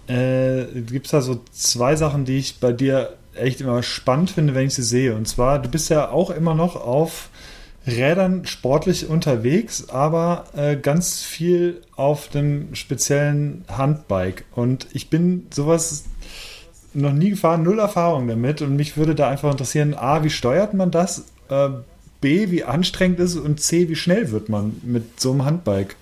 äh, 0.08 0.66
gibt 0.82 1.08
es 1.08 1.12
da 1.12 1.22
so 1.22 1.42
zwei 1.52 1.96
Sachen, 1.96 2.26
die 2.26 2.38
ich 2.38 2.60
bei 2.60 2.74
dir 2.74 3.16
echt 3.36 3.62
immer 3.62 3.84
spannend 3.84 4.32
finde, 4.32 4.54
wenn 4.54 4.68
ich 4.68 4.76
sie 4.76 4.84
sehe. 4.84 5.16
Und 5.16 5.28
zwar, 5.28 5.60
du 5.60 5.70
bist 5.70 5.90
ja 5.90 6.10
auch 6.10 6.30
immer 6.30 6.56
noch 6.56 6.76
auf 6.76 7.30
Rädern 7.88 8.46
sportlich 8.46 9.08
unterwegs, 9.08 9.90
aber 9.90 10.46
äh, 10.56 10.76
ganz 10.76 11.22
viel 11.22 11.82
auf 11.96 12.30
dem 12.30 12.74
speziellen 12.74 13.64
Handbike. 13.70 14.46
Und 14.56 14.88
ich 14.92 15.10
bin 15.10 15.48
sowas 15.52 16.06
noch 16.96 17.14
nie 17.14 17.32
gefahren, 17.32 17.64
null 17.64 17.80
Erfahrung 17.80 18.28
damit 18.28 18.62
und 18.62 18.76
mich 18.76 18.98
würde 18.98 19.16
da 19.16 19.30
einfach 19.30 19.52
interessieren, 19.52 19.94
A, 19.94 20.24
wie 20.24 20.30
steuert 20.30 20.74
man 20.74 20.92
das? 20.92 21.26
Äh, 21.50 21.70
B, 22.22 22.50
wie 22.50 22.64
anstrengend 22.64 23.20
ist 23.20 23.36
es 23.36 23.38
und 23.38 23.60
C, 23.60 23.90
wie 23.90 23.96
schnell 23.96 24.32
wird 24.32 24.50
man 24.50 24.80
mit 24.84 25.20
so 25.20 25.32
einem 25.32 25.46
Handbike? 25.46 25.96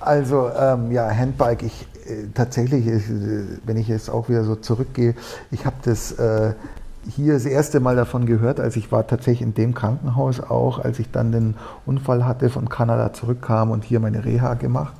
Also 0.00 0.50
ähm, 0.58 0.92
ja, 0.92 1.10
Handbike, 1.10 1.62
ich 1.62 1.86
äh, 2.06 2.28
tatsächlich, 2.34 2.86
ich, 2.86 3.08
äh, 3.10 3.44
wenn 3.64 3.76
ich 3.76 3.88
jetzt 3.88 4.08
auch 4.08 4.28
wieder 4.28 4.44
so 4.44 4.54
zurückgehe, 4.54 5.14
ich 5.50 5.66
habe 5.66 5.76
das 5.82 6.12
äh, 6.12 6.54
hier 7.08 7.34
das 7.34 7.44
erste 7.44 7.80
Mal 7.80 7.96
davon 7.96 8.26
gehört, 8.26 8.60
als 8.60 8.76
ich 8.76 8.90
war 8.92 9.06
tatsächlich 9.06 9.42
in 9.42 9.54
dem 9.54 9.74
Krankenhaus 9.74 10.40
auch, 10.40 10.78
als 10.78 10.98
ich 10.98 11.10
dann 11.10 11.32
den 11.32 11.54
Unfall 11.84 12.24
hatte, 12.24 12.50
von 12.50 12.68
Kanada 12.68 13.12
zurückkam 13.12 13.70
und 13.70 13.84
hier 13.84 14.00
meine 14.00 14.24
Reha 14.24 14.54
gemacht 14.54 14.94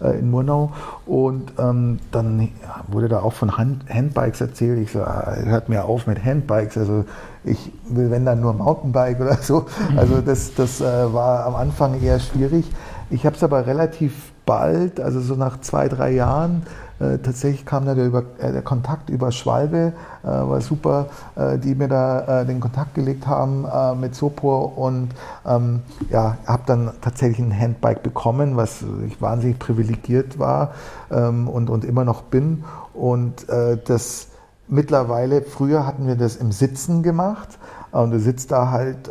äh, 0.00 0.18
in 0.18 0.30
Murnau. 0.30 0.72
Und 1.06 1.52
ähm, 1.58 1.98
dann 2.12 2.48
wurde 2.88 3.08
da 3.08 3.20
auch 3.20 3.32
von 3.32 3.56
Hand, 3.56 3.84
Handbikes 3.88 4.40
erzählt. 4.40 4.78
Ich 4.78 4.92
so, 4.92 5.00
ah, 5.00 5.34
hört 5.44 5.68
mir 5.68 5.84
auf 5.84 6.06
mit 6.06 6.24
Handbikes. 6.24 6.78
Also 6.78 7.04
ich 7.44 7.72
will, 7.88 8.10
wenn 8.10 8.24
dann 8.24 8.40
nur 8.40 8.52
Mountainbike 8.52 9.20
oder 9.20 9.36
so. 9.36 9.66
Mhm. 9.90 9.98
Also 9.98 10.20
das, 10.20 10.54
das 10.54 10.80
äh, 10.80 11.12
war 11.12 11.46
am 11.46 11.54
Anfang 11.54 12.00
eher 12.00 12.18
schwierig. 12.18 12.70
Ich 13.10 13.24
habe 13.24 13.36
es 13.36 13.44
aber 13.44 13.66
relativ 13.66 14.32
bald, 14.46 15.00
also 15.00 15.20
so 15.20 15.34
nach 15.34 15.60
zwei, 15.60 15.88
drei 15.88 16.12
Jahren, 16.12 16.62
äh, 16.98 17.18
tatsächlich 17.18 17.66
kam 17.66 17.84
da 17.84 17.94
der, 17.94 18.06
über, 18.06 18.22
äh, 18.38 18.52
der, 18.52 18.62
Kontakt 18.62 19.10
über 19.10 19.30
Schwalbe, 19.30 19.92
äh, 20.22 20.26
war 20.26 20.60
super, 20.60 21.06
äh, 21.34 21.58
die 21.58 21.74
mir 21.74 21.88
da 21.88 22.42
äh, 22.42 22.46
den 22.46 22.60
Kontakt 22.60 22.94
gelegt 22.94 23.26
haben 23.26 23.66
äh, 23.66 23.94
mit 23.94 24.14
Sopor 24.14 24.78
und 24.78 25.10
ähm, 25.46 25.82
ja, 26.10 26.38
habe 26.46 26.62
dann 26.66 26.90
tatsächlich 27.02 27.38
ein 27.40 27.58
Handbike 27.58 28.02
bekommen, 28.02 28.56
was 28.56 28.84
ich 29.06 29.20
wahnsinnig 29.20 29.58
privilegiert 29.58 30.38
war 30.38 30.72
ähm, 31.10 31.48
und, 31.48 31.68
und 31.68 31.84
immer 31.84 32.04
noch 32.04 32.22
bin. 32.22 32.64
Und 32.94 33.46
das 33.48 34.28
mittlerweile, 34.68 35.42
früher 35.42 35.86
hatten 35.86 36.06
wir 36.06 36.16
das 36.16 36.36
im 36.36 36.50
Sitzen 36.50 37.02
gemacht 37.02 37.58
und 37.92 38.10
du 38.10 38.18
sitzt 38.18 38.52
da 38.52 38.70
halt 38.70 39.10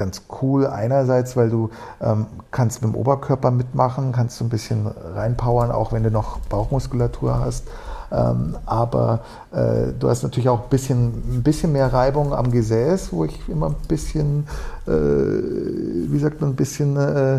ganz 0.00 0.22
cool 0.40 0.66
einerseits, 0.66 1.36
weil 1.36 1.50
du 1.50 1.68
ähm, 2.00 2.26
kannst 2.50 2.82
mit 2.82 2.92
dem 2.92 2.98
Oberkörper 2.98 3.50
mitmachen, 3.50 4.12
kannst 4.12 4.38
so 4.38 4.44
ein 4.44 4.48
bisschen 4.48 4.88
reinpowern, 5.14 5.70
auch 5.70 5.92
wenn 5.92 6.02
du 6.02 6.10
noch 6.10 6.38
Bauchmuskulatur 6.48 7.38
hast. 7.38 7.68
Ähm, 8.10 8.56
aber 8.66 9.20
äh, 9.52 9.92
du 9.98 10.08
hast 10.08 10.22
natürlich 10.22 10.48
auch 10.48 10.64
ein 10.64 10.68
bisschen, 10.70 11.36
ein 11.36 11.42
bisschen 11.44 11.72
mehr 11.72 11.92
Reibung 11.92 12.32
am 12.32 12.50
Gesäß, 12.50 13.12
wo 13.12 13.24
ich 13.24 13.48
immer 13.48 13.68
ein 13.68 13.76
bisschen, 13.86 14.46
äh, 14.88 14.90
wie 14.90 16.18
sagt 16.18 16.40
man, 16.40 16.50
ein 16.50 16.56
bisschen 16.56 16.96
äh, 16.96 17.36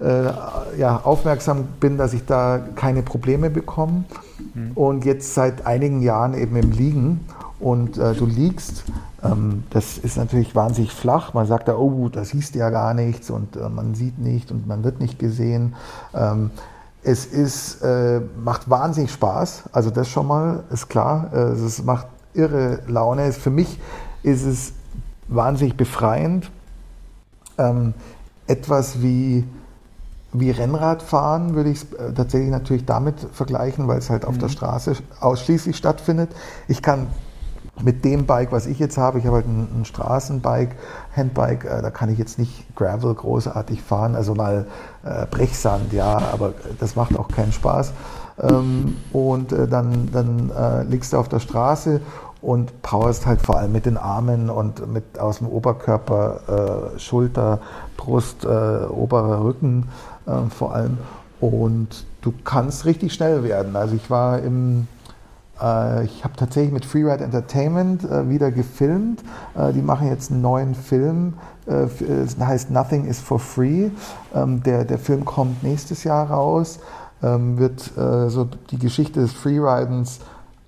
äh 0.00 0.32
ja, 0.78 1.00
aufmerksam 1.04 1.68
bin, 1.78 1.98
dass 1.98 2.14
ich 2.14 2.24
da 2.24 2.58
keine 2.74 3.02
Probleme 3.02 3.50
bekomme. 3.50 4.04
Mhm. 4.54 4.72
Und 4.74 5.04
jetzt 5.04 5.34
seit 5.34 5.66
einigen 5.66 6.00
Jahren 6.00 6.34
eben 6.34 6.56
im 6.56 6.72
Liegen 6.72 7.20
und 7.60 7.98
äh, 7.98 8.14
du 8.14 8.26
liegst 8.26 8.84
das 9.70 9.98
ist 9.98 10.16
natürlich 10.16 10.54
wahnsinnig 10.54 10.92
flach. 10.92 11.34
Man 11.34 11.46
sagt 11.46 11.66
da, 11.66 11.76
oh, 11.76 12.08
da 12.08 12.24
siehst 12.24 12.54
du 12.54 12.60
ja 12.60 12.70
gar 12.70 12.94
nichts 12.94 13.30
und 13.30 13.56
äh, 13.56 13.68
man 13.68 13.94
sieht 13.94 14.18
nicht 14.18 14.52
und 14.52 14.68
man 14.68 14.84
wird 14.84 15.00
nicht 15.00 15.18
gesehen. 15.18 15.74
Ähm, 16.14 16.50
es 17.02 17.26
ist, 17.26 17.82
äh, 17.82 18.20
macht 18.42 18.70
wahnsinnig 18.70 19.10
Spaß. 19.10 19.70
Also 19.72 19.90
das 19.90 20.08
schon 20.08 20.26
mal 20.26 20.62
ist 20.70 20.88
klar. 20.88 21.30
Äh, 21.32 21.38
es 21.52 21.82
macht 21.82 22.06
irre 22.34 22.80
Laune. 22.86 23.32
Für 23.32 23.50
mich 23.50 23.80
ist 24.22 24.44
es 24.44 24.72
wahnsinnig 25.26 25.76
befreiend. 25.76 26.50
Ähm, 27.56 27.94
etwas 28.46 29.02
wie 29.02 29.44
wie 30.32 30.50
Rennradfahren 30.50 31.54
würde 31.54 31.70
ich 31.70 31.78
es 31.78 31.86
tatsächlich 32.14 32.50
natürlich 32.50 32.84
damit 32.84 33.14
vergleichen, 33.32 33.88
weil 33.88 33.98
es 33.98 34.10
halt 34.10 34.26
auf 34.26 34.36
der 34.36 34.48
mhm. 34.48 34.52
Straße 34.52 34.92
ausschließlich 35.20 35.74
stattfindet. 35.74 36.30
Ich 36.68 36.82
kann 36.82 37.06
mit 37.82 38.04
dem 38.04 38.26
Bike, 38.26 38.52
was 38.52 38.66
ich 38.66 38.78
jetzt 38.78 38.98
habe, 38.98 39.18
ich 39.18 39.26
habe 39.26 39.36
halt 39.36 39.46
ein, 39.46 39.80
ein 39.80 39.84
Straßenbike, 39.84 40.76
Handbike, 41.14 41.64
äh, 41.64 41.82
da 41.82 41.90
kann 41.90 42.10
ich 42.10 42.18
jetzt 42.18 42.38
nicht 42.38 42.74
Gravel 42.76 43.14
großartig 43.14 43.82
fahren, 43.82 44.14
also 44.14 44.34
mal 44.34 44.66
äh, 45.04 45.26
Brechsand, 45.26 45.92
ja, 45.92 46.18
aber 46.32 46.54
das 46.80 46.96
macht 46.96 47.18
auch 47.18 47.28
keinen 47.28 47.52
Spaß. 47.52 47.92
Ähm, 48.40 48.96
und 49.12 49.52
äh, 49.52 49.66
dann, 49.66 50.10
dann 50.12 50.50
äh, 50.50 50.82
liegst 50.84 51.12
du 51.12 51.18
auf 51.18 51.28
der 51.28 51.40
Straße 51.40 52.00
und 52.40 52.82
powerst 52.82 53.26
halt 53.26 53.42
vor 53.42 53.58
allem 53.58 53.72
mit 53.72 53.86
den 53.86 53.96
Armen 53.96 54.48
und 54.48 54.92
mit 54.92 55.18
aus 55.18 55.38
dem 55.38 55.48
Oberkörper, 55.48 56.92
äh, 56.94 56.98
Schulter, 56.98 57.60
Brust, 57.96 58.44
äh, 58.44 58.48
oberer 58.48 59.42
Rücken 59.42 59.88
vor 60.50 60.74
allem. 60.74 60.98
Und 61.40 62.04
du 62.20 62.34
kannst 62.44 62.84
richtig 62.84 63.14
schnell 63.14 63.42
werden. 63.42 63.76
Also 63.76 63.94
ich 63.94 64.10
war 64.10 64.40
im 64.40 64.86
ich 66.04 66.24
habe 66.24 66.36
tatsächlich 66.36 66.72
mit 66.72 66.84
Freeride 66.84 67.24
Entertainment 67.24 68.04
äh, 68.04 68.28
wieder 68.28 68.52
gefilmt. 68.52 69.22
Äh, 69.56 69.72
die 69.72 69.82
machen 69.82 70.08
jetzt 70.08 70.30
einen 70.30 70.42
neuen 70.42 70.74
Film. 70.74 71.34
Es 71.66 72.38
heißt 72.38 72.70
Nothing 72.70 73.04
is 73.04 73.20
for 73.20 73.38
Free. 73.38 73.90
Ähm, 74.34 74.62
der, 74.62 74.86
der 74.86 74.98
Film 74.98 75.26
kommt 75.26 75.62
nächstes 75.62 76.02
Jahr 76.02 76.30
raus. 76.30 76.78
Ähm, 77.22 77.58
wird 77.58 77.90
so 78.28 78.48
die 78.70 78.78
Geschichte 78.78 79.20
des 79.20 79.32
Freeridens 79.32 80.20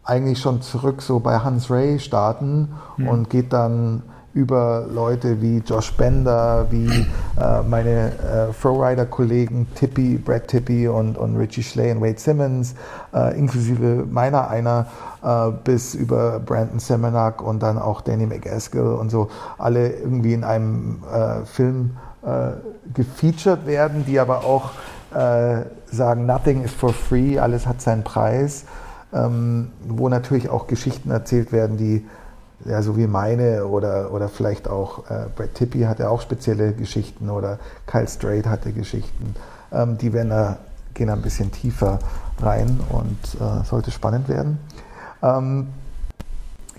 eigentlich 0.02 0.40
schon 0.40 0.62
zurück 0.62 1.00
so 1.02 1.20
bei 1.20 1.38
Hans 1.38 1.70
Ray 1.70 2.00
starten 2.00 2.70
mhm. 2.96 3.08
und 3.08 3.30
geht 3.30 3.52
dann 3.52 4.02
über 4.32 4.86
Leute 4.88 5.42
wie 5.42 5.58
Josh 5.58 5.92
Bender, 5.94 6.66
wie 6.70 6.88
äh, 6.88 7.62
meine 7.68 8.12
äh, 8.12 8.52
Flowrider-Kollegen 8.52 9.66
Tippy, 9.74 10.18
Brad 10.18 10.46
Tippy 10.46 10.86
und, 10.86 11.18
und 11.18 11.36
Richie 11.36 11.64
Schley 11.64 11.90
und 11.90 12.00
Wade 12.00 12.18
Simmons, 12.18 12.74
äh, 13.12 13.36
inklusive 13.36 14.06
meiner 14.08 14.48
einer, 14.48 14.86
äh, 15.22 15.50
bis 15.64 15.94
über 15.94 16.38
Brandon 16.38 16.78
Semenak 16.78 17.42
und 17.42 17.60
dann 17.60 17.76
auch 17.76 18.02
Danny 18.02 18.26
McEskill 18.26 18.94
und 18.94 19.10
so, 19.10 19.30
alle 19.58 19.94
irgendwie 19.94 20.34
in 20.34 20.44
einem 20.44 21.02
äh, 21.12 21.44
Film 21.44 21.96
äh, 22.22 22.52
gefeatured 22.94 23.66
werden, 23.66 24.04
die 24.06 24.18
aber 24.20 24.44
auch 24.44 24.70
sagen, 25.12 26.24
nothing 26.24 26.62
is 26.62 26.70
for 26.70 26.92
free, 26.92 27.36
alles 27.36 27.66
hat 27.66 27.80
seinen 27.80 28.04
Preis, 28.04 28.64
ähm, 29.12 29.72
wo 29.88 30.08
natürlich 30.08 30.48
auch 30.48 30.68
Geschichten 30.68 31.10
erzählt 31.10 31.50
werden, 31.50 31.76
die 31.76 32.06
ja, 32.64 32.82
so 32.82 32.96
wie 32.96 33.06
meine 33.06 33.66
oder, 33.66 34.12
oder 34.12 34.28
vielleicht 34.28 34.68
auch 34.68 35.10
äh, 35.10 35.26
Brad 35.34 35.54
Tippy 35.54 35.80
hatte 35.82 36.10
auch 36.10 36.20
spezielle 36.20 36.72
Geschichten 36.72 37.30
oder 37.30 37.58
Kyle 37.86 38.06
Strait 38.06 38.46
hatte 38.46 38.72
Geschichten. 38.72 39.34
Ähm, 39.72 39.96
die 39.98 40.12
werden 40.12 40.30
da, 40.30 40.58
gehen 40.94 41.08
ein 41.08 41.22
bisschen 41.22 41.50
tiefer 41.52 41.98
rein 42.40 42.80
und 42.90 43.40
äh, 43.40 43.64
sollte 43.64 43.90
spannend 43.90 44.28
werden. 44.28 44.58
Ähm, 45.22 45.68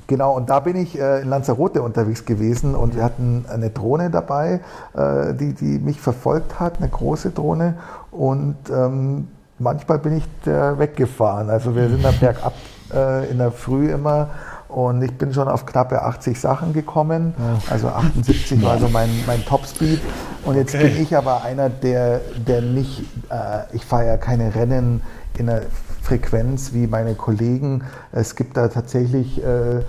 genau, 0.08 0.36
und 0.36 0.50
da 0.50 0.60
bin 0.60 0.76
ich 0.76 1.00
äh, 1.00 1.22
in 1.22 1.30
Lanzarote 1.30 1.82
unterwegs 1.82 2.26
gewesen 2.26 2.76
und 2.76 2.96
wir 2.96 3.04
hatten 3.04 3.46
eine 3.50 3.72
Drohne 3.72 4.12
dabei, 4.12 4.60
äh, 4.94 5.34
die, 5.34 5.54
die 5.54 5.80
mich 5.80 6.00
verfolgt 6.00 6.60
hat, 6.60 6.78
eine 6.78 6.90
große 6.90 7.32
Drohne 7.32 7.78
und 8.12 8.58
ähm, 8.70 9.30
manchmal 9.58 10.00
bin 10.00 10.18
ich 10.18 10.26
weggefahren. 10.46 11.50
Also 11.50 11.76
wir 11.76 11.90
sind 11.90 12.04
da 12.04 12.12
bergab 12.20 12.54
äh, 12.94 13.30
in 13.32 13.38
der 13.38 13.52
Früh 13.52 13.92
immer 13.92 14.30
und 14.72 15.02
ich 15.02 15.18
bin 15.18 15.34
schon 15.34 15.48
auf 15.48 15.66
knappe 15.66 16.02
80 16.02 16.40
Sachen 16.40 16.74
gekommen. 16.74 17.34
Also 17.70 17.90
78 17.90 18.64
war 18.64 18.80
so 18.80 18.88
mein, 18.88 19.10
mein 19.28 19.44
Topspeed. 19.44 20.00
Und 20.46 20.56
jetzt 20.56 20.74
okay. 20.74 20.88
bin 20.88 21.04
ich 21.04 21.16
aber 21.16 21.44
einer, 21.44 21.70
der, 21.70 22.22
der 22.48 22.62
nicht, 22.62 23.02
äh, 23.30 23.64
ich 23.74 23.86
fahre 23.86 24.08
ja 24.08 24.18
keine 24.18 24.56
Rennen 24.56 25.02
in 25.38 25.50
einer 25.50 25.64
Frequenz 26.02 26.74
wie 26.74 26.88
meine 26.88 27.16
Kollegen. 27.16 27.84
Es 28.12 28.36
gibt 28.36 28.56
da 28.56 28.70
tatsächlich 28.70 29.44
äh, 29.44 29.80
äh 29.80 29.84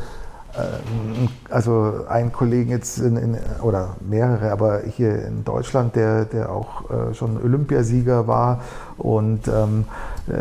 also 1.48 2.04
einen 2.08 2.32
Kollegen 2.32 2.70
jetzt 2.70 2.98
in, 2.98 3.16
in, 3.16 3.38
oder 3.62 3.96
mehrere, 4.00 4.50
aber 4.50 4.80
hier 4.80 5.24
in 5.26 5.44
Deutschland, 5.44 5.94
der, 5.96 6.24
der 6.24 6.50
auch 6.50 6.90
äh, 6.90 7.14
schon 7.14 7.40
Olympiasieger 7.42 8.26
war 8.26 8.60
und 8.98 9.46
ähm, 9.48 9.84
äh, 10.26 10.32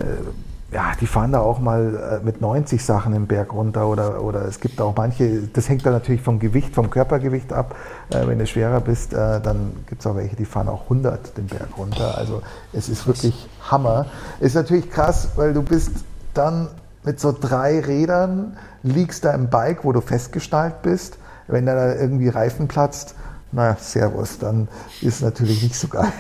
ja, 0.72 0.94
die 1.00 1.08
fahren 1.08 1.34
da 1.34 1.40
auch 1.40 1.60
mal 1.60 2.22
äh, 2.22 2.26
mit 2.26 2.40
90 2.40 2.84
Sachen 2.84 3.14
im 3.14 3.28
Berg 3.28 3.54
runter 3.54 3.88
oder, 3.88 4.24
oder 4.24 4.46
es 4.46 4.62
gibt 4.62 4.80
auch 4.80 4.96
manche, 4.96 5.42
das 5.54 5.68
hängt 5.68 5.86
dann 5.86 5.92
natürlich 5.92 6.22
vom 6.22 6.40
Gewicht, 6.40 6.74
vom 6.74 6.90
Körpergewicht 6.90 7.52
ab. 7.52 7.76
Äh, 8.10 8.26
wenn 8.28 8.40
du 8.40 8.48
schwerer 8.48 8.80
bist, 8.80 9.14
äh, 9.14 9.42
dann 9.42 9.74
gibt 9.88 10.02
es 10.02 10.08
auch 10.08 10.16
welche, 10.16 10.38
die 10.38 10.46
fahren 10.46 10.70
auch 10.70 10.84
100 10.84 11.38
den 11.38 11.48
Berg 11.48 11.78
runter. 11.78 12.18
Also 12.18 12.42
es 12.72 12.88
ist 12.88 13.06
wirklich 13.06 13.50
Hammer. 13.70 14.06
Ist 14.40 14.56
natürlich 14.56 14.90
krass, 14.90 15.30
weil 15.36 15.54
du 15.54 15.62
bist 15.62 15.92
dann 16.34 16.70
mit 17.04 17.20
so 17.20 17.36
drei 17.38 17.82
Rädern, 17.82 18.58
liegst 18.82 19.26
da 19.26 19.34
im 19.34 19.50
Bike, 19.50 19.84
wo 19.84 19.92
du 19.92 20.00
festgestallt 20.00 20.82
bist. 20.84 21.18
Wenn 21.48 21.66
da 21.66 21.96
irgendwie 21.96 22.30
Reifen 22.30 22.70
platzt, 22.70 23.16
na, 23.52 23.76
Servus, 23.76 24.40
dann 24.40 24.70
ist 25.02 25.22
natürlich 25.22 25.64
nicht 25.64 25.76
so 25.76 25.90
geil. 25.90 26.14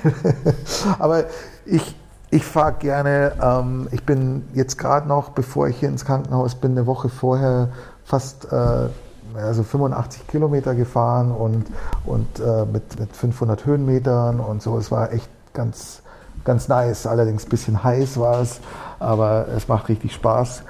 Aber 0.99 1.23
ich, 1.65 1.95
ich 2.31 2.45
fahre 2.45 2.73
gerne, 2.73 3.33
ähm, 3.41 3.87
ich 3.91 4.05
bin 4.05 4.47
jetzt 4.53 4.77
gerade 4.77 5.07
noch, 5.07 5.29
bevor 5.29 5.67
ich 5.67 5.77
hier 5.77 5.89
ins 5.89 6.05
Krankenhaus 6.05 6.55
bin, 6.55 6.71
eine 6.71 6.87
Woche 6.87 7.09
vorher 7.09 7.69
fast 8.05 8.51
äh, 8.51 8.87
also 9.35 9.63
85 9.63 10.27
Kilometer 10.27 10.73
gefahren 10.73 11.31
und, 11.31 11.65
und 12.05 12.39
äh, 12.39 12.65
mit, 12.65 12.99
mit 12.99 13.15
500 13.15 13.65
Höhenmetern 13.65 14.39
und 14.39 14.61
so. 14.61 14.77
Es 14.77 14.91
war 14.91 15.11
echt 15.11 15.29
ganz, 15.53 16.01
ganz 16.43 16.67
nice. 16.67 17.05
Allerdings 17.05 17.45
ein 17.45 17.49
bisschen 17.49 17.83
heiß 17.83 18.19
war 18.19 18.41
es, 18.41 18.59
aber 18.99 19.47
es 19.55 19.67
macht 19.67 19.89
richtig 19.89 20.13
Spaß. 20.13 20.63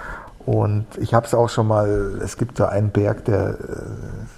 Und 0.45 0.85
ich 0.97 1.13
habe 1.13 1.27
es 1.27 1.33
auch 1.33 1.49
schon 1.49 1.67
mal, 1.67 2.19
es 2.23 2.37
gibt 2.37 2.59
da 2.59 2.69
einen 2.69 2.89
Berg, 2.89 3.25
der 3.25 3.57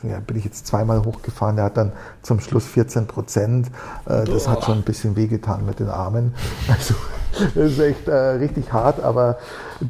äh, 0.04 0.10
ja, 0.10 0.20
bin 0.20 0.38
ich 0.38 0.44
jetzt 0.44 0.68
zweimal 0.68 1.06
hochgefahren, 1.06 1.56
der 1.56 1.66
hat 1.66 1.78
dann 1.78 1.94
zum 2.22 2.40
Schluss 2.40 2.66
14 2.66 3.08
Prozent. 3.08 3.68
Äh, 4.06 4.26
das 4.26 4.48
hat 4.48 4.66
schon 4.66 4.80
ein 4.80 4.84
bisschen 4.84 5.16
wehgetan 5.16 5.66
mit 5.66 5.80
den 5.80 5.90
Armen. 5.90 6.34
Also 6.68 6.96
das 7.56 7.72
ist 7.72 7.80
echt 7.80 8.08
äh, 8.08 8.14
richtig 8.14 8.72
hart, 8.72 9.04
aber 9.04 9.38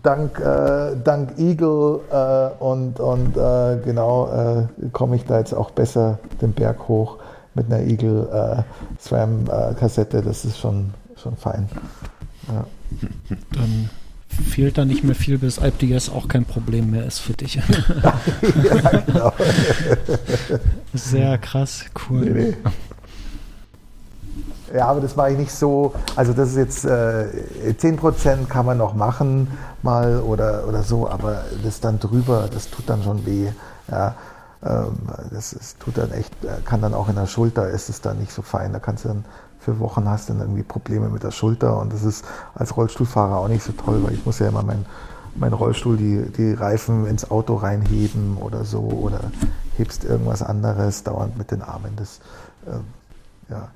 dank, 0.02 0.40
äh, 0.40 0.96
dank 1.04 1.38
Eagle 1.38 2.00
äh, 2.10 2.64
und, 2.64 3.00
und 3.00 3.36
äh, 3.36 3.78
genau 3.84 4.68
komme 4.92 5.16
ich 5.16 5.26
da 5.26 5.40
jetzt 5.40 5.54
auch 5.54 5.72
besser 5.72 6.20
den 6.42 6.54
Berg 6.54 6.88
hoch 6.88 7.18
mit 7.54 7.72
einer 7.72 7.82
Eagle 7.84 8.64
SRAM 9.00 9.46
Kassette. 9.80 10.22
Das 10.22 10.46
ist 10.46 10.58
schon, 10.58 10.94
schon 11.16 11.36
fein. 11.36 11.70
Ja. 12.48 12.66
Dann 13.54 13.90
fehlt 14.50 14.78
da 14.78 14.86
nicht 14.86 15.04
mehr 15.04 15.16
viel, 15.16 15.38
bis 15.38 15.58
IPDS 15.58 16.10
auch 16.10 16.28
kein 16.28 16.46
Problem 16.46 16.92
mehr 16.92 17.06
ist 17.06 17.20
für 17.20 17.34
dich. 17.34 17.56
ja, 18.04 18.20
genau. 19.06 19.34
Sehr 20.94 21.38
krass, 21.38 21.86
cool. 22.10 22.22
Nee, 22.22 22.30
nee. 22.30 22.54
Ja, 24.74 24.88
aber 24.88 25.02
das 25.02 25.16
mache 25.16 25.32
ich 25.32 25.38
nicht 25.38 25.52
so. 25.52 25.94
Also 26.16 26.34
das 26.34 26.50
ist 26.50 26.58
jetzt 26.58 26.86
äh, 26.86 27.28
10% 27.70 28.48
kann 28.48 28.66
man 28.66 28.78
noch 28.78 28.96
machen 28.96 29.48
mal 29.84 30.20
oder, 30.20 30.68
oder 30.68 30.82
so, 30.82 31.08
aber 31.08 31.44
das 31.64 31.80
dann 31.80 32.00
drüber, 32.00 32.50
das 32.52 32.70
tut 32.72 32.90
dann 32.90 33.04
schon 33.04 33.26
weh. 33.26 33.50
Ja, 33.92 34.16
ähm, 34.66 34.98
das 35.32 35.54
ist, 35.54 35.80
tut 35.80 35.98
dann 35.98 36.12
echt, 36.12 36.34
äh, 36.44 36.62
kann 36.66 36.82
dann 36.82 36.94
auch 36.94 37.10
in 37.10 37.16
der 37.16 37.28
Schulter 37.28 37.70
ist 37.70 37.90
es 37.90 38.02
dann 38.02 38.18
nicht 38.20 38.32
so 38.32 38.42
fein. 38.42 38.74
Da 38.74 38.80
kannst 38.80 39.04
du 39.06 39.10
dann 39.10 39.26
für 39.64 39.80
Wochen 39.80 40.08
hast 40.10 40.30
dann 40.30 40.40
irgendwie 40.40 40.64
Probleme 40.64 41.10
mit 41.10 41.24
der 41.24 41.32
Schulter 41.32 41.80
und 41.80 41.94
das 41.94 42.04
ist 42.04 42.26
als 42.54 42.76
Rollstuhlfahrer 42.76 43.38
auch 43.38 43.48
nicht 43.48 43.64
so 43.64 43.72
toll, 43.74 44.04
weil 44.04 44.14
ich 44.14 44.26
muss 44.26 44.40
ja 44.40 44.48
immer 44.48 44.64
meinen 44.64 44.86
mein 45.36 45.54
Rollstuhl 45.54 45.98
die, 45.98 46.32
die 46.32 46.54
Reifen 46.54 47.08
ins 47.08 47.30
Auto 47.32 47.56
reinheben 47.56 48.38
oder 48.38 48.64
so 48.66 48.82
oder 48.82 49.20
hebst 49.78 50.04
irgendwas 50.04 50.44
anderes 50.44 51.04
dauernd 51.04 51.38
mit 51.38 51.52
den 51.52 51.62
Armen. 51.62 51.96
Das, 51.96 52.20
äh, 52.68 53.52
ja. 53.52 53.70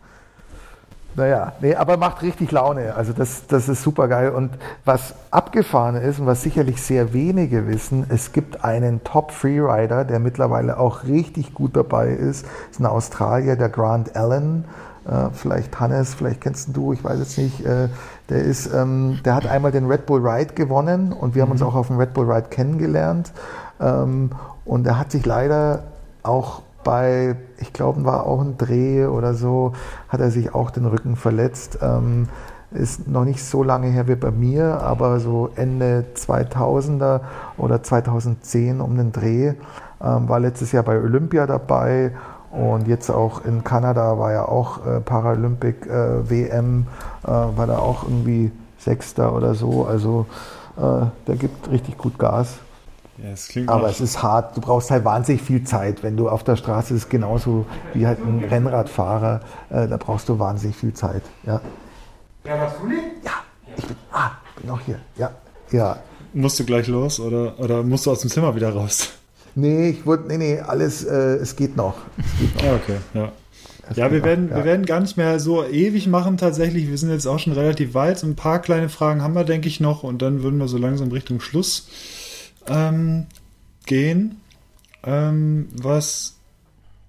Naja, 1.16 1.54
nee, 1.62 1.74
aber 1.74 1.98
macht 1.98 2.22
richtig 2.22 2.52
Laune. 2.52 2.94
Also 2.94 3.12
das, 3.12 3.48
das 3.48 3.68
ist 3.70 3.82
super 3.82 4.08
geil. 4.08 4.30
Und 4.30 4.52
was 4.86 5.16
abgefahren 5.32 5.96
ist 5.96 6.20
und 6.20 6.28
was 6.28 6.44
sicherlich 6.44 6.80
sehr 6.80 7.12
wenige 7.12 7.68
wissen, 7.68 8.06
es 8.10 8.34
gibt 8.34 8.64
einen 8.64 9.04
Top 9.04 9.32
Freerider, 9.32 10.06
der 10.06 10.20
mittlerweile 10.20 10.78
auch 10.78 11.06
richtig 11.06 11.56
gut 11.56 11.76
dabei 11.76 12.10
ist. 12.10 12.46
Das 12.46 12.52
ist 12.74 12.80
ein 12.80 12.86
Australier, 12.86 13.56
der 13.56 13.70
Grant 13.70 14.16
Allen. 14.16 14.66
Äh, 15.08 15.30
vielleicht 15.32 15.80
Hannes, 15.80 16.14
vielleicht 16.14 16.42
kennst 16.42 16.76
du, 16.76 16.92
ich 16.92 17.04
weiß 17.04 17.20
jetzt 17.20 17.38
nicht. 17.38 17.66
Äh, 17.66 17.88
der 18.30 18.44
ist, 18.44 18.74
ähm, 18.74 19.20
der 19.24 19.36
hat 19.36 19.48
einmal 19.48 19.72
den 19.72 19.86
Red 19.86 20.06
Bull 20.06 20.28
Ride 20.28 20.54
gewonnen 20.54 21.14
und 21.14 21.34
wir 21.34 21.44
haben 21.44 21.52
uns 21.52 21.62
mhm. 21.62 21.68
auch 21.68 21.76
auf 21.76 21.88
dem 21.88 21.98
Red 21.98 22.14
Bull 22.14 22.30
Ride 22.30 22.50
kennengelernt. 22.50 23.32
Ähm, 23.80 24.32
und 24.66 24.86
er 24.86 25.00
hat 25.00 25.12
sich 25.12 25.26
leider 25.26 25.84
auch 26.24 26.62
bei, 26.84 27.36
ich 27.58 27.72
glaube, 27.72 28.04
war 28.04 28.26
auch 28.26 28.42
ein 28.42 28.58
Dreh 28.58 29.06
oder 29.06 29.34
so, 29.34 29.74
hat 30.10 30.20
er 30.20 30.32
sich 30.32 30.54
auch 30.54 30.72
den 30.72 30.86
Rücken 30.86 31.16
verletzt. 31.16 31.80
Ähm, 31.82 32.28
ist 32.72 33.08
noch 33.08 33.24
nicht 33.24 33.44
so 33.44 33.64
lange 33.64 33.88
her 33.88 34.10
wie 34.10 34.16
bei 34.16 34.32
mir, 34.32 34.82
aber 34.82 35.22
so 35.22 35.50
Ende 35.56 36.04
2000er 36.16 37.22
oder 37.58 37.82
2010 37.82 38.82
um 38.82 38.98
den 38.98 39.14
Dreh. 39.14 39.54
Ähm, 40.02 40.28
war 40.28 40.40
letztes 40.40 40.74
Jahr 40.74 40.84
bei 40.84 40.98
Olympia 40.98 41.48
dabei 41.48 42.12
und 42.52 42.88
jetzt 42.88 43.10
auch 43.10 43.44
in 43.44 43.64
Kanada 43.64 44.18
war 44.18 44.32
ja 44.32 44.46
auch 44.48 44.86
äh, 44.86 45.00
Paralympic 45.02 45.86
äh, 45.86 46.30
WM, 46.30 46.88
äh, 47.24 47.28
war 47.28 47.68
da 47.68 47.80
auch 47.80 48.04
irgendwie 48.04 48.52
Sechster 48.78 49.34
oder 49.34 49.54
so. 49.54 49.86
Also 49.86 50.26
äh, 50.78 51.06
der 51.28 51.36
gibt 51.36 51.70
richtig 51.70 51.98
gut 51.98 52.18
Gas. 52.18 52.60
Ja, 53.18 53.64
Aber 53.68 53.90
es 53.90 54.00
ist 54.00 54.22
hart, 54.22 54.56
du 54.56 54.62
brauchst 54.62 54.92
halt 54.92 55.04
wahnsinnig 55.04 55.42
viel 55.42 55.64
Zeit. 55.64 56.04
Wenn 56.04 56.18
du 56.18 56.30
auf 56.30 56.44
der 56.44 56.56
Straße 56.56 56.94
ist, 56.94 57.10
genauso 57.10 57.66
wie 57.94 58.06
halt 58.06 58.20
ein 58.20 58.44
Rennradfahrer, 58.48 59.42
äh, 59.70 59.88
da 59.88 59.98
brauchst 59.98 60.30
du 60.30 60.38
wahnsinnig 60.38 60.76
viel 60.76 60.94
Zeit. 60.94 61.24
Ja, 61.44 61.60
ja 62.46 62.60
warst 62.60 62.76
du 62.80 62.88
nicht? 62.88 63.02
Ja, 63.24 63.32
ich 63.76 63.88
bin, 63.88 63.96
ah, 64.12 64.32
bin 64.62 64.70
auch 64.70 64.82
hier. 64.82 65.00
Ja, 65.18 65.32
ja. 65.72 65.98
Musst 66.34 66.60
du 66.60 66.66
gleich 66.66 66.88
los 66.88 67.20
oder, 67.20 67.60
oder 67.60 67.82
musst 67.82 68.06
du 68.06 68.12
aus 68.12 68.20
dem 68.20 68.30
Zimmer 68.30 68.56
wieder 68.56 68.72
raus? 68.72 69.10
Nee, 69.58 69.90
ich 69.90 70.06
wurde, 70.06 70.28
nee, 70.28 70.38
nee, 70.38 70.60
alles, 70.60 71.04
äh, 71.04 71.38
es 71.38 71.56
geht 71.56 71.76
noch. 71.76 71.96
Es 72.16 72.40
geht 72.40 72.56
noch. 72.58 72.64
Ja, 72.64 72.76
okay, 72.76 72.98
ja. 73.16 73.32
ja, 73.96 74.12
wir 74.12 74.24
werden, 74.24 74.50
ja. 74.50 74.58
wir 74.58 74.66
werden 74.66 74.86
gar 74.86 75.00
nicht 75.00 75.18
mehr 75.18 75.40
so 75.40 75.66
ewig 75.66 76.06
machen 76.06 76.38
tatsächlich. 76.38 76.88
Wir 76.88 76.98
sind 77.00 77.10
jetzt 77.10 77.26
auch 77.26 77.40
schon 77.40 77.54
relativ 77.54 77.96
weit. 77.96 78.22
ein 78.22 78.36
paar 78.36 78.62
kleine 78.62 78.88
Fragen 78.88 79.24
haben 79.24 79.34
wir, 79.34 79.46
denke 79.46 79.68
ich, 79.68 79.80
noch. 79.80 80.04
Und 80.04 80.22
dann 80.22 80.44
würden 80.44 80.60
wir 80.60 80.68
so 80.68 80.78
langsam 80.78 81.12
Richtung 81.12 81.40
Schluss 81.40 81.88
ähm, 82.68 83.26
gehen. 83.88 84.42
Ähm, 85.04 85.70
was 85.74 86.36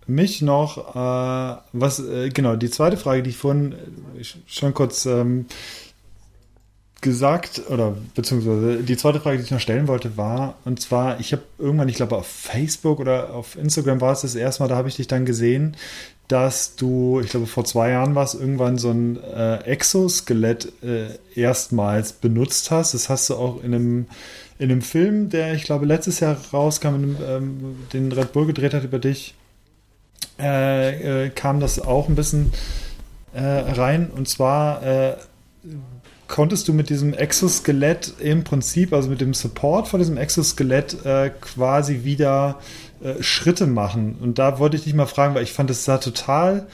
mich 0.06 0.40
noch, 0.40 0.96
äh, 0.96 1.60
was, 1.74 2.00
äh, 2.00 2.30
genau, 2.30 2.56
die 2.56 2.70
zweite 2.70 2.96
Frage, 2.96 3.22
die 3.22 3.30
ich 3.30 3.36
vorhin 3.36 3.72
äh, 3.72 4.24
schon 4.46 4.72
kurz 4.72 5.04
ähm, 5.04 5.44
gesagt, 7.00 7.62
oder 7.68 7.96
beziehungsweise 8.14 8.82
die 8.82 8.96
zweite 8.96 9.20
Frage, 9.20 9.38
die 9.38 9.44
ich 9.44 9.50
noch 9.50 9.60
stellen 9.60 9.86
wollte, 9.86 10.16
war, 10.16 10.56
und 10.64 10.80
zwar, 10.80 11.20
ich 11.20 11.32
habe 11.32 11.42
irgendwann, 11.58 11.88
ich 11.88 11.96
glaube 11.96 12.16
auf 12.16 12.26
Facebook 12.26 12.98
oder 12.98 13.34
auf 13.34 13.56
Instagram 13.56 14.00
war 14.00 14.12
es 14.12 14.22
das 14.22 14.34
erste 14.34 14.62
Mal, 14.62 14.68
da 14.68 14.76
habe 14.76 14.88
ich 14.88 14.96
dich 14.96 15.06
dann 15.06 15.24
gesehen, 15.24 15.76
dass 16.26 16.76
du, 16.76 17.20
ich 17.22 17.30
glaube 17.30 17.46
vor 17.46 17.64
zwei 17.64 17.90
Jahren 17.90 18.14
war 18.14 18.24
es, 18.24 18.34
irgendwann 18.34 18.76
so 18.78 18.90
ein 18.90 19.22
äh, 19.22 19.62
Exoskelett 19.62 20.72
äh, 20.82 21.06
erstmals 21.34 22.12
benutzt 22.12 22.70
hast. 22.70 22.92
Das 22.94 23.08
hast 23.08 23.30
du 23.30 23.36
auch 23.36 23.62
in 23.62 23.74
einem, 23.74 24.06
in 24.58 24.70
einem 24.70 24.82
Film, 24.82 25.30
der 25.30 25.54
ich 25.54 25.64
glaube 25.64 25.86
letztes 25.86 26.20
Jahr 26.20 26.36
rauskam, 26.52 26.88
einem, 26.88 27.16
ähm, 27.26 27.76
den 27.94 28.12
Red 28.12 28.32
Bull 28.32 28.46
gedreht 28.46 28.74
hat 28.74 28.84
über 28.84 28.98
dich, 28.98 29.34
äh, 30.38 31.26
äh 31.26 31.30
kam 31.30 31.60
das 31.60 31.80
auch 31.80 32.08
ein 32.08 32.14
bisschen 32.14 32.52
äh, 33.32 33.40
rein. 33.42 34.10
Und 34.10 34.28
zwar 34.28 34.82
äh, 34.82 35.16
konntest 36.28 36.68
du 36.68 36.74
mit 36.74 36.90
diesem 36.90 37.14
Exoskelett 37.14 38.12
im 38.20 38.44
Prinzip, 38.44 38.92
also 38.92 39.08
mit 39.08 39.20
dem 39.20 39.34
Support 39.34 39.88
von 39.88 39.98
diesem 39.98 40.18
Exoskelett 40.18 41.04
äh, 41.04 41.30
quasi 41.40 42.04
wieder 42.04 42.60
äh, 43.02 43.22
Schritte 43.22 43.66
machen. 43.66 44.16
Und 44.20 44.38
da 44.38 44.58
wollte 44.58 44.76
ich 44.76 44.84
dich 44.84 44.94
mal 44.94 45.06
fragen, 45.06 45.34
weil 45.34 45.42
ich 45.42 45.52
fand, 45.52 45.70
es 45.70 45.84
sah 45.84 45.98
total 45.98 46.66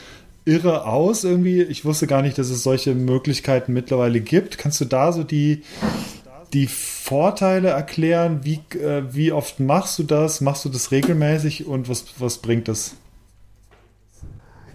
irre 0.45 0.87
aus 0.87 1.25
irgendwie. 1.25 1.63
Ich 1.63 1.85
wusste 1.85 2.07
gar 2.07 2.21
nicht, 2.21 2.37
dass 2.37 2.51
es 2.51 2.63
solche 2.63 2.95
Möglichkeiten 2.95 3.73
mittlerweile 3.73 4.21
gibt. 4.21 4.59
Kannst 4.59 4.81
du 4.81 4.85
da 4.85 5.13
so 5.13 5.23
die, 5.23 5.63
die 6.53 6.67
Vorteile 6.67 7.69
erklären? 7.69 8.41
Wie, 8.43 8.61
äh, 8.77 9.05
wie 9.11 9.33
oft 9.33 9.61
machst 9.61 9.99
du 9.99 10.03
das? 10.03 10.41
Machst 10.41 10.65
du 10.65 10.69
das 10.69 10.91
regelmäßig 10.91 11.67
und 11.67 11.89
was, 11.89 12.05
was 12.19 12.39
bringt 12.39 12.69
das? 12.69 12.97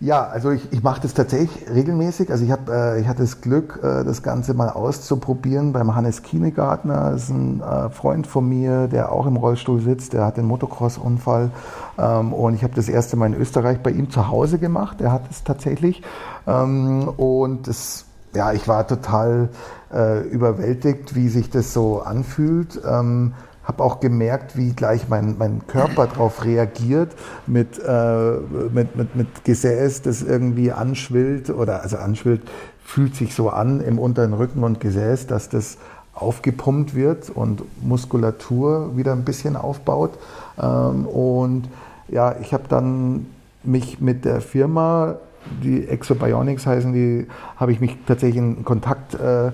Ja, 0.01 0.23
also 0.23 0.51
ich, 0.51 0.71
ich 0.71 0.81
mache 0.81 1.01
das 1.01 1.13
tatsächlich 1.13 1.69
regelmäßig. 1.69 2.31
Also 2.31 2.45
ich, 2.45 2.51
hab, 2.51 2.69
äh, 2.69 3.01
ich 3.01 3.07
hatte 3.07 3.21
das 3.21 3.41
Glück, 3.41 3.79
äh, 3.83 4.05
das 4.05 4.23
Ganze 4.23 4.53
mal 4.53 4.69
auszuprobieren 4.69 5.73
beim 5.73 5.93
Hannes 5.93 6.23
Kienegartner. 6.23 7.11
Das 7.11 7.23
ist 7.23 7.29
ein 7.31 7.61
äh, 7.61 7.89
Freund 7.89 8.25
von 8.25 8.47
mir, 8.47 8.87
der 8.87 9.11
auch 9.11 9.27
im 9.27 9.35
Rollstuhl 9.35 9.81
sitzt. 9.81 10.13
Der 10.13 10.25
hat 10.25 10.37
einen 10.37 10.47
Motocross-Unfall. 10.47 11.51
Ähm, 11.97 12.31
und 12.31 12.53
ich 12.53 12.63
habe 12.63 12.73
das 12.75 12.87
erste 12.87 13.17
Mal 13.17 13.25
in 13.25 13.33
Österreich 13.33 13.79
bei 13.79 13.91
ihm 13.91 14.09
zu 14.09 14.29
Hause 14.29 14.57
gemacht. 14.57 15.01
Er 15.01 15.11
hat 15.11 15.23
es 15.29 15.43
tatsächlich. 15.43 16.01
Ähm, 16.47 17.09
und 17.17 17.67
das, 17.67 18.05
ja, 18.33 18.53
ich 18.53 18.69
war 18.69 18.87
total 18.87 19.49
äh, 19.93 20.21
überwältigt, 20.29 21.13
wie 21.15 21.27
sich 21.27 21.49
das 21.49 21.73
so 21.73 22.01
anfühlt. 22.01 22.79
Ähm, 22.89 23.33
habe 23.69 23.83
auch 23.83 23.99
gemerkt, 23.99 24.57
wie 24.57 24.73
gleich 24.73 25.09
mein, 25.09 25.35
mein 25.37 25.67
Körper 25.67 26.07
darauf 26.07 26.43
reagiert 26.43 27.11
mit, 27.45 27.77
äh, 27.77 28.31
mit, 28.73 28.95
mit, 28.95 29.15
mit 29.15 29.45
Gesäß, 29.45 30.01
das 30.01 30.23
irgendwie 30.23 30.71
anschwillt 30.71 31.51
oder 31.51 31.83
also 31.83 31.97
anschwillt, 31.97 32.41
fühlt 32.83 33.15
sich 33.15 33.35
so 33.35 33.51
an 33.51 33.79
im 33.79 33.99
unteren 33.99 34.33
Rücken 34.33 34.63
und 34.63 34.79
Gesäß, 34.79 35.27
dass 35.27 35.49
das 35.49 35.77
aufgepumpt 36.15 36.95
wird 36.95 37.29
und 37.29 37.61
Muskulatur 37.83 38.97
wieder 38.97 39.11
ein 39.11 39.23
bisschen 39.23 39.55
aufbaut. 39.55 40.17
Ähm, 40.59 41.05
und 41.05 41.69
ja, 42.07 42.37
ich 42.41 42.55
habe 42.55 42.63
dann 42.69 43.27
mich 43.61 44.01
mit 44.01 44.25
der 44.25 44.41
Firma 44.41 45.17
die 45.63 45.87
Exobionics 45.87 46.65
heißen, 46.65 46.93
die 46.93 47.27
habe 47.55 47.71
ich 47.71 47.79
mich 47.79 47.97
tatsächlich 48.05 48.37
in 48.37 48.63
Kontakt 48.63 49.15
äh, 49.15 49.47
äh, 49.47 49.51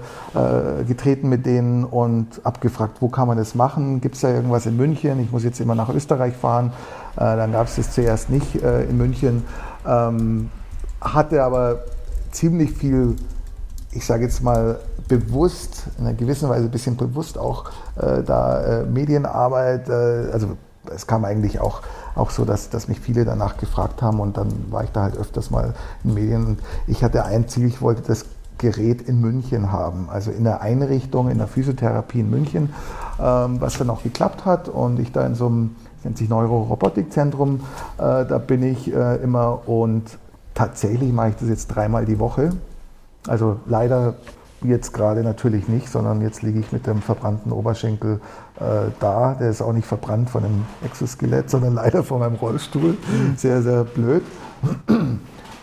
getreten 0.88 1.30
mit 1.30 1.46
denen 1.46 1.84
und 1.84 2.42
abgefragt, 2.44 2.98
wo 3.02 3.10
kann 3.10 3.28
man 3.28 3.38
das 3.38 3.56
machen? 3.56 4.02
Gibt 4.02 4.16
es 4.16 4.22
da 4.22 4.34
irgendwas 4.34 4.66
in 4.66 4.78
München? 4.78 5.20
Ich 5.20 5.32
muss 5.32 5.44
jetzt 5.44 5.60
immer 5.60 5.76
nach 5.76 5.90
Österreich 5.90 6.36
fahren. 6.36 6.72
Äh, 7.16 7.20
dann 7.20 7.52
gab 7.52 7.68
es 7.68 7.76
das 7.76 7.92
zuerst 7.92 8.30
nicht 8.30 8.62
äh, 8.62 8.84
in 8.84 8.98
München. 8.98 9.44
Ähm, 9.88 10.50
hatte 11.02 11.44
aber 11.44 11.84
ziemlich 12.32 12.72
viel, 12.72 13.16
ich 13.92 14.06
sage 14.06 14.24
jetzt 14.24 14.44
mal, 14.44 14.80
bewusst, 15.08 15.84
in 16.00 16.08
einer 16.08 16.16
gewissen 16.16 16.50
Weise 16.50 16.66
ein 16.66 16.72
bisschen 16.72 16.98
bewusst 16.98 17.38
auch 17.38 17.70
äh, 17.96 18.24
da 18.24 18.84
Medienarbeit, 18.92 19.88
also 19.88 20.58
es 20.94 21.06
kam 21.06 21.26
eigentlich 21.26 21.60
auch 21.60 21.82
auch 22.16 22.30
so, 22.30 22.46
dass, 22.46 22.70
dass 22.70 22.88
mich 22.88 23.00
viele 23.00 23.26
danach 23.26 23.58
gefragt 23.58 24.02
haben 24.02 24.20
und 24.20 24.38
dann 24.38 24.72
war 24.72 24.84
ich 24.84 24.92
da 24.92 25.04
halt 25.04 25.18
öfters 25.18 25.52
mal 25.52 25.74
in 26.04 26.14
Medien 26.14 26.46
und 26.46 26.60
ich 26.88 27.04
hatte 27.04 27.26
ein 27.26 27.48
Ziel, 27.48 27.68
ich 27.68 27.82
wollte 27.82 28.02
das 28.02 28.26
Gerät 28.58 29.02
in 29.02 29.20
München 29.20 29.72
haben, 29.72 30.10
also 30.10 30.32
in 30.32 30.46
der 30.46 30.62
Einrichtung, 30.62 31.30
in 31.30 31.38
der 31.38 31.48
Physiotherapie 31.48 32.22
in 32.22 32.30
München, 32.30 32.74
ähm, 33.20 33.60
was 33.60 33.78
dann 33.78 33.90
auch 33.90 34.04
geklappt 34.04 34.46
hat 34.46 34.70
und 34.70 35.00
ich 35.00 35.12
da 35.12 35.26
in 35.26 35.36
so 35.36 35.48
einem, 35.48 35.76
nennt 36.04 36.18
sich 36.18 36.30
Neurorobotikzentrum, 36.30 37.60
äh, 37.98 38.26
da 38.26 38.38
bin 38.38 38.64
ich 38.64 38.94
äh, 38.94 39.18
immer 39.18 39.68
und 39.68 40.04
tatsächlich 40.54 41.12
mache 41.12 41.30
ich 41.30 41.36
das 41.36 41.50
jetzt 41.50 41.68
dreimal 41.68 42.06
die 42.06 42.20
Woche. 42.20 42.52
Also 43.28 43.58
leider 43.66 44.14
Jetzt 44.68 44.94
gerade 44.94 45.24
natürlich 45.24 45.68
nicht, 45.68 45.90
sondern 45.90 46.22
jetzt 46.22 46.42
liege 46.42 46.60
ich 46.60 46.72
mit 46.72 46.88
dem 46.88 47.02
verbrannten 47.02 47.52
Oberschenkel 47.52 48.20
äh, 48.60 48.92
da. 49.00 49.36
Der 49.40 49.50
ist 49.50 49.62
auch 49.62 49.74
nicht 49.74 49.88
verbrannt 49.88 50.30
von 50.30 50.44
einem 50.44 50.66
Exoskelett, 50.84 51.50
sondern 51.50 51.74
leider 51.76 52.04
von 52.04 52.20
meinem 52.20 52.36
Rollstuhl. 52.36 52.92
Mhm. 52.92 53.36
Sehr, 53.38 53.62
sehr 53.62 53.84
blöd. 53.84 54.24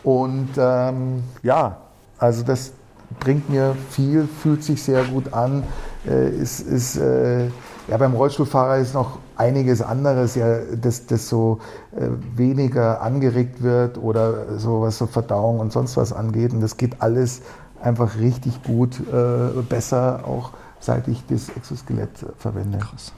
Und 0.04 0.50
ähm, 0.56 1.22
ja, 1.42 1.78
also 2.18 2.42
das 2.42 2.72
bringt 3.20 3.50
mir 3.50 3.76
viel, 3.90 4.26
fühlt 4.26 4.64
sich 4.64 4.82
sehr 4.82 5.04
gut 5.04 5.32
an. 5.32 5.64
Äh, 6.06 6.30
ist, 6.30 6.60
ist, 6.60 6.96
äh, 6.96 7.46
ja, 7.88 7.96
beim 7.98 8.14
Rollstuhlfahrer 8.14 8.78
ist 8.78 8.94
noch 8.94 9.18
einiges 9.36 9.82
anderes, 9.82 10.34
ja, 10.34 10.58
das, 10.80 11.06
das 11.06 11.28
so 11.28 11.58
äh, 11.96 12.08
weniger 12.36 13.02
angeregt 13.02 13.62
wird 13.62 13.98
oder 13.98 14.58
so 14.58 14.82
was 14.82 14.98
so 14.98 15.06
Verdauung 15.06 15.58
und 15.60 15.72
sonst 15.72 15.96
was 15.96 16.12
angeht. 16.12 16.52
Und 16.52 16.60
das 16.60 16.76
geht 16.76 17.00
alles 17.00 17.42
einfach 17.82 18.18
richtig 18.18 18.62
gut, 18.62 19.00
äh, 19.00 19.62
besser, 19.68 20.26
auch 20.26 20.52
seit 20.80 21.08
ich 21.08 21.22
das 21.28 21.48
Exoskelett 21.50 22.10
verwende. 22.38 22.78
Krass. 22.78 23.12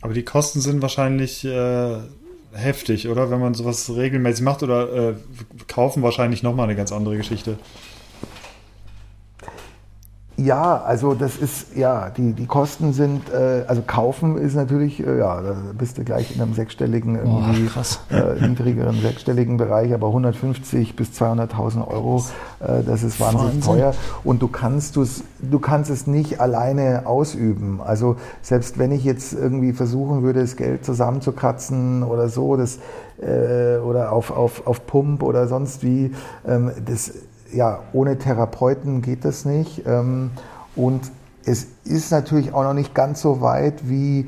Aber 0.00 0.14
die 0.14 0.24
Kosten 0.24 0.60
sind 0.60 0.82
wahrscheinlich 0.82 1.44
äh, 1.44 1.98
heftig, 2.52 3.08
oder? 3.08 3.30
Wenn 3.30 3.40
man 3.40 3.54
sowas 3.54 3.90
regelmäßig 3.94 4.44
macht 4.44 4.62
oder 4.62 5.10
äh, 5.10 5.14
kaufen 5.66 6.02
wahrscheinlich 6.02 6.42
nochmal 6.42 6.64
eine 6.64 6.76
ganz 6.76 6.92
andere 6.92 7.16
Geschichte. 7.16 7.58
Ja, 10.38 10.80
also 10.82 11.14
das 11.14 11.36
ist, 11.36 11.76
ja, 11.76 12.10
die, 12.10 12.32
die 12.32 12.46
Kosten 12.46 12.92
sind, 12.92 13.28
äh, 13.28 13.64
also 13.66 13.82
kaufen 13.84 14.38
ist 14.38 14.54
natürlich, 14.54 15.04
äh, 15.04 15.18
ja, 15.18 15.42
da 15.42 15.56
bist 15.76 15.98
du 15.98 16.04
gleich 16.04 16.32
in 16.32 16.40
einem 16.40 16.54
sechsstelligen, 16.54 17.16
irgendwie 17.16 17.68
oh, 17.76 18.14
äh, 18.14 18.46
niedrigeren 18.46 19.00
sechsstelligen 19.00 19.56
Bereich, 19.56 19.92
aber 19.92 20.06
150 20.06 20.94
bis 20.94 21.08
200.000 21.20 21.88
Euro, 21.88 22.22
äh, 22.60 22.84
das 22.84 23.02
ist 23.02 23.18
wahnsinnig 23.18 23.56
Wahnsinn. 23.56 23.62
teuer 23.62 23.94
und 24.22 24.40
du 24.40 24.46
kannst, 24.46 24.94
du's, 24.94 25.24
du 25.40 25.58
kannst 25.58 25.90
es 25.90 26.06
nicht 26.06 26.40
alleine 26.40 27.06
ausüben. 27.06 27.80
Also 27.84 28.14
selbst 28.40 28.78
wenn 28.78 28.92
ich 28.92 29.02
jetzt 29.02 29.32
irgendwie 29.32 29.72
versuchen 29.72 30.22
würde, 30.22 30.42
das 30.42 30.54
Geld 30.54 30.84
zusammenzukratzen 30.84 32.04
oder 32.04 32.28
so, 32.28 32.56
das, 32.56 32.78
äh, 33.20 33.78
oder 33.78 34.12
auf, 34.12 34.30
auf, 34.30 34.68
auf 34.68 34.86
Pump 34.86 35.24
oder 35.24 35.48
sonst 35.48 35.82
wie, 35.82 36.12
ähm, 36.46 36.70
das 36.86 37.12
ja, 37.52 37.80
ohne 37.92 38.18
Therapeuten 38.18 39.02
geht 39.02 39.24
das 39.24 39.44
nicht. 39.44 39.82
Ähm, 39.86 40.30
und 40.76 41.00
es 41.44 41.66
ist 41.84 42.10
natürlich 42.10 42.52
auch 42.52 42.62
noch 42.62 42.74
nicht 42.74 42.94
ganz 42.94 43.22
so 43.22 43.40
weit, 43.40 43.88
wie 43.88 44.26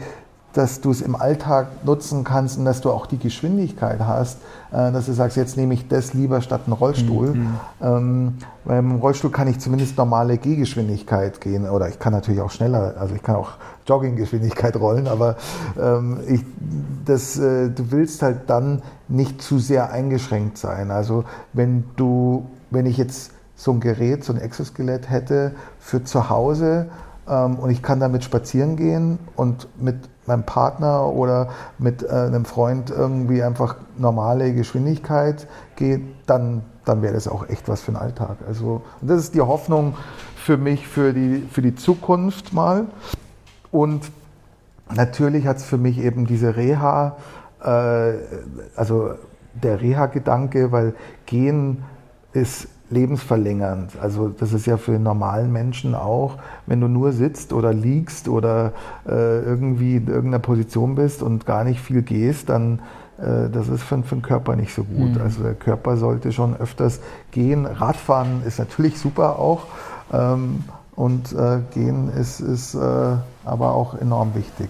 dass 0.52 0.80
du 0.80 0.90
es 0.90 1.00
im 1.00 1.14
Alltag 1.14 1.84
nutzen 1.84 2.24
kannst 2.24 2.58
und 2.58 2.64
dass 2.64 2.80
du 2.80 2.90
auch 2.90 3.06
die 3.06 3.18
Geschwindigkeit 3.18 4.00
hast, 4.00 4.38
äh, 4.72 4.90
dass 4.90 5.06
du 5.06 5.12
sagst, 5.12 5.36
jetzt 5.36 5.56
nehme 5.56 5.74
ich 5.74 5.86
das 5.86 6.12
lieber 6.12 6.40
statt 6.40 6.62
einen 6.66 6.72
Rollstuhl. 6.72 7.34
Mhm. 7.34 7.54
Ähm, 7.80 8.34
weil 8.64 8.80
im 8.80 8.96
Rollstuhl 8.96 9.30
kann 9.30 9.46
ich 9.48 9.60
zumindest 9.60 9.96
normale 9.96 10.38
Gehgeschwindigkeit 10.38 11.40
gehen 11.40 11.68
oder 11.68 11.88
ich 11.88 11.98
kann 11.98 12.12
natürlich 12.12 12.40
auch 12.40 12.50
schneller, 12.50 12.94
also 12.98 13.14
ich 13.14 13.22
kann 13.22 13.36
auch 13.36 13.52
Jogginggeschwindigkeit 13.86 14.76
rollen, 14.76 15.06
aber 15.06 15.36
ähm, 15.80 16.18
ich, 16.26 16.44
das, 17.04 17.38
äh, 17.38 17.70
du 17.70 17.90
willst 17.90 18.22
halt 18.22 18.50
dann 18.50 18.82
nicht 19.08 19.40
zu 19.42 19.58
sehr 19.58 19.92
eingeschränkt 19.92 20.58
sein. 20.58 20.90
Also 20.90 21.24
wenn 21.52 21.84
du 21.96 22.46
wenn 22.70 22.86
ich 22.86 22.96
jetzt 22.96 23.32
so 23.56 23.72
ein 23.72 23.80
Gerät, 23.80 24.24
so 24.24 24.32
ein 24.32 24.40
Exoskelett 24.40 25.10
hätte 25.10 25.52
für 25.78 26.02
zu 26.02 26.30
Hause 26.30 26.88
ähm, 27.28 27.56
und 27.56 27.70
ich 27.70 27.82
kann 27.82 28.00
damit 28.00 28.24
spazieren 28.24 28.76
gehen 28.76 29.18
und 29.36 29.68
mit 29.80 29.96
meinem 30.26 30.44
Partner 30.44 31.06
oder 31.06 31.50
mit 31.78 32.02
äh, 32.02 32.08
einem 32.08 32.44
Freund 32.44 32.90
irgendwie 32.90 33.42
einfach 33.42 33.76
normale 33.98 34.54
Geschwindigkeit 34.54 35.46
geht, 35.76 36.02
dann, 36.26 36.62
dann 36.84 37.02
wäre 37.02 37.14
das 37.14 37.28
auch 37.28 37.48
echt 37.48 37.68
was 37.68 37.82
für 37.82 37.92
den 37.92 37.96
Alltag. 37.96 38.38
Also 38.46 38.82
das 39.02 39.20
ist 39.20 39.34
die 39.34 39.40
Hoffnung 39.40 39.94
für 40.36 40.56
mich, 40.56 40.86
für 40.86 41.12
die, 41.12 41.46
für 41.50 41.62
die 41.62 41.74
Zukunft 41.74 42.52
mal. 42.52 42.86
Und 43.70 44.10
natürlich 44.94 45.46
hat 45.46 45.58
es 45.58 45.64
für 45.64 45.78
mich 45.78 45.98
eben 45.98 46.26
diese 46.26 46.56
Reha, 46.56 47.16
äh, 47.62 48.12
also 48.76 49.14
der 49.54 49.80
Reha-Gedanke, 49.80 50.72
weil 50.72 50.94
Gehen 51.26 51.84
ist 52.32 52.68
lebensverlängernd. 52.90 53.92
Also 54.00 54.28
das 54.28 54.52
ist 54.52 54.66
ja 54.66 54.76
für 54.76 54.92
den 54.92 55.04
normalen 55.04 55.52
Menschen 55.52 55.94
auch, 55.94 56.36
wenn 56.66 56.80
du 56.80 56.88
nur 56.88 57.12
sitzt 57.12 57.52
oder 57.52 57.72
liegst 57.72 58.28
oder 58.28 58.72
äh, 59.06 59.40
irgendwie 59.42 59.96
in 59.96 60.08
irgendeiner 60.08 60.40
Position 60.40 60.96
bist 60.96 61.22
und 61.22 61.46
gar 61.46 61.64
nicht 61.64 61.80
viel 61.80 62.02
gehst, 62.02 62.48
dann 62.48 62.80
äh, 63.18 63.48
das 63.50 63.68
ist 63.68 63.82
für, 63.82 64.02
für, 64.02 64.16
den 64.16 64.22
Körper 64.22 64.56
nicht 64.56 64.74
so 64.74 64.82
gut. 64.82 65.14
Mhm. 65.14 65.20
Also 65.22 65.42
der 65.42 65.54
Körper 65.54 65.96
sollte 65.96 66.32
schon 66.32 66.56
öfters 66.56 67.00
gehen. 67.30 67.66
Radfahren 67.66 68.42
ist 68.44 68.58
natürlich 68.58 68.98
super 68.98 69.38
auch. 69.38 69.66
Ähm, 70.12 70.64
und 70.96 71.32
äh, 71.32 71.60
gehen 71.72 72.12
ist, 72.12 72.40
ist 72.40 72.74
äh, 72.74 72.78
aber 73.44 73.72
auch 73.72 73.94
enorm 73.94 74.34
wichtig. 74.34 74.68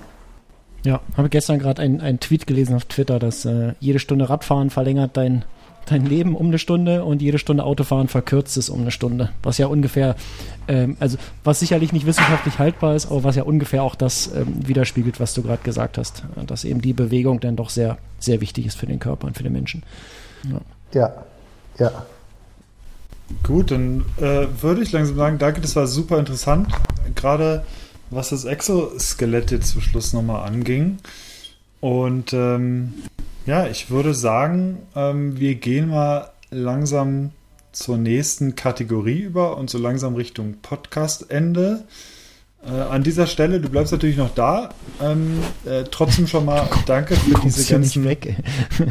Ja, 0.85 1.01
habe 1.17 1.29
gestern 1.29 1.59
gerade 1.59 1.83
einen 1.83 2.21
Tweet 2.21 2.47
gelesen 2.47 2.77
auf 2.77 2.85
Twitter, 2.85 3.19
dass 3.19 3.45
äh, 3.45 3.75
jede 3.81 3.99
Stunde 3.99 4.31
Radfahren 4.31 4.71
verlängert 4.71 5.17
dein, 5.17 5.45
dein 5.91 6.07
Leben 6.07 6.35
um 6.35 6.47
eine 6.47 6.59
Stunde 6.59 7.05
und 7.05 7.23
jede 7.23 7.39
Stunde 7.39 7.65
Autofahren 7.65 8.09
verkürzt 8.09 8.57
es 8.57 8.71
um 8.71 8.83
eine 8.83 8.91
Stunde. 8.91 9.31
Was 9.43 9.59
ja 9.59 9.67
ungefähr, 9.67 10.17
ähm, 10.69 10.97
also 11.01 11.19
was 11.45 11.61
sicherlich 11.61 11.93
nicht 11.93 12.07
wissenschaftlich 12.07 12.59
haltbar 12.59 12.95
ist, 12.95 13.07
aber 13.07 13.25
was 13.25 13.37
ja 13.37 13.43
ungefähr 13.43 13.83
auch 13.83 13.95
das 13.95 14.31
ähm, 14.35 14.67
widerspiegelt, 14.67 15.21
was 15.21 15.35
du 15.35 15.43
gerade 15.43 15.63
gesagt 15.63 15.99
hast, 15.99 16.25
dass 16.47 16.65
eben 16.65 16.81
die 16.81 16.93
Bewegung 16.93 17.41
dann 17.41 17.57
doch 17.57 17.71
sehr, 17.71 17.99
sehr 18.19 18.41
wichtig 18.41 18.67
ist 18.67 18.79
für 18.79 18.87
den 18.87 18.99
Körper 18.99 19.27
und 19.27 19.37
für 19.37 19.43
den 19.43 19.53
Menschen. 19.53 19.83
Ja, 20.51 20.61
ja. 20.93 21.25
ja. 21.79 22.07
Gut, 23.43 23.71
dann 23.71 24.05
äh, 24.19 24.47
würde 24.61 24.83
ich 24.83 24.93
langsam 24.93 25.17
sagen, 25.17 25.39
danke, 25.39 25.61
das 25.61 25.77
war 25.77 25.87
super 25.87 26.19
interessant. 26.19 26.69
Gerade 27.15 27.65
was 28.11 28.31
das 28.31 28.45
Exoskelett 28.45 29.51
jetzt 29.51 29.71
zum 29.71 29.81
Schluss 29.81 30.13
nochmal 30.13 30.47
anging. 30.47 30.99
Und 31.81 32.33
ähm, 32.33 32.95
ja, 33.47 33.67
ich 33.67 33.91
würde 33.91 34.15
sagen, 34.15 34.79
ähm, 34.95 35.39
wir 35.39 35.55
gehen 35.55 35.89
mal 35.89 36.31
langsam 36.51 37.31
zur 37.73 37.99
nächsten 37.99 38.57
Kategorie 38.57 39.21
über 39.21 39.57
und 39.57 39.71
so 39.71 39.79
langsam 39.79 40.15
Richtung 40.15 40.57
Podcast-Ende. 40.63 41.85
Äh, 42.65 42.71
an 42.71 43.03
dieser 43.03 43.27
Stelle, 43.27 43.61
du 43.61 43.69
bleibst 43.69 43.93
natürlich 43.93 44.17
noch 44.17 44.35
da. 44.35 44.71
Ähm, 45.01 45.39
äh, 45.65 45.85
trotzdem 45.91 46.27
schon 46.27 46.45
mal 46.45 46.69
danke 46.87 47.17
für 47.17 47.33
Kommst 47.33 47.59
diese 47.59 47.73
ganzen. 47.73 48.03
Nicht 48.03 48.27
weg, 48.27 48.37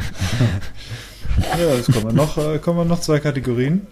ja, 1.58 1.72
es 1.74 1.86
kommen 1.86 2.14
noch, 2.14 2.36
äh, 2.38 2.58
kommen 2.58 2.88
noch 2.88 3.00
zwei 3.00 3.20
Kategorien. 3.20 3.86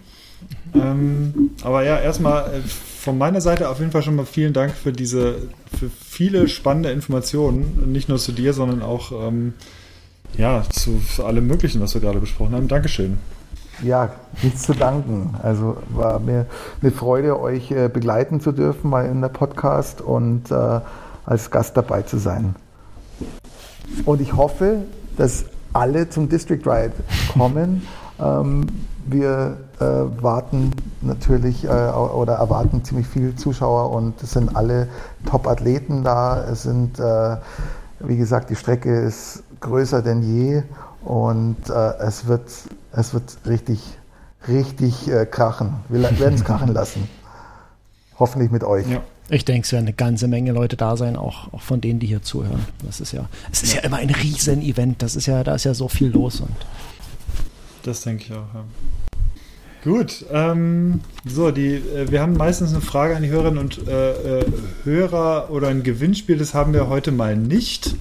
Ähm, 0.73 1.51
aber 1.63 1.83
ja, 1.83 1.99
erstmal 1.99 2.53
äh, 2.53 2.61
von 2.99 3.17
meiner 3.17 3.41
Seite 3.41 3.69
auf 3.69 3.79
jeden 3.79 3.91
Fall 3.91 4.03
schon 4.03 4.15
mal 4.15 4.25
vielen 4.25 4.53
Dank 4.53 4.75
für 4.75 4.91
diese, 4.91 5.35
für 5.77 5.89
viele 5.89 6.47
spannende 6.49 6.91
Informationen. 6.91 7.91
Nicht 7.91 8.09
nur 8.09 8.17
zu 8.17 8.31
dir, 8.31 8.53
sondern 8.53 8.81
auch 8.81 9.11
ähm, 9.27 9.53
ja, 10.37 10.63
zu, 10.69 10.99
allem 11.23 11.47
Möglichen, 11.47 11.81
was 11.81 11.93
wir 11.93 12.01
gerade 12.01 12.19
besprochen 12.19 12.55
haben. 12.55 12.67
Dankeschön. 12.67 13.17
Ja, 13.81 14.09
nichts 14.41 14.63
zu 14.63 14.73
danken. 14.73 15.35
Also 15.41 15.77
war 15.89 16.19
mir 16.19 16.45
eine 16.81 16.91
Freude, 16.91 17.39
euch 17.39 17.71
äh, 17.71 17.87
begleiten 17.87 18.41
zu 18.41 18.51
dürfen, 18.51 18.89
mal 18.89 19.05
in 19.05 19.21
der 19.21 19.29
Podcast 19.29 20.01
und 20.01 20.51
äh, 20.51 20.79
als 21.25 21.51
Gast 21.51 21.77
dabei 21.77 22.01
zu 22.01 22.17
sein. 22.17 22.55
Und 24.05 24.21
ich 24.21 24.35
hoffe, 24.35 24.83
dass 25.17 25.45
alle 25.73 26.09
zum 26.09 26.29
District 26.29 26.65
Ride 26.65 26.93
kommen. 27.33 27.87
Ähm, 28.21 28.67
wir 29.05 29.57
äh, 29.79 29.85
warten 30.21 30.71
natürlich 31.01 31.63
äh, 31.63 31.67
oder 31.67 32.33
erwarten 32.33 32.83
ziemlich 32.83 33.07
viele 33.07 33.35
Zuschauer 33.35 33.91
und 33.91 34.21
es 34.21 34.31
sind 34.31 34.55
alle 34.55 34.89
Top-Athleten 35.25 36.03
da. 36.03 36.43
Es 36.43 36.63
sind, 36.63 36.99
äh, 36.99 37.37
wie 37.99 38.17
gesagt, 38.17 38.49
die 38.49 38.55
Strecke 38.55 38.93
ist 39.01 39.43
größer 39.59 40.01
denn 40.01 40.23
je 40.23 40.63
und 41.03 41.57
äh, 41.69 41.93
es, 41.99 42.27
wird, 42.27 42.49
es 42.91 43.13
wird 43.13 43.37
richtig, 43.45 43.79
richtig 44.47 45.09
äh, 45.09 45.25
krachen. 45.25 45.75
Wir 45.89 46.01
werden 46.19 46.35
es 46.35 46.43
krachen 46.43 46.73
lassen. 46.73 47.09
Hoffentlich 48.17 48.51
mit 48.51 48.63
euch. 48.63 48.87
Ja. 48.87 49.01
Ich 49.29 49.45
denke, 49.45 49.65
es 49.65 49.71
werden 49.71 49.85
eine 49.85 49.93
ganze 49.93 50.27
Menge 50.27 50.51
Leute 50.51 50.75
da 50.75 50.97
sein, 50.97 51.15
auch, 51.15 51.53
auch 51.53 51.61
von 51.61 51.81
denen, 51.81 51.99
die 51.99 52.07
hier 52.07 52.21
zuhören. 52.23 52.65
Das 52.83 52.99
ist 52.99 53.11
ja, 53.11 53.29
es 53.51 53.63
ist 53.63 53.73
ja, 53.73 53.79
ja 53.79 53.85
immer 53.85 53.97
ein 53.97 54.09
Riesen-Event. 54.09 55.01
Das 55.01 55.15
ist 55.15 55.27
ja, 55.27 55.43
da 55.43 55.55
ist 55.55 55.65
ja 55.65 55.73
so 55.73 55.87
viel 55.87 56.09
los 56.09 56.41
und 56.41 56.55
das 57.83 58.01
denke 58.01 58.23
ich 58.23 58.31
auch. 58.33 58.53
Ja. 58.53 58.63
Gut, 59.81 60.25
ähm, 60.29 60.99
so, 61.25 61.51
die, 61.51 61.75
äh, 61.75 62.11
wir 62.11 62.21
haben 62.21 62.35
meistens 62.35 62.73
eine 62.73 62.81
Frage 62.81 63.15
an 63.15 63.23
die 63.23 63.29
Hörerinnen 63.29 63.59
und 63.59 63.87
äh, 63.87 64.39
äh, 64.39 64.45
Hörer 64.83 65.49
oder 65.51 65.69
ein 65.69 65.83
Gewinnspiel, 65.83 66.37
das 66.37 66.53
haben 66.53 66.73
wir 66.73 66.89
heute 66.89 67.13
mal 67.13 67.37
nicht. 67.37 67.95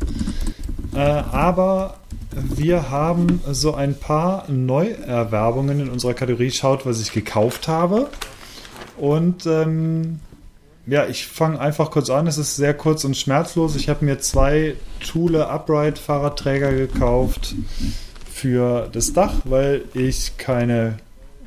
Äh, 0.92 0.98
aber 0.98 1.98
wir 2.32 2.90
haben 2.90 3.40
so 3.50 3.74
ein 3.74 3.94
paar 3.94 4.50
Neuerwerbungen 4.50 5.78
in 5.80 5.88
unserer 5.88 6.14
Kategorie 6.14 6.50
Schaut, 6.50 6.84
was 6.84 7.00
ich 7.00 7.12
gekauft 7.12 7.68
habe. 7.68 8.09
Und 8.96 9.46
ähm, 9.46 10.18
ja, 10.86 11.06
ich 11.06 11.28
fange 11.28 11.60
einfach 11.60 11.92
kurz 11.92 12.10
an. 12.10 12.26
Es 12.26 12.38
ist 12.38 12.56
sehr 12.56 12.74
kurz 12.74 13.05
und 13.05 13.16
schmerzlos. 13.16 13.76
Ich 13.76 13.88
habe 13.88 14.05
mir 14.05 14.18
zwei 14.18 14.74
Thule 15.06 15.48
Upright 15.48 15.98
Fahrradträger 15.98 16.72
gekauft 16.72 17.55
für 18.32 18.88
das 18.90 19.12
Dach, 19.12 19.34
weil 19.44 19.82
ich 19.94 20.38
keine 20.38 20.98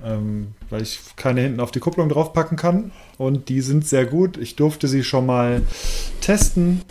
ähm, 0.05 0.53
weil 0.69 0.81
ich 0.81 0.99
keine 1.15 1.41
hinten 1.41 1.59
auf 1.59 1.71
die 1.71 1.79
Kupplung 1.79 2.09
draufpacken 2.09 2.57
kann. 2.57 2.91
Und 3.17 3.49
die 3.49 3.61
sind 3.61 3.87
sehr 3.87 4.05
gut. 4.05 4.37
Ich 4.37 4.55
durfte 4.55 4.87
sie 4.87 5.03
schon 5.03 5.25
mal 5.25 5.61
testen. 6.21 6.81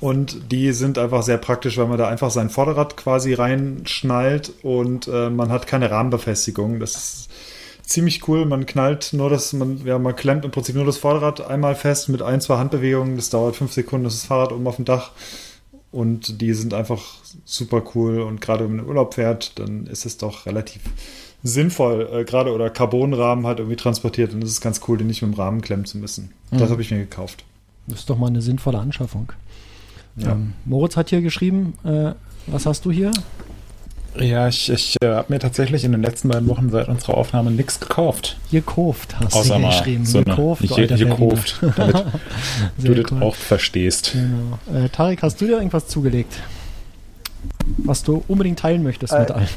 Und 0.00 0.52
die 0.52 0.72
sind 0.72 0.96
einfach 0.96 1.22
sehr 1.22 1.38
praktisch, 1.38 1.76
weil 1.76 1.88
man 1.88 1.98
da 1.98 2.08
einfach 2.08 2.30
sein 2.30 2.50
Vorderrad 2.50 2.96
quasi 2.96 3.34
reinschnallt 3.34 4.52
und 4.62 5.08
äh, 5.08 5.28
man 5.28 5.50
hat 5.50 5.66
keine 5.66 5.90
Rahmenbefestigung. 5.90 6.78
Das 6.78 6.94
ist 6.94 7.28
ziemlich 7.82 8.28
cool. 8.28 8.44
Man 8.44 8.66
knallt 8.66 9.12
nur 9.12 9.28
das, 9.28 9.52
man, 9.52 9.84
ja, 9.84 9.98
man 9.98 10.14
klemmt 10.14 10.44
im 10.44 10.50
Prinzip 10.52 10.76
nur 10.76 10.84
das 10.84 10.98
Vorderrad 10.98 11.40
einmal 11.40 11.74
fest 11.74 12.08
mit 12.08 12.22
ein, 12.22 12.40
zwei 12.40 12.58
Handbewegungen. 12.58 13.16
Das 13.16 13.30
dauert 13.30 13.56
fünf 13.56 13.72
Sekunden, 13.72 14.04
das 14.04 14.14
ist 14.14 14.22
das 14.22 14.28
Fahrrad 14.28 14.52
oben 14.52 14.66
auf 14.66 14.76
dem 14.76 14.84
Dach. 14.84 15.10
Und 15.90 16.42
die 16.42 16.52
sind 16.52 16.74
einfach 16.74 17.02
super 17.44 17.82
cool. 17.94 18.20
Und 18.20 18.40
gerade 18.40 18.64
wenn 18.64 18.76
man 18.76 18.84
in 18.84 18.88
Urlaub 18.88 19.14
fährt, 19.14 19.58
dann 19.58 19.86
ist 19.86 20.06
es 20.06 20.18
doch 20.18 20.46
relativ 20.46 20.82
sinnvoll, 21.42 22.08
äh, 22.12 22.24
gerade 22.24 22.52
oder 22.52 22.70
Carbonrahmen 22.70 23.46
halt 23.46 23.58
irgendwie 23.58 23.76
transportiert 23.76 24.34
und 24.34 24.42
es 24.42 24.50
ist 24.50 24.60
ganz 24.60 24.80
cool, 24.88 24.98
den 24.98 25.06
nicht 25.06 25.22
mit 25.22 25.32
dem 25.32 25.38
Rahmen 25.38 25.60
klemmen 25.60 25.84
zu 25.84 25.98
müssen. 25.98 26.32
Mhm. 26.50 26.58
Das 26.58 26.70
habe 26.70 26.82
ich 26.82 26.90
mir 26.90 26.98
gekauft. 26.98 27.44
Das 27.86 28.00
ist 28.00 28.10
doch 28.10 28.18
mal 28.18 28.26
eine 28.26 28.42
sinnvolle 28.42 28.78
Anschaffung. 28.78 29.32
Ja. 30.16 30.32
Ähm, 30.32 30.54
Moritz 30.64 30.96
hat 30.96 31.10
hier 31.10 31.22
geschrieben, 31.22 31.74
äh, 31.84 32.12
was 32.46 32.66
hast 32.66 32.84
du 32.84 32.90
hier? 32.90 33.12
Ja, 34.16 34.48
ich, 34.48 34.68
ich 34.68 34.96
äh, 35.00 35.06
habe 35.06 35.32
mir 35.32 35.38
tatsächlich 35.38 35.84
in 35.84 35.92
den 35.92 36.02
letzten 36.02 36.28
beiden 36.28 36.48
Wochen 36.48 36.70
seit 36.70 36.88
unserer 36.88 37.16
Aufnahme 37.16 37.50
nichts 37.50 37.78
gekauft. 37.78 38.36
Gekauft 38.50 39.16
hast 39.20 39.34
Außer 39.34 39.54
du 39.54 39.60
hier 39.60 39.68
geschrieben. 39.68 40.06
So 40.06 40.24
gekauft, 40.24 40.64
ich, 40.64 40.74
gekauft, 40.74 41.60
damit 41.76 42.06
du 42.78 42.94
das 42.94 43.12
auch 43.22 43.34
verstehst. 43.34 44.12
Genau. 44.12 44.84
Äh, 44.84 44.88
Tarek, 44.88 45.22
hast 45.22 45.40
du 45.40 45.46
dir 45.46 45.58
irgendwas 45.58 45.86
zugelegt? 45.86 46.40
Was 47.76 48.02
du 48.02 48.24
unbedingt 48.26 48.58
teilen 48.58 48.82
möchtest 48.82 49.12
mit 49.12 49.30
äh, 49.30 49.34
allen? 49.34 49.48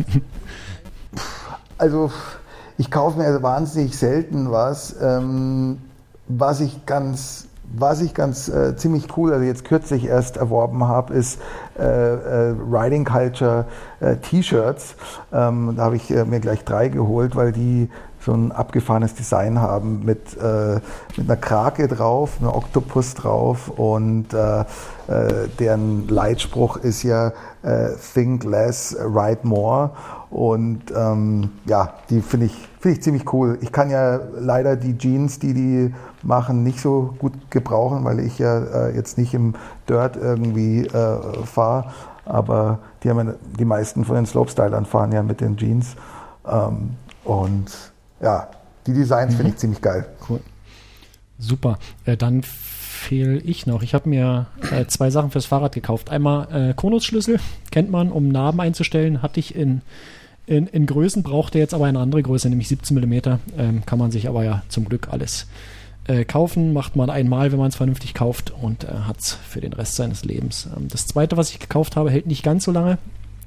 Also 1.81 2.11
ich 2.77 2.91
kaufe 2.91 3.17
mir 3.17 3.41
wahnsinnig 3.41 3.97
selten 3.97 4.51
was. 4.51 4.95
Ähm, 5.01 5.79
was 6.27 6.59
ich 6.59 6.85
ganz 6.85 7.47
was 7.73 8.01
ich 8.01 8.13
ganz 8.13 8.49
äh, 8.49 8.75
ziemlich 8.75 9.17
cool, 9.17 9.31
also 9.33 9.45
jetzt 9.45 9.63
kürzlich 9.63 10.05
erst 10.05 10.37
erworben 10.37 10.87
habe, 10.87 11.13
ist 11.13 11.39
äh, 11.79 11.83
äh, 11.83 12.55
Riding 12.69 13.05
Culture 13.05 13.65
äh, 14.01 14.17
T-Shirts. 14.17 14.95
Ähm, 15.31 15.73
da 15.77 15.85
habe 15.85 15.95
ich 15.95 16.11
äh, 16.11 16.25
mir 16.25 16.41
gleich 16.41 16.65
drei 16.65 16.89
geholt, 16.89 17.35
weil 17.35 17.53
die 17.53 17.89
so 18.19 18.33
ein 18.33 18.51
abgefahrenes 18.51 19.15
Design 19.15 19.61
haben 19.61 20.03
mit, 20.03 20.37
äh, 20.37 20.81
mit 21.15 21.29
einer 21.29 21.37
Krake 21.37 21.87
drauf, 21.87 22.37
einem 22.39 22.49
Oktopus 22.49 23.15
drauf 23.15 23.69
und 23.69 24.27
deren 25.59 26.07
Leitspruch 26.07 26.77
ist 26.77 27.03
ja 27.03 27.33
Think 28.13 28.43
Less, 28.43 28.95
Ride 28.99 29.41
More. 29.43 29.91
Und 30.29 30.91
ähm, 30.95 31.49
ja, 31.65 31.93
die 32.09 32.21
finde 32.21 32.47
ich, 32.47 32.69
find 32.79 32.97
ich 32.97 33.03
ziemlich 33.03 33.33
cool. 33.33 33.57
Ich 33.61 33.71
kann 33.71 33.89
ja 33.89 34.19
leider 34.39 34.75
die 34.75 34.97
Jeans, 34.97 35.39
die 35.39 35.53
die 35.53 35.93
machen, 36.23 36.63
nicht 36.63 36.79
so 36.79 37.13
gut 37.19 37.33
gebrauchen, 37.49 38.03
weil 38.03 38.19
ich 38.19 38.39
ja 38.39 38.59
äh, 38.59 38.95
jetzt 38.95 39.17
nicht 39.17 39.33
im 39.33 39.55
Dirt 39.87 40.15
irgendwie 40.15 40.85
äh, 40.85 41.45
fahre. 41.45 41.91
Aber 42.25 42.79
die, 43.03 43.09
haben 43.09 43.27
ja, 43.27 43.33
die 43.59 43.65
meisten 43.65 44.05
von 44.05 44.15
den 44.15 44.25
Slopestylern 44.25 44.85
fahren 44.85 45.11
ja 45.11 45.23
mit 45.23 45.41
den 45.41 45.57
Jeans. 45.57 45.95
Ähm, 46.47 46.91
und 47.23 47.91
ja, 48.21 48.47
die 48.87 48.93
Designs 48.93 49.33
mhm. 49.33 49.37
finde 49.37 49.51
ich 49.51 49.57
ziemlich 49.57 49.81
geil. 49.81 50.05
Cool. 50.29 50.39
Super. 51.37 51.79
Äh, 52.05 52.17
dann 52.17 52.43
fehle 53.01 53.39
ich 53.39 53.65
noch. 53.65 53.83
Ich 53.83 53.93
habe 53.93 54.07
mir 54.07 54.47
äh, 54.71 54.85
zwei 54.85 55.09
Sachen 55.09 55.31
fürs 55.31 55.45
Fahrrad 55.45 55.73
gekauft. 55.73 56.09
Einmal 56.09 56.69
äh, 56.69 56.73
Konusschlüssel, 56.73 57.39
kennt 57.71 57.89
man, 57.89 58.11
um 58.11 58.29
Narben 58.29 58.61
einzustellen. 58.61 59.21
Hatte 59.21 59.39
ich 59.39 59.55
in 59.55 59.81
in, 60.47 60.67
in 60.67 60.85
Größen 60.85 61.23
braucht 61.23 61.55
er 61.55 61.61
jetzt 61.61 61.73
aber 61.73 61.85
eine 61.85 61.99
andere 61.99 62.23
Größe, 62.23 62.49
nämlich 62.49 62.67
17 62.67 62.97
mm. 62.97 63.39
Ähm, 63.57 63.85
kann 63.85 63.99
man 63.99 64.11
sich 64.11 64.27
aber 64.27 64.43
ja 64.43 64.63
zum 64.69 64.85
Glück 64.85 65.07
alles 65.09 65.47
äh, 66.07 66.25
kaufen. 66.25 66.73
Macht 66.73 66.95
man 66.95 67.09
einmal, 67.09 67.51
wenn 67.51 67.59
man 67.59 67.69
es 67.69 67.75
vernünftig 67.75 68.13
kauft 68.13 68.51
und 68.51 68.83
äh, 68.83 68.87
hat 68.87 69.19
es 69.19 69.33
für 69.33 69.61
den 69.61 69.73
Rest 69.73 69.95
seines 69.95 70.25
Lebens. 70.25 70.67
Ähm, 70.75 70.87
das 70.89 71.07
zweite, 71.07 71.37
was 71.37 71.51
ich 71.51 71.59
gekauft 71.59 71.95
habe, 71.95 72.11
hält 72.11 72.27
nicht 72.27 72.43
ganz 72.43 72.65
so 72.65 72.71
lange. 72.71 72.97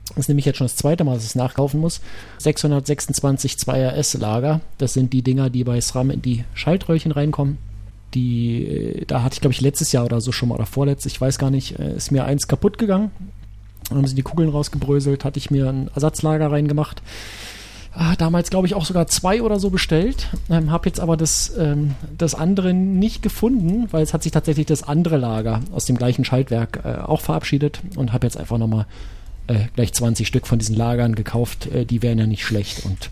Das 0.09 0.19
ist 0.19 0.29
nämlich 0.29 0.45
jetzt 0.45 0.59
schon 0.59 0.67
das 0.67 0.77
zweite 0.77 1.05
Mal, 1.05 1.15
dass 1.15 1.25
ich 1.25 1.31
es 1.31 1.35
nachkaufen 1.35 1.81
muss. 1.81 2.01
626 2.39 3.55
2RS 3.55 4.19
Lager. 4.19 4.61
Das 4.79 4.93
sind 4.93 5.13
die 5.13 5.23
Dinger, 5.23 5.51
die 5.51 5.65
bei 5.65 5.81
SRAM 5.81 6.11
in 6.11 6.23
die 6.23 6.45
Schaltröhrchen 6.55 7.13
reinkommen. 7.13 7.59
Die, 8.15 8.65
äh, 8.65 9.05
da 9.07 9.23
hatte 9.23 9.35
ich, 9.35 9.41
glaube 9.41 9.53
ich, 9.53 9.61
letztes 9.61 9.93
Jahr 9.93 10.05
oder 10.05 10.21
so 10.21 10.33
schon 10.33 10.49
mal 10.49 10.57
oder 10.57 10.67
vorletztes, 10.67 11.13
ich 11.13 11.21
weiß 11.21 11.39
gar 11.39 11.51
nicht, 11.51 11.79
äh, 11.79 11.97
ist 11.97 12.13
mir 12.13 12.25
eins 12.25 12.49
kaputt 12.49 12.79
gegangen. 12.79 13.11
Dann 13.89 13.99
haben 13.99 14.07
sie 14.07 14.15
die 14.15 14.23
Kugeln 14.23 14.49
rausgebröselt, 14.49 15.25
hatte 15.25 15.39
ich 15.39 15.51
mir 15.51 15.69
ein 15.69 15.91
Ersatzlager 15.95 16.51
reingemacht. 16.51 17.03
ah, 17.97 18.17
damals, 18.17 18.51
glaube 18.51 18.67
ich, 18.67 18.75
auch 18.75 18.85
sogar 18.85 19.07
zwei 19.07 19.43
oder 19.43 19.61
so 19.61 19.71
bestellt. 19.71 20.29
Ähm, 20.51 20.71
habe 20.71 20.89
jetzt 20.89 21.01
aber 21.01 21.17
das, 21.17 21.53
ähm, 21.59 21.95
das 22.17 22.35
andere 22.35 22.75
nicht 22.75 23.23
gefunden, 23.23 23.89
weil 23.93 24.03
es 24.03 24.13
hat 24.15 24.23
sich 24.23 24.33
tatsächlich 24.33 24.67
das 24.67 24.83
andere 24.83 25.17
Lager 25.17 25.61
aus 25.73 25.85
dem 25.85 25.97
gleichen 25.97 26.25
Schaltwerk 26.25 26.81
äh, 26.85 26.97
auch 27.03 27.21
verabschiedet 27.21 27.81
und 27.97 28.13
habe 28.13 28.27
jetzt 28.27 28.37
einfach 28.37 28.59
nochmal 28.59 28.87
äh, 29.47 29.67
gleich 29.77 29.93
20 29.93 30.27
Stück 30.27 30.47
von 30.47 30.59
diesen 30.59 30.77
Lagern 30.77 31.15
gekauft. 31.15 31.67
Äh, 31.67 31.85
die 31.85 32.03
wären 32.03 32.19
ja 32.19 32.27
nicht 32.27 32.45
schlecht 32.45 32.85
und 32.85 33.11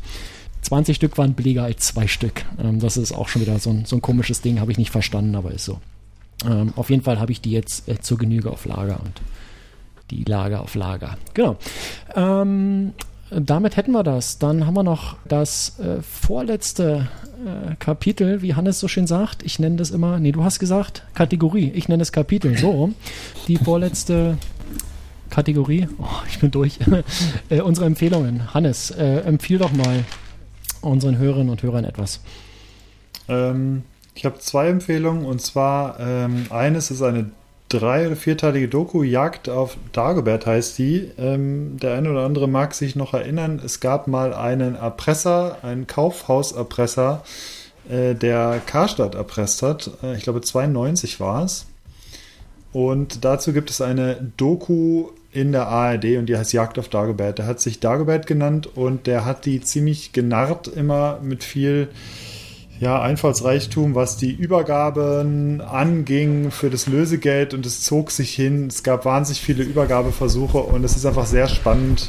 20 0.62 0.96
Stück 0.96 1.18
waren 1.18 1.34
billiger 1.34 1.64
als 1.64 1.86
zwei 1.86 2.06
Stück. 2.06 2.44
Ähm, 2.58 2.80
das 2.80 2.96
ist 2.96 3.12
auch 3.12 3.28
schon 3.28 3.42
wieder 3.42 3.58
so 3.58 3.70
ein, 3.70 3.84
so 3.84 3.96
ein 3.96 4.02
komisches 4.02 4.40
Ding, 4.40 4.60
habe 4.60 4.72
ich 4.72 4.78
nicht 4.78 4.90
verstanden, 4.90 5.34
aber 5.34 5.52
ist 5.52 5.64
so. 5.64 5.80
Ähm, 6.48 6.72
auf 6.76 6.90
jeden 6.90 7.02
Fall 7.02 7.20
habe 7.20 7.32
ich 7.32 7.40
die 7.40 7.50
jetzt 7.50 7.88
äh, 7.88 8.00
zur 8.00 8.18
Genüge 8.18 8.50
auf 8.50 8.64
Lager 8.64 9.00
und 9.00 9.20
die 10.10 10.24
Lager 10.24 10.60
auf 10.60 10.74
Lager. 10.74 11.16
Genau. 11.34 11.56
Ähm, 12.14 12.92
damit 13.30 13.76
hätten 13.76 13.92
wir 13.92 14.02
das. 14.02 14.38
Dann 14.38 14.66
haben 14.66 14.74
wir 14.74 14.82
noch 14.82 15.16
das 15.26 15.78
äh, 15.78 16.02
vorletzte 16.02 17.08
äh, 17.44 17.74
Kapitel, 17.76 18.42
wie 18.42 18.54
Hannes 18.54 18.78
so 18.78 18.88
schön 18.88 19.06
sagt. 19.06 19.42
Ich 19.42 19.58
nenne 19.58 19.76
das 19.76 19.90
immer, 19.90 20.18
nee, 20.18 20.32
du 20.32 20.44
hast 20.44 20.58
gesagt 20.58 21.04
Kategorie. 21.14 21.72
Ich 21.74 21.88
nenne 21.88 22.02
es 22.02 22.12
Kapitel. 22.12 22.56
So 22.58 22.70
rum. 22.70 22.94
Die 23.48 23.56
vorletzte 23.56 24.36
Kategorie. 25.30 25.88
Oh, 25.98 26.06
ich 26.28 26.40
bin 26.40 26.50
durch. 26.50 26.78
äh, 27.48 27.60
unsere 27.62 27.86
Empfehlungen. 27.86 28.52
Hannes, 28.52 28.90
äh, 28.90 29.20
empfiehl 29.20 29.58
doch 29.58 29.72
mal 29.72 30.04
unseren 30.82 31.18
Hörerinnen 31.18 31.50
und 31.50 31.62
Hörern 31.62 31.84
etwas. 31.84 32.20
Ähm, 33.28 33.82
ich 34.14 34.24
habe 34.24 34.38
zwei 34.38 34.68
Empfehlungen 34.68 35.24
und 35.24 35.40
zwar 35.40 35.98
ähm, 36.00 36.46
eines 36.50 36.90
ist 36.90 37.02
eine 37.02 37.30
drei- 37.68 38.06
oder 38.06 38.16
vierteilige 38.16 38.68
Doku, 38.68 39.02
Jagd 39.02 39.48
auf 39.48 39.76
Dagobert 39.92 40.46
heißt 40.46 40.78
die. 40.78 41.10
Ähm, 41.18 41.78
der 41.78 41.94
eine 41.94 42.10
oder 42.10 42.24
andere 42.24 42.48
mag 42.48 42.74
sich 42.74 42.96
noch 42.96 43.14
erinnern, 43.14 43.60
es 43.64 43.80
gab 43.80 44.06
mal 44.06 44.34
einen 44.34 44.74
Erpresser, 44.74 45.58
einen 45.62 45.86
Kaufhauserpresser, 45.86 47.24
äh, 47.88 48.14
der 48.14 48.60
Karstadt 48.66 49.14
erpresst 49.14 49.62
hat. 49.62 49.90
Äh, 50.02 50.16
ich 50.16 50.24
glaube 50.24 50.42
92 50.42 51.20
war 51.20 51.44
es. 51.44 51.66
Und 52.72 53.24
dazu 53.24 53.52
gibt 53.52 53.70
es 53.70 53.80
eine 53.80 54.32
Doku 54.36 55.10
in 55.32 55.52
der 55.52 55.66
ARD 55.66 56.16
und 56.18 56.26
die 56.26 56.36
heißt 56.36 56.52
Jagd 56.52 56.78
auf 56.78 56.88
Dagobert. 56.88 57.38
Der 57.38 57.46
hat 57.46 57.60
sich 57.60 57.80
Dagobert 57.80 58.26
genannt 58.26 58.68
und 58.74 59.06
der 59.06 59.24
hat 59.24 59.46
die 59.46 59.60
ziemlich 59.60 60.12
genarrt 60.12 60.68
immer 60.68 61.18
mit 61.22 61.42
viel 61.42 61.88
ja, 62.80 63.00
Einfallsreichtum, 63.00 63.94
was 63.94 64.16
die 64.16 64.32
Übergaben 64.32 65.60
anging 65.60 66.50
für 66.50 66.68
das 66.68 66.86
Lösegeld 66.86 67.54
und 67.54 67.64
es 67.64 67.82
zog 67.82 68.10
sich 68.10 68.34
hin. 68.34 68.66
Es 68.66 68.82
gab 68.82 69.04
wahnsinnig 69.04 69.40
viele 69.40 69.62
Übergabeversuche 69.62 70.58
und 70.58 70.84
es 70.84 70.96
ist 70.96 71.06
einfach 71.06 71.26
sehr 71.26 71.48
spannend, 71.48 72.08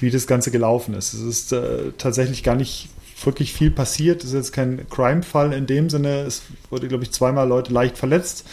wie 0.00 0.10
das 0.10 0.26
Ganze 0.26 0.50
gelaufen 0.50 0.94
ist. 0.94 1.12
Es 1.12 1.22
ist 1.22 1.52
äh, 1.52 1.92
tatsächlich 1.98 2.42
gar 2.42 2.54
nicht 2.54 2.88
wirklich 3.24 3.52
viel 3.52 3.70
passiert. 3.70 4.22
Es 4.22 4.30
ist 4.30 4.34
jetzt 4.34 4.52
kein 4.52 4.88
Crime-Fall 4.88 5.52
in 5.52 5.66
dem 5.66 5.90
Sinne. 5.90 6.20
Es 6.20 6.42
wurde, 6.70 6.88
glaube 6.88 7.04
ich, 7.04 7.10
zweimal 7.10 7.48
Leute 7.48 7.72
leicht 7.72 7.98
verletzt. 7.98 8.46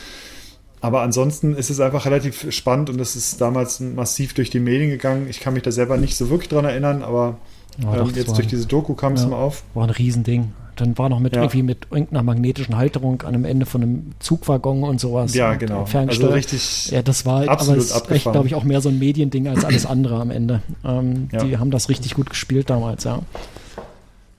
Aber 0.84 1.02
ansonsten 1.02 1.56
ist 1.56 1.70
es 1.70 1.80
einfach 1.80 2.06
relativ 2.06 2.52
spannend 2.52 2.90
und 2.90 3.00
es 3.00 3.16
ist 3.16 3.40
damals 3.40 3.80
massiv 3.80 4.34
durch 4.34 4.50
die 4.50 4.60
Medien 4.60 4.90
gegangen. 4.90 5.28
Ich 5.30 5.40
kann 5.40 5.54
mich 5.54 5.64
da 5.64 5.72
selber 5.72 5.96
nicht 5.96 6.18
so 6.18 6.30
wirklich 6.30 6.50
dran 6.50 6.66
erinnern, 6.66 7.04
aber 7.04 7.38
ja, 7.82 8.02
ähm, 8.02 8.12
jetzt 8.14 8.36
durch 8.36 8.48
diese 8.48 8.68
Doku 8.68 8.94
kam 8.94 9.14
es 9.14 9.26
mal 9.26 9.38
auf. 9.38 9.64
War 9.76 9.86
ein 9.86 9.92
Riesending. 9.92 10.52
Dann 10.76 10.98
war 10.98 11.08
noch 11.08 11.22
mit 11.22 11.38
ja. 11.38 11.42
irgendwie 11.42 11.64
mit 11.64 11.88
irgendeiner 11.90 12.22
magnetischen 12.22 12.76
Halterung 12.76 13.22
an 13.22 13.30
einem 13.30 13.46
Ende 13.46 13.66
von 13.66 13.82
einem 13.82 14.12
Zugwaggon 14.20 14.84
und 14.84 15.00
sowas. 15.00 15.34
Ja, 15.34 15.54
genau. 15.54 15.88
Also 15.94 16.28
richtig. 16.28 16.92
Ja, 16.92 17.02
das 17.02 17.26
war 17.26 17.48
absolut 17.48 17.78
aber 17.92 18.12
ist 18.12 18.12
echt, 18.12 18.30
glaube 18.30 18.48
ich, 18.48 18.56
auch 18.56 18.66
mehr 18.66 18.82
so 18.82 18.90
ein 18.90 19.00
Mediending 19.00 19.48
als 19.48 19.64
alles 19.64 19.86
andere 19.86 20.20
am 20.20 20.32
Ende. 20.32 20.64
Ähm, 20.84 21.30
ja. 21.32 21.46
Die 21.46 21.58
haben 21.60 21.72
das 21.72 21.88
richtig 21.88 22.14
gut 22.14 22.30
gespielt 22.30 22.70
damals, 22.70 23.06
ja. 23.06 23.22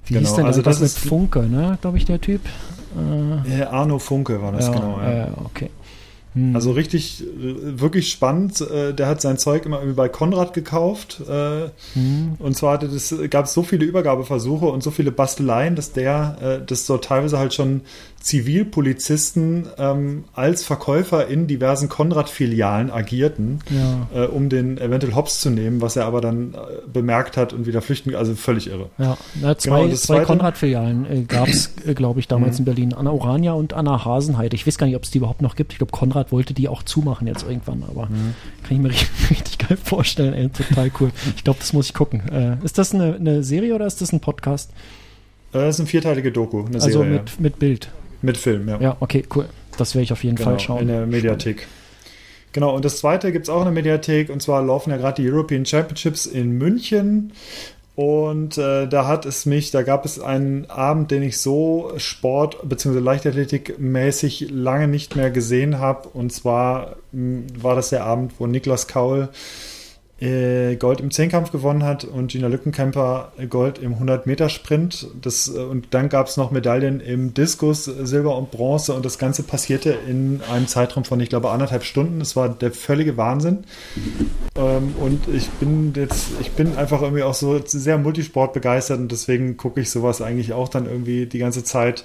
Wie 0.05 0.13
genau. 0.13 0.21
hieß 0.21 0.37
denn 0.37 0.45
also 0.45 0.61
das, 0.61 0.81
mit 0.81 0.91
Funke, 0.91 1.45
ne? 1.45 1.79
Glaube 1.81 1.97
ich, 1.97 2.05
der 2.05 2.21
Typ. 2.21 2.43
Äh, 3.49 3.63
Arno 3.63 3.99
Funke 3.99 4.43
war 4.43 4.53
das, 4.53 4.67
ja, 4.67 4.73
genau. 4.75 5.01
Ja. 5.01 5.29
okay. 5.43 5.71
Hm. 6.35 6.55
Also 6.55 6.73
richtig, 6.73 7.23
äh, 7.23 7.81
wirklich 7.81 8.11
spannend. 8.11 8.61
Äh, 8.61 8.93
der 8.93 9.07
hat 9.07 9.21
sein 9.21 9.39
Zeug 9.39 9.65
immer 9.65 9.79
irgendwie 9.79 9.97
bei 9.97 10.09
Konrad 10.09 10.53
gekauft. 10.53 11.23
Äh, 11.29 11.71
hm. 11.95 12.35
Und 12.39 12.57
zwar 12.57 12.75
hatte 12.75 12.89
das, 12.89 13.15
gab 13.31 13.47
es 13.47 13.55
so 13.55 13.63
viele 13.63 13.85
Übergabeversuche 13.85 14.67
und 14.67 14.83
so 14.83 14.91
viele 14.91 15.13
Basteleien, 15.13 15.77
dass 15.77 15.93
der 15.93 16.63
das 16.67 16.87
so 16.87 16.99
teilweise 16.99 17.39
halt 17.39 17.55
schon 17.55 17.83
Zivilpolizisten 18.25 19.67
ähm, 19.77 20.25
als 20.33 20.65
Verkäufer 20.65 21.29
in 21.29 21.47
diversen 21.47 21.91
Konrad-Filialen 21.91 22.91
agierten, 22.91 23.59
ja. 23.69 24.25
äh, 24.25 24.27
um 24.27 24.49
den 24.49 24.79
eventuell 24.79 25.15
Hops 25.15 25.41
zu 25.41 25.51
nehmen, 25.51 25.83
was 25.83 25.97
er 25.97 26.07
aber 26.07 26.23
dann 26.23 26.55
äh, 26.55 26.57
bemerkt 26.91 27.37
hat 27.37 27.53
und 27.53 27.67
wieder 27.67 27.83
flüchten, 27.83 28.15
also 28.15 28.35
völlig 28.35 28.69
irre. 28.69 28.89
Ja, 28.97 29.19
Na, 29.43 29.59
zwei, 29.59 29.83
genau, 29.83 29.95
zwei 29.97 30.25
Konrad-Filialen 30.25 31.05
äh, 31.05 31.23
gab 31.25 31.49
es, 31.49 31.73
äh, 31.87 31.93
glaube 31.93 32.19
ich, 32.19 32.27
damals 32.27 32.55
mhm. 32.55 32.61
in 32.61 32.65
Berlin. 32.65 32.95
Anna 32.95 33.11
Orania 33.11 33.53
und 33.53 33.75
Anna 33.75 34.07
Hasenheide. 34.07 34.57
Ich 34.57 34.67
weiß 34.67 34.79
gar 34.79 34.87
nicht, 34.87 34.97
ob 34.97 35.03
es 35.03 35.11
die 35.11 35.19
überhaupt 35.19 35.43
noch 35.43 35.55
gibt. 35.55 35.73
Ich 35.73 35.79
glaube, 35.79 35.93
Konrad 35.93 36.33
wollte 36.33 36.55
die 36.55 36.69
auch 36.69 36.83
zumachen 36.83 37.27
jetzt 37.27 37.43
irgendwann, 37.43 37.85
aber 37.87 38.07
mhm. 38.07 38.35
kann 38.63 38.77
ich 38.77 38.79
mir 38.79 38.89
richtig, 38.89 39.11
richtig, 39.31 39.59
geil 39.59 39.77
vorstellen. 39.77 40.33
Ey, 40.33 40.49
total 40.49 40.91
cool. 40.99 41.11
Ich 41.37 41.45
glaube, 41.45 41.59
das 41.59 41.75
muss 41.75 41.89
ich 41.89 41.95
gucken. 41.95 42.27
Äh, 42.31 42.57
ist 42.65 42.79
das 42.79 42.95
eine, 42.95 43.17
eine, 43.17 43.43
Serie 43.43 43.75
oder 43.75 43.87
ist 43.87 44.01
das 44.01 44.15
ein 44.15 44.21
Podcast? 44.21 44.71
Äh, 45.53 45.59
das 45.59 45.77
ist 45.77 45.81
eine 45.81 45.89
vierteilige 45.89 46.33
Doku, 46.33 46.65
eine 46.65 46.77
also 46.77 46.89
Serie. 46.89 47.11
mit, 47.11 47.39
mit 47.39 47.59
Bild. 47.59 47.91
Mit 48.25 48.37
Film, 48.37 48.69
ja. 48.69 48.81
Ja, 48.81 48.97
okay, 49.01 49.25
cool. 49.35 49.47
Das 49.77 49.95
werde 49.95 50.05
ich 50.05 50.13
auf 50.13 50.25
jeden 50.25 50.37
genau, 50.37 50.51
Fall 50.51 50.61
schauen. 50.61 50.83
In 50.83 50.89
der 50.89 51.07
Mediathek. 51.07 51.67
Genau, 52.53 52.75
und 52.75 52.85
das 52.85 52.99
zweite 52.99 53.33
gibt 53.33 53.45
es 53.45 53.51
auch 53.51 53.59
in 53.59 53.65
der 53.65 53.73
Mediathek, 53.73 54.31
und 54.31 54.41
zwar 54.41 54.63
laufen 54.63 54.91
ja 54.91 54.97
gerade 54.97 55.21
die 55.21 55.29
European 55.29 55.67
Championships 55.67 56.25
in 56.27 56.53
München. 56.53 57.33
Und 57.97 58.59
äh, 58.59 58.89
da 58.89 59.07
hat 59.07 59.25
es 59.25 59.47
mich, 59.47 59.71
da 59.71 59.83
gab 59.83 60.05
es 60.05 60.19
einen 60.19 60.69
Abend, 60.69 61.13
den 61.13 61.23
ich 61.23 61.39
so 61.39 61.93
Sport- 61.97 62.69
bzw. 62.69 62.99
Leichtathletik-mäßig 62.99 64.49
lange 64.51 64.89
nicht 64.89 65.15
mehr 65.15 65.31
gesehen 65.31 65.79
habe. 65.79 66.09
Und 66.09 66.33
zwar 66.33 66.97
mh, 67.13 67.43
war 67.61 67.77
das 67.77 67.91
der 67.91 68.05
Abend, 68.05 68.33
wo 68.39 68.47
Niklas 68.47 68.89
Kaul 68.89 69.29
Gold 70.21 71.01
im 71.01 71.11
Zehnkampf 71.11 71.51
gewonnen 71.51 71.83
hat 71.83 72.05
und 72.05 72.31
Gina 72.31 72.47
Lückenkämper 72.47 73.33
Gold 73.51 73.79
im 73.79 73.97
100-Meter-Sprint. 73.97 75.09
Das, 75.21 75.49
äh, 75.49 75.59
und 75.59 75.89
dann 75.91 76.09
gab 76.09 76.29
es 76.29 76.37
noch 76.37 76.53
Medaillen 76.53 77.01
im 77.01 77.35
Diskus, 77.35 77.85
Silber 77.85 78.37
und 78.39 78.53
Bronze 78.53 78.95
und 78.95 79.05
das 79.05 79.19
Ganze 79.19 79.43
passierte 79.43 79.97
in 80.09 80.41
einem 80.51 80.69
Zeitraum 80.69 81.05
von, 81.05 81.19
ich 81.19 81.31
glaube, 81.31 81.51
anderthalb 81.51 81.83
Stunden. 81.83 82.21
Das 82.21 82.37
war 82.37 82.49
der 82.49 82.71
völlige 82.71 83.17
Wahnsinn. 83.17 83.65
Ähm, 84.57 84.95
und 85.01 85.27
ich 85.35 85.49
bin 85.51 85.93
jetzt, 85.97 86.29
ich 86.41 86.53
bin 86.53 86.77
einfach 86.77 87.03
irgendwie 87.03 87.25
auch 87.25 87.35
so 87.35 87.61
sehr 87.65 87.99
Multisport 87.99 88.53
begeistert 88.53 89.01
und 89.01 89.11
deswegen 89.11 89.57
gucke 89.57 89.81
ich 89.81 89.91
sowas 89.91 90.23
eigentlich 90.23 90.53
auch 90.53 90.69
dann 90.69 90.87
irgendwie 90.87 91.27
die 91.27 91.39
ganze 91.39 91.65
Zeit. 91.65 92.05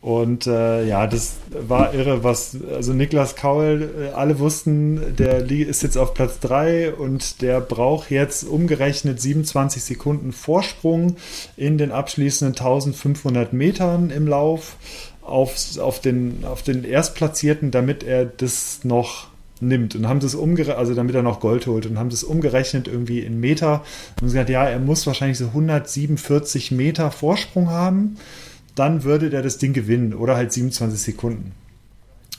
Und 0.00 0.46
äh, 0.46 0.86
ja, 0.86 1.08
das 1.08 1.38
war 1.50 1.92
irre, 1.92 2.22
was, 2.22 2.56
also 2.72 2.92
Niklas 2.92 3.34
Kaul, 3.34 3.90
äh, 4.00 4.08
alle 4.10 4.38
wussten, 4.38 5.16
der 5.16 5.50
ist 5.50 5.82
jetzt 5.82 5.98
auf 5.98 6.14
Platz 6.14 6.38
3 6.38 6.94
und 6.94 7.42
der 7.42 7.60
braucht 7.60 8.10
jetzt 8.10 8.44
umgerechnet 8.44 9.20
27 9.20 9.82
Sekunden 9.82 10.30
Vorsprung 10.32 11.16
in 11.56 11.78
den 11.78 11.90
abschließenden 11.90 12.56
1500 12.56 13.52
Metern 13.52 14.10
im 14.10 14.28
Lauf 14.28 14.76
auf, 15.20 15.56
auf, 15.78 16.00
den, 16.00 16.44
auf 16.44 16.62
den 16.62 16.84
Erstplatzierten, 16.84 17.72
damit 17.72 18.04
er 18.04 18.24
das 18.24 18.84
noch 18.84 19.26
nimmt 19.60 19.96
und 19.96 20.06
haben 20.06 20.20
das 20.20 20.36
umgerechnet, 20.36 20.78
also 20.78 20.94
damit 20.94 21.16
er 21.16 21.24
noch 21.24 21.40
Gold 21.40 21.66
holt 21.66 21.86
und 21.86 21.98
haben 21.98 22.10
das 22.10 22.22
umgerechnet 22.22 22.86
irgendwie 22.86 23.18
in 23.18 23.40
Meter 23.40 23.82
und 24.20 24.28
gesagt, 24.28 24.48
ja, 24.48 24.64
er 24.64 24.78
muss 24.78 25.08
wahrscheinlich 25.08 25.38
so 25.38 25.46
147 25.46 26.70
Meter 26.70 27.10
Vorsprung 27.10 27.70
haben 27.70 28.16
dann 28.78 29.04
würde 29.04 29.30
der 29.30 29.42
das 29.42 29.58
Ding 29.58 29.72
gewinnen 29.72 30.14
oder 30.14 30.36
halt 30.36 30.52
27 30.52 31.00
Sekunden. 31.00 31.52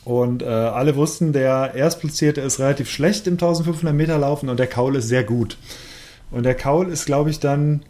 Und 0.05 0.41
äh, 0.41 0.45
alle 0.45 0.95
wussten, 0.95 1.33
der 1.33 1.73
Erstplatzierte 1.75 2.41
ist 2.41 2.59
relativ 2.59 2.89
schlecht 2.89 3.27
im 3.27 3.33
1500 3.33 3.93
Meter 3.93 4.17
Laufen 4.17 4.49
und 4.49 4.57
der 4.57 4.67
Kaul 4.67 4.95
ist 4.95 5.07
sehr 5.07 5.23
gut. 5.23 5.57
Und 6.31 6.43
der 6.43 6.55
Kaul 6.55 6.89
ist, 6.89 7.05
glaube 7.05 7.29
ich, 7.29 7.39
dann 7.39 7.83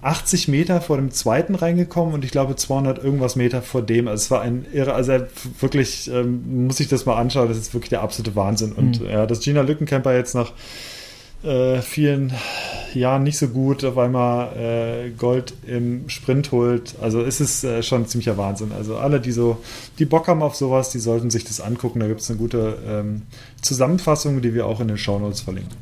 80 0.00 0.46
Meter 0.46 0.80
vor 0.80 0.96
dem 0.96 1.10
zweiten 1.10 1.56
reingekommen 1.56 2.14
und 2.14 2.24
ich 2.24 2.30
glaube 2.30 2.54
200 2.54 3.02
irgendwas 3.02 3.34
Meter 3.34 3.62
vor 3.62 3.82
dem. 3.82 4.06
Also 4.06 4.22
es 4.22 4.30
war 4.30 4.42
ein 4.42 4.64
irre, 4.72 4.94
also 4.94 5.12
wirklich, 5.58 6.08
ähm, 6.10 6.66
muss 6.66 6.78
ich 6.78 6.88
das 6.88 7.04
mal 7.04 7.16
anschauen, 7.16 7.48
das 7.48 7.58
ist 7.58 7.74
wirklich 7.74 7.90
der 7.90 8.02
absolute 8.02 8.36
Wahnsinn. 8.36 8.72
Und 8.72 9.00
mhm. 9.00 9.08
ja, 9.08 9.26
dass 9.26 9.40
Gina 9.40 9.62
Lückenkämper 9.62 10.14
jetzt 10.14 10.34
nach 10.34 10.52
äh, 11.42 11.80
vielen 11.82 12.32
Jahren 12.94 13.22
nicht 13.22 13.38
so 13.38 13.48
gut 13.48 13.84
auf 13.84 13.98
einmal 13.98 14.56
äh, 14.56 15.10
Gold 15.10 15.54
im 15.66 16.08
Sprint 16.08 16.52
holt. 16.52 16.94
Also 17.00 17.22
es 17.22 17.40
ist 17.40 17.64
äh, 17.64 17.82
schon 17.82 18.06
ziemlicher 18.06 18.36
Wahnsinn. 18.36 18.72
Also 18.72 18.96
alle, 18.96 19.20
die 19.20 19.32
so, 19.32 19.58
die 19.98 20.04
Bock 20.04 20.28
haben 20.28 20.42
auf 20.42 20.56
sowas, 20.56 20.90
die 20.90 20.98
sollten 20.98 21.30
sich 21.30 21.44
das 21.44 21.60
angucken. 21.60 22.00
Da 22.00 22.08
gibt 22.08 22.20
es 22.20 22.30
eine 22.30 22.38
gute 22.38 22.78
ähm, 22.86 23.22
Zusammenfassung, 23.62 24.42
die 24.42 24.54
wir 24.54 24.66
auch 24.66 24.80
in 24.80 24.88
den 24.88 24.98
Shownotes 24.98 25.40
verlinken. 25.40 25.76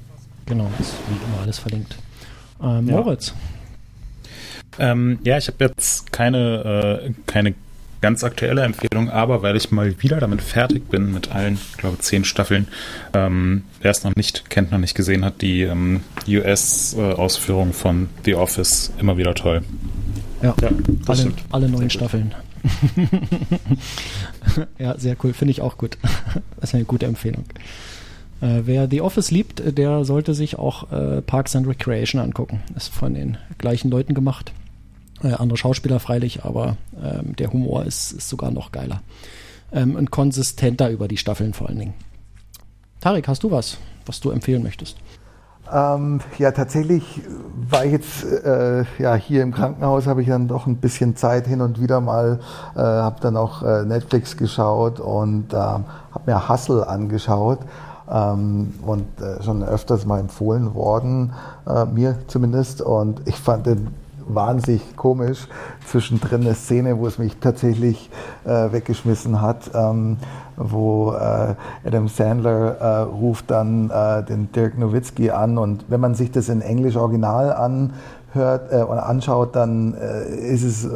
Genau, 0.47 0.71
ist 0.79 0.95
wie 1.09 1.15
immer 1.15 1.43
alles 1.43 1.59
verlinkt. 1.59 1.97
Ähm, 2.63 2.87
Moritz. 2.87 3.33
Ja, 4.79 4.93
ähm, 4.93 5.19
ja 5.25 5.39
ich 5.39 5.49
habe 5.49 5.65
jetzt 5.65 6.13
keine, 6.13 7.05
äh, 7.07 7.13
keine 7.27 7.55
ganz 8.01 8.25
aktuelle 8.25 8.63
Empfehlung, 8.63 9.11
aber 9.11 9.43
weil 9.43 9.57
ich 9.57 9.71
mal 9.71 10.01
wieder 10.03 10.21
damit 10.21 10.43
fertig 10.43 10.89
bin 10.89 11.13
mit 11.13 11.33
allen, 11.33 11.59
glaube 11.77 11.99
zehn 11.99 12.25
Staffeln, 12.25 12.69
ähm, 13.15 13.65
wer 13.81 13.91
es 13.91 14.05
noch 14.05 14.15
nicht 14.15 14.51
kennt, 14.51 14.73
noch 14.73 14.79
nicht 14.79 14.95
gesehen 14.95 15.25
hat, 15.25 15.43
die 15.43 15.63
ähm, 15.63 16.01
US-Ausführung 16.29 17.73
von 17.73 18.09
The 18.25 18.35
Office 18.35 18.93
immer 18.99 19.17
wieder 19.17 19.35
toll. 19.35 19.63
Ja, 20.43 20.55
ja 20.61 20.71
alle, 21.07 21.33
alle 21.51 21.69
neun 21.69 21.91
Staffeln. 21.91 22.35
ja, 24.79 24.99
sehr 24.99 25.17
cool. 25.23 25.33
Finde 25.33 25.53
ich 25.53 25.61
auch 25.61 25.79
gut. 25.79 25.99
Das 26.59 26.71
ist 26.71 26.75
eine 26.75 26.85
gute 26.85 27.07
Empfehlung. 27.07 27.45
Äh, 28.41 28.63
wer 28.65 28.89
The 28.89 29.03
Office 29.03 29.31
liebt, 29.31 29.63
der 29.79 30.05
sollte 30.05 30.35
sich 30.35 30.59
auch 30.59 30.91
äh, 30.91 31.23
Parks 31.23 31.55
and 31.55 31.67
Recreation 31.67 32.21
angucken. 32.21 32.63
Ist 32.75 32.93
von 32.93 33.15
den 33.15 33.37
gleichen 33.59 33.91
Leuten 33.91 34.15
gemacht. 34.15 34.53
Äh, 35.23 35.33
andere 35.35 35.57
Schauspieler 35.57 36.01
freilich, 36.01 36.45
aber 36.45 36.77
ähm, 37.03 37.35
der 37.37 37.53
Humor 37.53 37.85
ist, 37.85 38.13
ist, 38.13 38.29
sogar 38.29 38.51
noch 38.51 38.73
geiler. 38.73 39.01
Ähm, 39.73 39.97
und 39.97 40.11
konsistenter 40.11 40.91
über 40.91 41.09
die 41.09 41.17
Staffeln 41.17 41.55
vor 41.55 41.69
allen 41.69 41.79
Dingen. 41.79 41.95
Tarek, 43.01 43.29
hast 43.29 43.43
du 43.43 43.51
was, 43.51 43.79
was 44.05 44.21
du 44.21 44.31
empfehlen 44.31 44.63
möchtest? 44.63 44.97
Ähm, 45.73 46.21
ja, 46.39 46.53
tatsächlich 46.53 47.23
war 47.69 47.85
ich 47.85 47.93
jetzt 47.93 48.25
äh, 48.25 48.85
ja 48.99 49.15
hier 49.17 49.43
im 49.43 49.53
Krankenhaus, 49.53 50.07
habe 50.07 50.23
ich 50.23 50.29
dann 50.29 50.47
doch 50.47 50.67
ein 50.67 50.77
bisschen 50.77 51.17
Zeit 51.17 51.47
hin 51.47 51.61
und 51.61 51.81
wieder 51.81 52.01
mal, 52.01 52.39
äh, 52.77 52.79
habe 52.79 53.21
dann 53.21 53.37
auch 53.37 53.63
äh, 53.63 53.85
Netflix 53.85 54.37
geschaut 54.37 55.01
und 55.01 55.53
äh, 55.53 55.57
habe 55.57 55.85
mir 56.27 56.49
Hustle 56.49 56.87
angeschaut 56.87 57.59
ähm, 58.09 58.75
und 58.83 59.21
äh, 59.21 59.43
schon 59.43 59.65
öfters 59.65 60.07
mal 60.07 60.21
empfohlen 60.21 60.75
worden, 60.75 61.33
äh, 61.67 61.85
mir 61.85 62.17
zumindest. 62.29 62.81
Und 62.81 63.23
ich 63.27 63.37
fand 63.37 63.67
den 63.67 63.89
wahnsinnig 64.27 64.97
komisch. 64.97 65.49
Zwischendrin 65.87 66.43
eine 66.43 66.55
Szene, 66.55 66.99
wo 66.99 67.07
es 67.07 67.19
mich 67.19 67.37
tatsächlich 67.39 68.11
äh, 68.45 68.73
weggeschmissen 68.73 69.41
hat, 69.41 69.71
ähm, 69.75 70.19
wo 70.57 71.13
äh, 71.13 71.55
Adam 71.87 72.09
Sandler 72.09 72.79
äh, 72.81 72.99
ruft 73.03 73.51
dann 73.51 73.91
äh, 73.91 74.25
den 74.25 74.51
Dirk 74.53 74.79
Nowitzki 74.79 75.31
an 75.31 75.59
und 75.59 75.85
wenn 75.89 76.01
man 76.01 76.15
sich 76.15 76.31
das 76.31 76.49
in 76.49 76.63
Englisch 76.63 76.97
Original 76.97 77.53
anhört 77.53 78.73
äh, 78.73 78.83
oder 78.83 79.07
anschaut, 79.07 79.55
dann 79.55 79.95
äh, 79.95 80.29
ist 80.29 80.65
es 80.65 80.89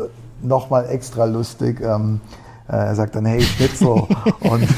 nochmal 0.43 0.87
extra 0.89 1.25
lustig. 1.25 1.81
Ähm, 1.81 2.21
er 2.69 2.95
sagt 2.95 3.17
dann, 3.17 3.27
hey 3.27 3.43
Schnitzel 3.43 3.89
und, 4.41 4.69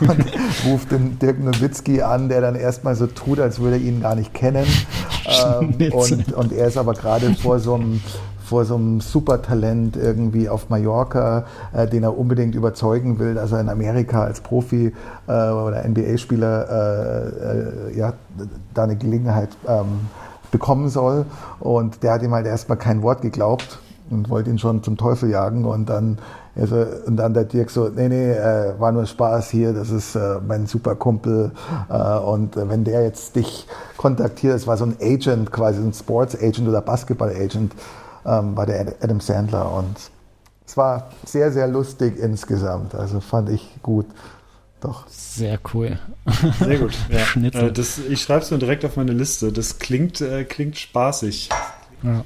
und, 0.00 0.24
ruft 0.66 0.92
den 0.92 1.18
Dirk 1.18 1.42
Nowitzki 1.42 2.02
an, 2.02 2.28
der 2.28 2.42
dann 2.42 2.54
erstmal 2.54 2.94
so 2.94 3.06
tut, 3.06 3.40
als 3.40 3.58
würde 3.58 3.76
er 3.76 3.82
ihn 3.82 4.02
gar 4.02 4.14
nicht 4.14 4.34
kennen. 4.34 4.66
Ähm, 5.26 5.74
und, 5.92 6.32
und 6.32 6.52
er 6.52 6.68
ist 6.68 6.76
aber 6.76 6.94
gerade 6.94 7.34
vor 7.34 7.58
so 7.58 7.74
einem 7.74 8.00
vor 8.44 8.66
so 8.66 8.74
einem 8.74 9.00
Supertalent 9.00 9.96
irgendwie 9.96 10.46
auf 10.46 10.68
Mallorca, 10.68 11.46
äh, 11.72 11.86
den 11.86 12.02
er 12.02 12.18
unbedingt 12.18 12.54
überzeugen 12.54 13.18
will, 13.18 13.34
dass 13.34 13.50
er 13.52 13.60
in 13.60 13.70
Amerika 13.70 14.24
als 14.24 14.42
Profi 14.42 14.92
äh, 15.26 15.30
oder 15.30 15.82
NBA-Spieler 15.88 16.68
äh, 16.68 17.92
äh, 17.92 17.96
ja, 17.96 18.12
da 18.74 18.82
eine 18.82 18.96
Gelegenheit 18.96 19.48
ähm, 19.66 20.00
bekommen 20.50 20.90
soll. 20.90 21.24
Und 21.60 22.02
der 22.02 22.12
hat 22.12 22.22
ihm 22.22 22.34
halt 22.34 22.46
erstmal 22.46 22.76
kein 22.76 23.02
Wort 23.02 23.22
geglaubt 23.22 23.78
und 24.10 24.28
wollte 24.28 24.50
ihn 24.50 24.58
schon 24.58 24.82
zum 24.82 24.96
Teufel 24.96 25.30
jagen 25.30 25.64
und 25.64 25.88
dann 25.88 26.18
also, 26.54 26.84
und 27.06 27.16
dann 27.16 27.32
der 27.32 27.44
Dirk 27.44 27.70
so, 27.70 27.88
nee, 27.88 28.08
nee, 28.08 28.32
äh, 28.32 28.78
war 28.78 28.92
nur 28.92 29.06
Spaß 29.06 29.50
hier, 29.50 29.72
das 29.72 29.90
ist 29.90 30.14
äh, 30.14 30.38
mein 30.46 30.66
super 30.66 30.96
Kumpel. 30.96 31.52
Äh, 31.88 32.18
und 32.18 32.56
äh, 32.56 32.68
wenn 32.68 32.84
der 32.84 33.02
jetzt 33.02 33.36
dich 33.36 33.66
kontaktiert, 33.96 34.54
das 34.54 34.66
war 34.66 34.76
so 34.76 34.84
ein 34.84 34.96
Agent, 35.00 35.50
quasi 35.50 35.80
ein 35.80 35.94
Sports 35.94 36.36
Agent 36.36 36.68
oder 36.68 36.82
Basketball 36.82 37.30
Agent, 37.30 37.72
ähm, 38.26 38.54
war 38.54 38.66
der 38.66 38.94
Adam 39.00 39.20
Sandler. 39.20 39.72
Und 39.72 39.96
es 40.66 40.76
war 40.76 41.10
sehr, 41.24 41.52
sehr 41.52 41.68
lustig 41.68 42.18
insgesamt. 42.18 42.94
Also 42.94 43.20
fand 43.20 43.48
ich 43.48 43.70
gut. 43.82 44.06
Doch. 44.82 45.06
Sehr 45.08 45.58
cool. 45.72 45.98
Sehr 46.58 46.78
gut. 46.78 46.92
Ja. 47.08 47.60
Äh, 47.60 47.72
das, 47.72 47.98
ich 47.98 48.20
schreibe 48.20 48.42
es 48.42 48.50
mir 48.50 48.58
direkt 48.58 48.84
auf 48.84 48.96
meine 48.96 49.12
Liste. 49.12 49.52
Das 49.52 49.78
klingt, 49.78 50.20
äh, 50.20 50.44
klingt 50.44 50.76
spaßig. 50.76 51.48
Ja. 52.02 52.24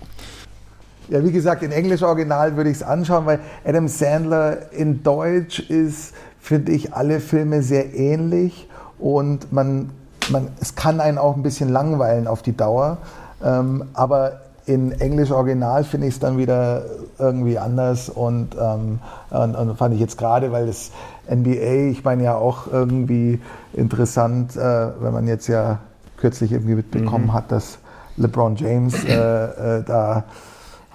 Ja, 1.09 1.23
wie 1.23 1.31
gesagt, 1.31 1.63
in 1.63 1.71
Englisch 1.71 2.03
Original 2.03 2.57
würde 2.57 2.71
ich 2.71 2.79
es 2.79 2.83
anschauen, 2.83 3.27
weil 3.27 3.39
Adam 3.65 3.87
Sandler 3.87 4.73
in 4.73 5.03
Deutsch 5.03 5.61
ist, 5.61 6.15
finde 6.41 6.73
ich, 6.73 6.95
alle 6.95 7.21
Filme 7.21 7.63
sehr 7.63 7.95
ähnlich 7.95 8.69
und 8.99 9.53
man, 9.53 9.91
man, 10.31 10.49
es 10.61 10.75
kann 10.75 11.01
einen 11.01 11.19
auch 11.19 11.37
ein 11.37 11.43
bisschen 11.43 11.69
langweilen 11.69 12.27
auf 12.27 12.43
die 12.43 12.57
Dauer. 12.57 12.99
Ähm, 13.45 13.85
aber 13.95 14.41
in 14.67 14.93
Englisch 15.01 15.31
Original 15.31 15.85
finde 15.85 16.09
ich 16.09 16.15
es 16.15 16.21
dann 16.21 16.39
wieder 16.39 16.83
irgendwie 17.19 17.59
anders 17.59 18.09
und, 18.09 18.57
ähm, 18.61 18.99
und, 19.31 19.55
und, 19.55 19.77
fand 19.77 19.95
ich 19.95 20.01
jetzt 20.01 20.19
gerade, 20.19 20.51
weil 20.51 20.67
das 20.67 20.91
NBA, 21.31 21.91
ich 21.91 22.05
meine 22.05 22.25
ja 22.25 22.35
auch 22.35 22.67
irgendwie 22.73 23.41
interessant, 23.73 24.57
äh, 24.57 24.89
wenn 25.01 25.13
man 25.13 25.29
jetzt 25.29 25.47
ja 25.47 25.79
kürzlich 26.17 26.53
irgendwie 26.53 26.75
mitbekommen 26.75 27.27
mhm. 27.27 27.33
hat, 27.33 27.53
dass 27.53 27.79
LeBron 28.17 28.57
James 28.57 29.05
äh, 29.05 29.15
äh, 29.15 29.83
da 29.85 30.25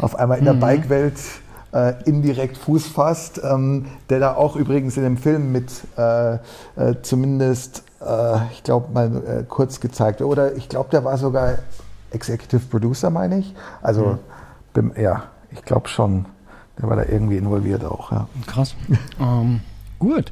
auf 0.02 0.16
einmal 0.16 0.40
in 0.40 0.46
der 0.46 0.56
mhm. 0.56 0.60
Bike-Welt 0.60 1.16
äh, 1.74 1.94
indirekt 2.06 2.58
Fuß 2.58 2.88
fasst, 2.88 3.42
ähm, 3.44 3.86
der 4.10 4.20
da 4.20 4.34
auch 4.36 4.56
übrigens 4.56 4.98
in 4.98 5.04
dem 5.04 5.18
Film 5.18 5.52
mit 5.52 5.72
äh, 5.98 6.34
äh, 6.34 6.40
zumindest, 7.02 7.84
äh, 8.06 8.46
ich 8.52 8.64
glaube, 8.64 8.92
mal 8.94 9.16
äh, 9.26 9.44
kurz 9.48 9.80
gezeigt 9.80 10.20
wird. 10.20 10.30
Oder 10.30 10.56
ich 10.56 10.70
glaube, 10.70 10.90
der 10.90 11.04
war 11.04 11.18
sogar 11.18 11.60
Executive 12.12 12.62
Producer, 12.70 13.10
meine 13.10 13.40
ich. 13.40 13.56
Also, 13.82 14.18
mhm. 14.76 14.92
ja, 14.98 15.24
ich 15.52 15.64
glaube 15.64 15.88
schon, 15.88 16.26
der 16.80 16.90
war 16.90 16.98
da 16.98 17.04
irgendwie 17.04 17.38
involviert 17.38 17.86
auch. 17.86 18.12
Ja. 18.12 18.28
Krass. 18.48 18.76
ähm, 19.20 19.62
gut. 20.00 20.32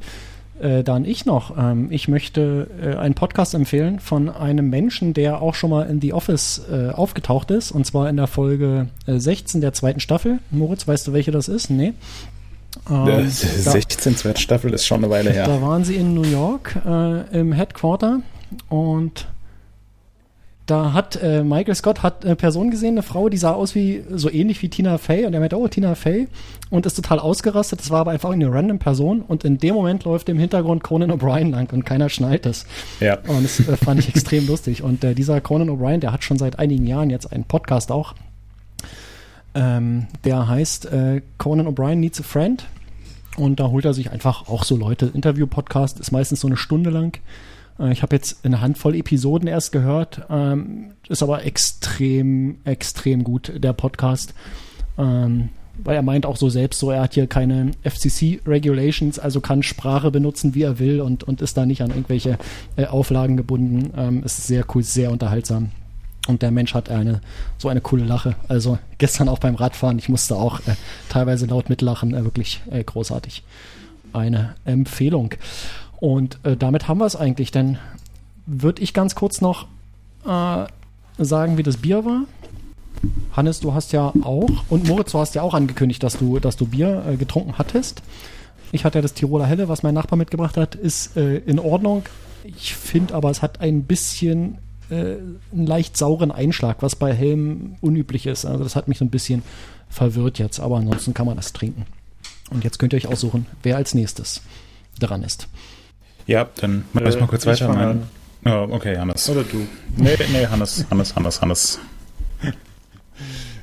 Äh, 0.60 0.84
dann 0.84 1.04
ich 1.04 1.24
noch. 1.24 1.56
Ähm, 1.56 1.88
ich 1.90 2.06
möchte 2.08 2.68
äh, 2.82 2.96
einen 2.96 3.14
Podcast 3.14 3.54
empfehlen 3.54 3.98
von 3.98 4.28
einem 4.28 4.68
Menschen, 4.68 5.14
der 5.14 5.40
auch 5.40 5.54
schon 5.54 5.70
mal 5.70 5.88
in 5.88 6.00
The 6.00 6.12
Office 6.12 6.62
äh, 6.70 6.90
aufgetaucht 6.90 7.50
ist, 7.50 7.72
und 7.72 7.86
zwar 7.86 8.10
in 8.10 8.16
der 8.16 8.26
Folge 8.26 8.88
16 9.06 9.58
äh, 9.58 9.62
der 9.62 9.72
zweiten 9.72 10.00
Staffel. 10.00 10.38
Moritz, 10.50 10.86
weißt 10.86 11.06
du, 11.06 11.12
welche 11.12 11.30
das 11.30 11.48
ist? 11.48 11.70
Nee. 11.70 11.94
Ähm, 12.90 13.28
16 13.28 14.16
zweite 14.16 14.40
Staffel 14.40 14.72
ist 14.74 14.86
schon 14.86 14.98
eine 14.98 15.10
Weile 15.10 15.30
her. 15.30 15.46
Da 15.46 15.62
waren 15.62 15.84
sie 15.84 15.96
in 15.96 16.14
New 16.14 16.24
York 16.24 16.76
äh, 16.86 17.38
im 17.38 17.52
Headquarter 17.52 18.20
und 18.68 19.26
da 20.70 20.92
hat 20.92 21.16
äh, 21.20 21.42
Michael 21.42 21.74
Scott 21.74 22.02
hat 22.02 22.24
eine 22.24 22.36
Person 22.36 22.70
gesehen, 22.70 22.92
eine 22.94 23.02
Frau, 23.02 23.28
die 23.28 23.36
sah 23.36 23.52
aus 23.52 23.74
wie 23.74 24.04
so 24.10 24.30
ähnlich 24.30 24.62
wie 24.62 24.68
Tina 24.68 24.98
Fey 24.98 25.26
und 25.26 25.34
er 25.34 25.40
meinte, 25.40 25.58
oh, 25.58 25.66
Tina 25.66 25.96
Fey 25.96 26.28
und 26.70 26.86
ist 26.86 26.94
total 26.94 27.18
ausgerastet. 27.18 27.80
Das 27.80 27.90
war 27.90 28.00
aber 28.00 28.12
einfach 28.12 28.30
eine 28.30 28.52
random 28.52 28.78
Person 28.78 29.22
und 29.22 29.44
in 29.44 29.58
dem 29.58 29.74
Moment 29.74 30.04
läuft 30.04 30.28
im 30.28 30.38
Hintergrund 30.38 30.84
Conan 30.84 31.10
O'Brien 31.10 31.50
lang 31.50 31.72
und 31.72 31.84
keiner 31.84 32.08
schnallt 32.08 32.46
es. 32.46 32.66
Ja. 33.00 33.18
Und 33.26 33.42
das 33.42 33.60
äh, 33.60 33.76
fand 33.76 33.98
ich 33.98 34.08
extrem 34.14 34.46
lustig. 34.46 34.82
Und 34.82 35.02
äh, 35.02 35.14
dieser 35.14 35.40
Conan 35.40 35.70
O'Brien, 35.70 35.98
der 35.98 36.12
hat 36.12 36.22
schon 36.22 36.38
seit 36.38 36.58
einigen 36.58 36.86
Jahren 36.86 37.10
jetzt 37.10 37.32
einen 37.32 37.44
Podcast 37.44 37.90
auch. 37.90 38.14
Ähm, 39.54 40.06
der 40.24 40.46
heißt 40.46 40.86
äh, 40.86 41.22
Conan 41.38 41.66
O'Brien 41.66 41.96
Needs 41.96 42.20
a 42.20 42.22
Friend. 42.22 42.64
Und 43.36 43.58
da 43.58 43.68
holt 43.68 43.84
er 43.84 43.94
sich 43.94 44.10
einfach 44.12 44.48
auch 44.48 44.64
so 44.64 44.76
Leute. 44.76 45.10
Interview-Podcast 45.12 45.98
ist 45.98 46.12
meistens 46.12 46.40
so 46.40 46.46
eine 46.46 46.56
Stunde 46.56 46.90
lang. 46.90 47.18
Äh, 47.80 47.92
ich 47.92 48.02
habe 48.02 48.14
jetzt 48.14 48.44
eine 48.44 48.60
Handvoll 48.60 48.94
Episoden 48.94 49.48
erst 49.48 49.72
gehört, 49.72 50.22
ähm, 50.30 50.92
ist 51.08 51.22
aber 51.22 51.44
extrem, 51.44 52.58
extrem 52.64 53.24
gut, 53.24 53.52
der 53.56 53.72
Podcast. 53.72 54.34
Ähm, 54.98 55.48
weil 55.82 55.96
er 55.96 56.02
meint 56.02 56.26
auch 56.26 56.36
so 56.36 56.50
selbst 56.50 56.78
so, 56.78 56.90
er 56.90 57.02
hat 57.02 57.14
hier 57.14 57.26
keine 57.26 57.70
FCC-Regulations, 57.84 59.18
also 59.18 59.40
kann 59.40 59.62
Sprache 59.62 60.10
benutzen, 60.10 60.54
wie 60.54 60.62
er 60.62 60.78
will 60.78 61.00
und, 61.00 61.24
und 61.24 61.40
ist 61.40 61.56
da 61.56 61.64
nicht 61.64 61.80
an 61.80 61.90
irgendwelche 61.90 62.38
äh, 62.76 62.84
Auflagen 62.86 63.38
gebunden. 63.38 63.90
Ähm, 63.96 64.22
ist 64.22 64.46
sehr 64.46 64.64
cool, 64.74 64.82
sehr 64.82 65.10
unterhaltsam. 65.10 65.70
Und 66.28 66.42
der 66.42 66.50
Mensch 66.50 66.74
hat 66.74 66.90
eine 66.90 67.22
so 67.56 67.68
eine 67.68 67.80
coole 67.80 68.04
Lache. 68.04 68.36
Also 68.46 68.78
gestern 68.98 69.30
auch 69.30 69.38
beim 69.38 69.54
Radfahren, 69.54 69.98
ich 69.98 70.10
musste 70.10 70.36
auch 70.36 70.60
äh, 70.60 70.74
teilweise 71.08 71.46
laut 71.46 71.70
mitlachen, 71.70 72.12
wirklich 72.12 72.60
großartig. 72.84 73.42
Eine 74.12 74.56
Empfehlung. 74.64 75.34
Und 76.00 76.38
äh, 76.44 76.56
damit 76.56 76.88
haben 76.88 76.98
wir 76.98 77.06
es 77.06 77.16
eigentlich. 77.16 77.50
Dann 77.50 77.78
würde 78.46 78.82
ich 78.82 78.94
ganz 78.94 79.14
kurz 79.14 79.40
noch 79.40 79.66
äh, 80.26 80.66
sagen, 81.18 81.58
wie 81.58 81.62
das 81.62 81.76
Bier 81.76 82.04
war. 82.04 82.24
Hannes, 83.32 83.60
du 83.60 83.72
hast 83.72 83.92
ja 83.92 84.12
auch, 84.22 84.50
und 84.68 84.86
Moritz, 84.86 85.12
du 85.12 85.18
hast 85.18 85.34
ja 85.34 85.42
auch 85.42 85.54
angekündigt, 85.54 86.02
dass 86.02 86.18
du, 86.18 86.38
dass 86.38 86.56
du 86.56 86.66
Bier 86.66 87.04
äh, 87.06 87.16
getrunken 87.16 87.56
hattest. 87.56 88.02
Ich 88.72 88.84
hatte 88.84 88.98
ja 88.98 89.02
das 89.02 89.14
Tiroler 89.14 89.46
Helle, 89.46 89.68
was 89.68 89.82
mein 89.82 89.94
Nachbar 89.94 90.16
mitgebracht 90.16 90.56
hat, 90.56 90.74
ist 90.74 91.16
äh, 91.16 91.36
in 91.38 91.58
Ordnung. 91.58 92.02
Ich 92.44 92.74
finde 92.74 93.14
aber, 93.14 93.30
es 93.30 93.42
hat 93.42 93.60
ein 93.60 93.84
bisschen 93.84 94.58
äh, 94.90 95.16
einen 95.52 95.66
leicht 95.66 95.96
sauren 95.96 96.30
Einschlag, 96.30 96.78
was 96.80 96.96
bei 96.96 97.12
Helm 97.12 97.76
unüblich 97.80 98.26
ist. 98.26 98.44
Also 98.44 98.64
das 98.64 98.76
hat 98.76 98.88
mich 98.88 98.98
so 98.98 99.04
ein 99.04 99.10
bisschen 99.10 99.42
verwirrt 99.88 100.38
jetzt, 100.38 100.60
aber 100.60 100.76
ansonsten 100.76 101.14
kann 101.14 101.26
man 101.26 101.36
das 101.36 101.52
trinken. 101.52 101.86
Und 102.50 102.64
jetzt 102.64 102.78
könnt 102.78 102.92
ihr 102.92 102.96
euch 102.96 103.08
aussuchen, 103.08 103.46
wer 103.62 103.76
als 103.76 103.94
nächstes 103.94 104.42
dran 104.98 105.22
ist. 105.22 105.48
Ja, 106.26 106.48
dann 106.60 106.84
mach 106.92 107.02
äh, 107.02 107.18
mal 107.18 107.26
kurz 107.26 107.46
weiter. 107.46 107.68
Mein, 107.68 108.08
oh, 108.44 108.68
okay, 108.70 108.96
Hannes. 108.96 109.28
Oder 109.28 109.44
du. 109.44 109.66
Nee, 109.96 110.16
nee, 110.32 110.46
Hannes, 110.46 110.84
Hannes, 110.90 111.14
Hannes, 111.14 111.40
Hannes. 111.40 111.78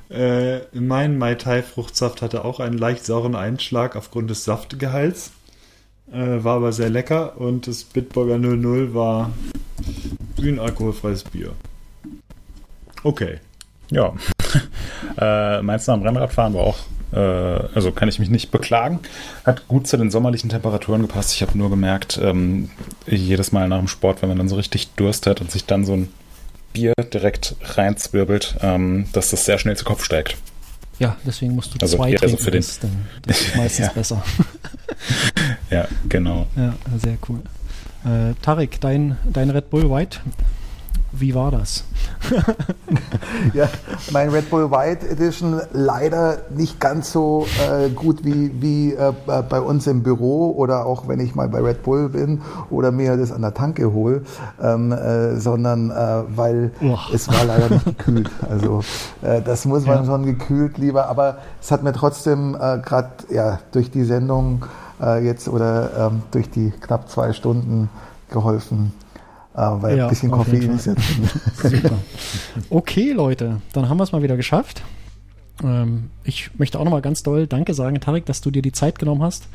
Äh, 0.09 0.61
mein 0.71 1.17
Mai 1.17 1.35
Tai 1.35 1.61
Fruchtsaft 1.61 2.21
hatte 2.21 2.45
auch 2.45 2.61
einen 2.61 2.77
leicht 2.77 3.05
sauren 3.05 3.35
Einschlag 3.35 3.97
aufgrund 3.97 4.29
des 4.29 4.45
Saftgehalts. 4.45 5.31
Äh, 6.11 6.43
war 6.43 6.55
aber 6.55 6.71
sehr 6.71 6.89
lecker 6.89 7.37
und 7.37 7.67
das 7.67 7.83
Bitburger 7.83 8.37
00 8.37 8.93
war 8.93 9.31
ein 10.37 10.59
alkoholfreies 10.59 11.25
Bier. 11.25 11.51
Okay. 13.03 13.39
Ja. 13.91 14.13
äh, 15.17 15.61
meins 15.61 15.89
am 15.89 16.01
Rennradfahren 16.01 16.53
war 16.53 16.61
auch, 16.61 16.77
äh, 16.77 16.96
also 17.15 17.91
kann 17.91 18.09
ich 18.09 18.19
mich 18.19 18.29
nicht 18.29 18.51
beklagen. 18.51 18.99
Hat 19.45 19.67
gut 19.67 19.87
zu 19.87 19.95
den 19.97 20.11
sommerlichen 20.11 20.49
Temperaturen 20.49 21.01
gepasst. 21.01 21.33
Ich 21.33 21.41
habe 21.41 21.57
nur 21.57 21.69
gemerkt, 21.69 22.19
ähm, 22.21 22.69
jedes 23.07 23.51
Mal 23.51 23.67
nach 23.69 23.77
dem 23.79 23.87
Sport, 23.87 24.21
wenn 24.21 24.29
man 24.29 24.37
dann 24.37 24.49
so 24.49 24.55
richtig 24.57 24.89
Durst 24.95 25.25
hat 25.27 25.39
und 25.41 25.49
sich 25.51 25.65
dann 25.65 25.85
so 25.85 25.93
ein 25.93 26.09
Bier 26.73 26.93
direkt 27.13 27.55
reinzwirbelt, 27.63 28.57
ähm, 28.61 29.07
dass 29.13 29.29
das 29.31 29.45
sehr 29.45 29.57
schnell 29.57 29.77
zu 29.77 29.85
Kopf 29.85 30.03
steigt. 30.03 30.35
Ja, 30.99 31.15
deswegen 31.25 31.55
musst 31.55 31.73
du 31.73 31.77
Also 31.79 31.95
zwei 31.97 32.11
eher 32.11 32.19
so 32.19 32.25
trinken, 32.25 32.43
für 32.43 32.51
den- 32.51 32.61
das, 32.61 32.79
das 33.25 33.41
ist 33.41 33.55
meistens 33.55 33.85
Ja. 33.87 33.91
besser. 33.93 34.23
Ja, 35.69 35.87
genau. 36.09 36.47
Ja, 36.55 36.73
sehr 37.01 37.17
cool. 37.29 37.39
Äh, 38.05 38.33
Tarek, 38.41 38.79
dein, 38.81 39.17
dein 39.31 39.49
Red 39.49 39.69
Bull 39.69 39.89
White, 39.89 40.19
wie 41.19 41.33
war 41.35 41.51
das? 41.51 41.83
Ja, 43.53 43.67
mein 44.11 44.29
Red 44.29 44.49
Bull 44.49 44.71
White 44.71 45.07
Edition 45.09 45.61
leider 45.73 46.37
nicht 46.55 46.79
ganz 46.79 47.11
so 47.11 47.45
äh, 47.71 47.89
gut 47.89 48.23
wie, 48.25 48.51
wie 48.61 48.93
äh, 48.93 49.13
bei 49.49 49.61
uns 49.61 49.87
im 49.87 50.03
Büro 50.03 50.51
oder 50.51 50.85
auch 50.85 51.07
wenn 51.07 51.19
ich 51.19 51.35
mal 51.35 51.47
bei 51.49 51.59
Red 51.61 51.83
Bull 51.83 52.09
bin 52.09 52.41
oder 52.69 52.91
mir 52.91 53.15
das 53.17 53.31
an 53.31 53.41
der 53.41 53.53
Tanke 53.53 53.91
hole, 53.93 54.23
ähm, 54.61 54.91
äh, 54.91 55.35
sondern 55.39 55.91
äh, 55.91 56.23
weil 56.35 56.71
Uah. 56.81 56.99
es 57.13 57.27
war 57.27 57.45
leider 57.45 57.69
nicht 57.69 57.85
gekühlt. 57.97 58.29
Also 58.49 58.81
äh, 59.21 59.41
das 59.41 59.65
muss 59.65 59.85
man 59.85 59.97
Ja. 59.99 60.05
schon 60.05 60.25
gekühlt 60.25 60.77
lieber, 60.77 61.07
aber 61.07 61.37
es 61.61 61.71
hat 61.71 61.83
mir 61.83 61.93
trotzdem 61.93 62.55
äh, 62.55 62.79
gerade 62.79 63.09
ja, 63.29 63.59
durch 63.71 63.91
die 63.91 64.03
Sendung 64.03 64.65
äh, 65.01 65.23
jetzt 65.23 65.47
oder 65.47 66.09
ähm, 66.11 66.21
durch 66.31 66.49
die 66.49 66.71
knapp 66.71 67.09
zwei 67.09 67.33
Stunden 67.33 67.89
geholfen, 68.29 68.91
äh, 69.06 69.06
weil 69.57 69.97
Ja, 69.97 70.05
ein 70.05 70.09
bisschen 70.09 70.31
Koffein 70.31 70.75
ist 70.75 70.85
drin. 70.85 70.95
Super. 71.63 71.97
Okay, 72.69 73.11
Leute, 73.11 73.61
dann 73.73 73.89
haben 73.89 73.97
wir 73.97 74.03
es 74.03 74.11
mal 74.11 74.21
wieder 74.21 74.37
geschafft. 74.37 74.83
Ähm, 75.63 76.11
ich 76.23 76.51
möchte 76.57 76.79
auch 76.79 76.83
nochmal 76.83 77.01
ganz 77.01 77.23
doll 77.23 77.47
Danke 77.47 77.73
sagen, 77.73 77.99
Tarek, 77.99 78.25
dass 78.25 78.41
du 78.41 78.51
dir 78.51 78.61
die 78.61 78.71
Zeit 78.71 78.99
genommen 78.99 79.23
hast. 79.23 79.47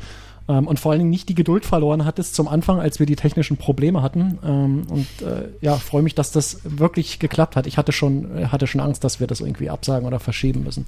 Ähm, 0.49 0.67
und 0.67 0.79
vor 0.79 0.91
allen 0.91 0.99
Dingen 0.99 1.09
nicht 1.09 1.29
die 1.29 1.35
Geduld 1.35 1.65
verloren 1.65 2.03
hattest 2.03 2.35
zum 2.35 2.49
Anfang, 2.49 2.79
als 2.81 2.99
wir 2.99 3.05
die 3.05 3.15
technischen 3.15 3.55
Probleme 3.55 4.01
hatten. 4.01 4.39
Ähm, 4.45 4.83
und 4.89 5.07
äh, 5.25 5.47
ja, 5.61 5.75
freue 5.75 6.01
mich, 6.01 6.15
dass 6.15 6.31
das 6.31 6.59
wirklich 6.65 7.19
geklappt 7.19 7.55
hat. 7.55 7.65
Ich 7.65 7.77
hatte 7.77 7.93
schon, 7.93 8.37
äh, 8.37 8.45
hatte 8.47 8.67
schon 8.67 8.81
Angst, 8.81 9.05
dass 9.05 9.21
wir 9.21 9.27
das 9.27 9.39
irgendwie 9.39 9.69
absagen 9.69 10.05
oder 10.05 10.19
verschieben 10.19 10.63
müssen. 10.63 10.85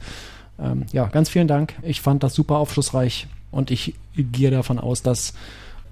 Ja, 0.93 1.07
ganz 1.07 1.27
vielen 1.27 1.49
Dank. 1.49 1.73
Ich 1.81 1.99
fand 1.99 2.23
das 2.23 2.33
super 2.33 2.55
aufschlussreich 2.59 3.27
und 3.51 3.71
ich 3.71 3.93
gehe 4.15 4.51
davon 4.51 4.79
aus, 4.79 5.01
dass, 5.01 5.33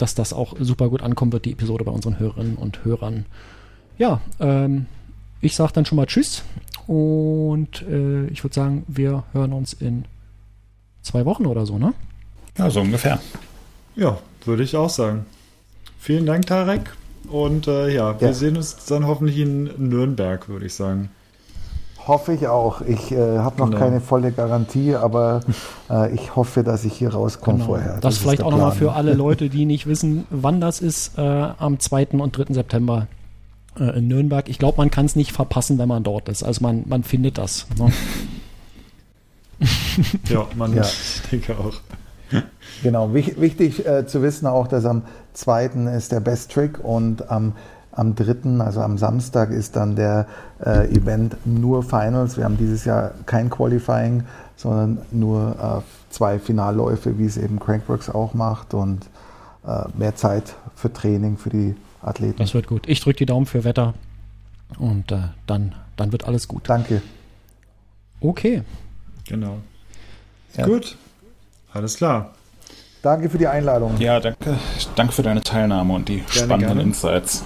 dass 0.03 0.15
das 0.15 0.33
auch 0.33 0.55
super 0.59 0.89
gut 0.89 1.01
ankommen 1.01 1.31
wird, 1.31 1.45
die 1.45 1.53
Episode 1.53 1.85
bei 1.85 1.91
unseren 1.93 2.19
Hörerinnen 2.19 2.55
und 2.57 2.83
Hörern. 2.83 3.25
Ja, 3.97 4.19
ähm, 4.41 4.85
ich 5.39 5.55
sage 5.55 5.71
dann 5.71 5.85
schon 5.85 5.95
mal 5.95 6.05
Tschüss 6.07 6.43
und 6.87 7.81
äh, 7.83 8.25
ich 8.27 8.43
würde 8.43 8.53
sagen, 8.53 8.83
wir 8.89 9.23
hören 9.31 9.53
uns 9.53 9.71
in 9.71 10.03
zwei 11.03 11.23
Wochen 11.25 11.45
oder 11.45 11.65
so, 11.65 11.77
ne? 11.77 11.93
Ja, 12.57 12.69
so 12.69 12.81
ungefähr. 12.81 13.21
Ja, 13.95 14.17
würde 14.43 14.63
ich 14.63 14.75
auch 14.75 14.89
sagen. 14.89 15.25
Vielen 15.99 16.25
Dank, 16.25 16.47
Tarek. 16.47 16.95
Und 17.29 17.67
äh, 17.67 17.93
ja, 17.93 18.19
wir 18.19 18.27
Ja. 18.27 18.33
sehen 18.33 18.57
uns 18.57 18.83
dann 18.85 19.07
hoffentlich 19.07 19.37
in 19.37 19.69
Nürnberg, 19.77 20.49
würde 20.49 20.65
ich 20.65 20.73
sagen. 20.73 21.09
Hoffe 22.05 22.33
ich 22.33 22.47
auch. 22.47 22.81
Ich 22.81 23.11
äh, 23.11 23.37
habe 23.39 23.59
noch 23.59 23.67
Genau. 23.67 23.79
keine 23.79 24.01
volle 24.01 24.31
Garantie, 24.31 24.95
aber 24.95 25.41
äh, 25.89 26.13
ich 26.13 26.35
hoffe, 26.35 26.63
dass 26.63 26.83
ich 26.83 26.93
hier 26.93 27.13
rauskomme 27.13 27.63
vorher. 27.63 27.89
Genau. 27.89 28.01
Das, 28.01 28.15
ist 28.15 28.21
vielleicht 28.21 28.43
auch 28.43 28.51
nochmal 28.51 28.73
für 28.73 28.93
alle 28.93 29.13
Leute, 29.15 29.49
die 29.49 29.65
nicht 29.65 29.87
wissen, 29.87 30.25
wann 30.29 30.59
das 30.59 30.81
ist, 30.81 31.17
äh, 31.17 31.21
am 31.21 31.79
2. 31.79 32.07
und 32.13 32.37
3. 32.37 32.53
September 32.53 33.07
äh, 33.79 33.97
in 33.97 34.07
Nürnberg. 34.09 34.49
Ich 34.49 34.59
glaube, 34.59 34.77
man 34.77 34.91
kann 34.91 35.05
es 35.05 35.15
nicht 35.15 35.31
verpassen, 35.31 35.77
wenn 35.77 35.87
man 35.87 36.03
dort 36.03 36.27
ist. 36.27 36.43
Also 36.43 36.61
man, 36.61 36.83
man 36.87 37.03
findet 37.03 37.37
das. 37.37 37.67
Ne? 37.77 37.91
Ja, 40.27 40.45
man, 40.55 40.75
Ja. 40.75 40.81
ich 40.83 41.21
denke 41.31 41.57
auch. 41.57 41.73
Genau, 42.81 43.13
wich, 43.13 43.39
wichtig 43.39 43.85
äh, 43.85 44.05
zu 44.07 44.21
wissen 44.23 44.47
auch, 44.47 44.67
dass 44.67 44.85
am 44.85 45.03
2. 45.33 45.65
ist 45.95 46.11
der 46.11 46.19
Best 46.19 46.51
Trick 46.51 46.83
und 46.83 47.29
am, 47.29 47.53
am 47.95 48.15
3., 48.15 48.59
also 48.59 48.81
am 48.81 48.97
Samstag, 48.97 49.51
ist 49.51 49.75
dann 49.75 49.95
der 49.95 50.27
äh, 50.63 50.89
Event 50.89 51.37
nur 51.45 51.83
Finals. 51.83 52.37
Wir 52.37 52.45
haben 52.45 52.57
dieses 52.57 52.85
Jahr 52.85 53.11
kein 53.25 53.49
Qualifying, 53.49 54.23
sondern 54.55 54.99
nur 55.11 55.83
äh, 55.85 56.11
zwei 56.11 56.39
Finalläufe, 56.39 57.17
wie 57.17 57.25
es 57.25 57.37
eben 57.37 57.59
Crankworks 57.59 58.09
auch 58.09 58.33
macht 58.33 58.73
und 58.73 59.05
äh, 59.65 59.83
mehr 59.97 60.15
Zeit 60.15 60.55
für 60.75 60.91
Training 60.91 61.37
für 61.37 61.49
die 61.49 61.75
Athleten. 62.01 62.37
Das 62.37 62.53
wird 62.53 62.67
gut. 62.67 62.87
Ich 62.87 62.99
drücke 62.99 63.17
die 63.17 63.25
Daumen 63.25 63.45
für 63.45 63.63
Wetter 63.63 63.93
und 64.77 65.11
äh, 65.11 65.17
dann, 65.47 65.75
dann 65.95 66.11
wird 66.11 66.25
alles 66.25 66.47
gut. 66.47 66.63
Danke. 66.67 67.01
Okay. 68.19 68.63
Genau. 69.27 69.57
Ja. 70.55 70.65
Gut. 70.65 70.97
Alles 71.73 71.97
klar. 71.97 72.33
Danke 73.01 73.29
für 73.29 73.37
die 73.37 73.47
Einladung. 73.47 73.97
Ja, 73.99 74.19
danke, 74.19 74.57
danke 74.95 75.13
für 75.13 75.23
deine 75.23 75.41
Teilnahme 75.41 75.93
und 75.93 76.07
die 76.07 76.23
spannenden 76.29 76.59
gerne. 76.59 76.81
Insights. 76.83 77.43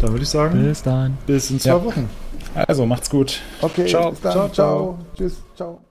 Dann 0.00 0.10
würde 0.12 0.22
ich 0.22 0.28
sagen, 0.28 0.62
Bis 0.62 0.82
dann. 0.82 1.18
bis 1.26 1.50
in 1.50 1.58
zwei 1.60 1.70
Ja. 1.70 1.84
Wochen. 1.84 2.08
Also 2.54 2.86
macht's 2.86 3.10
gut. 3.10 3.40
Okay, 3.60 3.86
Ciao. 3.86 4.10
bis 4.10 4.20
dann. 4.20 4.32
Ciao, 4.32 4.48
ciao. 4.48 4.98
Tschüss. 5.16 5.36
Ciao. 5.56 5.87